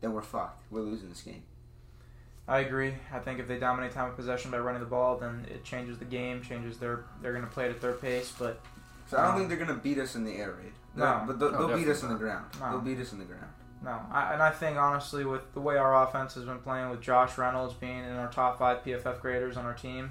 [0.00, 0.62] then we're fucked.
[0.70, 1.42] We're losing this game.
[2.48, 2.94] I agree.
[3.12, 5.98] I think if they dominate time of possession by running the ball, then it changes
[5.98, 7.04] the game, changes their.
[7.20, 8.60] They're going to play it at their pace, but
[9.08, 9.38] So I don't No.
[9.38, 10.72] think they're gonna beat us in the air raid.
[10.96, 11.22] No.
[11.26, 12.46] but they'll, No, they'll beat us in the ground.
[12.60, 12.70] No.
[12.70, 13.46] They'll beat us in the ground.
[13.82, 14.00] no.
[14.10, 17.36] I, and I think honestly, with the way our offense has been playing, with Josh
[17.38, 20.10] Reynolds being in our top five PFF graders on our team,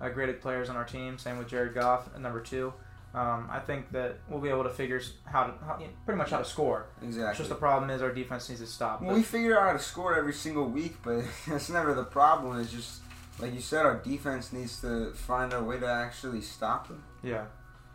[0.00, 2.72] uh, graded players on our team, same with Jared Goff at number two.
[3.14, 6.30] Um, I think that we'll be able to figure s- how to how, pretty much
[6.30, 6.86] how to score.
[6.96, 7.38] It's Exactly.
[7.38, 9.00] just the problem is our defense needs to stop.
[9.02, 12.58] Well, we figure out how to score every single week, but that's never the problem.
[12.58, 13.02] It's just
[13.38, 17.04] like you said, our defense needs to find a way to actually stop them.
[17.22, 17.44] yeah,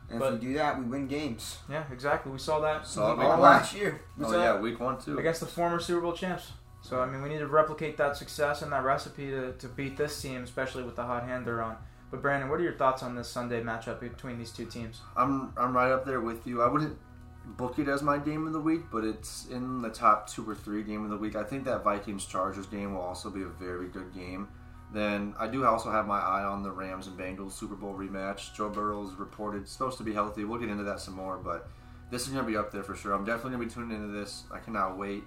[0.10, 1.60] And But- if we do that, we win games.
[1.70, 2.32] yeah, exactly.
[2.32, 4.00] We saw that Saw week week All one last year.
[4.18, 4.62] We Oh saw yeah, that.
[4.62, 5.18] week one too.
[5.20, 6.52] against the former Super Bowl champs.
[6.82, 9.98] So I mean, we need to replicate that success and that recipe to, to beat
[9.98, 11.76] this team, especially with the hot hand they're on.
[12.12, 15.02] But Brandon, what are your thoughts on this Sunday matchup between these two teams?
[15.16, 16.62] I'm I'm right up there with you.
[16.62, 16.98] I wouldn't
[17.46, 20.56] book it as my game of the week, but it's in the top two or
[20.56, 21.36] three game of the week.
[21.36, 24.48] I think that Vikings Chargers game will also be a very good game.
[24.92, 28.56] Then I do also have my eye on the Rams and Bengals Super Bowl rematch.
[28.56, 30.46] Joe Burrow's reported supposed to be healthy.
[30.46, 31.70] We'll get into that some more, but
[32.10, 33.14] this is gonna be up there for sure.
[33.14, 34.46] I'm definitely gonna be tuning into this.
[34.52, 35.24] I cannot wait.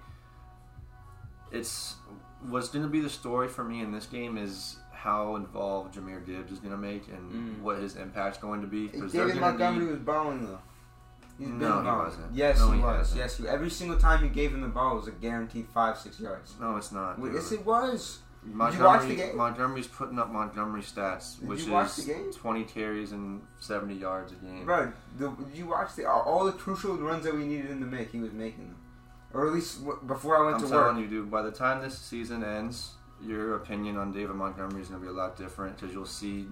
[1.51, 1.95] It's
[2.41, 6.51] what's gonna be the story for me in this game is how involved Jahmyr Gibbs
[6.51, 7.61] is gonna make and Mm.
[7.61, 8.87] what his impact's going to be.
[8.87, 10.59] they're David Montgomery need- was balling though.
[11.37, 12.33] He's been No, he wasn't.
[12.33, 12.97] Yes, No, he, he was.
[12.97, 13.19] hasn't.
[13.19, 15.97] Yes, he, every single time you gave him the ball it was a guaranteed five,
[15.97, 16.53] six yards.
[16.61, 17.19] No, it's not.
[17.19, 18.19] Well, yes, it was.
[18.45, 19.37] Montgomery, watch the game?
[19.37, 22.31] Montgomery's putting up Montgomery stats, Did which you watch is the game?
[22.33, 24.65] 20 carries and 70 yards a game.
[24.65, 27.79] Bro, the, did you watch the all, all the crucial runs that we needed him
[27.79, 28.11] to make?
[28.11, 28.75] He was making them,
[29.33, 31.03] or at least w- before I went I'm to telling work.
[31.05, 31.31] you, dude.
[31.31, 32.91] By the time this season ends,
[33.25, 36.47] your opinion on David Montgomery is going to be a lot different because you'll see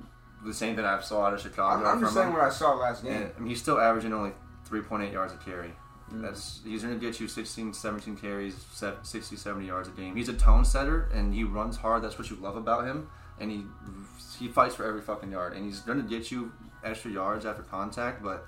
[0.46, 1.86] the same that I saw out of Chicago.
[1.86, 2.34] I'm, I'm just saying him.
[2.34, 3.14] what I saw last game.
[3.14, 4.32] And, I mean, he's still averaging only
[4.70, 5.74] 3.8 yards a carry.
[6.12, 6.22] Mm.
[6.22, 10.16] That's he's going to get you 16, 17 carries, 60, 70 yards a game.
[10.16, 12.04] He's a tone setter and he runs hard.
[12.04, 13.10] That's what you love about him.
[13.40, 13.64] And he
[14.40, 15.54] he fights for every fucking yard.
[15.54, 16.52] And he's going to get you
[16.84, 18.48] extra yards after contact, but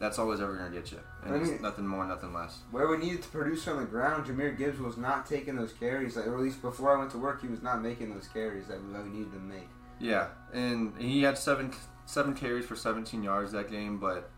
[0.00, 0.98] that's always ever going to get you.
[1.24, 2.58] And I it's nothing more, nothing less.
[2.70, 6.16] Where we needed to produce on the ground, Jahmyr Gibbs was not taking those carries.
[6.16, 8.66] Like, or at least before I went to work, he was not making those carries
[8.68, 9.68] that we, that we needed to make.
[10.00, 11.72] Yeah, and he had seven
[12.06, 14.30] seven carries for 17 yards that game, but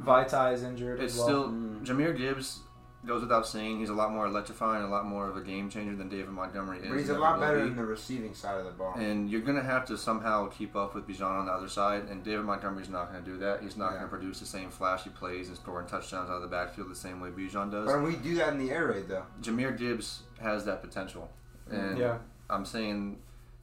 [0.00, 1.26] Vitae is injured it's as well.
[1.28, 1.84] still Mm.
[1.84, 2.60] Jahmyr Gibbs
[3.04, 5.96] goes without saying he's a lot more electrifying, a lot more of a game changer
[5.96, 6.88] than David Montgomery is.
[6.88, 7.66] But he's a lot better be.
[7.66, 8.94] in the receiving side of the ball.
[8.96, 12.04] And you're going to have to somehow keep up with Bijan on the other side,
[12.08, 13.60] and David Montgomery's not going to do that.
[13.60, 13.98] He's not Yeah.
[13.98, 16.94] going to produce the same flashy plays and scoring touchdowns out of the backfield the
[16.94, 17.86] same way Bijan does.
[17.86, 19.24] But we do that in the air raid, though.
[19.40, 21.28] Jahmyr Gibbs has that potential,
[21.68, 21.78] mm.
[21.78, 22.18] and yeah,
[22.48, 23.18] I'm saying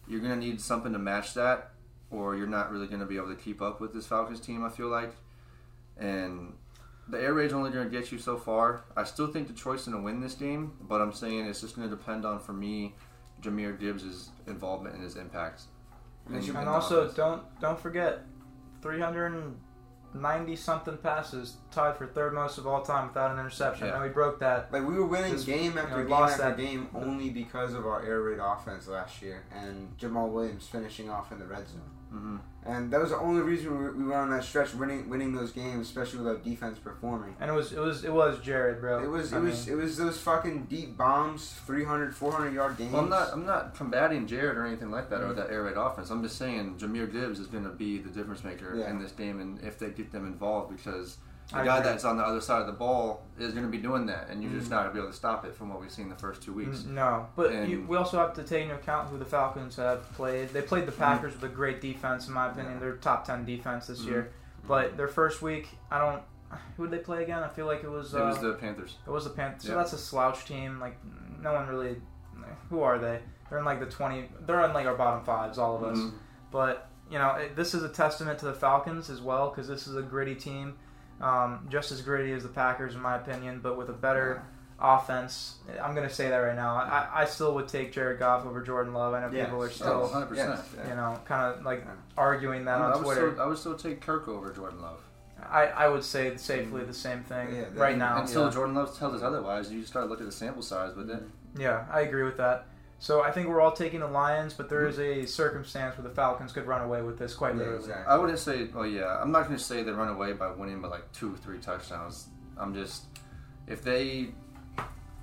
[0.08, 1.72] you're going to need something to match that,
[2.12, 4.66] or you're not really going to be able to keep up with this Falcons team.
[4.66, 5.16] I feel like,
[5.98, 6.54] and
[7.10, 8.84] the air raid's only going to get you so far.
[8.96, 11.90] I still think Detroit's going to win this game, but I'm saying it's just going
[11.90, 12.96] to depend on for me,
[13.42, 15.64] Jahmyr Gibbs' involvement and his impact.
[16.28, 17.16] And in- you- in and also offense.
[17.16, 18.26] don't don't forget,
[20.14, 23.88] 390 something passes, tied for third most of all time without an interception.
[23.88, 23.94] Yeah.
[23.94, 24.72] Now we broke that.
[24.72, 27.30] Like we were winning This- game you after know, game lost after that- game only
[27.30, 31.46] because of our air raid offense last year and Jamaal Williams finishing off in the
[31.48, 31.82] red zone.
[32.12, 35.52] Hmm and that was the only reason we were, on that stretch, winning winning those
[35.52, 37.36] games, especially without defense performing.
[37.40, 39.02] And it was it was it was Jared, bro.
[39.04, 42.78] It was I it was mean, it was those fucking deep bombs, 300, 400 yard
[42.78, 42.92] games.
[42.92, 43.34] Well, I'm not.
[43.34, 45.36] I'm not combating Jared or anything like that, or Mm.
[45.38, 46.10] that air raid offense.
[46.10, 48.90] I'm just saying Jahmyr Gibbs is going to be the difference maker Yeah.
[48.90, 51.18] in this game, and if they get them involved, because
[51.52, 51.90] the I guy agree.
[51.92, 54.44] that's on the other side of the ball is going to be doing that, and
[54.44, 54.72] you're just Mm.
[54.72, 56.54] not going to be able to stop it from what we've seen the first two
[56.54, 56.84] weeks.
[56.84, 60.50] No, but you, we also have to take into account who the Falcons have played.
[60.50, 62.74] They played the Packers with a great defense, in my opinion.
[62.76, 62.80] Yeah.
[62.80, 64.08] They're top ten defense this Mhm.
[64.08, 64.32] year.
[64.68, 66.22] But their first week, I don't.
[66.78, 67.44] Who did they play again?
[67.44, 68.14] I feel like it was.
[68.14, 68.98] It was uh, the Panthers.
[69.06, 69.64] It was the Panthers.
[69.64, 70.80] So that's a slouch team.
[70.80, 70.98] Like
[71.42, 72.02] no one really.
[72.70, 73.20] Who are they?
[73.50, 74.30] They're in like the twenty.
[74.42, 75.98] They're in like our bottom fives, all of us.
[75.98, 76.14] Mhm.
[76.52, 79.88] But you know, it, this is a testament to the Falcons as well because this
[79.88, 80.76] is a gritty team,
[81.22, 84.44] um, just as gritty as the Packers in my opinion, but with a better
[84.80, 85.56] offense.
[85.82, 86.76] I'm gonna say that right now.
[86.76, 89.14] I, I still would take Jared Goff over Jordan Love.
[89.14, 89.46] I know Yes.
[89.48, 90.50] people are Oh, still, 100 percent.
[90.78, 90.88] yes.
[90.88, 91.92] you know, kind of like Yeah.
[92.18, 93.32] arguing that I, on would Twitter.
[93.34, 95.00] still, I would still take Kirk over Jordan Love.
[95.50, 98.22] I, I would say safely the same thing Yeah, right that- now.
[98.22, 98.52] Until yeah.
[98.52, 101.24] Jordan Love tells us otherwise, you just start looking at the sample size with it.
[101.58, 102.68] Yeah, I agree with that.
[103.02, 105.02] So I think we're all taking the Lions, but there mm-hmm.
[105.02, 107.80] is a circumstance where the Falcons could run away with this quite Yeah, literally.
[107.80, 108.06] exactly.
[108.08, 108.66] I wouldn't say.
[108.66, 111.34] Well, yeah, I'm not going to say they run away by winning by like two
[111.34, 112.28] or three touchdowns.
[112.58, 113.06] I'm just
[113.68, 114.30] if they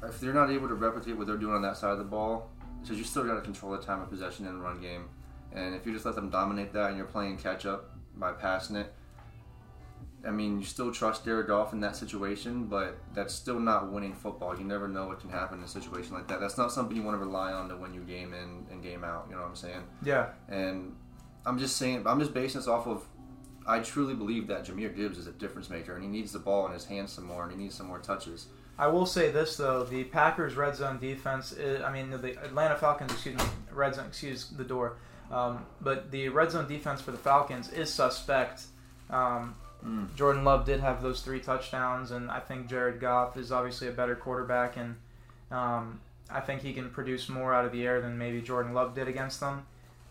[0.02, 2.50] if they're not able to replicate what they're doing on that side of the ball,
[2.80, 5.08] because you still got to control the time of possession in the run game,
[5.52, 8.76] and if you just let them dominate that and you're playing catch up by passing
[8.76, 8.92] it.
[10.26, 14.14] I mean, you still trust Jared Goff in that situation, but that's still not winning
[14.14, 14.58] football.
[14.58, 16.40] You never know what can happen in a situation like that.
[16.40, 19.04] That's not something you want to rely on to win your game in and game
[19.04, 19.26] out.
[19.28, 19.82] You know what I'm saying?
[20.02, 20.96] Yeah, And
[21.44, 23.04] I'm just saying, I'm just basing this off of.
[23.68, 26.66] I truly believe that Jahmyr Gibbs is a difference maker, and he needs the ball
[26.66, 28.46] in his hands some more, and he needs some more touches.
[28.78, 31.52] I will say this though: the Packers' red zone defense.
[31.52, 33.12] Is, I mean, the Atlanta Falcons.
[33.12, 34.06] Excuse me, red zone.
[34.06, 34.98] Excuse the door.
[35.30, 38.64] Um, but the red zone defense for the Falcons is suspect.
[39.10, 39.54] Um,
[39.86, 40.14] Mm.
[40.16, 43.92] Jordan Love did have those three touchdowns, and I think Jared Goff is obviously a
[43.92, 44.96] better quarterback, and
[45.50, 48.94] um, I think he can produce more out of the air than maybe Jordan Love
[48.94, 49.66] did against them.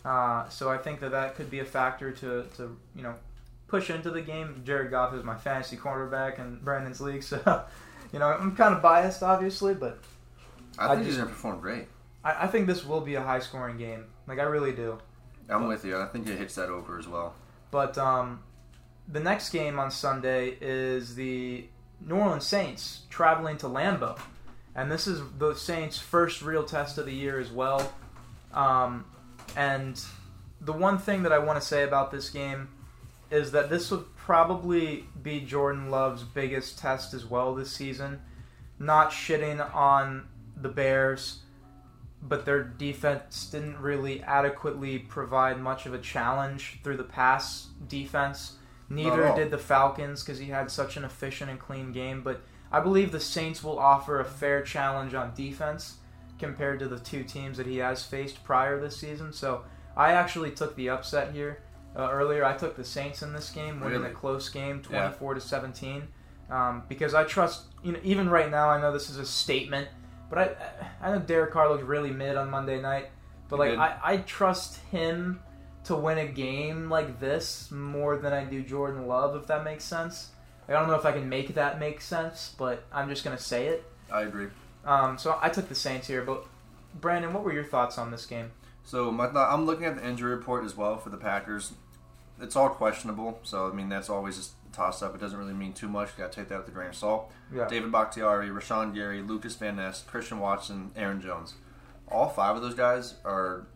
[0.06, 3.16] Uh, so I think that that could be a factor to, to you know
[3.68, 4.62] push into the game.
[4.64, 7.66] Jared Goff is my fantasy quarterback in Brandon's league, so
[8.14, 10.00] you know I'm kind of biased, obviously, but
[10.78, 11.88] I, I think he's going to perform great.
[12.24, 14.06] I, I think this will be a high scoring game.
[14.28, 15.00] Like I really do.
[15.50, 16.00] I'm with you.
[16.00, 17.36] I think it hits that over as well.
[17.70, 18.42] But um,
[19.08, 21.66] the next game on Sunday is the
[22.02, 24.20] New Orleans Saints traveling to Lambeau,
[24.76, 27.94] and this is the Saints' first real test of the year as well.
[28.54, 29.06] Um,
[29.56, 30.02] and
[30.62, 32.70] the one thing that I want to say about this game
[33.32, 38.22] is that this would probably be Jordan Love's biggest test as well this season.
[38.80, 41.40] Not shitting on the Bears,
[42.22, 48.58] but their defense didn't really adequately provide much of a challenge through the pass defense.
[48.90, 52.22] Neither did the Falcons because he had such an efficient and clean game.
[52.22, 52.42] But
[52.72, 55.98] I believe the Saints will offer a fair challenge on defense
[56.38, 59.34] compared to the two teams that he has faced prior this season.
[59.34, 59.64] So
[59.96, 61.64] I actually took the upset here
[61.96, 62.44] uh, earlier.
[62.44, 64.12] I took the Saints in this game, winning Really?
[64.12, 65.00] a close game, Yeah.
[65.02, 66.08] twenty-four to seventeen,
[66.50, 67.64] um, because I trust.
[67.84, 69.88] You know, even right now, I know this is a statement,
[70.30, 70.38] but
[71.02, 73.10] I I know Derek Carr looked really mid on Monday night,
[73.48, 73.80] but He like did.
[73.80, 75.40] I, I trust him
[75.86, 79.84] to win a game like this more than I do Jordan Love, if that makes
[79.84, 80.32] sense.
[80.68, 83.68] I don't know if I can make that make sense, but I'm just gonna say
[83.68, 83.86] it.
[84.12, 84.48] I agree.
[84.84, 86.46] Um, so I took the Saints here, but
[87.00, 88.52] Brandon, what were your thoughts on this game?
[88.84, 91.74] So my th- I'm looking at the injury report as well for the Packers.
[92.42, 95.14] It's all questionable, so I mean that's always just a toss up.
[95.16, 96.10] It doesn't really mean too much.
[96.18, 97.32] You got to take that with a grain of salt.
[97.54, 97.68] Yeah.
[97.68, 101.54] David Bakhtiari, Rashan Gary, Lukas Van Ness, Christian Watson, Aaron Jones.
[102.08, 103.68] All five of those guys are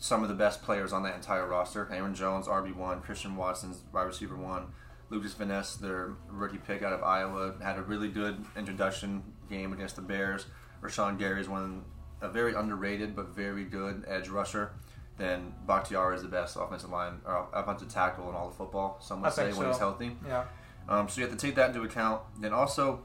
[0.00, 1.88] some of the best players on that entire roster.
[1.92, 4.72] Aaron Jones, RB one, Christian Watson's wide receiver one,
[5.10, 5.48] Lukas Van
[5.80, 10.46] their rookie pick out of Iowa, had a really good introduction game against the Bears.
[10.82, 11.84] Rashan Gary is one
[12.22, 14.72] a very underrated but very good edge rusher.
[15.18, 18.98] Then Bakhtiari is the best offensive line or offensive tackle in all of football.
[19.02, 20.16] Some would say think when he's healthy.
[20.26, 20.44] Yeah.
[20.88, 22.22] Um, so you have to take that into account.
[22.40, 23.04] Then also,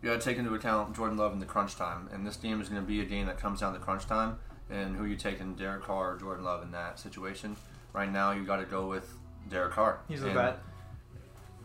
[0.00, 2.08] you got to take into account Jordan Love in the crunch time.
[2.12, 4.38] And this game is going to be a game that comes down to crunch time.
[4.70, 7.56] And who you taking, Derek Carr or Jordan Love in that situation?
[7.92, 9.08] Right now, you got to go with
[9.48, 10.00] Derek Carr.
[10.08, 10.58] He's the vet.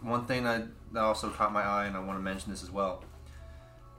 [0.01, 0.63] One thing that,
[0.93, 3.03] that also caught my eye, and I want to mention this as well.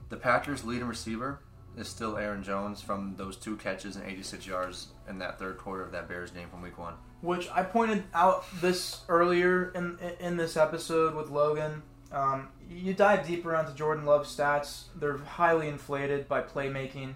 [0.09, 1.39] The Packers' leading receiver
[1.77, 5.83] is still Aaron Jones from those two catches and 86 yards in that third quarter
[5.83, 6.95] of that Bears game from Week One.
[7.21, 11.81] which I pointed out this earlier in in this episode with Logan.
[12.11, 17.15] Um, you dive deeper onto Jordan Love's stats; they're highly inflated by playmaking.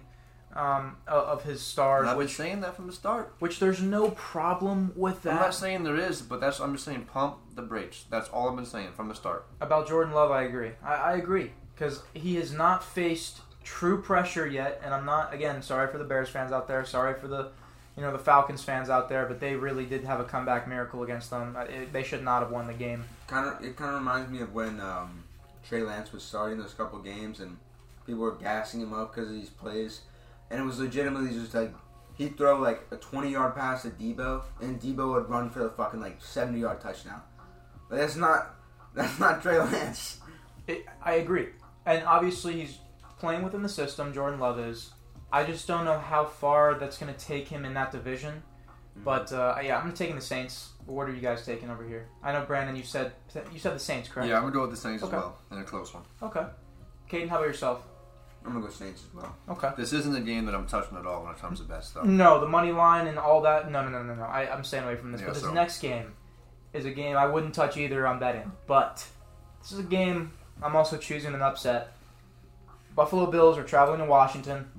[0.54, 3.32] Um, of his stars, I've been which saying that from the start.
[3.38, 5.34] which there's no problem with that.
[5.34, 8.04] I'm not saying there is, but that's I'm just saying pump the brakes.
[8.10, 9.46] That's all I've been saying from the start.
[9.60, 10.72] About Jordan Love, I agree.
[10.84, 15.32] I, I agree because he has not faced true pressure yet, and I'm not.
[15.32, 16.84] Again, sorry for the Bears fans out there.
[16.84, 17.50] Sorry for the,
[17.96, 19.24] you know, the Falcons fans out there.
[19.26, 21.56] But they really did have a comeback miracle against them.
[21.56, 23.04] Uh, It, they should not have won the game.
[23.26, 25.24] Kind of, it kind of reminds me of when um,
[25.66, 27.56] Trey Lance was starting those couple games and
[28.04, 30.00] people were gassing him up because of these plays,
[30.52, 31.74] and it was legitimately just like
[32.14, 36.00] he'd throw like a twenty-yard pass to Deebo, and Deebo would run for the fucking
[36.00, 37.22] like seventy-yard touchdown.
[37.90, 38.54] But that's not
[38.94, 40.20] that's not Trey Lance.
[40.68, 41.48] It, I agree,
[41.86, 42.78] and obviously he's
[43.18, 44.12] playing within the system.
[44.12, 44.90] Jordan Love is.
[45.32, 48.42] I just don't know how far that's going to take him in that division.
[48.94, 50.68] But uh, yeah, I'm taking the Saints.
[50.84, 52.08] What are you guys taking over here?
[52.22, 52.76] I know Brandon.
[52.76, 53.12] You said
[53.50, 54.28] you said the Saints, correct?
[54.28, 55.16] Yeah, I'm gonna go with the Saints Okay.
[55.16, 56.02] as well in a close one.
[56.22, 56.44] Okay.
[57.10, 57.86] Caden, how about yourself?
[58.44, 59.36] I'm gonna go Saints as well.
[59.48, 59.70] Okay.
[59.76, 62.02] This isn't a game that I'm touching at all when it comes to bets, though.
[62.02, 63.70] No, the money line and all that.
[63.70, 64.24] No, no, no, no, no.
[64.24, 65.20] I, I'm staying away from this.
[65.20, 66.14] Yeah, but this so- next game
[66.72, 68.50] is a game I wouldn't touch either on betting.
[68.66, 69.06] But
[69.60, 70.32] this is a game
[70.62, 71.92] I'm also choosing an upset.
[72.94, 74.70] Buffalo Bills are traveling to Washington.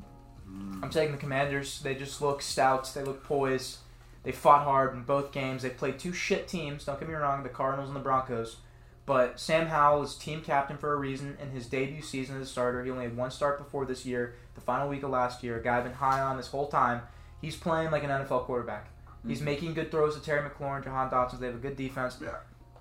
[0.49, 0.83] Mm.
[0.83, 1.81] I'm taking the Commanders.
[1.81, 2.91] They just look stout.
[2.93, 3.77] They look poised.
[4.23, 5.63] They fought hard in both games.
[5.63, 6.85] They played two shit teams.
[6.85, 8.57] Don't get me wrong, the Cardinals and the Broncos.
[9.05, 11.37] But Sam Howell is team captain for a reason.
[11.41, 14.35] In his debut season as a starter, he only had one start before this year,
[14.55, 15.59] the final week of last year.
[15.59, 17.01] A guy I've been high on this whole time.
[17.41, 18.87] He's playing like an NFL quarterback.
[19.27, 21.39] He's making good throws to Terry McLaurin, Jahan Dotson.
[21.39, 22.17] They have a good defense.
[22.21, 22.29] Yeah.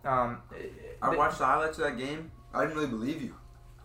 [0.04, 0.38] Um,
[1.00, 2.30] I they- watched the highlights of that game.
[2.54, 3.34] I didn't really believe you.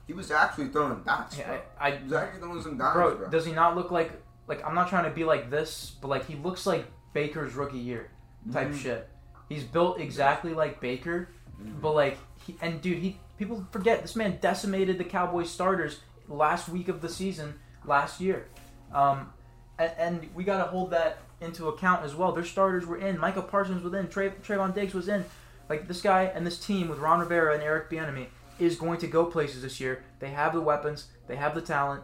[0.08, 1.46] He was actually throwing dots, bro.
[1.46, 3.30] yeah, I, He was actually throwing some dots, bro, bro.
[3.30, 4.12] does he not look like
[4.48, 7.78] like I'm not trying to be like this, but like he looks like Baker's rookie
[7.78, 8.10] year
[8.54, 8.78] type Mhm.
[8.80, 9.10] shit.
[9.50, 11.30] He's built exactly like Baker,
[11.62, 11.82] Mhm.
[11.82, 16.68] but like he and dude, he people forget this man decimated the Cowboys starters last
[16.68, 18.48] week of the season last year,
[18.94, 19.32] um,
[19.78, 22.32] and, and we got to hold that into account as well.
[22.32, 23.20] Their starters were in.
[23.20, 24.08] Micah Parsons was in.
[24.08, 25.24] Tra- Trevon Diggs was in.
[25.70, 29.08] Like this guy and this team with Ron Rivera and Eric Bieniemy is going to
[29.08, 30.04] go places this year.
[30.20, 31.08] They have the weapons.
[31.28, 32.04] They have the talent.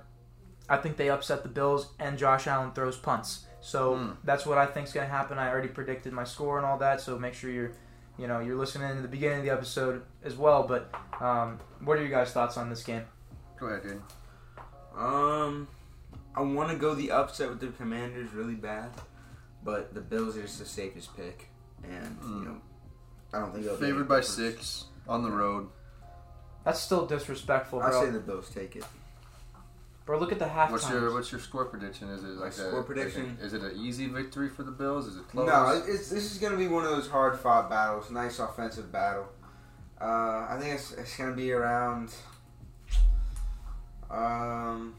[0.69, 3.45] I think they upset the Bills, and Josh Allen throws punts.
[3.61, 4.11] So Hmm.
[4.23, 5.39] that's what I think is going to happen.
[5.39, 7.01] I already predicted my score and all that.
[7.01, 7.71] So make sure you're,
[8.17, 10.63] you know, you're listening to the beginning of the episode as well.
[10.63, 13.03] But um, what are your guys' thoughts on this game?
[13.59, 14.01] Go ahead, dude.
[14.97, 15.67] Um,
[16.35, 18.89] I want to go the upset with the Commanders really bad,
[19.63, 21.47] but the Bills are just the safest pick,
[21.83, 22.39] and Mm.
[22.39, 22.61] you know,
[23.33, 24.35] I don't think they'll be Favored by difference.
[24.57, 25.69] six on the road.
[26.63, 28.11] That's still disrespectful, I say bro.
[28.11, 28.85] the Bills take it.
[30.05, 32.09] Bro, look at the half What's your What's your score prediction?
[32.09, 33.37] Is it like a, Score prediction?
[33.41, 35.07] Is it an easy victory for the Bills?
[35.07, 35.47] Is it close?
[35.47, 38.91] No, it's, this is going to be one of those hard fought battles, nice offensive
[38.91, 39.27] battle.
[40.01, 42.13] Uh, I think it's, it's going to be around,
[44.11, 44.93] um,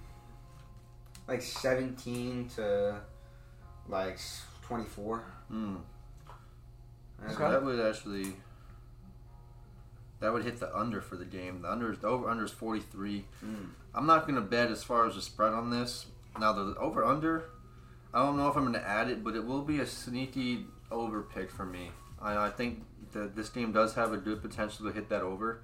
[1.28, 2.96] like seventeen to
[3.88, 4.18] like
[4.62, 5.24] twenty four.
[5.48, 5.76] Hmm.
[7.28, 8.36] So that would actually
[10.24, 11.60] that would hit the under for the game.
[11.60, 13.26] The under is the over under is forty three.
[13.44, 13.68] Mm.
[13.94, 16.06] I'm not gonna bet as far as the spread on this.
[16.40, 17.50] Now the over under,
[18.14, 21.20] I don't know if I'm gonna add it, but it will be a sneaky over
[21.20, 21.90] pick for me.
[22.22, 25.60] I, I think that this game does have a good potential to hit that over.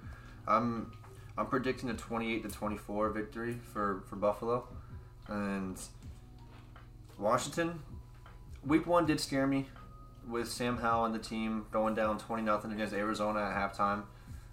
[0.47, 0.91] I'm
[1.35, 4.67] I'm predicting a 28 to 24 victory for for Buffalo,
[5.27, 5.75] and
[7.17, 7.79] Washington.
[8.63, 9.65] Week one did scare me
[10.29, 14.03] with Sam Howell and the team going down 20 nothing against Arizona at halftime.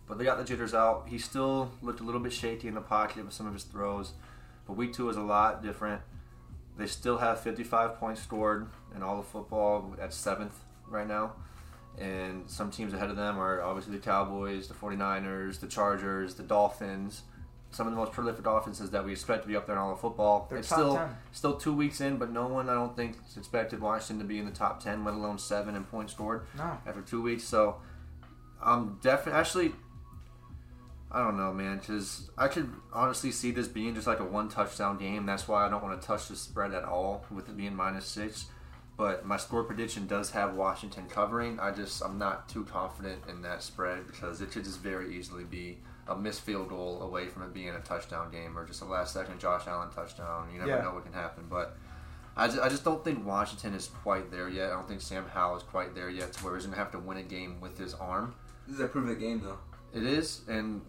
[0.08, 1.04] But they got the jitters out.
[1.08, 4.12] He still looked a little bit shaky in the pocket with some of his throws.
[4.66, 6.00] But week two is a lot different.
[6.78, 11.32] They still have 55 points scored in all of football at seventh right now.
[11.98, 16.42] And some teams ahead of them are obviously the Cowboys, the 49ers, the Chargers, the
[16.44, 17.22] Dolphins.
[17.70, 19.92] Some of the most prolific offenses that we expect to be up there in all
[19.92, 20.46] of football.
[20.48, 21.08] They're it's top still 10.
[21.32, 24.46] still two weeks in, but no one I don't think expected Washington to be in
[24.46, 26.78] the top 10, let alone seven in points scored No.
[26.86, 27.44] after two weeks.
[27.44, 27.76] So
[28.62, 29.72] I'm definitely actually.
[31.10, 34.48] I don't know, man, because I could honestly see this being just like a one
[34.50, 35.24] touchdown game.
[35.24, 38.06] That's why I don't want to touch the spread at all with it being minus
[38.06, 38.46] six.
[38.98, 41.60] But my score prediction does have Washington covering.
[41.60, 45.44] I just I'm not too confident in that spread because it could just very easily
[45.44, 45.78] be
[46.08, 49.14] a missed field goal away from it being a touchdown game or just a last
[49.14, 50.48] second Josh Allen touchdown.
[50.52, 50.82] You never Yeah.
[50.82, 51.76] know what can happen, but.
[52.36, 54.70] I just, I just don't think Washington is quite there yet.
[54.70, 56.92] I don't think Sam Howell is quite there yet to where he's going to have
[56.92, 58.32] to win a game with his arm.
[58.64, 59.58] This is a prove it game though.
[59.92, 60.82] It is, and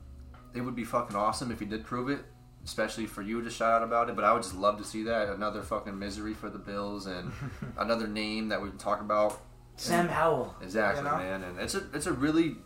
[0.54, 2.20] it would be fucking awesome if he did prove it,
[2.66, 4.16] especially for you to shout out about it.
[4.16, 5.30] But I would just love to see that.
[5.30, 7.32] Another fucking misery for the Bills and
[7.78, 9.40] another name that we can talk about.
[9.76, 10.56] Sam Howell.
[10.62, 11.18] Exactly, You know?
[11.18, 11.44] man.
[11.44, 12.58] And it's a it's a really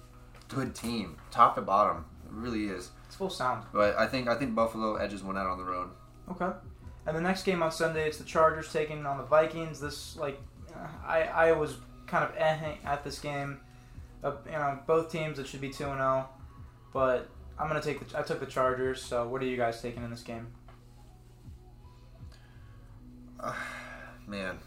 [0.50, 2.06] good team, top to bottom.
[2.26, 2.90] It really is.
[3.06, 3.66] It's full sound.
[3.72, 5.90] But I think I think Buffalo edges one out on the road.
[6.32, 6.50] Okay.
[7.06, 9.80] And the next game on Sunday, it's the Chargers taking on the Vikings.
[9.80, 10.42] This like,
[11.06, 11.76] I I was
[12.08, 13.60] kind of eh at this game.
[14.24, 16.30] Uh, you know, both teams it should be two and zero,
[16.94, 17.30] but
[17.60, 19.02] I'm gonna take the I took the Chargers.
[19.02, 20.48] So what are you guys taking in this game?
[23.40, 23.54] Uh,
[24.28, 24.58] man,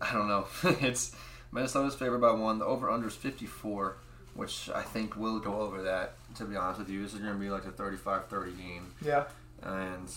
[0.00, 0.46] I don't know.
[0.80, 1.14] it's
[1.52, 2.58] Minnesota's favored by one.
[2.58, 3.96] The over under is 54,
[4.34, 6.14] which I think will go over that.
[6.36, 9.24] To be honest with you, this is going to be like a 35-30 game, Yeah,
[9.62, 10.10] and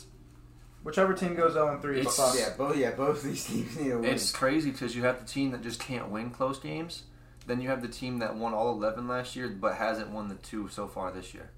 [0.84, 2.36] whichever team goes zero and three is It's- fun.
[2.38, 4.06] Yeah, both yeah both these teams need to win.
[4.06, 7.04] it's crazy because you have the team that just can't win close games.
[7.48, 10.36] Then you have the team that won all 11 last year, but hasn't won the
[10.36, 11.52] two so far this year.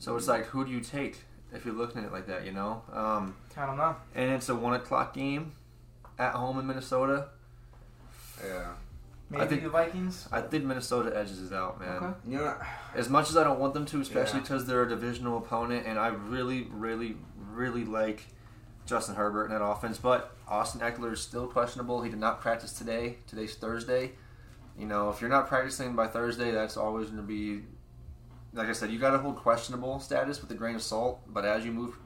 [0.00, 1.18] So it's like, who do you take
[1.52, 2.44] if you're looking at it like that?
[2.44, 2.82] You know.
[2.92, 3.94] Um, I don't know.
[4.16, 5.52] and it's a one o'clock game
[6.18, 7.28] at home in Minnesota.
[8.44, 8.72] yeah.
[9.28, 10.28] Maybe think- the Vikings.
[10.32, 11.96] I think Minnesota edges it out, man.
[12.02, 12.12] Okay.
[12.26, 12.56] You know.
[12.96, 14.42] As much as I don't want them to, especially Yeah.
[14.42, 17.16] because they're a divisional opponent, and I really, really,
[17.52, 18.26] really like
[18.86, 19.98] Justin Herbert in that offense.
[19.98, 22.02] But Austin Ekeler is still questionable.
[22.02, 23.18] He did not practice today.
[23.28, 24.12] Today's Thursday.
[24.76, 27.62] You know, if you're not practicing by Thursday, that's always going to be,
[28.52, 31.20] like I said, you got to hold questionable status with a grain of salt.
[31.26, 31.96] But as you move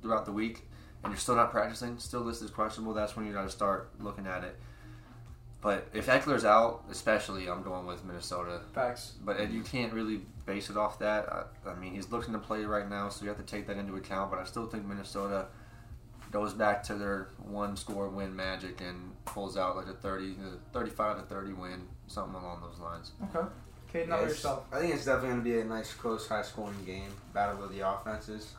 [0.00, 0.66] throughout the week,
[1.02, 3.90] and you're still not practicing, still listed as questionable, that's when you got to start
[4.00, 4.58] looking at it.
[5.60, 8.62] But if Ekeler's out, especially, I'm going with Minnesota.
[8.74, 9.12] Facts.
[9.24, 11.28] But you can't really base it off that.
[11.32, 13.76] I, I mean, he's looking to play right now, so you have to take that
[13.76, 14.32] into account.
[14.32, 15.46] But I still think Minnesota
[16.32, 20.56] goes back to their one score win magic and pulls out like a 30, uh,
[20.72, 23.12] 35 to 30 win, something along those lines.
[23.24, 23.46] Okay.
[23.92, 24.64] Caden, Yeah, yourself.
[24.72, 27.86] I think it's definitely going to be a nice, close, high-scoring game, battle of the
[27.86, 28.54] offenses.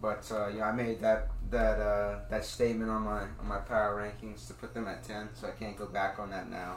[0.00, 4.00] But uh, yeah, I made that that uh, that statement on my on my power
[4.00, 6.76] rankings to put them at ten, so I can't go back on that now.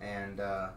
[0.00, 0.68] And uh,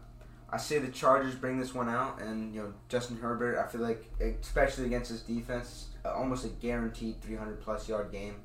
[0.50, 3.58] I say the Chargers bring this one out, and you know Justin Herbert.
[3.58, 4.04] I feel like,
[4.40, 8.36] especially against this defense, almost a guaranteed 300 plus yard game,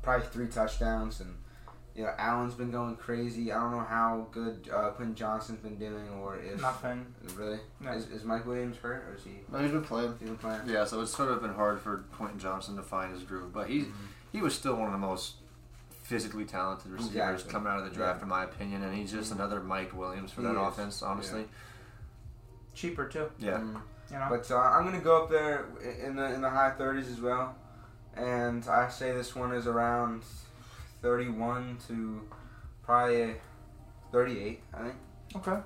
[0.00, 1.34] probably three touchdowns, and
[1.94, 3.52] you know Allen's been going crazy.
[3.52, 7.06] I don't know how good uh, Quentin Johnston's been doing, or if Nothing.
[7.36, 7.58] Really?
[7.80, 7.92] No.
[7.92, 10.14] Is, is Mike Williams hurt or is he No, he's been playing.
[10.18, 10.62] he's been playing?
[10.66, 13.68] Yeah, so it's sort of been hard for Quentin Johnston to find his groove, but
[13.68, 13.86] he
[14.32, 15.34] he was still one of the most
[16.02, 17.52] physically talented receivers Exactly.
[17.52, 20.40] coming out of the draft, in my opinion, and he's just another Mike Williams for
[20.40, 20.68] He that is.
[20.68, 21.44] offense, honestly.
[22.74, 23.30] Cheaper too.
[23.38, 23.58] Yeah.
[23.58, 23.80] Mm.
[24.10, 24.26] You know.
[24.30, 25.66] But uh, I'm gonna go up there
[26.04, 27.54] in the in the high 30s as well,
[28.16, 30.22] and I say this one is around
[31.02, 32.22] 31 to
[32.82, 33.34] probably
[34.12, 34.60] 38.
[34.72, 34.94] I think.
[35.36, 35.58] Okay.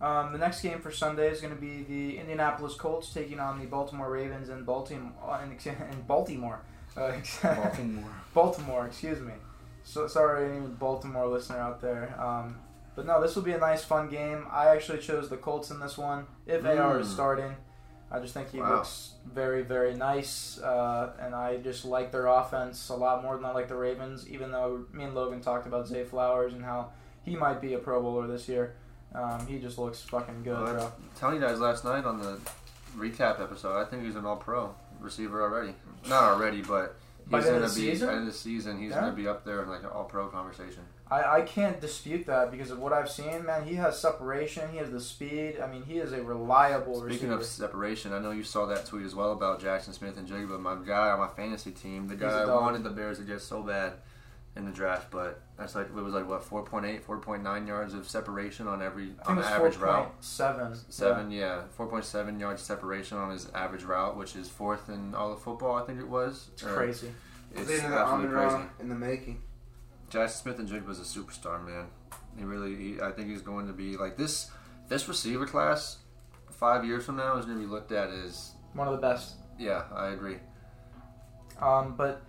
[0.00, 3.58] Um, the next game for Sunday is going to be the Indianapolis Colts taking on
[3.58, 5.12] the Baltimore Ravens in Baltimore.
[5.26, 6.60] uh, In, in Baltimore.
[6.96, 7.12] Uh,
[7.42, 8.10] Baltimore.
[8.34, 9.32] Baltimore, excuse me.
[9.84, 12.14] So sorry, any Baltimore listener out there.
[12.20, 12.58] Um,
[12.94, 14.46] but no, this will be a nice, fun game.
[14.50, 16.26] I actually chose the Colts in this one.
[16.46, 17.12] If AR is Mm.
[17.14, 17.56] starting,
[18.10, 18.76] I just think he Wow.
[18.76, 23.44] looks very, very nice, uh, and I just like their offense a lot more than
[23.44, 24.26] I like the Ravens.
[24.28, 26.90] Even though me and Logan talked about Zay Flowers and how
[27.22, 28.74] he might be a Pro Bowler this year,
[29.14, 30.92] um, he just looks fucking good, Well, bro.
[31.16, 32.38] telling you guys last night on the
[32.96, 35.74] recap episode, I think he's an All Pro receiver already.
[36.08, 36.96] Not already, but
[37.30, 38.08] he's going to be season?
[38.08, 38.78] end of the season.
[38.78, 39.00] He's Yeah.
[39.00, 40.82] going to be up there in like an All Pro conversation.
[41.10, 43.64] I, I can't dispute that because of what I've seen, man.
[43.66, 44.68] He has separation.
[44.70, 45.58] He has the speed.
[45.62, 47.32] I mean, he is a reliable Speaking receiver.
[47.34, 51.08] of separation, I know you saw that tweet as well about Jaxon Smith-Njigba, my guy
[51.10, 52.08] on my fantasy team.
[52.08, 52.60] The guy a I dog.
[52.62, 53.94] wanted the Bears to get so bad
[54.56, 58.66] in the draft, but that's like it was like what 4.8, 4.9 yards of separation
[58.66, 60.04] on every on the average four route.
[60.10, 60.76] point seven.
[60.90, 65.14] Seven, yeah, four point seven yards separation on his average route, which is fourth in
[65.14, 65.76] all of football.
[65.76, 66.48] I think it was.
[66.54, 67.12] It's Or- crazy.
[67.54, 68.62] It's It's another absolutely crazy.
[68.80, 69.42] In the making.
[70.10, 71.86] Jaxon Smith-Njigba was a superstar, man.
[72.36, 74.50] He really, he, I think he's going to be like this.
[74.88, 75.98] This receiver class,
[76.50, 78.52] five years from now, is going to be looked at as.
[78.72, 79.34] One of the best.
[79.58, 80.36] Yeah, I agree.
[81.60, 82.22] Um, but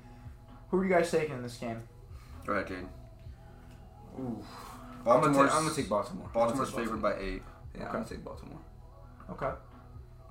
[0.70, 1.82] who are you guys taking in this game?
[2.46, 2.88] Go ahead, Caden.
[4.20, 4.44] Ooh.
[5.06, 6.30] I'm gonna, Baltimore's, take, I'm gonna take Baltimore.
[6.34, 7.28] Baltimore's gonna take favored Baltimore.
[7.28, 7.42] by eight.
[7.78, 8.60] Yeah, I'm gonna take Baltimore.
[9.32, 9.46] Okay.
[9.46, 9.58] How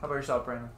[0.03, 0.69] about yourself, Brandon?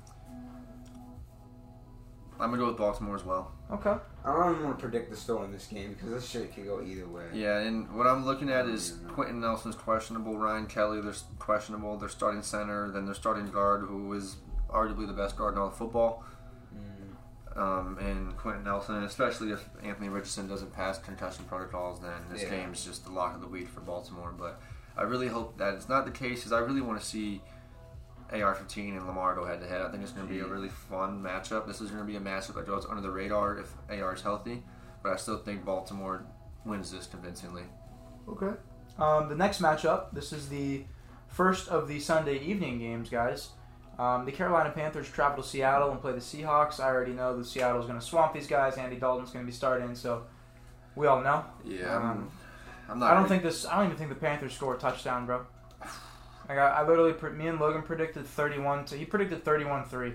[2.38, 3.52] I'm gonna go with Baltimore as well.
[3.72, 3.94] Okay.
[4.24, 6.66] I don't even want to predict the score in this game because this shit could
[6.66, 7.24] go either way.
[7.32, 11.96] Yeah, and what I'm looking at is Quenton Nelson's questionable, Ryan Kelly, they're questionable.
[11.96, 14.36] They're starting center, then they're starting guard, who is
[14.68, 16.22] arguably the best guard in all of football.
[16.76, 17.58] Mm.
[17.60, 22.50] Um, and Quenton Nelson, especially if Anthony Richardson doesn't pass concussion protocols, then this Yeah.
[22.50, 24.32] game's just the lock of the week for Baltimore.
[24.36, 24.60] But
[24.96, 27.42] I really hope that it's not the case, because I really want to see
[28.32, 29.82] AR-15 and Lamar go head to head.
[29.82, 31.66] I think it's going to be a really fun matchup.
[31.66, 34.22] This is going to be a matchup that goes under the radar if AR is
[34.22, 34.62] healthy,
[35.02, 36.24] but I still think Baltimore
[36.64, 37.62] wins this convincingly.
[38.28, 38.52] Okay.
[38.98, 40.12] Um, the next matchup.
[40.12, 40.84] This is the
[41.28, 43.50] first of the Sunday evening games, guys.
[43.98, 46.80] Um, the Carolina Panthers travel to Seattle and play the Seahawks.
[46.80, 48.76] I already know that Seattle's going to swamp these guys.
[48.76, 50.24] Andy Dalton's going to be starting, so
[50.96, 51.44] we all know.
[51.64, 52.30] Yeah, I'm, Um,
[52.88, 53.06] I'm not.
[53.10, 53.66] I don't really- think this.
[53.66, 55.44] I don't even think the Panthers score a touchdown, bro.
[56.50, 58.84] Like I, I literally, pre- me and Logan predicted thirty-one.
[58.86, 60.14] To, he predicted thirty-one-three.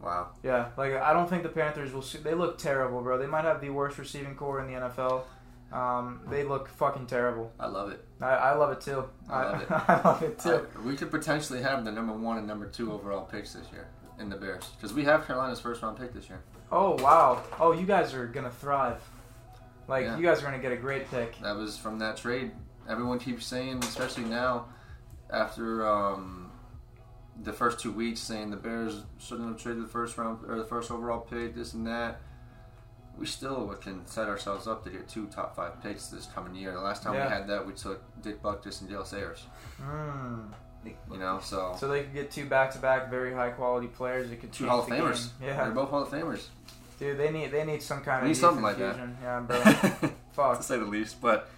[0.00, 0.30] Wow.
[0.42, 2.00] Yeah, like I don't think the Panthers will.
[2.00, 3.18] See, they look terrible, bro.
[3.18, 5.24] They might have the worst receiving core in the NFL.
[5.72, 7.52] Um, they look fucking terrible.
[7.60, 8.02] I love it.
[8.22, 9.04] I, I love it too.
[9.28, 9.70] I love it.
[9.70, 10.66] I love it too.
[10.78, 13.86] I- we could potentially have the number one and number two overall picks this year
[14.18, 16.40] in the Bears because we have Carolina's first round pick this year.
[16.72, 17.42] Oh wow.
[17.60, 19.02] Oh, you guys are gonna thrive.
[19.88, 20.16] Like Yeah.
[20.16, 21.38] you guys are gonna get a great pick.
[21.42, 22.52] That was from that trade.
[22.88, 24.68] Everyone keeps saying, especially now,
[25.30, 26.50] after um,
[27.42, 30.64] the first two weeks, saying the Bears shouldn't have traded the first round or the
[30.64, 32.20] first overall pick, this and that.
[33.18, 36.72] We still can set ourselves up to get two top five picks this coming year.
[36.72, 37.26] The last time Yeah.
[37.28, 39.44] we had that, we took Dick Butkus and Gale Sayers.
[39.80, 40.48] Mm.
[41.10, 44.28] You know, so So they could get two back-to-back very high-quality players.
[44.28, 45.30] That could two Hall of Famers.
[45.40, 45.56] game.
[45.56, 46.46] They're both Hall of Famers.
[46.98, 49.08] dude, they need they need some kind Need of something youth like that.
[49.22, 49.40] Yeah,
[50.36, 50.54] bro.
[50.54, 51.20] to say the least.
[51.20, 51.48] But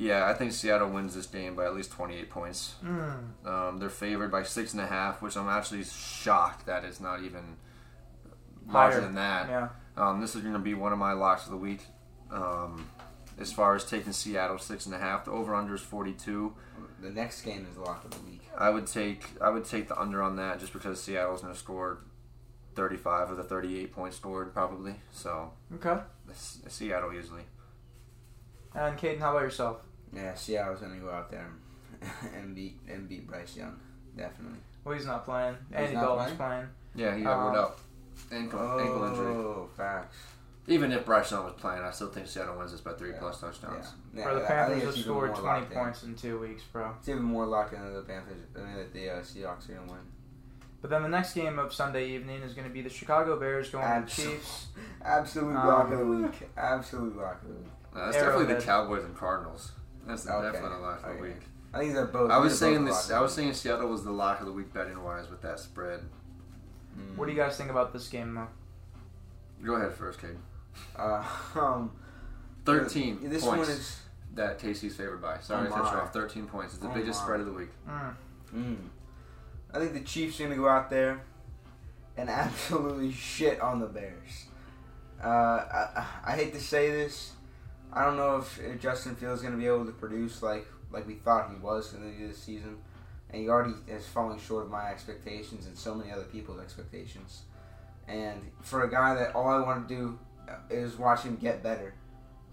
[0.00, 2.76] yeah, I think Seattle wins this game by at least 28 points.
[2.84, 3.46] Mm.
[3.46, 7.22] Um, they're favored by six and a half, which I'm actually shocked that it's not
[7.22, 7.56] even
[8.68, 8.90] Higher.
[8.90, 9.48] larger than that.
[9.48, 9.68] Yeah.
[9.96, 11.84] Um, this is going to be one of my locks of the week.
[12.30, 12.88] Um,
[13.40, 16.54] as far as taking Seattle six and a half, the over under is 42.
[17.00, 18.42] The next game is the lock of the week.
[18.56, 21.58] I would take I would take the under on that just because Seattle's going to
[21.58, 21.98] score
[22.76, 24.94] 35 of the 38 points scored probably.
[25.10, 26.00] So Okay.
[26.26, 27.42] it's- it's Seattle easily.
[28.74, 29.78] And Caden, how about yourself?
[30.12, 31.46] Yeah, Seattle's gonna go out there
[32.36, 33.78] and beat and beat Bryce Young,
[34.16, 34.58] definitely.
[34.84, 35.56] Well, he's not playing.
[35.68, 36.66] He's Andy not Dalton's playing.
[36.94, 37.78] Yeah, he got Um, ruled out.
[38.32, 39.26] Ankle, ankle injury.
[39.26, 40.16] Oh, facts.
[40.66, 43.18] Even if Bryce Young was playing, I still think Seattle wins this by three Yeah.
[43.20, 43.86] plus touchdowns.
[44.12, 44.24] Yeah.
[44.24, 45.78] Bro, the I- I Panthers think have scored 20 locked in.
[45.78, 46.92] points in two weeks, bro.
[46.98, 48.36] It's even more locked in than the Panthers.
[48.56, 50.00] I mean, that the uh, Seahawks are gonna win.
[50.82, 53.68] But then the next game of Sunday evening is going to be the Chicago Bears
[53.70, 54.66] going to the Absolute- Chiefs.
[55.02, 56.48] Absolute Um, lock of the week.
[56.56, 57.68] Absolute lock of the week.
[57.94, 59.72] Uh, that's definitely the Cowboys and Cardinals.
[60.08, 61.20] That's Okay, definitely the lock of the okay.
[61.22, 61.42] week.
[61.72, 62.30] I think they're both.
[62.30, 63.10] I was saying this.
[63.10, 66.00] I was saying Seattle was the lock of the week betting wise with that spread.
[66.98, 67.16] Mm.
[67.16, 68.48] What do you guys think about this game, though?
[69.64, 70.30] Go ahead first, Kate.
[70.96, 71.22] Uh,
[71.54, 71.92] um,
[72.64, 74.00] Thirteen This points one is.
[74.34, 75.38] that KC's favored by.
[75.40, 76.12] Sorry Oh to cut you off.
[76.12, 76.74] Thirteen points.
[76.74, 77.24] It's the Oh biggest my.
[77.24, 77.70] spread of the week.
[77.88, 78.14] Mm.
[78.54, 78.76] Mm.
[79.74, 81.20] I think the Chiefs are gonna go out there
[82.16, 84.46] and absolutely shit on the Bears.
[85.22, 87.32] Uh, I, I hate to say this.
[87.92, 91.06] I don't know if, if Justin Fields is gonna be able to produce like like
[91.06, 92.78] we thought he was going to do this season,
[93.30, 97.42] and he already is falling short of my expectations and so many other people's expectations.
[98.06, 100.18] And for a guy that all I want to do
[100.48, 101.94] uh, is watch him get better,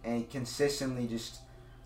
[0.03, 1.39] and consistently just,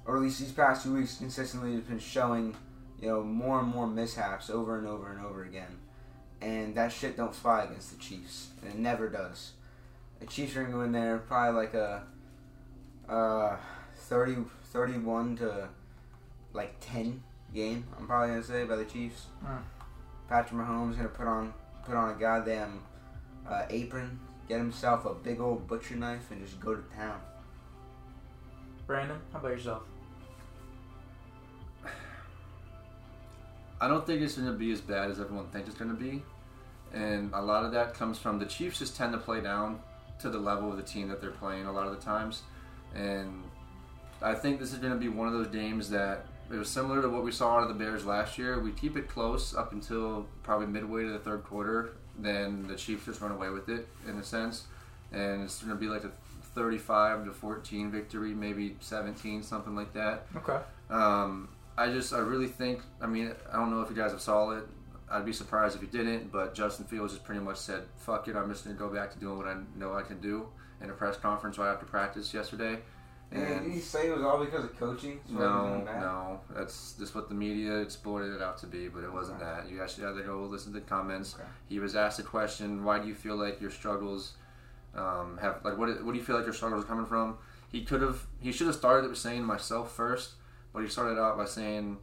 [0.06, 2.56] or at least these past two weeks, consistently has been showing
[3.00, 5.78] you know, more and more mishaps over and over and over again.
[6.42, 8.48] And that shit don't fly against the Chiefs.
[8.62, 9.52] And it never does.
[10.20, 12.04] The Chiefs are going to go in there probably like a
[13.10, 13.58] uh,
[13.96, 14.38] 30,
[14.72, 15.70] 31 to
[16.54, 17.24] like 10
[17.54, 19.26] game, I'm probably going to say, by the Chiefs.
[19.44, 19.62] Mm.
[20.28, 22.82] Patrick Mahomes going to put on put on a goddamn
[23.48, 27.20] uh, apron, get himself a big old butcher knife, and just go to town.
[28.86, 29.84] Brandon, how about yourself?
[33.82, 35.98] I don't think it's going to be as bad as everyone thinks it's going to
[35.98, 36.22] be.
[36.94, 39.80] And a lot of that comes from the Chiefs just tend to play down
[40.20, 42.44] to the level of the team that they're playing a lot of the times.
[42.96, 43.44] And
[44.22, 47.02] I think this is going to be one of those games that it was similar
[47.02, 48.60] to what we saw out of the Bears last year.
[48.60, 51.92] We keep it close up until probably midway to the third quarter.
[52.18, 54.66] Then the Chiefs just run away with it in a sense.
[55.12, 56.12] And it's going to be like a
[56.56, 60.26] 35 to 14 victory, maybe 17, something like that.
[60.36, 60.60] Okay.
[60.90, 64.22] Um, I just, I really think, I mean, I don't know if you guys have
[64.22, 64.66] saw it.
[65.10, 68.36] I'd be surprised if you didn't, but Justin Fields just pretty much said, fuck it,
[68.36, 70.50] I'm just going to go back to doing what I know I can do
[70.82, 72.80] in a press conference right after practice yesterday.
[73.32, 75.20] And did he say it was all because of coaching?
[75.28, 76.02] That's why he was no, that?
[76.02, 79.70] no, that's just what the media exploited it out to be, but it wasn't that.
[79.70, 81.36] You actually had to go listen to the comments.
[81.36, 81.44] Okay.
[81.68, 84.34] He was asked a question, why do you feel like your struggles
[84.96, 87.38] um, have, like, what, what do you feel like your struggles are coming from?
[87.72, 90.32] He could have, he should have started it with saying myself first,
[90.74, 91.98] but he started out by saying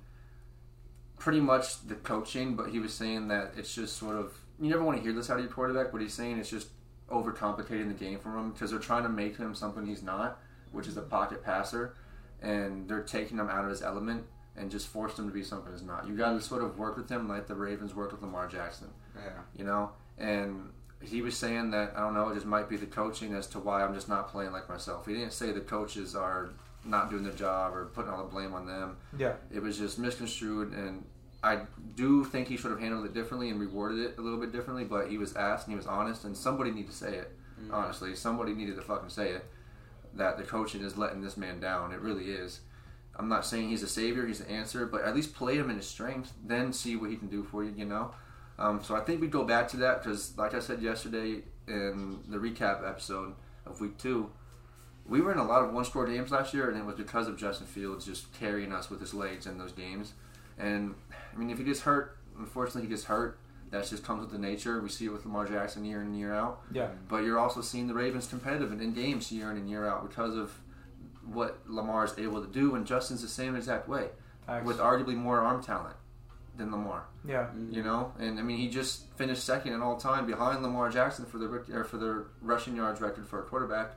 [1.18, 4.84] pretty much the coaching, but he was saying that it's just sort of, you never
[4.84, 6.68] want to hear this out of your quarterback, but he's saying it's just
[7.10, 10.40] overcomplicating the game for him because they're trying to make him something he's not,
[10.72, 11.94] which is a pocket passer,
[12.42, 14.24] and they're taking him out of his element
[14.56, 16.06] and just forced him to be something he's not.
[16.06, 16.40] You got to mm-hmm.
[16.40, 19.30] sort of work with him like the Ravens worked with Lamar Jackson Yeah.
[19.56, 19.90] you know.
[20.18, 20.70] And
[21.02, 23.58] he was saying that I don't know, it just might be the coaching as to
[23.58, 25.06] why I'm just not playing like myself.
[25.06, 26.50] He didn't say the coaches are
[26.84, 28.96] not doing their job or putting all the blame on them.
[29.18, 29.34] Yeah.
[29.52, 31.04] It was just misconstrued, and
[31.42, 31.60] I
[31.94, 34.84] do think he should have handled it differently and rewarded it a little bit differently.
[34.84, 37.32] But he was asked and he was honest, and somebody needed to say it.
[37.60, 37.72] Mm.
[37.72, 39.44] Honestly, somebody needed to fucking say it
[40.14, 41.92] that the coaching is letting this man down.
[41.92, 42.60] It really is.
[43.18, 45.76] I'm not saying he's a savior, he's the answer, but at least play him in
[45.76, 47.72] his strength, then see what he can do for you.
[47.76, 48.12] You know.
[48.58, 52.20] Um, so I think we go back to that because, like I said yesterday in
[52.28, 53.34] the recap episode
[53.66, 54.30] of week two,
[55.06, 57.36] we were in a lot of one-score games last year, and it was because of
[57.36, 60.14] Justin Fields just carrying us with his legs in those games.
[60.58, 60.94] And
[61.34, 63.38] I mean, if he gets hurt, unfortunately, he gets hurt.
[63.70, 64.80] That just comes with the nature.
[64.80, 66.62] We see it with Lamar Jackson year in and year out.
[66.72, 66.88] Yeah.
[67.08, 70.08] But you're also seeing the Ravens competitive in, in games year in and year out
[70.08, 70.52] because of
[71.24, 74.10] what Lamar is able to do, and Justin's the same exact way
[74.46, 74.64] Facts.
[74.64, 75.96] with arguably more arm talent
[76.56, 77.04] than Lamar.
[77.26, 77.48] yeah.
[77.70, 81.26] You know, and I mean, he just finished second in all time behind Lamar Jackson
[81.26, 83.96] for the or for the rushing yards record for a quarterback.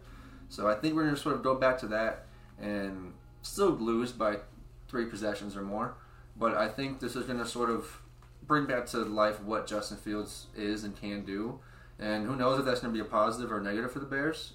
[0.50, 2.26] So I think we're going to sort of go back to that
[2.60, 3.14] and
[3.44, 4.38] still lose by
[4.88, 5.96] three possessions or more.
[6.40, 8.02] But I think this is going to sort of
[8.48, 11.60] bring back to life what Justin Fields is and can do.
[12.00, 14.54] And who knows if that's going to be a positive or negative for the Bears.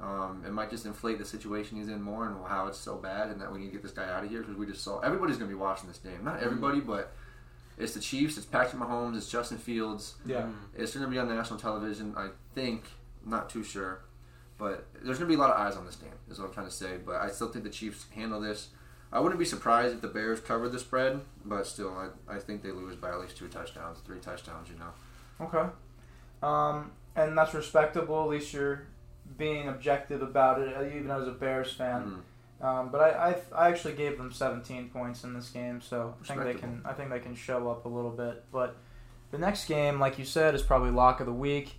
[0.00, 3.30] Um, it might just inflate the situation he's in more and how it's so bad
[3.30, 4.98] and that we need to get this guy out of here because we just saw
[5.00, 6.24] everybody's going to be watching this game.
[6.24, 7.12] Not everybody, but
[7.78, 10.14] it's the Chiefs, it's Patrick Mahomes, it's Justin Fields.
[10.24, 10.46] Yeah.
[10.76, 12.84] It's going to be on national television, I think.
[13.24, 14.00] Not too sure.
[14.58, 16.54] But there's going to be a lot of eyes on this game, is what I'm
[16.54, 16.98] trying to say.
[17.04, 18.68] But I still think the Chiefs handle this.
[19.14, 22.62] I wouldn't be surprised if the Bears covered the spread, but still, I, I think
[22.62, 25.46] they lose by at least two touchdowns, three touchdowns, you know.
[25.46, 25.70] Okay.
[26.42, 28.24] Um, and that's respectable.
[28.24, 28.88] At least you're
[29.38, 32.22] being objective about it, uh, even as a Bears fan.
[32.60, 32.66] Mhm.
[32.66, 36.26] Um, but I, I, I actually gave them 17 points in this game, so I
[36.26, 38.44] think they can I think they can show up a little bit.
[38.50, 38.76] But
[39.30, 41.74] the next game, like you said, is probably lock of the week.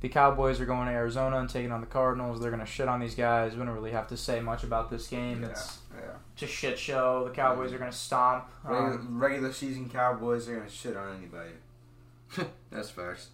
[0.00, 2.40] The Cowboys are going to Arizona and taking on the Cardinals.
[2.40, 3.54] They're going to shit on these guys.
[3.54, 5.42] We don't really have to say much about this game.
[5.42, 6.12] It's yeah.
[6.36, 7.24] just shit show.
[7.28, 8.44] The Cowboys are going to stomp.
[8.64, 11.50] Regular, Um, regular season Cowboys are gonna shit on anybody.
[12.70, 13.28] That's facts.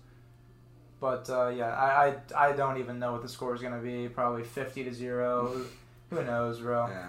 [1.01, 3.81] but uh, yeah, I, I I don't even know what the score is going to
[3.81, 4.09] be.
[4.09, 5.47] Probably 50 to zero.
[5.49, 6.87] Who- Who knows, bro?
[6.89, 7.09] Yeah.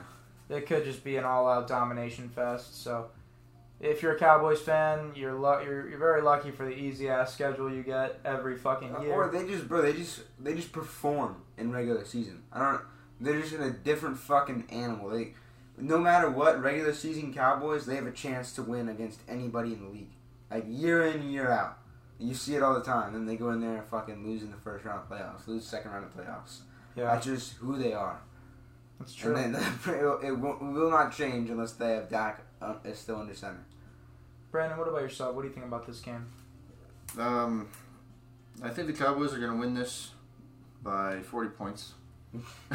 [0.58, 2.82] It could just be an all-out domination fest.
[2.84, 3.10] So,
[3.80, 7.34] if you're a Cowboys fan, you're lu- you're, you're very lucky for the easy ass
[7.34, 9.14] schedule you get every fucking Uh, year.
[9.14, 12.44] Or they just, bro, they just, they just perform in regular season.
[12.54, 12.82] I don't.
[13.20, 15.10] They're just in a different fucking animal.
[15.10, 15.34] They,
[15.78, 19.84] no matter what, regular season Cowboys, they have a chance to win against anybody in
[19.84, 20.12] the league,
[20.50, 21.78] like year in year out.
[22.18, 23.14] You see it all the time.
[23.14, 25.66] Then they go in there and fucking lose in the first round of playoffs, lose
[25.68, 26.60] second round of playoffs.
[26.96, 28.22] yeah, That's just who they are.
[29.00, 29.36] that's true.
[29.36, 32.98] And then it, it, will, it will not change unless they have Dak uh, is
[33.00, 33.66] still under center.
[34.52, 35.36] Brandon, what about yourself?
[35.36, 36.26] What do you think about this game?
[37.20, 37.68] Um,
[38.64, 40.12] I think the Cowboys are going to win this
[40.82, 41.94] by 40 points.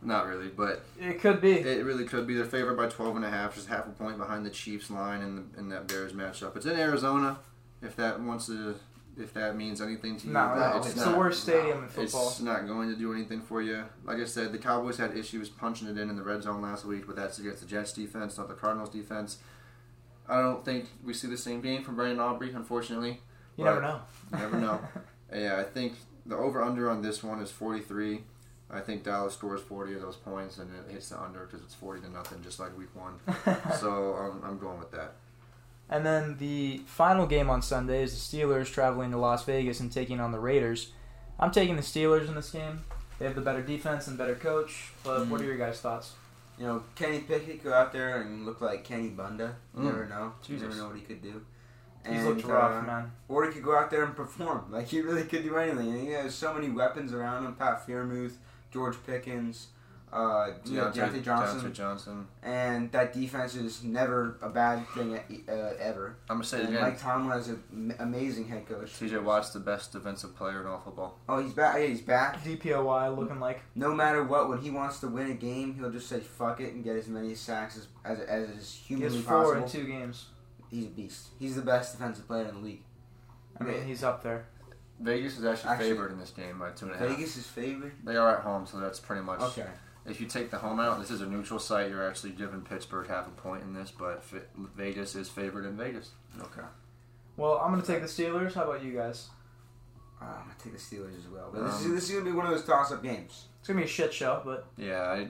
[0.00, 1.52] Not really, but It could be.
[1.52, 2.34] it really could be.
[2.34, 5.22] They're favored by 12 and a half, just half a point behind the Chiefs line
[5.22, 6.56] in, the, in that Bears matchup.
[6.56, 7.38] It's in Arizona.
[7.82, 8.76] If that wants to,
[9.16, 11.12] if that means anything to you, no, but no, it's it's, not.
[11.12, 12.28] the worst stadium in football.
[12.28, 13.84] It's not going to do anything for you.
[14.04, 16.84] Like I said, the Cowboys had issues punching it in in the red zone last
[16.84, 19.38] week, but that's against the Jets defense, not the Cardinals defense.
[20.28, 23.20] I don't think we see the same game from Brandon Aubrey, unfortunately.
[23.56, 24.00] you never know.
[24.32, 24.80] You never know.
[25.34, 25.94] yeah, I think
[26.26, 28.22] the over under on this one is 43.
[28.70, 31.74] I think Dallas scores 40 of those points and it hits the under because it's
[31.74, 33.14] 40 to nothing, just like week one.
[33.78, 35.14] so um, I'm going with that.
[35.90, 39.90] And then the final game on Sunday is the Steelers traveling to Las Vegas and
[39.90, 40.92] taking on the Raiders.
[41.40, 42.80] I'm taking the Steelers in this game.
[43.18, 44.90] They have the better defense and better coach.
[45.02, 46.12] But what are your guys' thoughts?
[46.58, 49.54] You know, Kenny Pickett go out there and look like Kenny Bunda.
[49.74, 49.84] You Mm.
[49.86, 50.32] never know.
[50.42, 50.62] Jesus.
[50.62, 51.40] You never know what he could do.
[52.06, 53.12] He's And, looked rough, uh, man.
[53.28, 54.66] Or he could go out there and perform.
[54.70, 55.88] Like he really could do anything.
[55.90, 57.54] And he has so many weapons around him.
[57.54, 58.34] Pat Freiermuth,
[58.70, 59.68] George Pickens,
[60.12, 62.26] uh, you know, Diontae Johnson, Diontae Johnson.
[62.42, 66.16] and that defense is never a bad thing uh, ever.
[66.30, 66.82] I'm going to say it And again.
[66.82, 68.92] Mike Tomlin is an amazing head coach.
[68.98, 71.18] TJ Watt's the best defensive player in all football.
[71.28, 71.76] Oh, he's back.
[71.78, 72.42] Yeah, he's back.
[72.42, 76.08] DPOY looking like No matter what, when he wants to win a game, he'll just
[76.08, 79.20] say fuck it and get as many sacks as as, as is he has humanly
[79.22, 79.62] four possible.
[79.64, 80.26] in two games.
[80.70, 81.26] He's a beast.
[81.38, 82.82] He's the best defensive player in the league.
[83.60, 84.46] I mean, he's up there.
[85.00, 87.08] Vegas is actually, Actually, favored in this game by two and a half.
[87.08, 87.92] Vegas is favored.
[88.04, 89.40] They are at home, so that's pretty much.
[89.40, 89.66] Okay.
[90.06, 91.90] If you take the home out, this is a neutral site.
[91.90, 94.38] You're actually giving Pittsburgh half a point in this, but Fi-
[94.76, 96.10] Vegas is favored in Vegas.
[96.40, 96.66] Okay.
[97.36, 98.54] Well, I'm going to take the Steelers.
[98.54, 99.28] How about you guys?
[100.20, 101.50] Uh, I'm gonna take the Steelers as well.
[101.52, 103.44] But this, Um, is, this is gonna be one of those toss-up games.
[103.60, 105.28] It's going to be a shit show, but Yeah, I,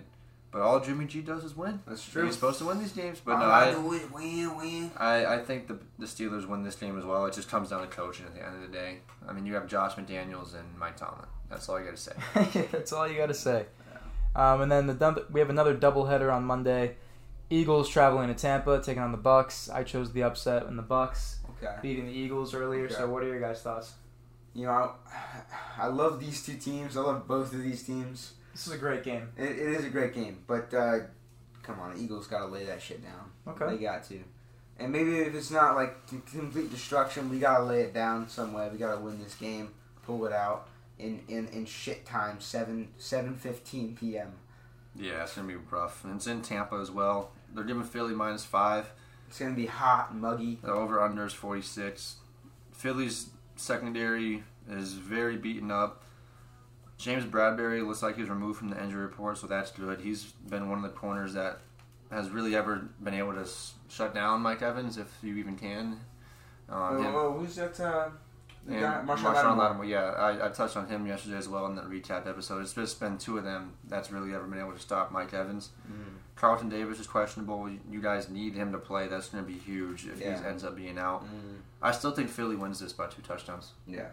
[0.50, 1.80] but all Jimmy G does is win.
[1.86, 2.24] That's true.
[2.24, 4.90] He's supposed to win these games, but All no, I I, do is win, win.
[4.96, 7.26] I, I think the the Steelers win this game as well.
[7.26, 8.98] It just comes down to coaching at the end of the day.
[9.28, 11.26] I mean, you have Josh McDaniels and Mike Tomlin.
[11.50, 12.12] That's all I got to say.
[12.72, 13.66] that's all you got to say.
[14.36, 16.96] Um, and then the dub- we have another doubleheader on Monday.
[17.50, 19.72] Eagles traveling to Tampa, taking on the Bucs.
[19.72, 21.74] I chose the upset in the Bucs Okay.
[21.80, 22.88] beating the Eagles earlier.
[22.90, 23.94] So, what are your guys' thoughts?
[24.54, 24.94] You know, I,
[25.78, 26.96] I love these two teams.
[26.96, 28.34] I love both of these teams.
[28.58, 29.28] This is a great game.
[29.36, 30.98] It, it is a great game, but uh,
[31.62, 33.30] come on, the Eagles got to lay that shit down.
[33.46, 33.76] Okay.
[33.76, 34.18] They got to.
[34.80, 38.68] And maybe if it's not like complete destruction, we gotta lay it down some way.
[38.72, 40.66] We gotta win this game, pull it out
[40.98, 44.32] in in, in shit time, seven seven fifteen p.m.
[44.96, 47.30] Yeah, it's gonna be rough, and it's in Tampa as well.
[47.54, 48.90] They're giving Philly minus five.
[49.28, 50.58] It's gonna be hot and muggy.
[50.62, 52.16] The over under is 46.
[52.72, 56.02] Philly's secondary is very beaten up.
[56.98, 60.00] James Bradberry looks like he's removed from the injury report, so that's good.
[60.00, 61.60] He's been one of the corners that
[62.10, 66.00] has really ever been able to s- shut down Mike Evans, if you even can.
[66.68, 67.78] Um, Oh, oh, who's that?
[67.80, 68.08] Uh,
[68.66, 69.56] and guy, Marshawn, Marshon Lattimore.
[69.56, 72.60] Lattimore, yeah, I, I touched on him yesterday as well in the recap episode.
[72.62, 75.70] It's just been two of them that's really ever been able to stop Mike Evans.
[75.90, 76.14] Mm.
[76.34, 77.68] Carlton Davis is questionable.
[77.90, 79.08] You guys need him to play.
[79.08, 80.38] That's going to be huge if Yeah.
[80.40, 81.24] he ends up being out.
[81.24, 81.58] Mm.
[81.80, 83.72] I still think Philly wins this by two touchdowns.
[83.86, 84.08] Yeah,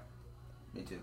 [0.74, 1.02] me too.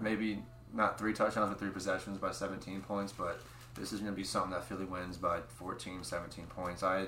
[0.00, 0.42] Maybe
[0.76, 3.12] not three touchdowns, but three possessions by 17 points.
[3.12, 3.40] But
[3.74, 6.82] this is going to be something that Philly wins by 14, 17 points.
[6.82, 7.06] I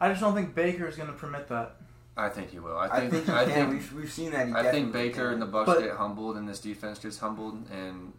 [0.00, 1.76] I just don't think Baker is going to permit that.
[2.18, 2.76] I think he will.
[2.76, 3.52] I I think think, he I can.
[3.54, 4.48] think we've, we've seen that.
[4.48, 5.34] He I think Baker can.
[5.34, 8.12] and the Bucs But- get humbled, and this defense gets humbled, and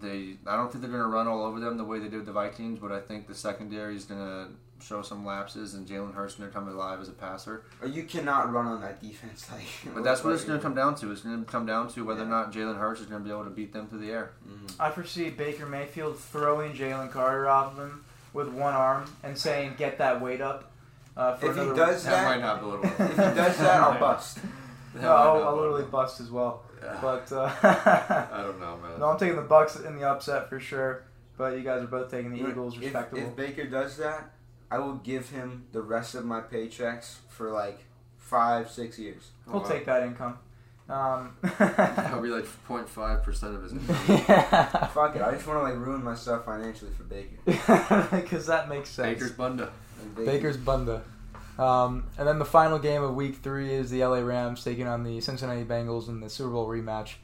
[0.00, 0.36] they.
[0.46, 2.26] I don't think they're going to run all over them the way they did with
[2.26, 4.48] the Vikings, but I think the secondary is going to
[4.82, 7.64] show some lapses, and Jalen Hurts going to come alive as a passer.
[7.82, 9.46] Or you cannot run on that defense.
[9.52, 11.10] Like, But that's what it's going to come down to.
[11.12, 13.32] It's going to come down to whether or not Jalen Hurts is going to be
[13.32, 14.32] able to beat them through the air.
[14.48, 14.72] Mm.
[14.78, 19.74] I foresee Baker Mayfield throwing Jalen Carter off of him with one arm and saying,
[19.76, 20.70] "Get that weight up."
[21.16, 22.92] Uh, for If he does That that, might not bode well.
[22.98, 24.38] if he does that, I'll bust.
[24.94, 26.62] That no, I'll, I'll literally bust as well.
[26.82, 26.98] Yeah.
[27.02, 27.52] But uh,
[28.32, 29.00] I don't know, man.
[29.00, 31.02] no, I'm taking the Bucs in the upset for sure.
[31.36, 33.22] But you guys are both taking the Eagles, If, respectable.
[33.22, 34.30] if Baker does that,
[34.70, 37.80] I will give him the rest of my paychecks for like
[38.18, 39.30] five, six years.
[39.46, 40.38] we'll take that income.
[40.88, 43.72] Um, That'll be like 0.5 percent of his.
[44.08, 45.22] yeah, Fuck it.
[45.22, 47.36] I just want to like ruin myself financially for Baker.
[48.16, 49.14] because that makes sense.
[49.14, 49.70] Baker's Bunda.
[50.16, 51.02] Like, Baker's Bunda.
[51.58, 55.04] Um, and then the final game of Week Three is the LA Rams taking on
[55.04, 57.14] the Cincinnati Bengals in the Super Bowl rematch.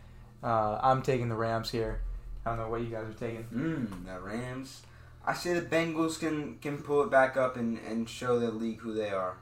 [0.44, 2.00] Uh, I'm taking the Rams here.
[2.44, 3.44] I don't know what you guys are taking.
[3.52, 4.82] Mmm, the Rams.
[5.26, 8.78] I say the Bengals can can pull it back up and, and show the league
[8.80, 9.36] who they are.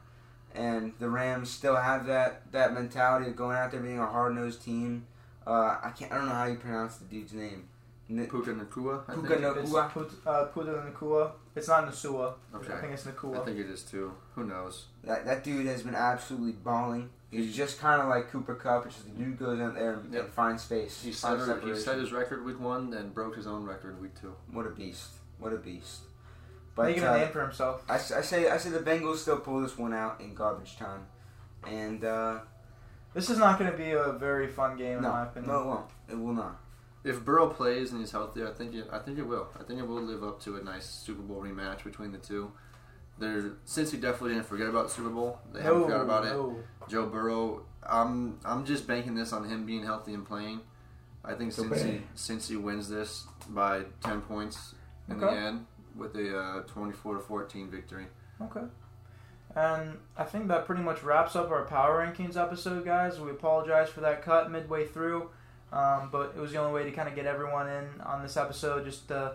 [0.54, 4.34] And the Rams still have that, that mentality of going out there being a hard
[4.36, 5.06] nosed team.
[5.46, 7.68] Uh, I can't I don't know how you pronounce the dude's name.
[8.08, 9.02] N- Puka Nacua.
[9.08, 9.40] I Puka think.
[9.40, 9.90] No- It's Nakua?
[9.90, 11.32] Put, uh, Puda Nakua.
[11.56, 12.34] It's not Nasua.
[12.54, 12.72] Okay.
[12.72, 13.40] I think it's Nakua.
[13.40, 14.12] I think it is too.
[14.34, 14.86] Who knows?
[15.04, 17.10] that that dude has been absolutely balling.
[17.30, 18.86] He's just kind of like Cooper Kupp.
[18.86, 20.24] It's just the dude goes out there and, Yep.
[20.24, 21.02] and finds space.
[21.02, 24.34] He set, he set his record week one and broke his own record week two.
[24.52, 25.08] What a beast!
[25.44, 26.00] What a beast!
[26.74, 27.84] But Making uh, a name for himself.
[27.89, 30.76] I, s- I say I say the Bengals still pull this one out in garbage
[30.76, 31.06] time,
[31.68, 32.39] and uh,
[33.12, 35.52] This is not going to be a very fun game, in no, my opinion.
[35.52, 35.86] no, it won't.
[36.10, 36.60] It will not.
[37.05, 39.48] If Burrow plays and he's healthy, I think it, I think it will.
[39.60, 42.50] I think it will live up to a nice Super Bowl rematch between the two.
[43.18, 46.34] There, since he definitely didn't forget about Super Bowl, they haven't forgot about it.
[46.89, 50.62] Joe Burrow, I'm I'm just banking this on him being healthy and playing.
[51.24, 54.74] I think since he since he wins this by ten points
[55.08, 55.66] in the end
[55.97, 58.07] with a uh, twenty four to fourteen victory.
[58.41, 58.66] Okay.
[59.57, 63.20] And I think that pretty much wraps up our power rankings episode, guys.
[63.20, 65.31] We apologize for that cut midway through,
[65.73, 68.36] um, but it was the only way to kind of get everyone in on this
[68.36, 68.84] episode.
[68.84, 69.33] Just uh,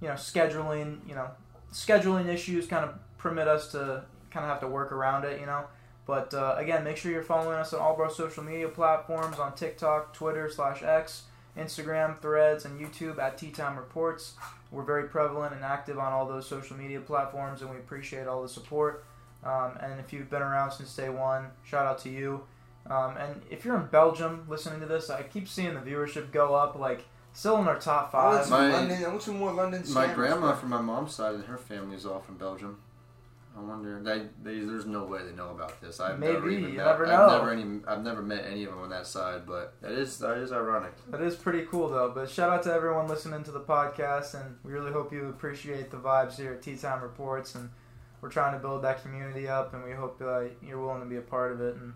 [0.00, 1.30] you know, scheduling, you know,
[1.72, 5.46] scheduling issues kind of permit us to kind of have to work around it, you
[5.46, 5.64] know.
[6.04, 9.38] But uh, again, make sure you're following us on all of our social media platforms
[9.38, 11.22] on TikTok, Twitter slash X,
[11.56, 14.34] Instagram, Threads, and YouTube at Tea Time Reports.
[14.72, 18.42] We're very prevalent and active on all those social media platforms, and we appreciate all
[18.42, 19.04] the support.
[19.44, 22.42] Um, and if you've been around since day one, shout out to you.
[22.88, 26.54] Um, and if you're in Belgium listening to this, I keep seeing the viewership go
[26.54, 28.46] up, like still in our top I want five.
[28.46, 29.04] some My- London.
[29.04, 29.84] I want some more London.
[29.92, 32.78] My grandma from my mom's side and her family is all from Belgium.
[33.56, 34.00] I wonder.
[34.02, 36.00] They, they, there's no way they know about this.
[36.00, 37.36] I've never Maybe, even you met, never I've know.
[37.38, 37.80] never any.
[37.86, 40.92] I've never met any of them on that side, but that is that is ironic.
[41.10, 42.10] That is pretty cool though.
[42.14, 45.90] But shout out to everyone listening to the podcast, and we really hope you appreciate
[45.90, 47.54] the vibes here at Tea Time Reports.
[47.54, 47.68] And
[48.22, 51.16] we're trying to build that community up, and we hope uh, you're willing to be
[51.16, 51.76] a part of it.
[51.76, 51.92] And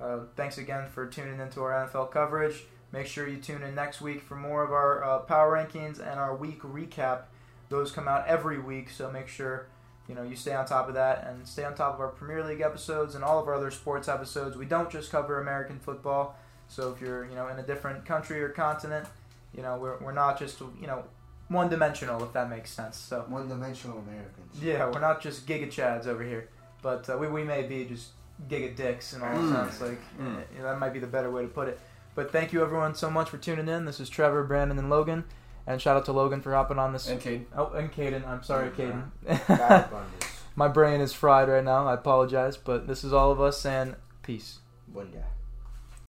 [0.00, 2.64] uh, thanks again for tuning into our NFL coverage.
[2.92, 6.18] Make sure you tune in next week for more of our uh, power rankings and
[6.18, 7.22] our week recap.
[7.68, 9.66] Those come out every week, so make sure
[10.08, 12.44] you know you stay on top of that and stay on top of our Premier
[12.44, 14.56] League episodes and all of our other sports episodes.
[14.56, 16.36] We don't just cover American football.
[16.68, 19.06] So if you're, you know, in a different country or continent,
[19.54, 21.04] you know, we're, we're not just, you know,
[21.48, 22.96] one dimensional, if that makes sense.
[22.96, 24.60] So One dimensional Americans.
[24.60, 26.48] yeah, we're not just giga chads over here,
[26.82, 28.08] but uh, we we may be just
[28.48, 29.52] giga dicks in all Mm.
[29.64, 29.80] sense.
[29.80, 30.38] Like Mm.
[30.40, 31.78] eh, that might be the better way to put it.
[32.16, 33.84] But thank you everyone so much for tuning in.
[33.84, 35.24] This is Trevor, Brandon, and Logan,
[35.66, 37.08] and shout out to Logan for hopping on this.
[37.08, 37.46] And Cade.
[37.56, 38.26] Oh, and Kayden.
[38.26, 39.10] I'm sorry, Kayden.
[39.26, 40.24] Bad abundance.
[40.56, 41.86] My brain is fried right now.
[41.86, 44.60] I apologize, but this is all of us, and peace.
[44.92, 45.22] One day.